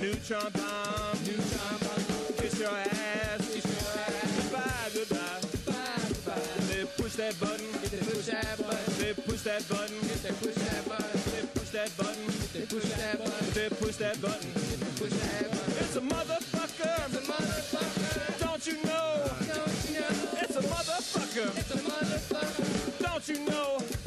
neutron 0.00 0.50
bombs, 0.52 0.65
button, 14.20 14.50
push 14.96 15.12
button, 15.12 15.50
it's 15.78 15.96
a 15.96 16.00
motherfucker, 16.00 17.06
it's 17.06 17.16
a 17.16 17.32
motherfucker. 17.32 18.38
Don't 18.40 18.66
you 18.66 18.82
know? 18.84 19.30
Don't 19.46 19.90
you 19.90 20.00
know? 20.00 20.40
It's 20.40 20.56
a 20.56 20.62
motherfucker. 20.62 21.58
It's 21.58 21.70
a 21.70 21.78
motherfucker. 21.78 22.98
Don't 23.02 23.28
you 23.28 23.44
know? 23.44 24.05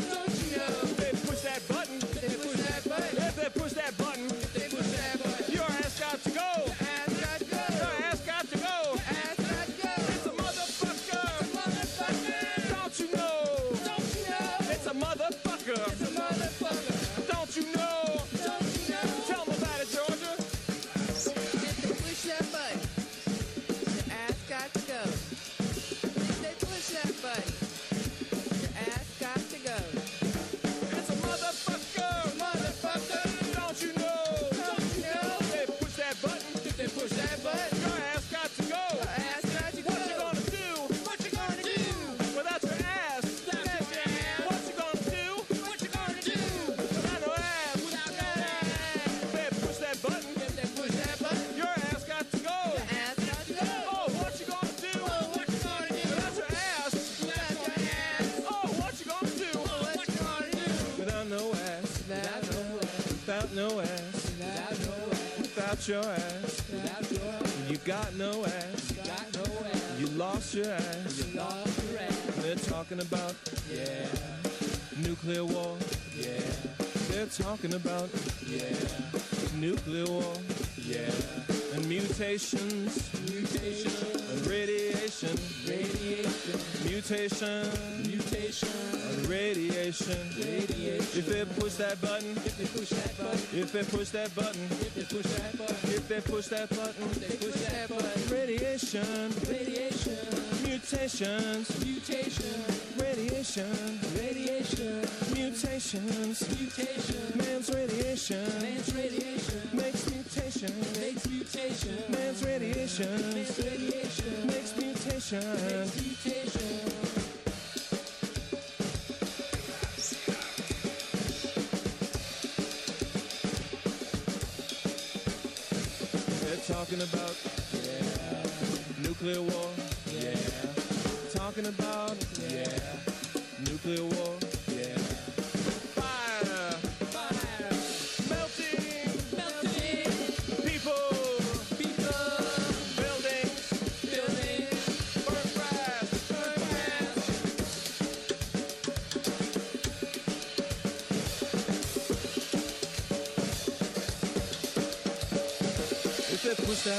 If 93.72 93.88
they 93.92 93.98
push 93.98 94.10
that 94.10 94.34
button. 94.34 94.64
If 94.72 94.96
they 94.96 95.04
push 95.04 95.32
that 95.32 95.56
button. 95.56 95.76
If 95.94 96.08
they 96.08 96.22
push 96.22 96.48
that 96.48 96.70
button. 96.70 97.04
If 97.04 97.20
they 97.20 97.38
push 97.38 97.62
that 97.70 97.88
button. 97.88 98.36
Radiation. 98.36 99.32
Radiation. 99.48 100.18
Mutations. 100.64 101.79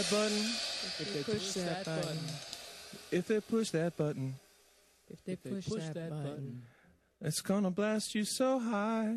that 0.00 0.10
button, 0.10 0.38
if, 0.98 1.12
they, 1.12 1.22
push, 1.22 1.52
that, 1.52 1.84
button, 1.84 2.18
if 3.10 3.26
they 3.26 3.40
push 3.40 3.70
that 3.70 3.96
button, 3.96 4.34
if 5.10 5.24
they, 5.24 5.36
push, 5.36 5.66
that, 5.66 6.10
button, 6.10 6.62
it's 7.20 7.42
gonna 7.42 7.70
blast 7.70 8.14
you 8.14 8.24
so 8.24 8.58
high. 8.58 9.16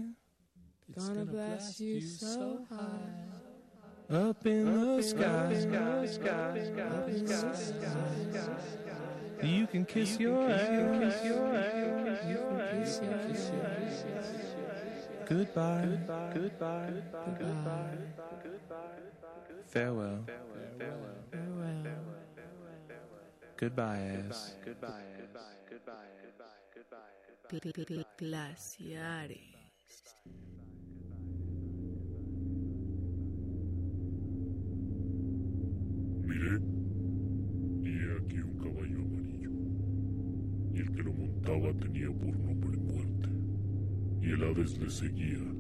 It's 0.90 1.08
gonna, 1.08 1.26
gonna 1.26 1.32
blast 1.32 1.80
you 1.80 2.02
so 2.02 2.66
high. 2.70 4.16
Up 4.16 4.46
in 4.46 4.98
the 4.98 5.02
sky. 5.04 5.54
You 9.42 9.68
can 9.68 9.86
kiss 9.86 10.20
your 10.20 10.50
ass. 10.50 10.70
You 10.70 10.80
can 10.80 11.00
kiss 11.02 11.24
your 11.24 11.56
ass. 11.56 13.02
Goodbye. 15.30 15.86
Goodbye. 15.86 16.32
Goodbye. 16.34 16.92
Goodbye. 16.94 17.36
Goodbye. 17.40 17.98
Goodbye. 18.44 19.04
Farewell. 19.68 20.24
Farewell. 20.28 20.53
Goodbye, 23.64 24.00
ass. 24.30 24.56
Goodbye, 24.66 24.98
ass. 25.30 25.40
Goodbye, 25.66 25.98
ass. 27.90 28.06
Glaciares. 28.18 29.40
Miré 36.26 36.60
y 37.84 37.90
he 37.90 38.18
aquí 38.18 38.40
un 38.40 38.58
caballo 38.58 39.00
amarillo. 39.02 39.52
Y 40.74 40.80
el 40.80 40.92
que 40.92 41.04
lo 41.04 41.14
montaba 41.14 41.74
tenía 41.74 42.08
por 42.08 42.36
nombre 42.36 42.78
muerte. 42.78 43.30
Y 44.22 44.32
el 44.32 44.44
Hades 44.44 44.78
le 44.78 44.90
seguía. 44.90 45.54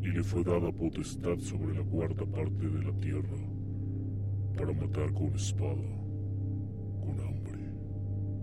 Y 0.00 0.08
le 0.08 0.22
fue 0.22 0.42
dada 0.44 0.72
potestad 0.72 1.38
sobre 1.38 1.76
la 1.76 1.84
cuarta 1.84 2.24
parte 2.24 2.68
de 2.68 2.82
la 2.82 2.92
tierra 3.00 3.47
para 4.58 4.72
matar 4.72 5.12
con 5.12 5.32
espada, 5.36 5.76
con 7.00 7.20
hambre, 7.20 7.70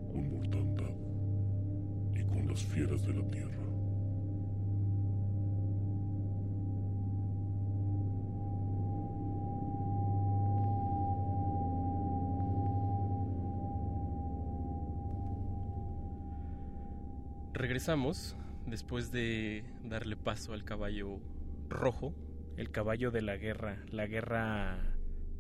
con 0.08 0.30
mortandad 0.32 0.96
y 2.14 2.24
con 2.24 2.48
las 2.48 2.64
fieras 2.64 3.06
de 3.06 3.14
la 3.14 3.30
tierra. 3.30 3.52
Regresamos 17.54 18.38
después 18.66 19.12
de 19.12 19.66
darle 19.84 20.16
paso 20.16 20.54
al 20.54 20.64
caballo 20.64 21.20
rojo. 21.68 22.14
El 22.56 22.72
caballo 22.72 23.12
de 23.12 23.22
la 23.22 23.36
guerra, 23.36 23.84
la 23.92 24.08
guerra 24.08 24.95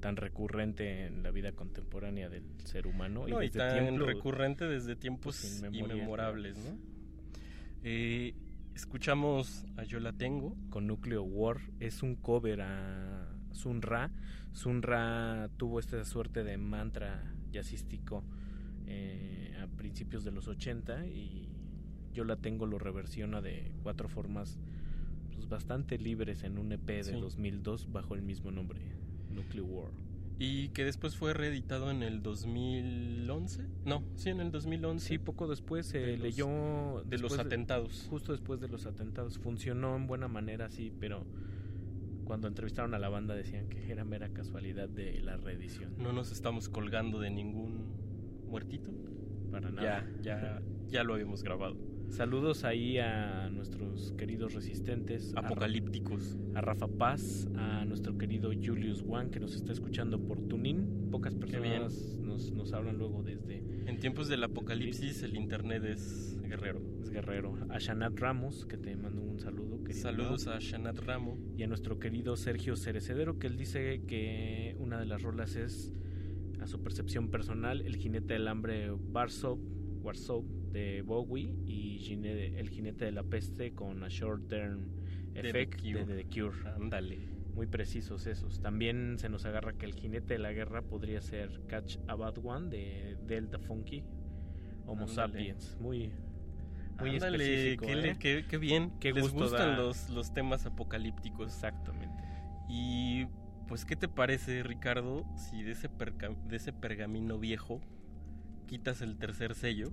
tan 0.06 0.18
recurrente 0.18 1.08
en 1.08 1.24
la 1.24 1.32
vida 1.32 1.54
contemporánea 1.54 2.30
del 2.30 2.44
ser 2.64 2.86
humano. 2.86 3.26
No, 3.28 3.42
y, 3.42 3.48
desde 3.48 3.58
tan 3.58 4.00
recurrente 4.00 4.66
desde 4.66 4.96
tiempos 4.96 5.40
pues, 5.42 5.74
inmemorables, 5.74 6.60
¿no? 6.60 6.78
Eh, 7.82 8.36
escuchamos 8.76 9.66
a 9.78 9.84
Yo 9.84 10.00
la 10.00 10.14
tengo. 10.14 10.56
con 10.70 10.86
Nuclear 10.86 11.22
War 11.22 11.58
es 11.80 12.04
un 12.04 12.16
cover 12.18 12.62
a 12.62 13.36
Sun 13.52 13.82
Ra. 13.82 14.12
Sun 14.52 14.84
Ra 14.84 15.50
tuvo 15.58 15.80
esta 15.80 16.06
suerte 16.06 16.44
de 16.44 16.58
mantra 16.60 17.34
jazzístico 17.52 18.24
eh, 18.86 19.58
a 19.60 19.66
principios 19.76 20.24
de 20.24 20.30
los 20.30 20.48
80 20.48 21.08
y 21.08 21.50
yo 22.14 22.26
la 22.26 22.36
tengo 22.36 22.68
lo 22.68 22.78
reversiona 22.78 23.42
de 23.42 23.72
cuatro 23.82 24.08
formas 24.08 24.60
pues, 25.34 25.50
bastante 25.50 25.98
libres 25.98 26.44
en 26.44 26.60
un 26.60 26.72
EP 26.74 26.86
de 26.86 27.04
Sí. 27.06 27.20
2002 27.20 27.92
bajo 27.92 28.14
el 28.14 28.22
mismo 28.22 28.52
nombre, 28.52 28.82
Nuclear 29.30 29.66
War. 29.66 29.92
Y 30.38 30.68
que 30.70 30.84
después 30.84 31.16
fue 31.16 31.34
reeditado 31.34 31.90
en 31.92 32.04
el 32.04 32.22
2011. 32.22 33.66
No, 33.86 34.04
sí, 34.16 34.30
en 34.30 34.42
el 34.42 34.52
2011. 34.52 35.08
Sí, 35.08 35.18
poco 35.18 35.48
después 35.48 35.86
se 35.86 36.00
De 36.00 36.14
los- 36.18 36.22
leyó... 36.24 37.04
de 37.06 37.18
los 37.20 37.40
atentados. 37.40 38.08
Justo 38.10 38.32
después 38.34 38.60
de 38.60 38.68
los 38.68 38.86
atentados. 38.86 39.38
Funcionó 39.40 39.96
en 39.96 40.08
buena 40.08 40.28
manera, 40.28 40.70
sí, 40.70 40.92
pero 41.00 41.26
cuando 42.26 42.48
entrevistaron 42.48 42.94
a 42.96 43.00
la 43.00 43.08
banda 43.08 43.34
decían 43.36 43.70
que 43.70 43.92
era 43.92 44.04
mera 44.04 44.30
casualidad 44.30 44.90
de 44.90 45.22
la 45.22 45.38
reedición. 45.38 45.94
No 45.98 46.12
nos 46.12 46.32
estamos 46.32 46.68
colgando 46.70 47.20
de 47.20 47.30
ningún 47.30 47.94
muertito. 48.50 48.92
Para 49.52 49.72
nada. 49.72 50.06
Ya, 50.22 50.32
ya, 50.40 50.62
ya 50.90 51.04
lo 51.06 51.14
habíamos 51.14 51.44
grabado. 51.44 51.78
Saludos 52.16 52.64
ahí 52.64 52.98
a 52.98 53.50
nuestros 53.50 54.14
queridos 54.14 54.54
resistentes. 54.54 55.34
Apocalípticos. 55.36 56.38
A, 56.54 56.62
Rafa 56.62 56.88
Paz, 56.88 57.50
a 57.58 57.84
nuestro 57.84 58.18
querido 58.18 58.52
Julius 58.54 59.02
Wan 59.02 59.30
que 59.32 59.42
nos 59.42 59.54
está 59.54 59.74
escuchando 59.74 60.26
por 60.26 60.40
Tunin. 60.48 61.10
Pocas 61.12 61.36
personas 61.36 62.16
nos, 62.22 62.54
nos 62.54 62.72
hablan 62.72 62.98
luego 63.00 63.22
desde 63.22 63.58
En 63.86 64.00
tiempos 64.00 64.30
del 64.30 64.46
apocalipsis, 64.46 65.24
el 65.24 65.36
internet 65.36 65.84
es 65.84 66.40
guerrero. 66.42 66.82
es 67.02 67.10
Guerrero. 67.10 67.58
A 67.68 67.80
Shanat 67.80 68.18
Ramos, 68.18 68.66
que 68.66 68.78
te 68.78 68.96
mando 68.96 69.22
un 69.22 69.42
saludo. 69.42 69.82
Saludos 69.92 70.48
a 70.48 70.60
Shanat 70.60 71.00
Ramo. 71.00 71.38
y 71.58 71.64
a 71.64 71.68
nuestro 71.68 72.00
querido 72.00 72.38
Sergio 72.38 72.78
Cerecedero, 72.78 73.40
que 73.40 73.48
él 73.48 73.58
dice 73.58 74.04
que 74.08 74.78
una 74.80 74.98
de 74.98 75.06
las 75.06 75.22
rolas 75.22 75.58
es, 75.58 75.92
a 76.62 76.68
su 76.68 76.82
percepción 76.82 77.30
personal, 77.30 77.82
el 77.82 77.98
jinete 77.98 78.36
del 78.36 78.48
hambre 78.48 78.94
Warsaw, 78.94 79.60
Warsaw 80.06 80.44
de 80.72 81.02
Bowie 81.02 81.56
y 81.66 81.98
Gine- 82.00 82.60
el 82.60 82.70
jinete 82.70 83.06
de 83.06 83.12
la 83.12 83.24
peste 83.24 83.74
con 83.74 84.04
a 84.04 84.08
Short 84.08 84.48
Term 84.48 84.88
De 85.34 85.42
The 85.42 85.50
Effect 85.50 85.82
Cure. 85.82 86.06
de 86.06 86.24
The 86.24 86.30
Cure. 86.30 86.70
Ándale. 86.76 87.20
Muy 87.56 87.68
precisos 87.68 88.28
esos. 88.28 88.62
También 88.62 89.16
se 89.18 89.30
nos 89.30 89.46
agarra 89.46 89.74
que 89.74 89.86
el 89.86 89.94
jinete 89.96 90.34
de 90.34 90.40
la 90.40 90.52
guerra 90.52 90.82
podría 90.82 91.22
ser 91.22 91.62
Catch 91.68 91.98
a 92.08 92.16
Bad 92.16 92.38
One 92.44 92.70
de 92.70 93.18
Delta 93.26 93.58
Funky, 93.60 94.04
Homo. 94.86 95.08
Sapiens. 95.08 95.78
Muy, 95.80 96.12
muy 97.00 97.12
Ándale, 97.12 97.38
específico. 97.44 97.86
qué, 97.88 98.10
¿eh? 98.10 98.16
qué- 98.20 98.46
qué 98.48 98.58
bien. 98.58 98.92
Qué 99.00 99.14
Les 99.14 99.24
gusto 99.24 99.40
gustan 99.44 99.70
da. 99.72 99.78
los, 99.78 100.10
los 100.10 100.34
temas 100.34 100.66
apocalípticos. 100.66 101.48
Exactamente. 101.54 102.24
Y 102.70 103.26
pues, 103.68 103.86
¿qué 103.86 103.96
te 103.96 104.08
parece, 104.10 104.62
Ricardo, 104.64 105.26
si 105.38 105.64
de 105.64 105.72
ese, 105.72 105.90
de 106.48 106.56
ese 106.58 106.74
pergamino 106.74 107.40
viejo 107.40 107.82
quitas 108.66 109.02
el 109.02 109.18
tercer 109.18 109.56
sello? 109.56 109.92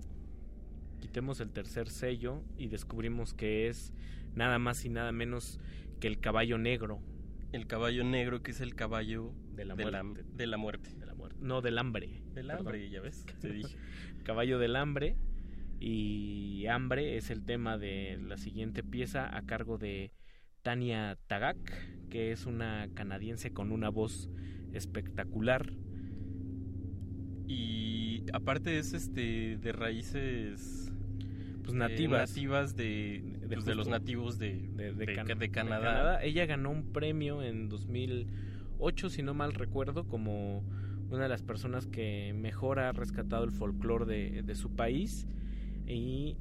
quitemos 1.01 1.41
el 1.41 1.51
tercer 1.51 1.89
sello 1.91 2.45
y 2.57 2.69
descubrimos 2.69 3.35
que 3.35 3.67
es 3.67 3.93
nada 4.37 4.61
más 4.61 4.85
y 4.85 4.89
nada 4.89 5.11
menos 5.11 5.59
que 5.99 6.07
el 6.07 6.21
caballo 6.21 6.59
negro 6.59 7.01
El 7.51 7.67
caballo 7.67 8.05
negro, 8.05 8.43
que 8.43 8.53
es 8.53 8.61
el 8.61 8.75
caballo 8.77 9.35
de 9.55 9.65
la 9.65 9.75
de 9.75 9.91
la, 9.91 10.03
muerte. 10.05 10.25
de 10.33 10.47
la 10.47 10.57
muerte. 10.57 10.95
De 10.97 11.05
la 11.07 11.15
muerte. 11.15 11.37
No, 11.41 11.61
del 11.61 11.77
hambre. 11.79 12.23
Del 12.35 12.47
Perdón. 12.47 12.59
hambre, 12.69 12.89
ya 12.89 13.01
ves, 13.03 13.27
te 13.41 13.49
dije. 13.53 13.77
Caballo 14.23 14.59
del 14.59 14.77
hambre. 14.77 15.17
Y 15.81 16.67
hambre 16.67 17.17
es 17.17 17.31
el 17.31 17.45
tema 17.45 17.77
de 17.77 18.19
la 18.23 18.39
siguiente 18.39 18.83
pieza 18.85 19.37
a 19.37 19.43
cargo 19.43 19.77
de 19.77 20.13
Tania 20.63 21.19
Tagak, 21.27 21.59
que 22.09 22.31
es 22.31 22.47
una 22.47 22.89
canadiense 22.95 23.53
con 23.53 23.73
una 23.73 23.91
voz 23.91 24.31
espectacular. 24.73 25.73
Y 27.57 28.25
aparte 28.33 28.79
es 28.79 28.93
este 28.95 29.57
de 29.59 29.73
raíces 29.73 30.91
Pues 31.63 31.75
eh, 31.75 31.77
nativas. 31.79 32.29
nativas 32.31 32.77
de, 32.77 33.23
pues, 33.49 33.65
de 33.65 33.75
los 33.75 33.89
nativos 33.89 34.39
de, 34.39 34.69
de, 34.75 34.93
de- 34.95 35.15
Can- 35.15 35.27
de 35.27 35.35
de 35.35 35.51
Canadá. 35.51 36.23
Ella 36.25 36.47
ganó 36.47 36.71
un 36.71 36.93
premio 36.93 37.43
en 37.43 37.69
2008, 37.69 39.11
si 39.11 39.23
no 39.23 39.35
mal 39.35 39.53
recuerdo, 39.55 40.05
como 40.05 40.65
una 41.11 41.25
de 41.25 41.29
las 41.29 41.43
personas 41.43 41.87
que 41.87 42.33
mejor 42.35 42.79
ha 42.79 42.93
rescatado 42.93 43.45
el 43.45 43.51
folclore 43.53 44.07
de, 44.07 44.43
de 44.43 44.55
su 44.55 44.71
país 44.71 45.27
y 45.87 46.37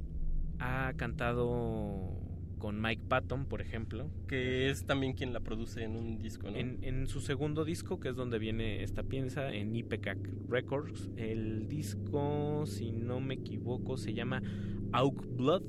ha 0.59 0.93
cantado 0.95 2.20
con 2.61 2.79
Mike 2.79 3.01
Patton, 3.09 3.45
por 3.45 3.59
ejemplo. 3.59 4.07
que 4.27 4.69
es 4.69 4.85
también 4.85 5.13
quien 5.13 5.33
la 5.33 5.39
produce 5.39 5.83
en 5.83 5.95
un 5.95 6.19
disco, 6.19 6.51
¿no? 6.51 6.57
En, 6.57 6.77
en 6.83 7.07
su 7.07 7.19
segundo 7.19 7.65
disco, 7.65 7.99
que 7.99 8.09
es 8.09 8.15
donde 8.15 8.37
viene 8.37 8.83
esta 8.83 9.01
pieza, 9.01 9.51
en 9.51 9.75
Ipecac 9.75 10.19
Records, 10.47 11.09
el 11.17 11.67
disco, 11.67 12.65
si 12.67 12.91
no 12.91 13.19
me 13.19 13.33
equivoco, 13.33 13.97
se 13.97 14.13
llama 14.13 14.43
Auk 14.91 15.25
Blood. 15.35 15.63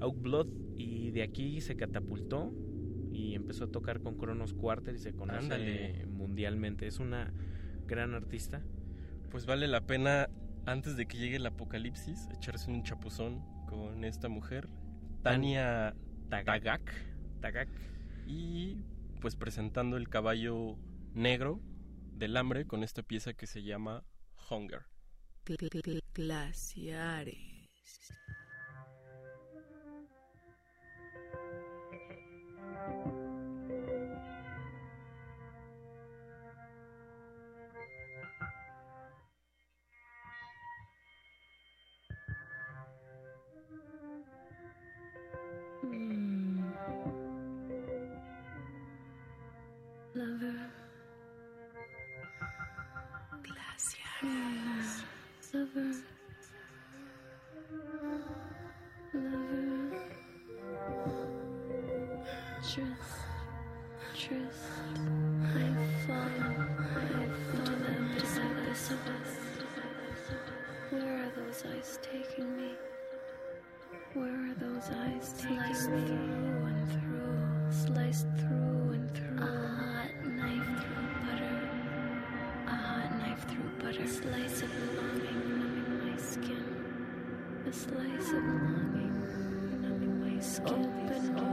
Auk 0.00 0.20
Blood, 0.20 0.48
y 0.76 1.12
de 1.12 1.22
aquí 1.22 1.60
se 1.60 1.76
catapultó 1.76 2.52
y 3.12 3.36
empezó 3.36 3.64
a 3.66 3.70
tocar 3.70 4.00
con 4.00 4.18
Kronos 4.18 4.54
Quarter 4.54 4.96
y 4.96 4.98
se 4.98 5.12
conoce 5.12 5.38
Ándale. 5.38 6.06
mundialmente. 6.06 6.88
Es 6.88 6.98
una 6.98 7.32
gran 7.86 8.14
artista. 8.14 8.60
Pues 9.30 9.46
vale 9.46 9.68
la 9.68 9.86
pena, 9.86 10.28
antes 10.66 10.96
de 10.96 11.06
que 11.06 11.16
llegue 11.16 11.36
el 11.36 11.46
apocalipsis, 11.46 12.28
echarse 12.34 12.72
un 12.72 12.82
chapuzón 12.82 13.40
con 13.68 14.04
esta 14.04 14.28
mujer, 14.28 14.68
Tania 15.22 15.94
Tagak. 16.28 16.82
Tagak. 17.40 17.68
Y 18.26 18.76
pues 19.20 19.36
presentando 19.36 19.96
el 19.96 20.08
caballo 20.08 20.76
negro 21.14 21.60
del 22.12 22.36
hambre 22.36 22.66
con 22.66 22.82
esta 22.82 23.02
pieza 23.02 23.32
que 23.34 23.46
se 23.46 23.62
llama 23.62 24.04
Hunger. 24.50 24.82
Glaciares. 26.14 27.58
river. 50.40 50.70
Glaciares. 53.42 55.02
Lover. 55.52 55.92
Lover. 59.14 59.98
Trist. 62.62 64.38
I 65.44 65.66
fall. 66.06 66.28
I 66.28 67.26
fall 67.56 67.64
out 67.64 67.64
to 67.64 67.72
the 67.72 67.90
abyss. 68.12 68.90
Where 70.90 71.16
are 71.16 71.30
those 71.36 71.60
eyes 71.66 71.98
taking 72.02 72.56
me? 72.56 72.70
Where 74.14 74.28
are 74.28 74.54
those 74.54 74.90
eyes 74.90 75.34
taking 75.38 75.56
me? 75.56 75.74
Sliced 75.74 75.88
through 75.88 76.66
and 76.66 76.84
through. 76.92 77.94
Sliced 77.94 78.26
through. 78.38 78.77
slice 84.08 84.62
of 84.62 84.70
longing 84.96 85.58
numbing 85.58 86.10
my 86.10 86.16
skin. 86.16 86.64
A 87.68 87.72
slice 87.72 88.28
of 88.28 88.42
longing 88.42 89.82
numbing 89.82 90.34
my 90.34 90.40
skin. 90.40 90.66
Open 90.66 91.47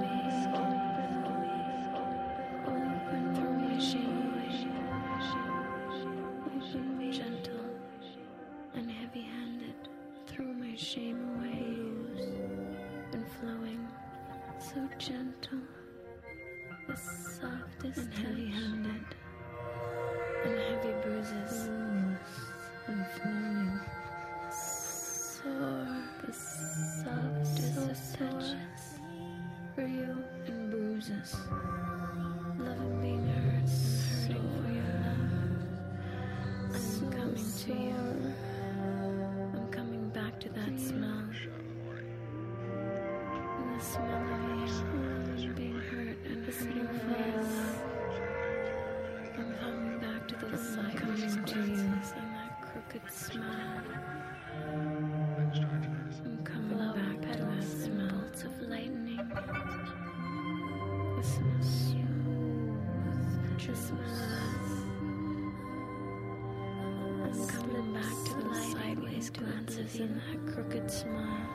his 69.25 69.31
glances 69.31 69.99
and 69.99 70.21
that 70.21 70.53
crooked 70.53 70.91
smile. 70.91 71.49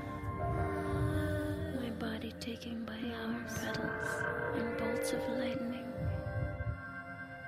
My 1.81 1.91
body 2.01 2.33
taken 2.41 2.85
by 2.85 2.99
our 3.23 3.45
petals 3.47 4.25
and 4.57 4.77
bolts 4.77 5.13
of 5.13 5.21
lightning. 5.39 5.87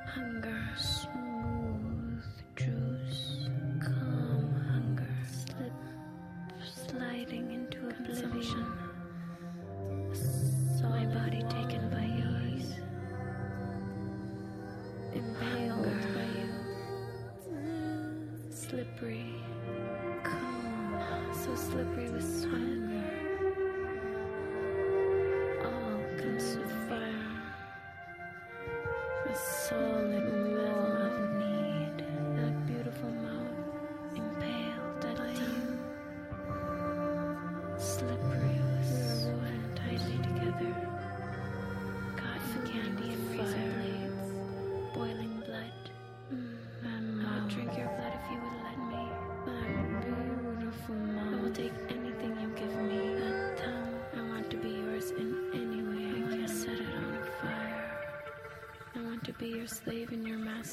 Hungers. 0.06 1.08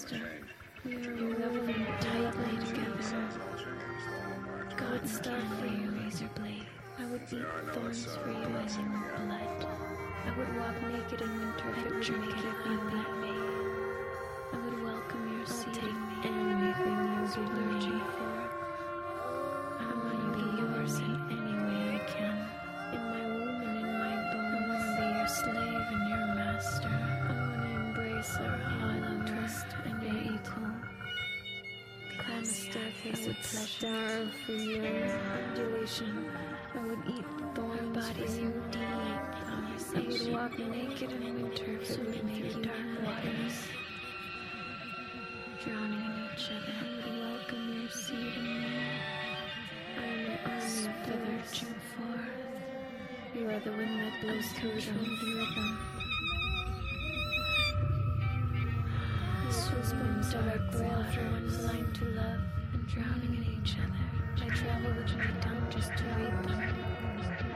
sister. 0.09 0.25
We 0.85 0.95
are 0.95 1.13
reveling 1.13 1.85
tightly 1.99 2.65
together. 2.65 3.27
God's 4.75 5.15
star 5.15 5.39
for 5.59 5.65
you, 5.65 5.91
razor 6.03 6.29
blade. 6.35 6.65
I 6.97 7.05
would 7.05 7.29
beat 7.29 7.45
thorns 7.73 8.05
for 8.05 8.29
you 8.29 8.57
as 8.65 8.75
in 8.77 8.89
blood. 8.89 9.67
I 10.25 10.37
would 10.37 10.57
walk 10.57 10.81
naked 10.91 11.21
in 11.21 11.39
winter 11.39 11.75
if 11.77 12.09
it 12.09 12.11
were. 12.13 12.88
I 33.11 33.25
would 33.25 33.43
starve 33.43 34.31
for 34.45 34.51
your 34.51 34.85
adulation. 34.85 36.29
I 36.75 36.85
would 36.85 36.99
eat 37.07 37.25
bones 37.55 37.97
bodies 37.97 38.35
for 38.35 38.41
your. 38.41 38.53
I 39.95 39.99
would 39.99 40.31
walk 40.31 40.59
naked 40.59 41.11
in 41.13 41.41
winter 41.41 41.83
so 41.83 41.99
we 42.01 42.21
make 42.21 42.53
you 42.55 42.61
dark 42.61 43.03
waters. 43.03 43.63
Drowning 45.63 46.05
in 46.05 46.29
each 46.35 46.51
other. 46.51 46.75
I 46.79 47.09
would 47.09 47.19
welcome 47.19 47.81
your 47.81 47.89
seed 47.89 48.33
in 48.37 48.45
me. 48.45 48.77
I 49.97 50.03
am 50.03 50.25
the 50.25 50.33
army 50.45 50.85
of 50.85 50.93
feathers. 51.05 51.65
forth. 51.97 52.39
You 53.33 53.49
are 53.49 53.59
the 53.59 53.71
wind 53.71 53.99
that 54.01 54.21
blows 54.21 54.45
through 54.51 54.81
the 54.81 54.91
rhythm. 54.91 55.79
Swimming 59.49 60.21
dark, 60.21 60.71
dark 60.71 60.73
water, 60.73 61.23
one 61.31 61.49
blind 61.57 61.95
to 61.95 62.05
love 62.05 62.58
drowning 62.99 63.35
in 63.35 63.43
each 63.61 63.75
other. 63.79 64.05
I 64.43 64.55
travel 64.55 64.91
would 64.93 65.05
be 65.05 65.39
done 65.39 65.67
just 65.69 65.91
to 65.97 66.03
read 66.17 66.35
them. 66.43 66.59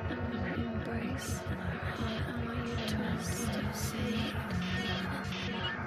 I 0.09 0.15
want 0.15 0.55
to 0.55 0.61
embrace. 0.61 1.39
I 1.99 2.11
want 2.45 2.67
you 2.67 2.75
to 2.75 2.95
trust. 2.95 3.47
You 3.53 3.73
see. 3.73 4.33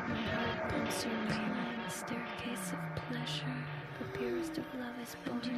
My 0.08 0.14
heart 0.14 0.60
pulses 0.68 1.04
like 1.04 1.86
a 1.86 1.90
staircase 1.90 2.72
of 2.72 2.82
pleasure. 3.08 3.58
The 3.98 4.18
purest 4.18 4.58
of 4.58 4.64
love 4.78 4.96
is 5.02 5.16
born. 5.24 5.55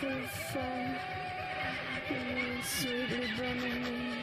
for 0.00 0.26
fire, 0.54 0.98
um, 2.08 2.62
sweetly 2.62 3.28
burning 3.36 3.82
me. 3.82 4.14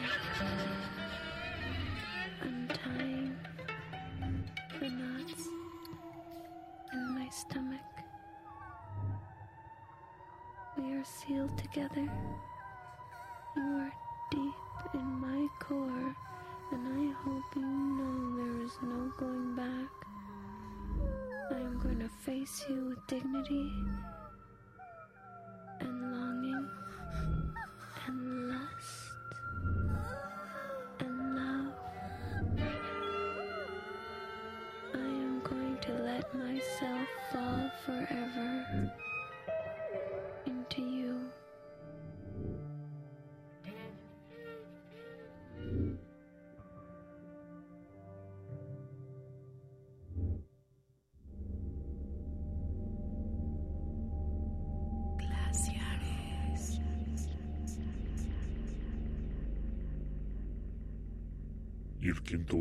Untying 2.41 3.35
the 4.80 4.89
knots 4.89 5.43
in 6.93 7.14
my 7.14 7.30
stomach. 7.30 7.80
We 10.80 10.93
are 10.93 11.06
sealed 11.06 11.56
together. 11.59 12.09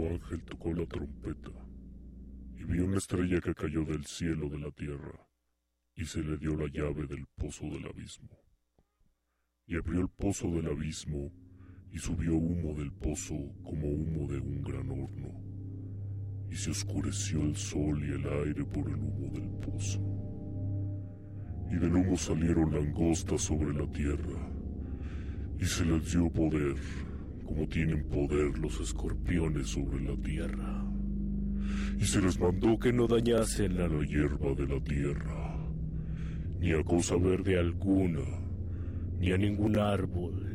Ángel 0.06 0.42
tocó 0.44 0.72
la 0.72 0.86
trompeta, 0.86 1.50
y 2.56 2.64
vio 2.64 2.84
una 2.86 2.98
estrella 2.98 3.40
que 3.40 3.54
cayó 3.54 3.84
del 3.84 4.04
cielo 4.06 4.48
de 4.48 4.58
la 4.58 4.70
tierra, 4.70 5.26
y 5.94 6.04
se 6.04 6.22
le 6.22 6.36
dio 6.36 6.56
la 6.56 6.66
llave 6.66 7.06
del 7.06 7.26
pozo 7.36 7.64
del 7.66 7.86
abismo. 7.86 8.28
Y 9.66 9.76
abrió 9.76 10.00
el 10.00 10.08
pozo 10.08 10.48
del 10.50 10.68
abismo, 10.68 11.32
y 11.90 11.98
subió 11.98 12.36
humo 12.36 12.74
del 12.74 12.92
pozo 12.92 13.36
como 13.62 13.88
humo 13.88 14.30
de 14.30 14.38
un 14.38 14.62
gran 14.62 14.90
horno, 14.90 15.40
y 16.50 16.54
se 16.54 16.70
oscureció 16.70 17.42
el 17.42 17.56
sol 17.56 18.02
y 18.04 18.12
el 18.12 18.26
aire 18.44 18.64
por 18.64 18.88
el 18.88 18.96
humo 18.96 19.32
del 19.32 19.48
pozo. 19.60 20.00
Y 21.70 21.76
del 21.76 21.94
humo 21.94 22.16
salieron 22.16 22.72
langostas 22.72 23.42
sobre 23.42 23.72
la 23.72 23.90
tierra, 23.90 24.50
y 25.58 25.64
se 25.64 25.84
les 25.84 26.12
dio 26.12 26.30
poder, 26.30 26.76
como 27.46 27.66
tienen 27.68 28.04
poder 28.08 28.58
los 28.58 28.80
escorpiones 28.80 29.68
sobre 29.68 30.02
la 30.02 30.16
tierra. 30.16 30.84
Y 31.98 32.04
se 32.04 32.20
les 32.20 32.38
mandó 32.38 32.78
que 32.78 32.92
no 32.92 33.06
dañasen 33.06 33.80
a 33.80 33.88
la 33.88 34.04
hierba 34.04 34.52
de 34.54 34.66
la 34.66 34.80
tierra, 34.82 35.56
ni 36.60 36.72
a 36.72 36.82
cosa 36.82 37.16
verde 37.16 37.58
alguna, 37.58 38.24
ni 39.18 39.32
a 39.32 39.38
ningún 39.38 39.78
árbol, 39.78 40.46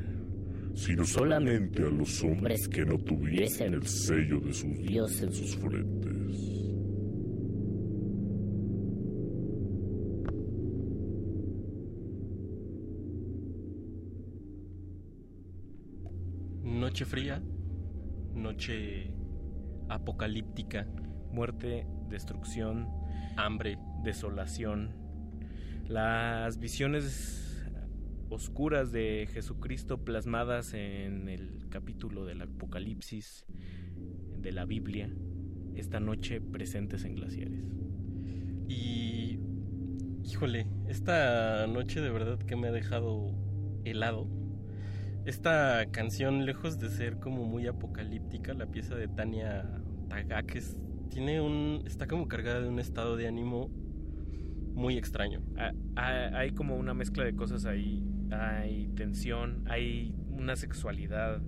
sino 0.76 1.06
solamente 1.06 1.84
a 1.84 1.90
los 1.90 2.24
hombres 2.24 2.68
que 2.68 2.86
no 2.86 2.98
tuviesen 2.98 3.74
el 3.74 3.88
sello 3.88 4.40
de 4.40 4.54
sus 4.54 4.78
dioses 4.78 5.22
en 5.24 5.34
sus 5.34 5.56
frentes. 5.58 6.01
Noche 16.72 17.04
fría, 17.04 17.44
noche 18.34 19.14
apocalíptica, 19.90 20.88
muerte, 21.30 21.86
destrucción, 22.10 22.88
hambre, 23.36 23.78
desolación. 24.04 24.96
Las 25.90 26.60
visiones 26.60 27.70
oscuras 28.30 28.94
de 28.94 29.28
Jesucristo 29.34 30.06
plasmadas 30.06 30.74
en 30.74 31.28
el 31.28 31.68
capítulo 31.70 32.24
del 32.24 32.42
Apocalipsis 32.42 33.46
de 34.40 34.52
la 34.54 34.64
Biblia, 34.64 35.10
esta 35.76 36.00
noche 36.00 36.40
presentes 36.40 37.04
en 37.04 37.16
glaciares. 37.16 37.66
Y 38.70 39.40
híjole, 40.24 40.68
esta 40.88 41.68
noche 41.68 42.00
de 42.00 42.10
verdad 42.12 42.40
que 42.40 42.56
me 42.56 42.70
ha 42.70 42.72
dejado 42.72 43.36
helado. 43.84 44.41
Esta 45.26 45.86
canción, 45.92 46.46
lejos 46.46 46.80
de 46.80 46.90
ser 46.90 47.18
como 47.20 47.46
muy 47.46 47.68
apocalíptica, 47.68 48.54
la 48.54 48.66
pieza 48.66 48.96
de 48.96 49.08
Tania 49.08 49.70
Tagak 50.10 50.56
es- 50.56 50.80
tiene 51.10 51.42
un, 51.42 51.84
está 51.86 52.08
como 52.08 52.28
cargada 52.28 52.62
de 52.62 52.70
un 52.70 52.80
estado 52.80 53.16
de 53.18 53.28
ánimo 53.28 53.70
muy 54.74 54.98
extraño. 54.98 55.42
Ah, 55.58 55.74
ah, 55.96 56.30
Hay 56.34 56.52
como 56.52 56.76
una 56.78 56.94
mezcla 56.94 57.24
de 57.24 57.36
cosas 57.36 57.66
ahí. 57.66 58.04
Hay 58.32 58.88
tensión, 58.96 59.64
hay 59.68 60.16
una 60.30 60.56
sexualidad 60.56 61.42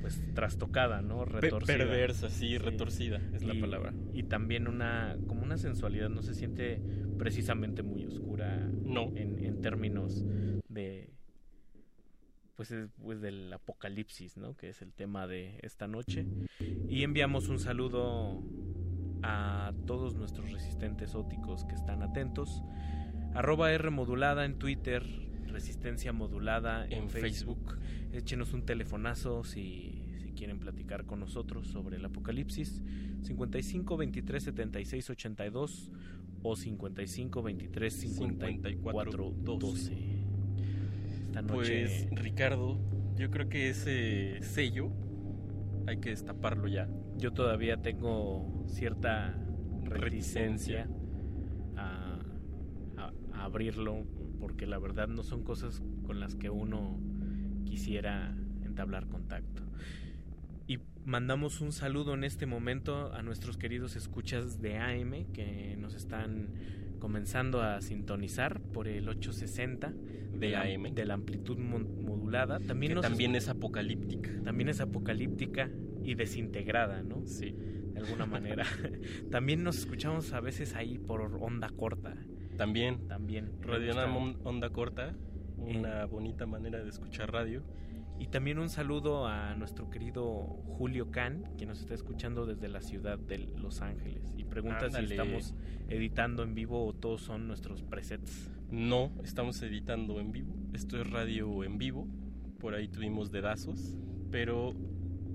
pues 0.00 0.22
trastocada, 0.34 1.02
¿no? 1.02 1.24
Retorcida. 1.24 1.76
perversa, 1.78 2.28
sí, 2.30 2.58
retorcida 2.58 3.20
es 3.34 3.42
la 3.44 3.54
palabra. 3.60 3.92
Y 4.14 4.22
también 4.24 4.66
una 4.68 5.16
como 5.26 5.42
una 5.42 5.56
sensualidad, 5.58 6.08
no 6.08 6.22
se 6.22 6.34
siente 6.34 6.80
precisamente 7.18 7.82
muy 7.82 8.06
oscura 8.06 8.68
No. 8.84 9.12
en, 9.16 9.38
en 9.44 9.60
términos 9.60 10.24
de 10.68 11.10
pues, 12.56 12.70
es- 12.70 12.88
pues 13.02 13.20
del 13.20 13.52
apocalipsis, 13.52 14.36
¿no? 14.36 14.56
Que 14.56 14.70
es 14.70 14.82
el 14.82 14.92
tema 14.92 15.26
de 15.26 15.58
esta 15.62 15.86
noche. 15.86 16.26
Y 16.88 17.02
enviamos 17.02 17.48
un 17.48 17.58
saludo 17.58 18.42
a 19.22 19.72
todos 19.86 20.14
nuestros 20.14 20.50
resistentes 20.52 21.14
óticos 21.14 21.64
que 21.64 21.74
están 21.74 22.02
atentos. 22.02 22.62
Arroba 23.34 23.72
R 23.72 23.90
modulada 23.90 24.44
en 24.44 24.58
Twitter, 24.58 25.04
Resistencia 25.46 26.12
modulada 26.12 26.84
en, 26.86 27.04
En 27.04 27.08
Facebook. 27.10 27.78
Échenos 28.12 28.52
un 28.52 28.66
telefonazo 28.66 29.42
si, 29.44 30.04
si 30.18 30.32
quieren 30.32 30.58
platicar 30.58 31.06
con 31.06 31.20
nosotros 31.20 31.66
sobre 31.68 31.96
el 31.96 32.04
apocalipsis. 32.04 32.82
55 33.22 33.96
23 33.96 34.42
76 34.42 35.10
82 35.10 35.90
o 36.42 36.56
55 36.56 37.42
23 37.42 37.94
54 37.94 39.30
12. 39.42 40.25
Esta 41.36 41.42
noche 41.54 42.08
Pues 42.08 42.08
Ricardo, 42.12 42.80
yo 43.16 43.30
creo 43.30 43.48
que 43.48 43.68
ese 43.68 44.38
sello 44.42 44.90
hay 45.86 45.98
que 45.98 46.10
destaparlo 46.10 46.66
ya. 46.66 46.88
yo 47.18 47.32
todavía 47.32 47.76
tengo 47.82 48.64
cierta 48.66 49.38
reticencia 49.84 50.88
a, 51.76 52.18
a- 52.96 53.12
a 53.32 53.44
abrirlo 53.44 54.04
porque 54.40 54.66
la 54.66 54.78
verdad 54.78 55.08
no 55.08 55.22
son 55.22 55.44
cosas 55.44 55.82
con 56.06 56.20
las 56.20 56.34
que 56.34 56.48
uno 56.50 56.98
quisiera 57.64 58.34
entablar 58.64 59.06
contacto. 59.08 59.62
Y 60.66 60.78
mandamos 61.04 61.60
un 61.60 61.72
saludo 61.72 62.14
en 62.14 62.24
este 62.24 62.46
momento 62.46 63.12
a 63.12 63.22
nuestros 63.22 63.56
queridos 63.56 63.94
escuchas 63.96 64.60
de 64.60 64.78
AM 64.78 65.26
que 65.32 65.76
nos 65.78 65.94
están 65.94 66.48
comenzando 66.98 67.62
a 67.62 67.80
sintonizar 67.80 68.60
por 68.60 68.88
el 68.88 69.08
860 69.08 69.92
De 70.32 70.50
la- 70.50 70.62
AM. 70.62 70.94
de 70.94 71.04
la 71.04 71.14
amplitud 71.14 71.58
modulada. 71.58 72.58
También 72.60 72.90
Que 72.90 72.94
nos 72.96 73.02
también 73.02 73.34
es 73.36 73.48
apocalíptica. 73.48 74.30
también 74.44 74.68
es 74.68 74.80
apocalíptica 74.80 75.70
y 76.04 76.14
desintegrada, 76.14 77.02
¿no? 77.02 77.26
Sí. 77.26 77.54
De 77.92 78.00
alguna 78.00 78.26
manera. 78.26 78.64
también 79.30 79.62
nos 79.64 79.78
escuchamos 79.78 80.32
a 80.32 80.40
veces 80.40 80.74
ahí 80.74 80.98
por 80.98 81.22
onda 81.22 81.68
corta. 81.70 82.14
También. 82.56 83.06
También. 83.08 83.52
Radio 83.62 83.92
Onda 84.44 84.70
Corta, 84.70 85.14
una 85.58 86.04
bonita 86.06 86.46
manera 86.46 86.82
de 86.82 86.88
escuchar 86.88 87.30
radio. 87.32 87.62
Y 88.18 88.28
también 88.28 88.58
un 88.58 88.70
saludo 88.70 89.26
a 89.26 89.54
nuestro 89.56 89.90
querido 89.90 90.24
Julio 90.78 91.10
Can, 91.10 91.44
que 91.58 91.66
nos 91.66 91.80
está 91.80 91.94
escuchando 91.94 92.46
desde 92.46 92.68
la 92.68 92.80
ciudad 92.80 93.18
de 93.18 93.38
Los 93.58 93.82
Ángeles. 93.82 94.32
Y 94.36 94.44
pregunta 94.44 94.86
Ándale. 94.86 95.06
si 95.06 95.14
estamos 95.14 95.54
editando 95.88 96.42
en 96.42 96.54
vivo 96.54 96.86
o 96.86 96.92
todos 96.94 97.20
son 97.20 97.46
nuestros 97.46 97.82
presets. 97.82 98.50
No, 98.70 99.12
estamos 99.22 99.60
editando 99.62 100.18
en 100.18 100.32
vivo. 100.32 100.54
Esto 100.72 101.00
es 101.00 101.08
radio 101.10 101.62
en 101.62 101.78
vivo. 101.78 102.08
Por 102.58 102.74
ahí 102.74 102.88
tuvimos 102.88 103.30
dedazos. 103.30 103.96
Pero 104.30 104.74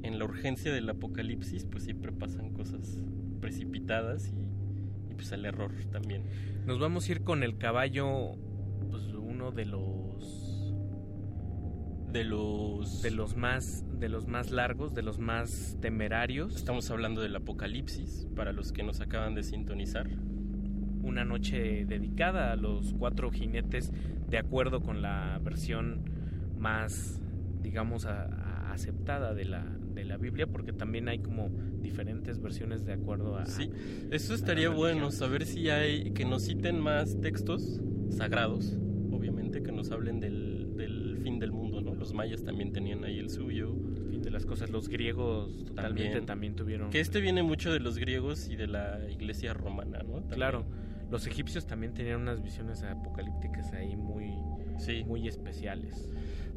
en 0.01 0.18
la 0.18 0.26
urgencia 0.26 0.74
del 0.74 0.90
apocalipsis, 0.90 1.66
pues 1.66 1.84
siempre 1.84 2.11
pasan 2.11 2.51
cosas 2.51 3.00
precipitadas 3.40 4.30
y, 4.30 5.11
y 5.11 5.16
pues 5.16 5.32
el 5.32 5.45
error 5.45 5.72
también. 5.92 6.24
Nos 6.66 6.80
vamos 6.80 7.08
a 7.08 7.11
ir 7.11 7.24
con 7.24 7.43
el 7.43 7.58
caballo, 7.58 8.34
pues 8.90 9.03
uno 9.14 9.51
de 9.51 9.66
los 9.66 10.40
De 12.11 12.23
los. 12.23 13.01
de 13.01 13.11
los 13.11 13.35
más 13.38 13.85
de 13.99 14.09
los 14.09 14.27
más 14.27 14.51
largos, 14.51 14.93
de 14.95 15.01
los 15.03 15.19
más 15.19 15.77
temerarios. 15.80 16.56
Estamos 16.56 16.90
hablando 16.91 17.22
del 17.22 17.35
apocalipsis, 17.35 18.27
para 18.35 18.51
los 18.51 18.72
que 18.72 18.83
nos 18.83 18.99
acaban 18.99 19.35
de 19.35 19.43
sintonizar. 19.43 20.07
Una 21.03 21.23
noche 21.23 21.85
dedicada 21.85 22.51
a 22.51 22.56
los 22.56 22.93
cuatro 22.93 23.31
jinetes, 23.31 23.91
de 24.30 24.38
acuerdo 24.38 24.81
con 24.81 25.01
la 25.01 25.40
versión 25.43 26.01
más, 26.57 27.22
digamos, 27.61 28.06
a- 28.06 28.23
a- 28.25 28.73
aceptada 28.73 29.33
de 29.33 29.45
la, 29.45 29.64
de 29.93 30.03
la 30.06 30.17
Biblia, 30.17 30.48
porque 30.48 30.73
también 30.73 31.07
hay 31.09 31.19
como 31.19 31.49
diferentes 31.81 32.40
versiones 32.41 32.85
de 32.85 32.93
acuerdo 32.93 33.38
a. 33.38 33.45
Sí, 33.45 33.69
eso 34.11 34.33
estaría 34.33 34.69
bueno, 34.69 35.11
saber 35.11 35.45
si 35.45 35.69
hay 35.69 36.11
que 36.11 36.25
nos 36.25 36.43
citen 36.43 36.80
más 36.80 37.19
textos 37.22 37.80
sagrados 38.09 38.77
obviamente, 39.11 39.61
que 39.61 39.72
nos 39.72 39.91
hablen 39.91 40.19
del 40.19 40.50
Los 42.01 42.13
mayas 42.13 42.43
también 42.43 42.73
tenían 42.73 43.03
ahí 43.03 43.19
el 43.19 43.30
suyo. 43.30 43.75
Fin 44.09 44.23
de 44.23 44.31
las 44.31 44.43
cosas. 44.43 44.71
Los 44.71 44.89
griegos 44.89 45.65
totalmente 45.65 46.21
también, 46.21 46.55
tuvieron... 46.55 46.89
Que 46.89 46.99
este 46.99 47.21
viene 47.21 47.43
mucho 47.43 47.71
de 47.71 47.80
los 47.80 47.99
griegos 47.99 48.49
y 48.49 48.55
de 48.55 48.65
la 48.65 49.07
iglesia 49.07 49.53
romana, 49.53 49.99
¿no? 49.99 50.13
También. 50.13 50.31
Claro. 50.31 50.65
Los 51.11 51.27
egipcios 51.27 51.67
también 51.67 51.93
tenían 51.93 52.19
unas 52.19 52.41
visiones 52.41 52.81
apocalípticas 52.81 53.71
ahí 53.73 53.95
muy, 53.95 54.33
muy 55.05 55.27
especiales. 55.27 56.09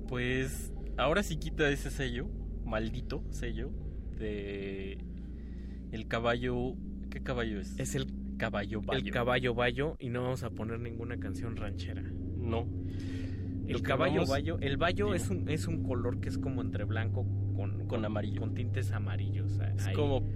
Pues 0.09 0.73
ahora 0.97 1.23
sí 1.23 1.37
quita 1.37 1.69
ese 1.69 1.91
sello, 1.91 2.27
maldito 2.65 3.23
sello, 3.29 3.71
de 4.19 4.97
el 5.93 6.09
caballo... 6.09 6.73
¿Qué 7.11 7.23
caballo 7.23 7.61
es? 7.61 7.79
Es 7.79 7.95
el 7.95 8.07
caballo 8.39 8.81
bayo. 8.81 9.05
El 9.05 9.13
caballo 9.13 9.55
bayo 9.55 9.97
y 10.01 10.09
no 10.09 10.23
vamos 10.23 10.43
a 10.43 10.49
poner 10.49 10.81
ninguna 10.81 11.19
canción 11.19 11.55
ranchera. 11.57 12.03
No. 12.03 12.67
El 13.69 13.83
caballo 13.83 14.15
vamos- 14.17 14.29
bayo, 14.31 14.59
el 14.61 14.77
bayo 14.77 15.15
es 15.15 15.31
un, 15.31 15.49
es 15.49 15.67
un 15.67 15.83
color 15.83 16.21
que 16.21 16.29
es 16.29 16.39
como 16.39 16.61
entre 16.63 16.85
blanco 16.85 17.27
con, 17.57 17.87
Con 17.87 18.05
amarillo. 18.05 18.41
con 18.41 18.55
tintes 18.55 18.93
amarillos. 18.93 19.59
Es 19.77 19.87
ahí. 19.87 19.95
como, 19.95 20.29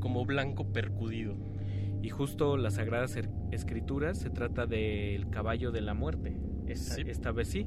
como 0.00 0.24
blanco 0.24 0.72
percudido. 0.72 1.36
Y 2.02 2.10
justo 2.10 2.56
las 2.58 2.74
Sagradas 2.74 3.18
Escrituras 3.50 4.18
se 4.18 4.28
trata 4.30 4.66
del 4.66 5.30
caballo 5.30 5.70
de 5.72 5.80
la 5.80 5.94
muerte. 5.94 6.36
Esta, 6.66 6.94
Sí. 6.96 7.02
esta 7.06 7.32
vez 7.32 7.48
sí. 7.48 7.66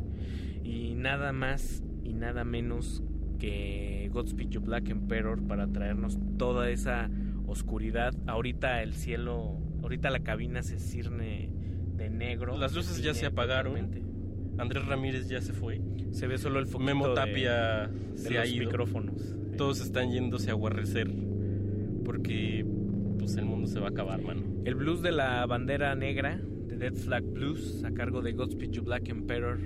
Y 0.63 0.93
nada 0.95 1.31
más 1.33 1.83
y 2.03 2.13
nada 2.13 2.43
menos 2.43 3.01
que 3.39 4.09
Godspeed 4.13 4.49
You 4.49 4.61
Black 4.61 4.89
Emperor 4.89 5.41
para 5.47 5.67
traernos 5.67 6.17
toda 6.37 6.69
esa 6.69 7.09
oscuridad. 7.47 8.13
Ahorita 8.27 8.83
el 8.83 8.93
cielo, 8.93 9.57
ahorita 9.81 10.09
la 10.09 10.19
cabina 10.19 10.61
se 10.61 10.77
cirne 10.79 11.49
de 11.95 12.09
negro. 12.09 12.57
Las 12.57 12.75
luces 12.75 13.01
ya 13.01 13.13
se 13.13 13.25
apagaron. 13.25 13.75
Andrés 14.57 14.85
Ramírez 14.85 15.27
ya 15.27 15.41
se 15.41 15.53
fue. 15.53 15.81
Se 16.11 16.27
ve 16.27 16.37
solo 16.37 16.59
el 16.59 16.67
Memo 16.79 17.13
Tapia 17.13 17.87
de 17.87 18.17
se 18.17 18.37
ha 18.37 18.41
los 18.41 18.49
ido. 18.51 18.65
micrófonos. 18.65 19.37
Todos 19.57 19.81
están 19.81 20.11
yéndose 20.11 20.51
a 20.51 20.53
guarrecer 20.53 21.09
porque 22.03 22.65
pues 23.19 23.35
el 23.35 23.45
mundo 23.45 23.67
se 23.67 23.79
va 23.79 23.87
a 23.87 23.89
acabar, 23.89 24.21
mano. 24.21 24.41
El 24.65 24.75
blues 24.75 25.01
de 25.01 25.11
la 25.11 25.45
bandera 25.45 25.95
negra, 25.95 26.39
de 26.67 26.77
Dead 26.77 26.93
Flag 26.93 27.23
Blues, 27.23 27.83
a 27.83 27.91
cargo 27.91 28.21
de 28.21 28.31
Godspeed 28.33 28.71
You 28.71 28.83
Black 28.83 29.09
Emperor, 29.09 29.59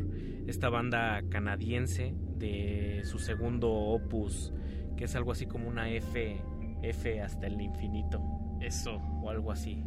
esta 0.48 0.70
banda 0.70 1.22
canadiense 1.30 2.16
de 2.38 3.02
su 3.04 3.20
segundo 3.20 3.72
opus, 3.72 4.54
que 4.98 5.06
es 5.06 5.16
algo 5.16 5.32
así 5.32 5.46
como 5.46 5.68
una 5.68 5.92
F, 5.92 6.42
F 6.82 7.22
hasta 7.22 7.48
el 7.48 7.62
infinito. 7.62 8.22
Eso. 8.60 8.96
O 9.22 9.30
algo 9.30 9.52
así. 9.52 9.84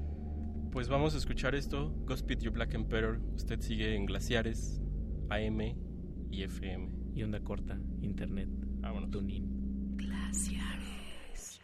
Pues 0.70 0.89
vamos 0.89 1.15
a 1.15 1.18
escuchar 1.18 1.55
esto. 1.55 1.92
Godspeed 2.07 2.41
You 2.41 2.50
Black 2.52 2.74
Emperor. 2.74 3.20
Usted 3.34 3.60
sigue 3.60 3.94
en 3.94 4.07
Glaciares, 4.07 4.81
AM 5.31 5.61
y 6.31 6.43
FM. 6.43 6.89
Y 7.15 7.23
onda 7.23 7.41
corta, 7.41 7.78
internet, 8.03 8.49
Vámonos. 8.81 9.11
tuning. 9.11 9.97
Glaciares. 9.97 11.61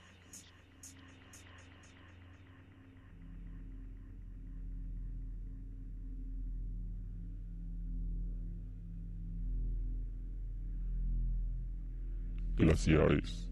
Glaciares. 12.57 13.50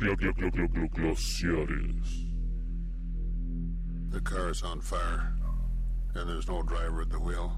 Gla- 0.00 0.16
gla- 0.16 0.32
gla- 0.32 0.50
gla- 0.50 0.68
gla- 0.68 0.88
Glaciares. 0.88 2.24
The 4.08 4.20
car 4.22 4.48
is 4.48 4.62
on 4.62 4.80
fire, 4.80 5.34
and 6.14 6.26
there's 6.26 6.48
no 6.48 6.62
driver 6.62 7.02
at 7.02 7.10
the 7.10 7.20
wheel. 7.20 7.52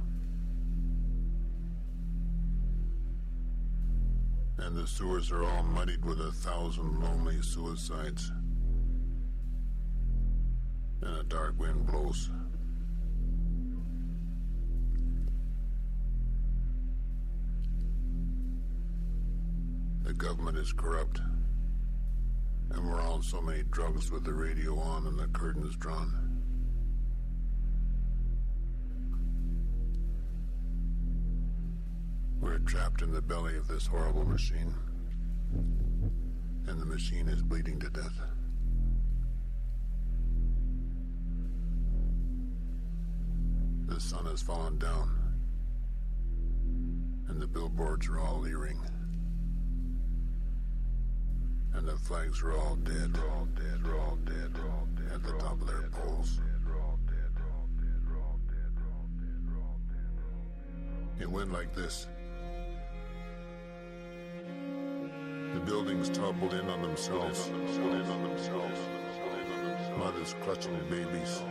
And 4.58 4.76
the 4.76 4.88
sewers 4.88 5.30
are 5.30 5.44
all 5.44 5.62
muddied 5.62 6.04
with 6.04 6.20
a 6.20 6.32
thousand 6.32 7.00
lonely 7.00 7.40
suicides. 7.42 8.32
And 11.00 11.18
a 11.18 11.22
dark 11.22 11.56
wind 11.60 11.86
blows. 11.86 12.28
The 20.02 20.12
government 20.12 20.58
is 20.58 20.72
corrupt. 20.72 21.20
And 22.74 22.88
we're 22.88 23.02
on 23.02 23.22
so 23.22 23.40
many 23.40 23.62
drugs 23.70 24.10
with 24.10 24.24
the 24.24 24.32
radio 24.32 24.78
on 24.78 25.06
and 25.06 25.18
the 25.18 25.26
curtains 25.28 25.76
drawn. 25.76 26.32
We're 32.40 32.58
trapped 32.58 33.02
in 33.02 33.12
the 33.12 33.22
belly 33.22 33.56
of 33.56 33.68
this 33.68 33.86
horrible 33.86 34.24
machine. 34.24 34.74
And 36.66 36.80
the 36.80 36.86
machine 36.86 37.28
is 37.28 37.42
bleeding 37.42 37.78
to 37.80 37.90
death. 37.90 38.18
The 43.86 44.00
sun 44.00 44.24
has 44.26 44.40
fallen 44.40 44.78
down. 44.78 45.10
And 47.28 47.40
the 47.40 47.46
billboards 47.46 48.08
are 48.08 48.18
all 48.18 48.40
leering. 48.40 48.80
And 51.74 51.86
the 51.86 51.96
flags 51.96 52.42
were 52.42 52.56
all 52.56 52.76
dead. 52.76 53.18
All 53.30 53.46
dead. 53.56 53.80
All 53.86 54.18
dead. 54.24 54.50
All 54.64 54.88
dead. 54.94 55.12
At 55.14 55.22
the 55.22 55.32
top 55.38 55.60
of 55.60 55.66
their 55.66 55.88
poles. 55.90 56.40
It 61.20 61.30
went 61.30 61.52
like 61.52 61.72
this. 61.74 62.08
The 65.54 65.60
buildings 65.60 66.08
toppled 66.08 66.54
in 66.54 66.68
on 66.68 66.82
themselves. 66.82 67.46
In 67.46 67.56
on 67.56 68.22
themselves. 68.24 68.78
Mothers 69.96 70.34
clutching 70.42 70.76
babies. 70.90 71.42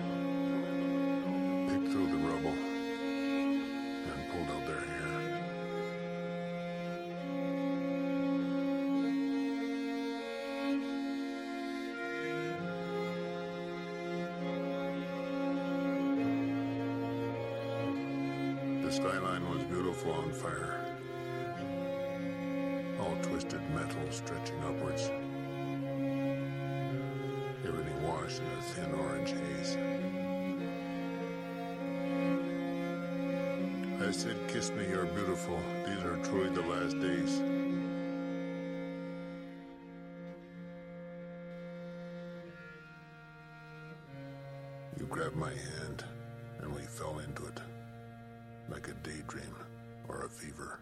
Grabbed 45.21 45.35
my 45.35 45.49
hand, 45.49 46.03
and 46.61 46.73
we 46.73 46.81
fell 46.81 47.19
into 47.19 47.45
it 47.45 47.59
like 48.71 48.87
a 48.87 49.07
daydream 49.07 49.55
or 50.07 50.25
a 50.25 50.29
fever. 50.29 50.80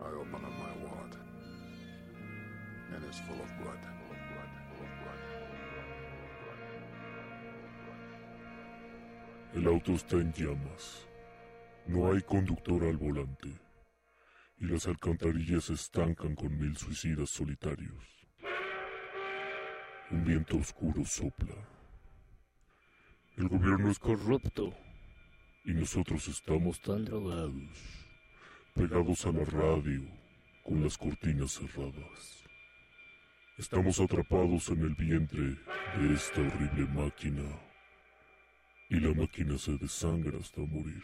I 0.00 0.06
open 0.06 0.34
up 0.34 0.52
my 0.58 0.72
wallet, 0.82 1.14
and 2.94 3.04
it's. 3.04 3.20
Full 3.20 3.40
of 3.40 3.50
blood. 3.62 3.78
El 9.54 9.68
auto 9.68 9.92
está 9.92 10.16
en 10.16 10.32
llamas. 10.32 11.06
No 11.86 12.10
hay 12.10 12.20
conductor 12.22 12.82
al 12.82 12.96
volante. 12.96 13.48
Y 14.58 14.66
las 14.66 14.88
alcantarillas 14.88 15.64
se 15.64 15.74
estancan 15.74 16.34
con 16.34 16.58
mil 16.58 16.76
suicidas 16.76 17.30
solitarios. 17.30 18.04
Un 20.10 20.24
viento 20.24 20.56
oscuro 20.56 21.04
sopla. 21.04 21.54
El 23.36 23.48
gobierno 23.48 23.90
es 23.92 23.98
corrupto. 24.00 24.74
Y 25.66 25.72
nosotros 25.72 26.28
estamos 26.28 26.78
tan 26.78 27.06
drogados, 27.06 27.70
pegados 28.74 29.24
a 29.24 29.32
la 29.32 29.44
radio, 29.46 30.02
con 30.62 30.82
las 30.82 30.98
cortinas 30.98 31.52
cerradas. 31.52 32.44
Estamos 33.56 33.98
atrapados 33.98 34.68
en 34.68 34.82
el 34.82 34.94
vientre 34.94 35.56
de 35.98 36.14
esta 36.14 36.42
horrible 36.42 36.86
máquina. 36.88 37.44
Y 38.90 39.00
la 39.00 39.14
máquina 39.14 39.56
se 39.56 39.78
desangra 39.78 40.38
hasta 40.38 40.60
morir. 40.60 41.02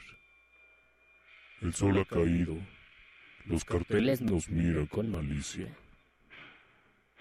El 1.62 1.72
sol 1.72 1.98
ha 1.98 2.04
caído. 2.04 2.58
Los 3.46 3.64
carteles 3.64 4.20
nos 4.20 4.50
miran 4.50 4.86
con 4.86 5.10
malicia. 5.10 5.68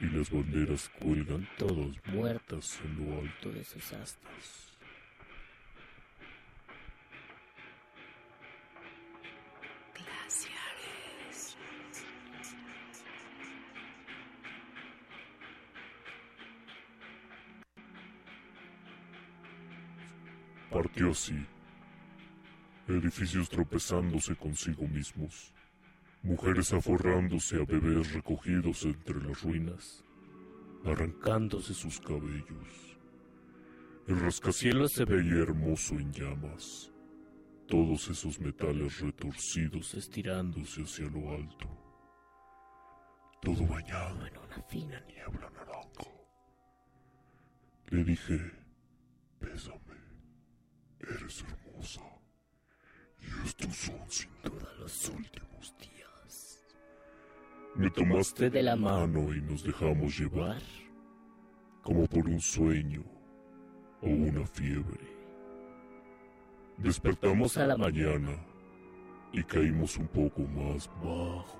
Y 0.02 0.06
las 0.08 0.30
banderas 0.30 0.90
cuelgan 1.00 1.48
todas 1.58 1.96
muertas 2.08 2.82
en 2.84 3.06
lo 3.06 3.20
alto 3.22 3.50
de 3.50 3.64
sus 3.64 3.94
astas. 3.94 4.69
Partió 20.80 21.12
así. 21.12 21.36
Edificios 22.88 23.50
tropezándose 23.50 24.34
consigo 24.38 24.88
mismos. 24.88 25.54
Mujeres 26.24 26.72
aforrándose 26.72 27.58
a 27.58 27.66
bebés 27.66 28.14
recogidos 28.14 28.86
entre 28.86 29.22
las 29.22 29.42
ruinas, 29.42 30.06
arrancándose 30.86 31.74
sus 31.74 32.00
cabellos. 32.00 32.98
El 34.08 34.22
rascacielos 34.22 34.94
se 34.94 35.04
veía 35.04 35.42
hermoso 35.42 35.96
en 35.96 36.14
llamas. 36.14 36.94
Todos 37.68 38.08
esos 38.08 38.40
metales 38.40 39.02
retorcidos 39.02 39.94
estirándose 39.96 40.84
hacia 40.84 41.10
lo 41.10 41.30
alto. 41.32 41.68
Todo 43.42 43.68
bañado 43.68 44.26
en 44.26 44.38
una 44.38 44.64
fina 44.70 44.98
niebla 45.02 45.50
naranja. 45.50 46.10
Le 47.90 48.02
dije, 48.06 48.40
bésame. 49.42 49.89
Eres 51.00 51.44
hermosa. 51.44 52.02
Y 53.22 53.48
estos 53.48 53.76
son 53.76 54.00
sin 54.10 54.30
duda 54.44 54.70
los 54.80 55.10
últimos 55.10 55.76
días. 55.80 56.66
Me 57.76 57.90
tomaste 57.90 58.50
de 58.50 58.64
la 58.64 58.76
mano 58.76 59.34
y 59.34 59.42
nos 59.42 59.64
dejamos 59.64 60.18
llevar, 60.18 60.62
como 61.84 62.06
por 62.08 62.28
un 62.28 62.40
sueño 62.40 63.04
o 64.02 64.08
una 64.08 64.46
fiebre. 64.46 65.20
Despertamos 66.78 67.58
a 67.58 67.68
la 67.68 67.78
mañana 67.78 68.32
y 69.32 69.44
caímos 69.44 69.98
un 69.98 70.08
poco 70.08 70.42
más 70.42 70.88
bajo. 71.04 71.60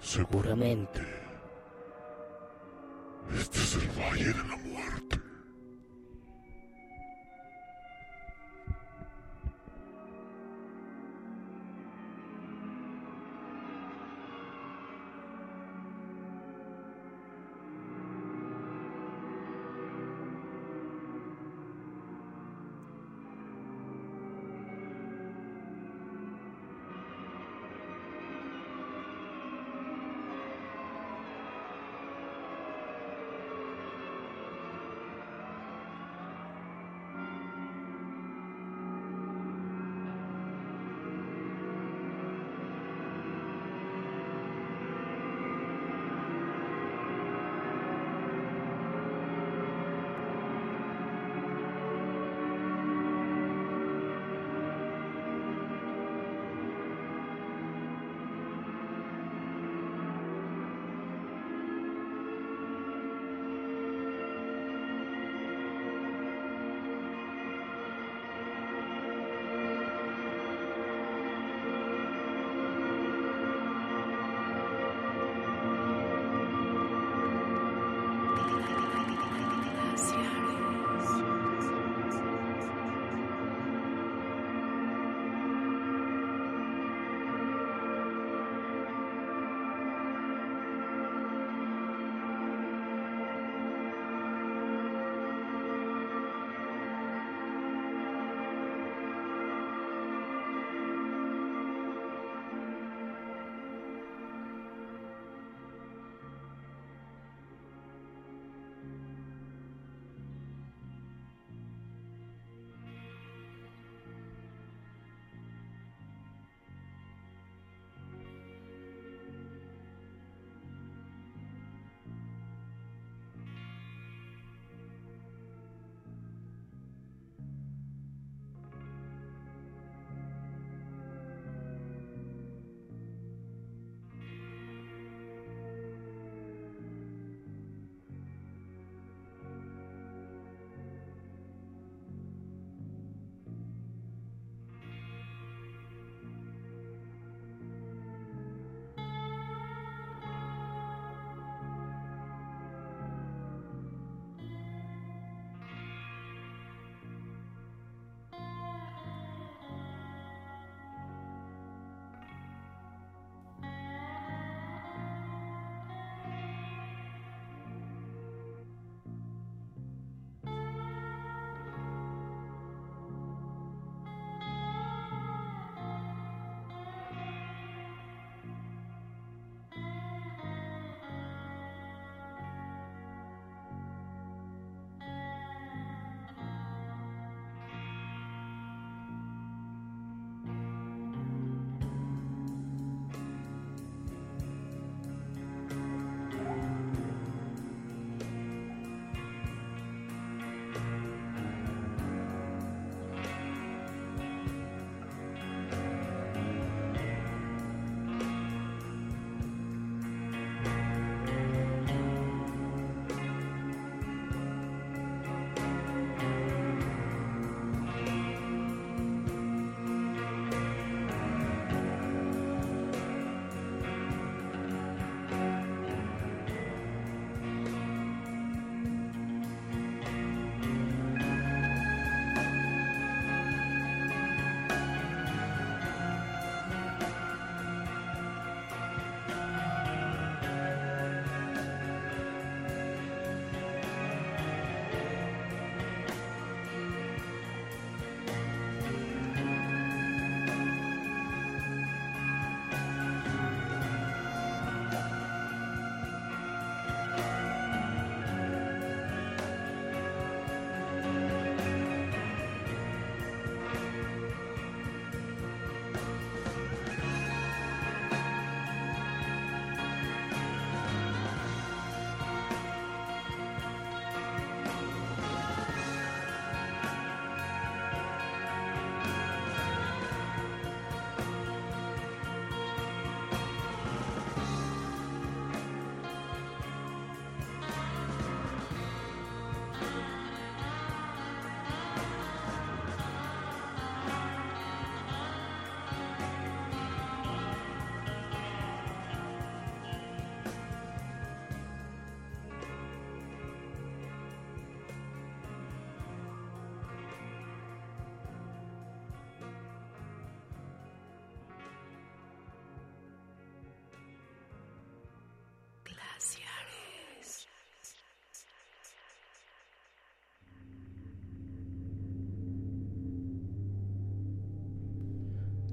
Seguramente, 0.00 1.00
este 3.32 3.58
es 3.58 3.74
el 3.76 3.88
Valle 3.98 4.24
de 4.24 4.48
la 4.48 4.56
Muerte. 4.56 5.23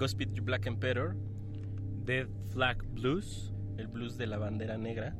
Gospel 0.02 0.34
You 0.34 0.44
Black 0.44 0.66
Emperor, 0.66 1.16
Dead 2.06 2.28
Flag 2.50 2.84
Blues, 2.96 3.54
el 3.78 3.88
blues 3.88 4.18
de 4.18 4.26
la 4.26 4.40
bandera 4.40 4.76
negra, 4.76 5.16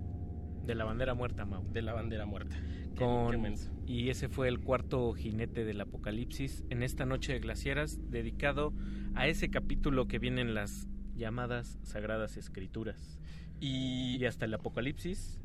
de 0.66 0.74
la 0.74 0.86
bandera 0.86 1.14
muerta, 1.14 1.46
Mau. 1.46 1.72
de 1.72 1.84
la 1.84 1.94
bandera 1.94 2.26
muerta. 2.26 2.56
Con- 2.98 3.30
qué 3.44 3.54
y 3.86 4.10
ese 4.10 4.28
fue 4.28 4.48
el 4.48 4.60
cuarto 4.60 5.14
jinete 5.14 5.66
del 5.66 5.82
apocalipsis 5.82 6.64
en 6.72 6.82
esta 6.82 7.06
noche 7.06 7.32
de 7.34 7.40
glaciaras 7.42 8.00
dedicado 8.10 8.74
a 9.14 9.28
ese 9.28 9.52
capítulo 9.52 10.08
que 10.08 10.18
vienen 10.18 10.56
las 10.56 10.88
llamadas 11.16 11.78
sagradas 11.84 12.36
escrituras 12.38 13.20
y, 13.60 14.26
hasta 14.26 14.46
el 14.46 14.54
apocalipsis 14.56 15.40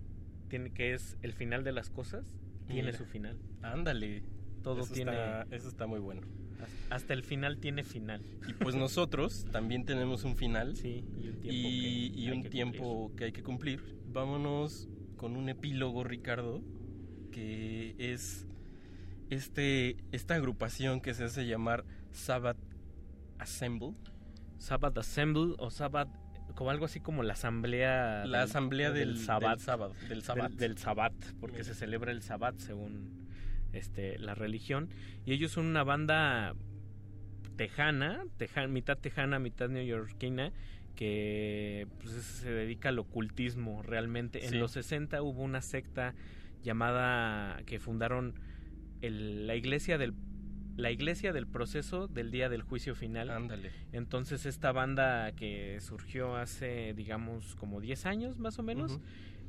tiene 0.48 0.70
que 0.72 0.94
es 0.94 1.18
el 1.20 1.34
final 1.34 1.62
de 1.62 1.72
las 1.72 1.90
cosas 1.90 2.32
tiene 2.68 2.84
Mira. 2.84 2.96
su 2.96 3.04
final 3.04 3.38
Ándale. 3.60 4.22
todo 4.62 4.80
Eso 4.80 4.94
tiene 4.94 5.10
está- 5.12 5.46
eso 5.54 5.68
está 5.68 5.86
muy 5.86 6.00
bueno. 6.00 6.22
Hasta 6.90 7.12
el 7.14 7.22
final 7.24 7.58
tiene 7.58 7.82
final 7.84 8.22
Y 8.48 8.52
pues 8.54 8.74
nosotros 8.74 9.44
también 9.52 9.84
tenemos 9.84 10.24
un 10.24 10.36
final 10.36 10.76
sí 10.76 11.04
y 11.20 11.28
un 11.28 11.40
tiempo 11.40 11.48
y, 11.68 12.10
que 12.12 12.20
y 12.20 12.26
hay 12.28 12.36
un 12.36 12.42
que 12.42 12.48
tiempo 12.50 13.12
que 13.16 13.24
hay 13.24 13.32
que 13.32 13.42
cumplir. 13.42 13.80
Vámonos 14.08 14.88
con 15.16 15.36
un 15.36 15.48
epílogo, 15.48 16.04
Ricardo, 16.04 16.62
que 17.32 17.94
es 17.98 18.46
este 19.30 19.96
esta 20.12 20.34
agrupación 20.34 21.00
que 21.00 21.14
se 21.14 21.24
hace 21.24 21.46
llamar 21.46 21.84
Sabbath 22.12 22.58
Assemble. 23.38 23.92
Sabbath 24.58 24.96
Assemble 24.98 25.54
o 25.58 25.70
Sabbath 25.70 26.08
como 26.54 26.70
algo 26.70 26.84
así 26.86 27.00
como 27.00 27.22
la 27.22 27.34
asamblea 27.34 28.24
La 28.26 28.42
asamblea 28.42 28.90
del- 28.90 29.08
del 29.08 29.14
del 29.16 29.20
Sabbath. 29.20 29.92
del, 30.54 30.78
Sabbath, 30.78 31.12
porque 31.40 31.64
se 31.64 31.74
celebra 31.74 32.12
el 32.12 32.22
Sabbath 32.22 32.58
según 32.58 33.25
este 33.76 34.18
la 34.18 34.34
religión 34.34 34.88
y 35.24 35.32
ellos 35.32 35.52
son 35.52 35.66
una 35.66 35.84
banda 35.84 36.54
tejana, 37.56 38.24
teja- 38.38 38.66
mitad 38.66 38.98
tejana, 38.98 39.38
mitad 39.38 39.68
neoyorquina 39.68 40.52
que 40.94 41.86
pues, 42.00 42.14
es- 42.14 42.24
se 42.24 42.50
dedica 42.50 42.88
al 42.90 42.98
ocultismo 42.98 43.82
realmente. 43.82 44.40
Sí. 44.40 44.54
En 44.54 44.60
los 44.60 44.72
60 44.72 45.22
hubo 45.22 45.42
una 45.42 45.62
secta 45.62 46.14
llamada 46.62 47.62
que 47.66 47.78
fundaron 47.78 48.34
el- 49.02 49.46
la 49.46 49.54
iglesia 49.56 49.98
del 49.98 50.14
la 50.78 50.90
iglesia 50.90 51.32
del 51.32 51.46
proceso 51.46 52.06
del 52.06 52.30
día 52.30 52.50
del 52.50 52.60
juicio 52.60 52.94
final. 52.94 53.30
Ándale. 53.30 53.70
Entonces 53.92 54.44
esta 54.44 54.72
banda 54.72 55.32
que 55.32 55.80
surgió 55.80 56.36
hace 56.36 56.92
digamos 56.94 57.54
como 57.56 57.80
10 57.80 58.04
años 58.04 58.38
más 58.38 58.58
o 58.58 58.62
menos 58.62 59.00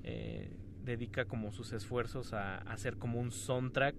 eh, 0.06 0.56
dedica 0.86 1.26
como 1.26 1.52
sus 1.52 1.74
esfuerzos 1.74 2.32
a, 2.32 2.60
a 2.60 2.72
hacer 2.72 2.96
como 2.96 3.20
un 3.20 3.32
soundtrack 3.34 3.96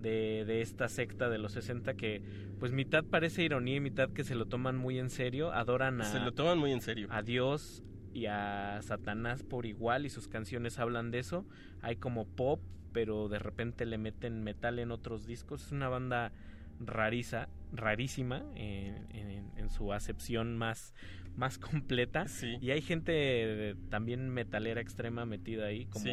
de, 0.00 0.44
de 0.46 0.62
esta 0.62 0.88
secta 0.88 1.28
de 1.28 1.38
los 1.38 1.52
60 1.52 1.94
que 1.94 2.22
pues 2.58 2.72
mitad 2.72 3.04
parece 3.04 3.42
ironía 3.42 3.76
y 3.76 3.80
mitad 3.80 4.10
que 4.10 4.24
se 4.24 4.34
lo 4.34 4.46
toman 4.46 4.76
muy 4.76 4.98
en 4.98 5.10
serio, 5.10 5.52
adoran 5.52 6.00
a, 6.00 6.04
Se 6.04 6.20
lo 6.20 6.32
toman 6.32 6.58
muy 6.58 6.72
en 6.72 6.80
serio. 6.80 7.08
a 7.10 7.22
Dios 7.22 7.82
y 8.12 8.26
a 8.26 8.80
Satanás 8.82 9.42
por 9.42 9.66
igual 9.66 10.06
y 10.06 10.10
sus 10.10 10.26
canciones 10.28 10.78
hablan 10.78 11.10
de 11.10 11.20
eso. 11.20 11.46
Hay 11.82 11.96
como 11.96 12.26
pop, 12.26 12.60
pero 12.92 13.28
de 13.28 13.38
repente 13.38 13.86
le 13.86 13.98
meten 13.98 14.42
metal 14.42 14.78
en 14.78 14.90
otros 14.90 15.26
discos. 15.26 15.66
Es 15.66 15.72
una 15.72 15.88
banda 15.88 16.32
rariza, 16.80 17.48
rarísima 17.72 18.42
en, 18.54 19.06
en- 19.14 19.50
en 19.56 19.70
su 19.70 19.92
acepción 19.92 20.56
más, 20.56 20.94
más 21.36 21.58
completa. 21.58 22.26
Y 22.60 22.70
hay 22.70 22.82
gente 22.82 23.12
de- 23.12 23.76
también 23.88 24.28
metalera 24.30 24.80
extrema 24.80 25.24
metida 25.26 25.66
ahí, 25.66 25.86
como 25.86 26.04
Sí. 26.04 26.10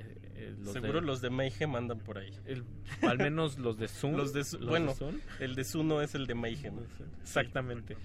eh, 0.00 0.18
eh, 0.34 0.54
los 0.58 0.72
Seguro 0.72 1.00
de- 1.00 1.06
los 1.06 1.20
de 1.20 1.30
Mayhem 1.30 1.74
andan 1.76 1.98
por 1.98 2.18
ahí. 2.18 2.30
el- 2.44 2.64
al 3.02 3.18
menos 3.18 3.58
los 3.58 3.78
de 3.78 3.88
Zoom. 3.88 4.16
Los 4.16 4.32
de 4.32 4.44
bueno, 4.66 4.92
Zoom. 4.94 5.18
el 5.40 5.54
de 5.54 5.64
Zuno 5.64 6.02
es 6.02 6.14
el 6.14 6.26
de 6.26 6.34
Mayhem. 6.34 6.74
Exactamente. 7.22 7.96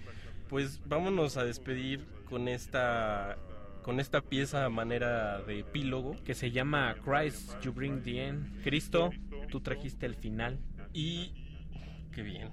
Pues 0.49 0.81
vámonos 0.85 1.37
a 1.37 1.43
despedir 1.45 2.05
con 2.29 2.47
esta 2.47 3.37
con 3.83 3.99
esta 3.99 4.21
pieza 4.21 4.63
a 4.65 4.69
manera 4.69 5.41
de 5.41 5.61
epílogo 5.61 6.15
que 6.23 6.35
se 6.35 6.51
llama 6.51 6.95
Christ 7.03 7.59
You 7.63 7.73
Bring 7.73 8.03
the 8.03 8.27
End. 8.27 8.61
Cristo, 8.63 9.09
tú 9.49 9.59
trajiste 9.59 10.05
el 10.05 10.15
final. 10.15 10.59
y 10.93 11.33
qué 12.11 12.21
bien. 12.21 12.49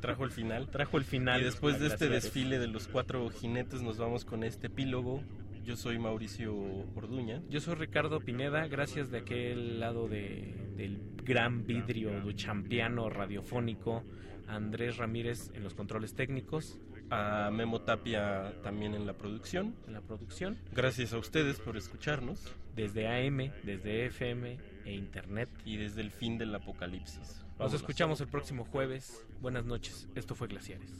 Trajo 0.00 0.24
el 0.24 0.30
final. 0.30 0.68
Trajo 0.68 0.98
el 0.98 1.04
final. 1.04 1.40
Y 1.40 1.44
después 1.44 1.80
de 1.80 1.86
este 1.88 2.08
desfile 2.08 2.58
de 2.58 2.68
los 2.68 2.88
cuatro 2.88 3.28
jinetes 3.30 3.82
nos 3.82 3.98
vamos 3.98 4.24
con 4.24 4.44
este 4.44 4.66
epílogo. 4.68 5.22
Yo 5.64 5.76
soy 5.76 5.98
Mauricio 5.98 6.54
Orduña. 6.96 7.40
Yo 7.48 7.60
soy 7.60 7.76
Ricardo 7.76 8.18
Pineda, 8.20 8.66
gracias 8.66 9.10
de 9.12 9.18
aquel 9.18 9.78
lado 9.78 10.08
de, 10.08 10.54
del 10.76 11.00
gran 11.24 11.64
vidrio 11.66 12.20
duchampiano 12.20 13.08
radiofónico, 13.08 14.02
Andrés 14.48 14.96
Ramírez 14.96 15.50
en 15.54 15.62
los 15.62 15.74
controles 15.74 16.14
técnicos, 16.14 16.80
A 17.10 17.50
Memo 17.52 17.80
Tapia 17.82 18.52
también 18.64 18.94
en 18.94 19.06
la 19.06 19.12
producción. 19.12 19.76
en 19.86 19.92
la 19.92 20.00
producción, 20.00 20.58
Gracias 20.74 21.12
a 21.12 21.18
ustedes 21.18 21.60
por 21.60 21.76
escucharnos 21.76 22.52
desde 22.74 23.06
AM, 23.06 23.52
desde 23.62 24.06
FM 24.06 24.58
e 24.84 24.92
Internet. 24.94 25.48
y 25.64 25.76
desde 25.76 26.00
el 26.00 26.10
fin 26.10 26.38
del 26.38 26.52
apocalipsis. 26.56 27.44
Nos 27.62 27.74
escuchamos 27.74 28.20
el 28.20 28.26
próximo 28.26 28.64
jueves. 28.64 29.24
Buenas 29.40 29.64
noches, 29.64 30.08
esto 30.16 30.34
fue 30.34 30.48
Glaciares. 30.48 30.90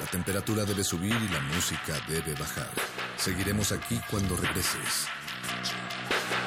La 0.00 0.06
temperatura 0.10 0.64
debe 0.64 0.82
subir 0.82 1.12
y 1.12 1.28
la 1.28 1.40
música 1.54 1.94
debe 2.08 2.34
bajar. 2.34 2.68
Seguiremos 3.16 3.70
aquí 3.70 4.00
cuando 4.10 4.36
regreses. 4.36 5.06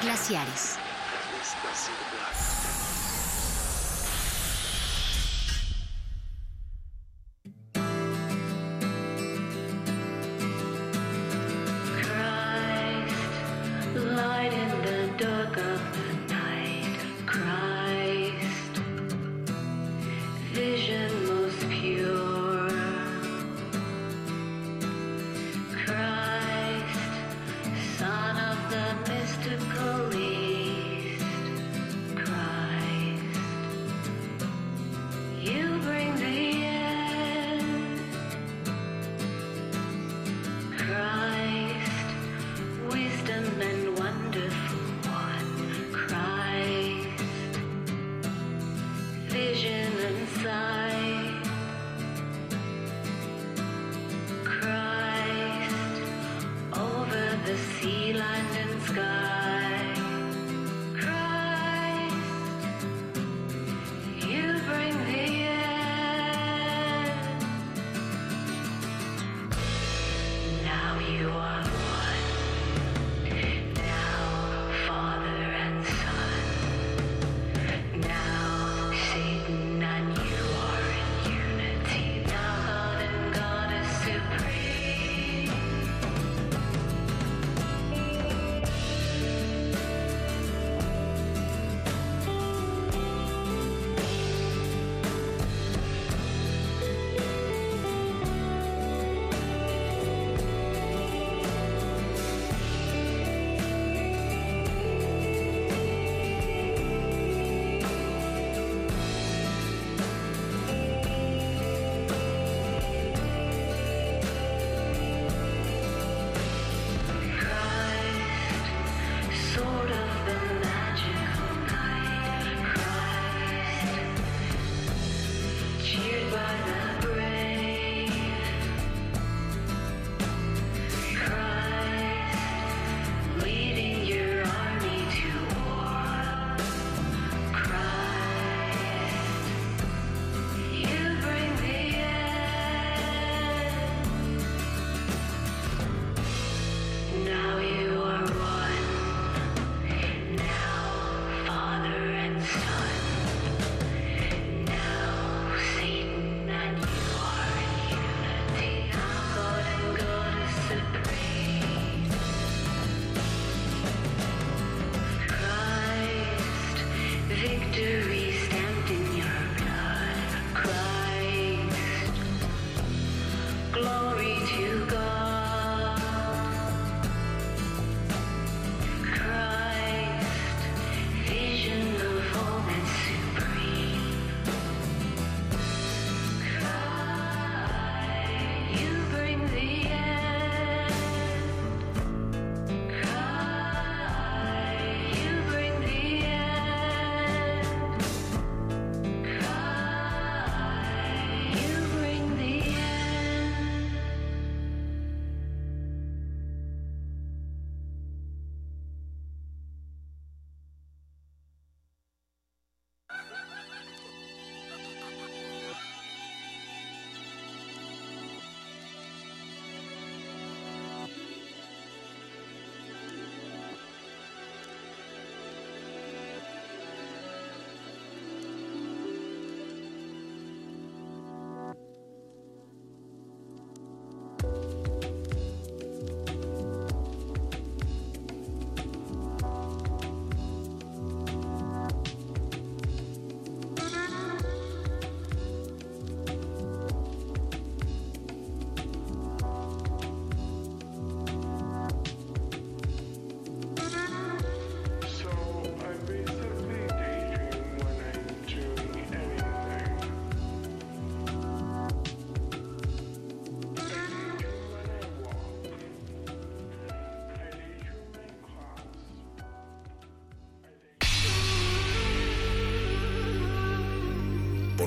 Glaciares. 0.02 0.76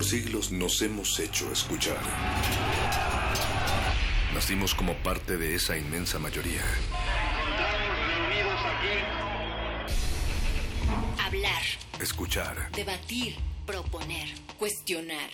Por 0.03 0.09
siglos 0.09 0.51
nos 0.51 0.82
hemos 0.82 1.17
hecho 1.17 1.49
escuchar. 1.53 2.01
Nacimos 4.33 4.75
como 4.75 4.95
parte 4.95 5.38
de 5.38 5.56
esa 5.56 5.77
inmensa 5.77 6.19
mayoría. 6.19 6.61
Hablar, 11.25 11.61
Escuchar. 12.01 12.69
debatir, 12.73 13.38
proponer, 13.65 14.27
cuestionar. 14.59 15.30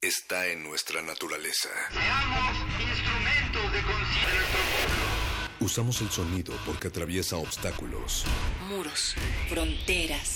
Está 0.00 0.48
en 0.48 0.64
nuestra 0.64 1.00
naturaleza. 1.00 1.68
instrumentos 2.80 3.72
de 3.72 3.82
conciencia. 3.82 4.96
Usamos 5.60 6.00
el 6.00 6.10
sonido 6.10 6.54
porque 6.66 6.88
atraviesa 6.88 7.36
obstáculos. 7.36 8.24
Muros, 8.68 9.14
fronteras. 9.48 10.35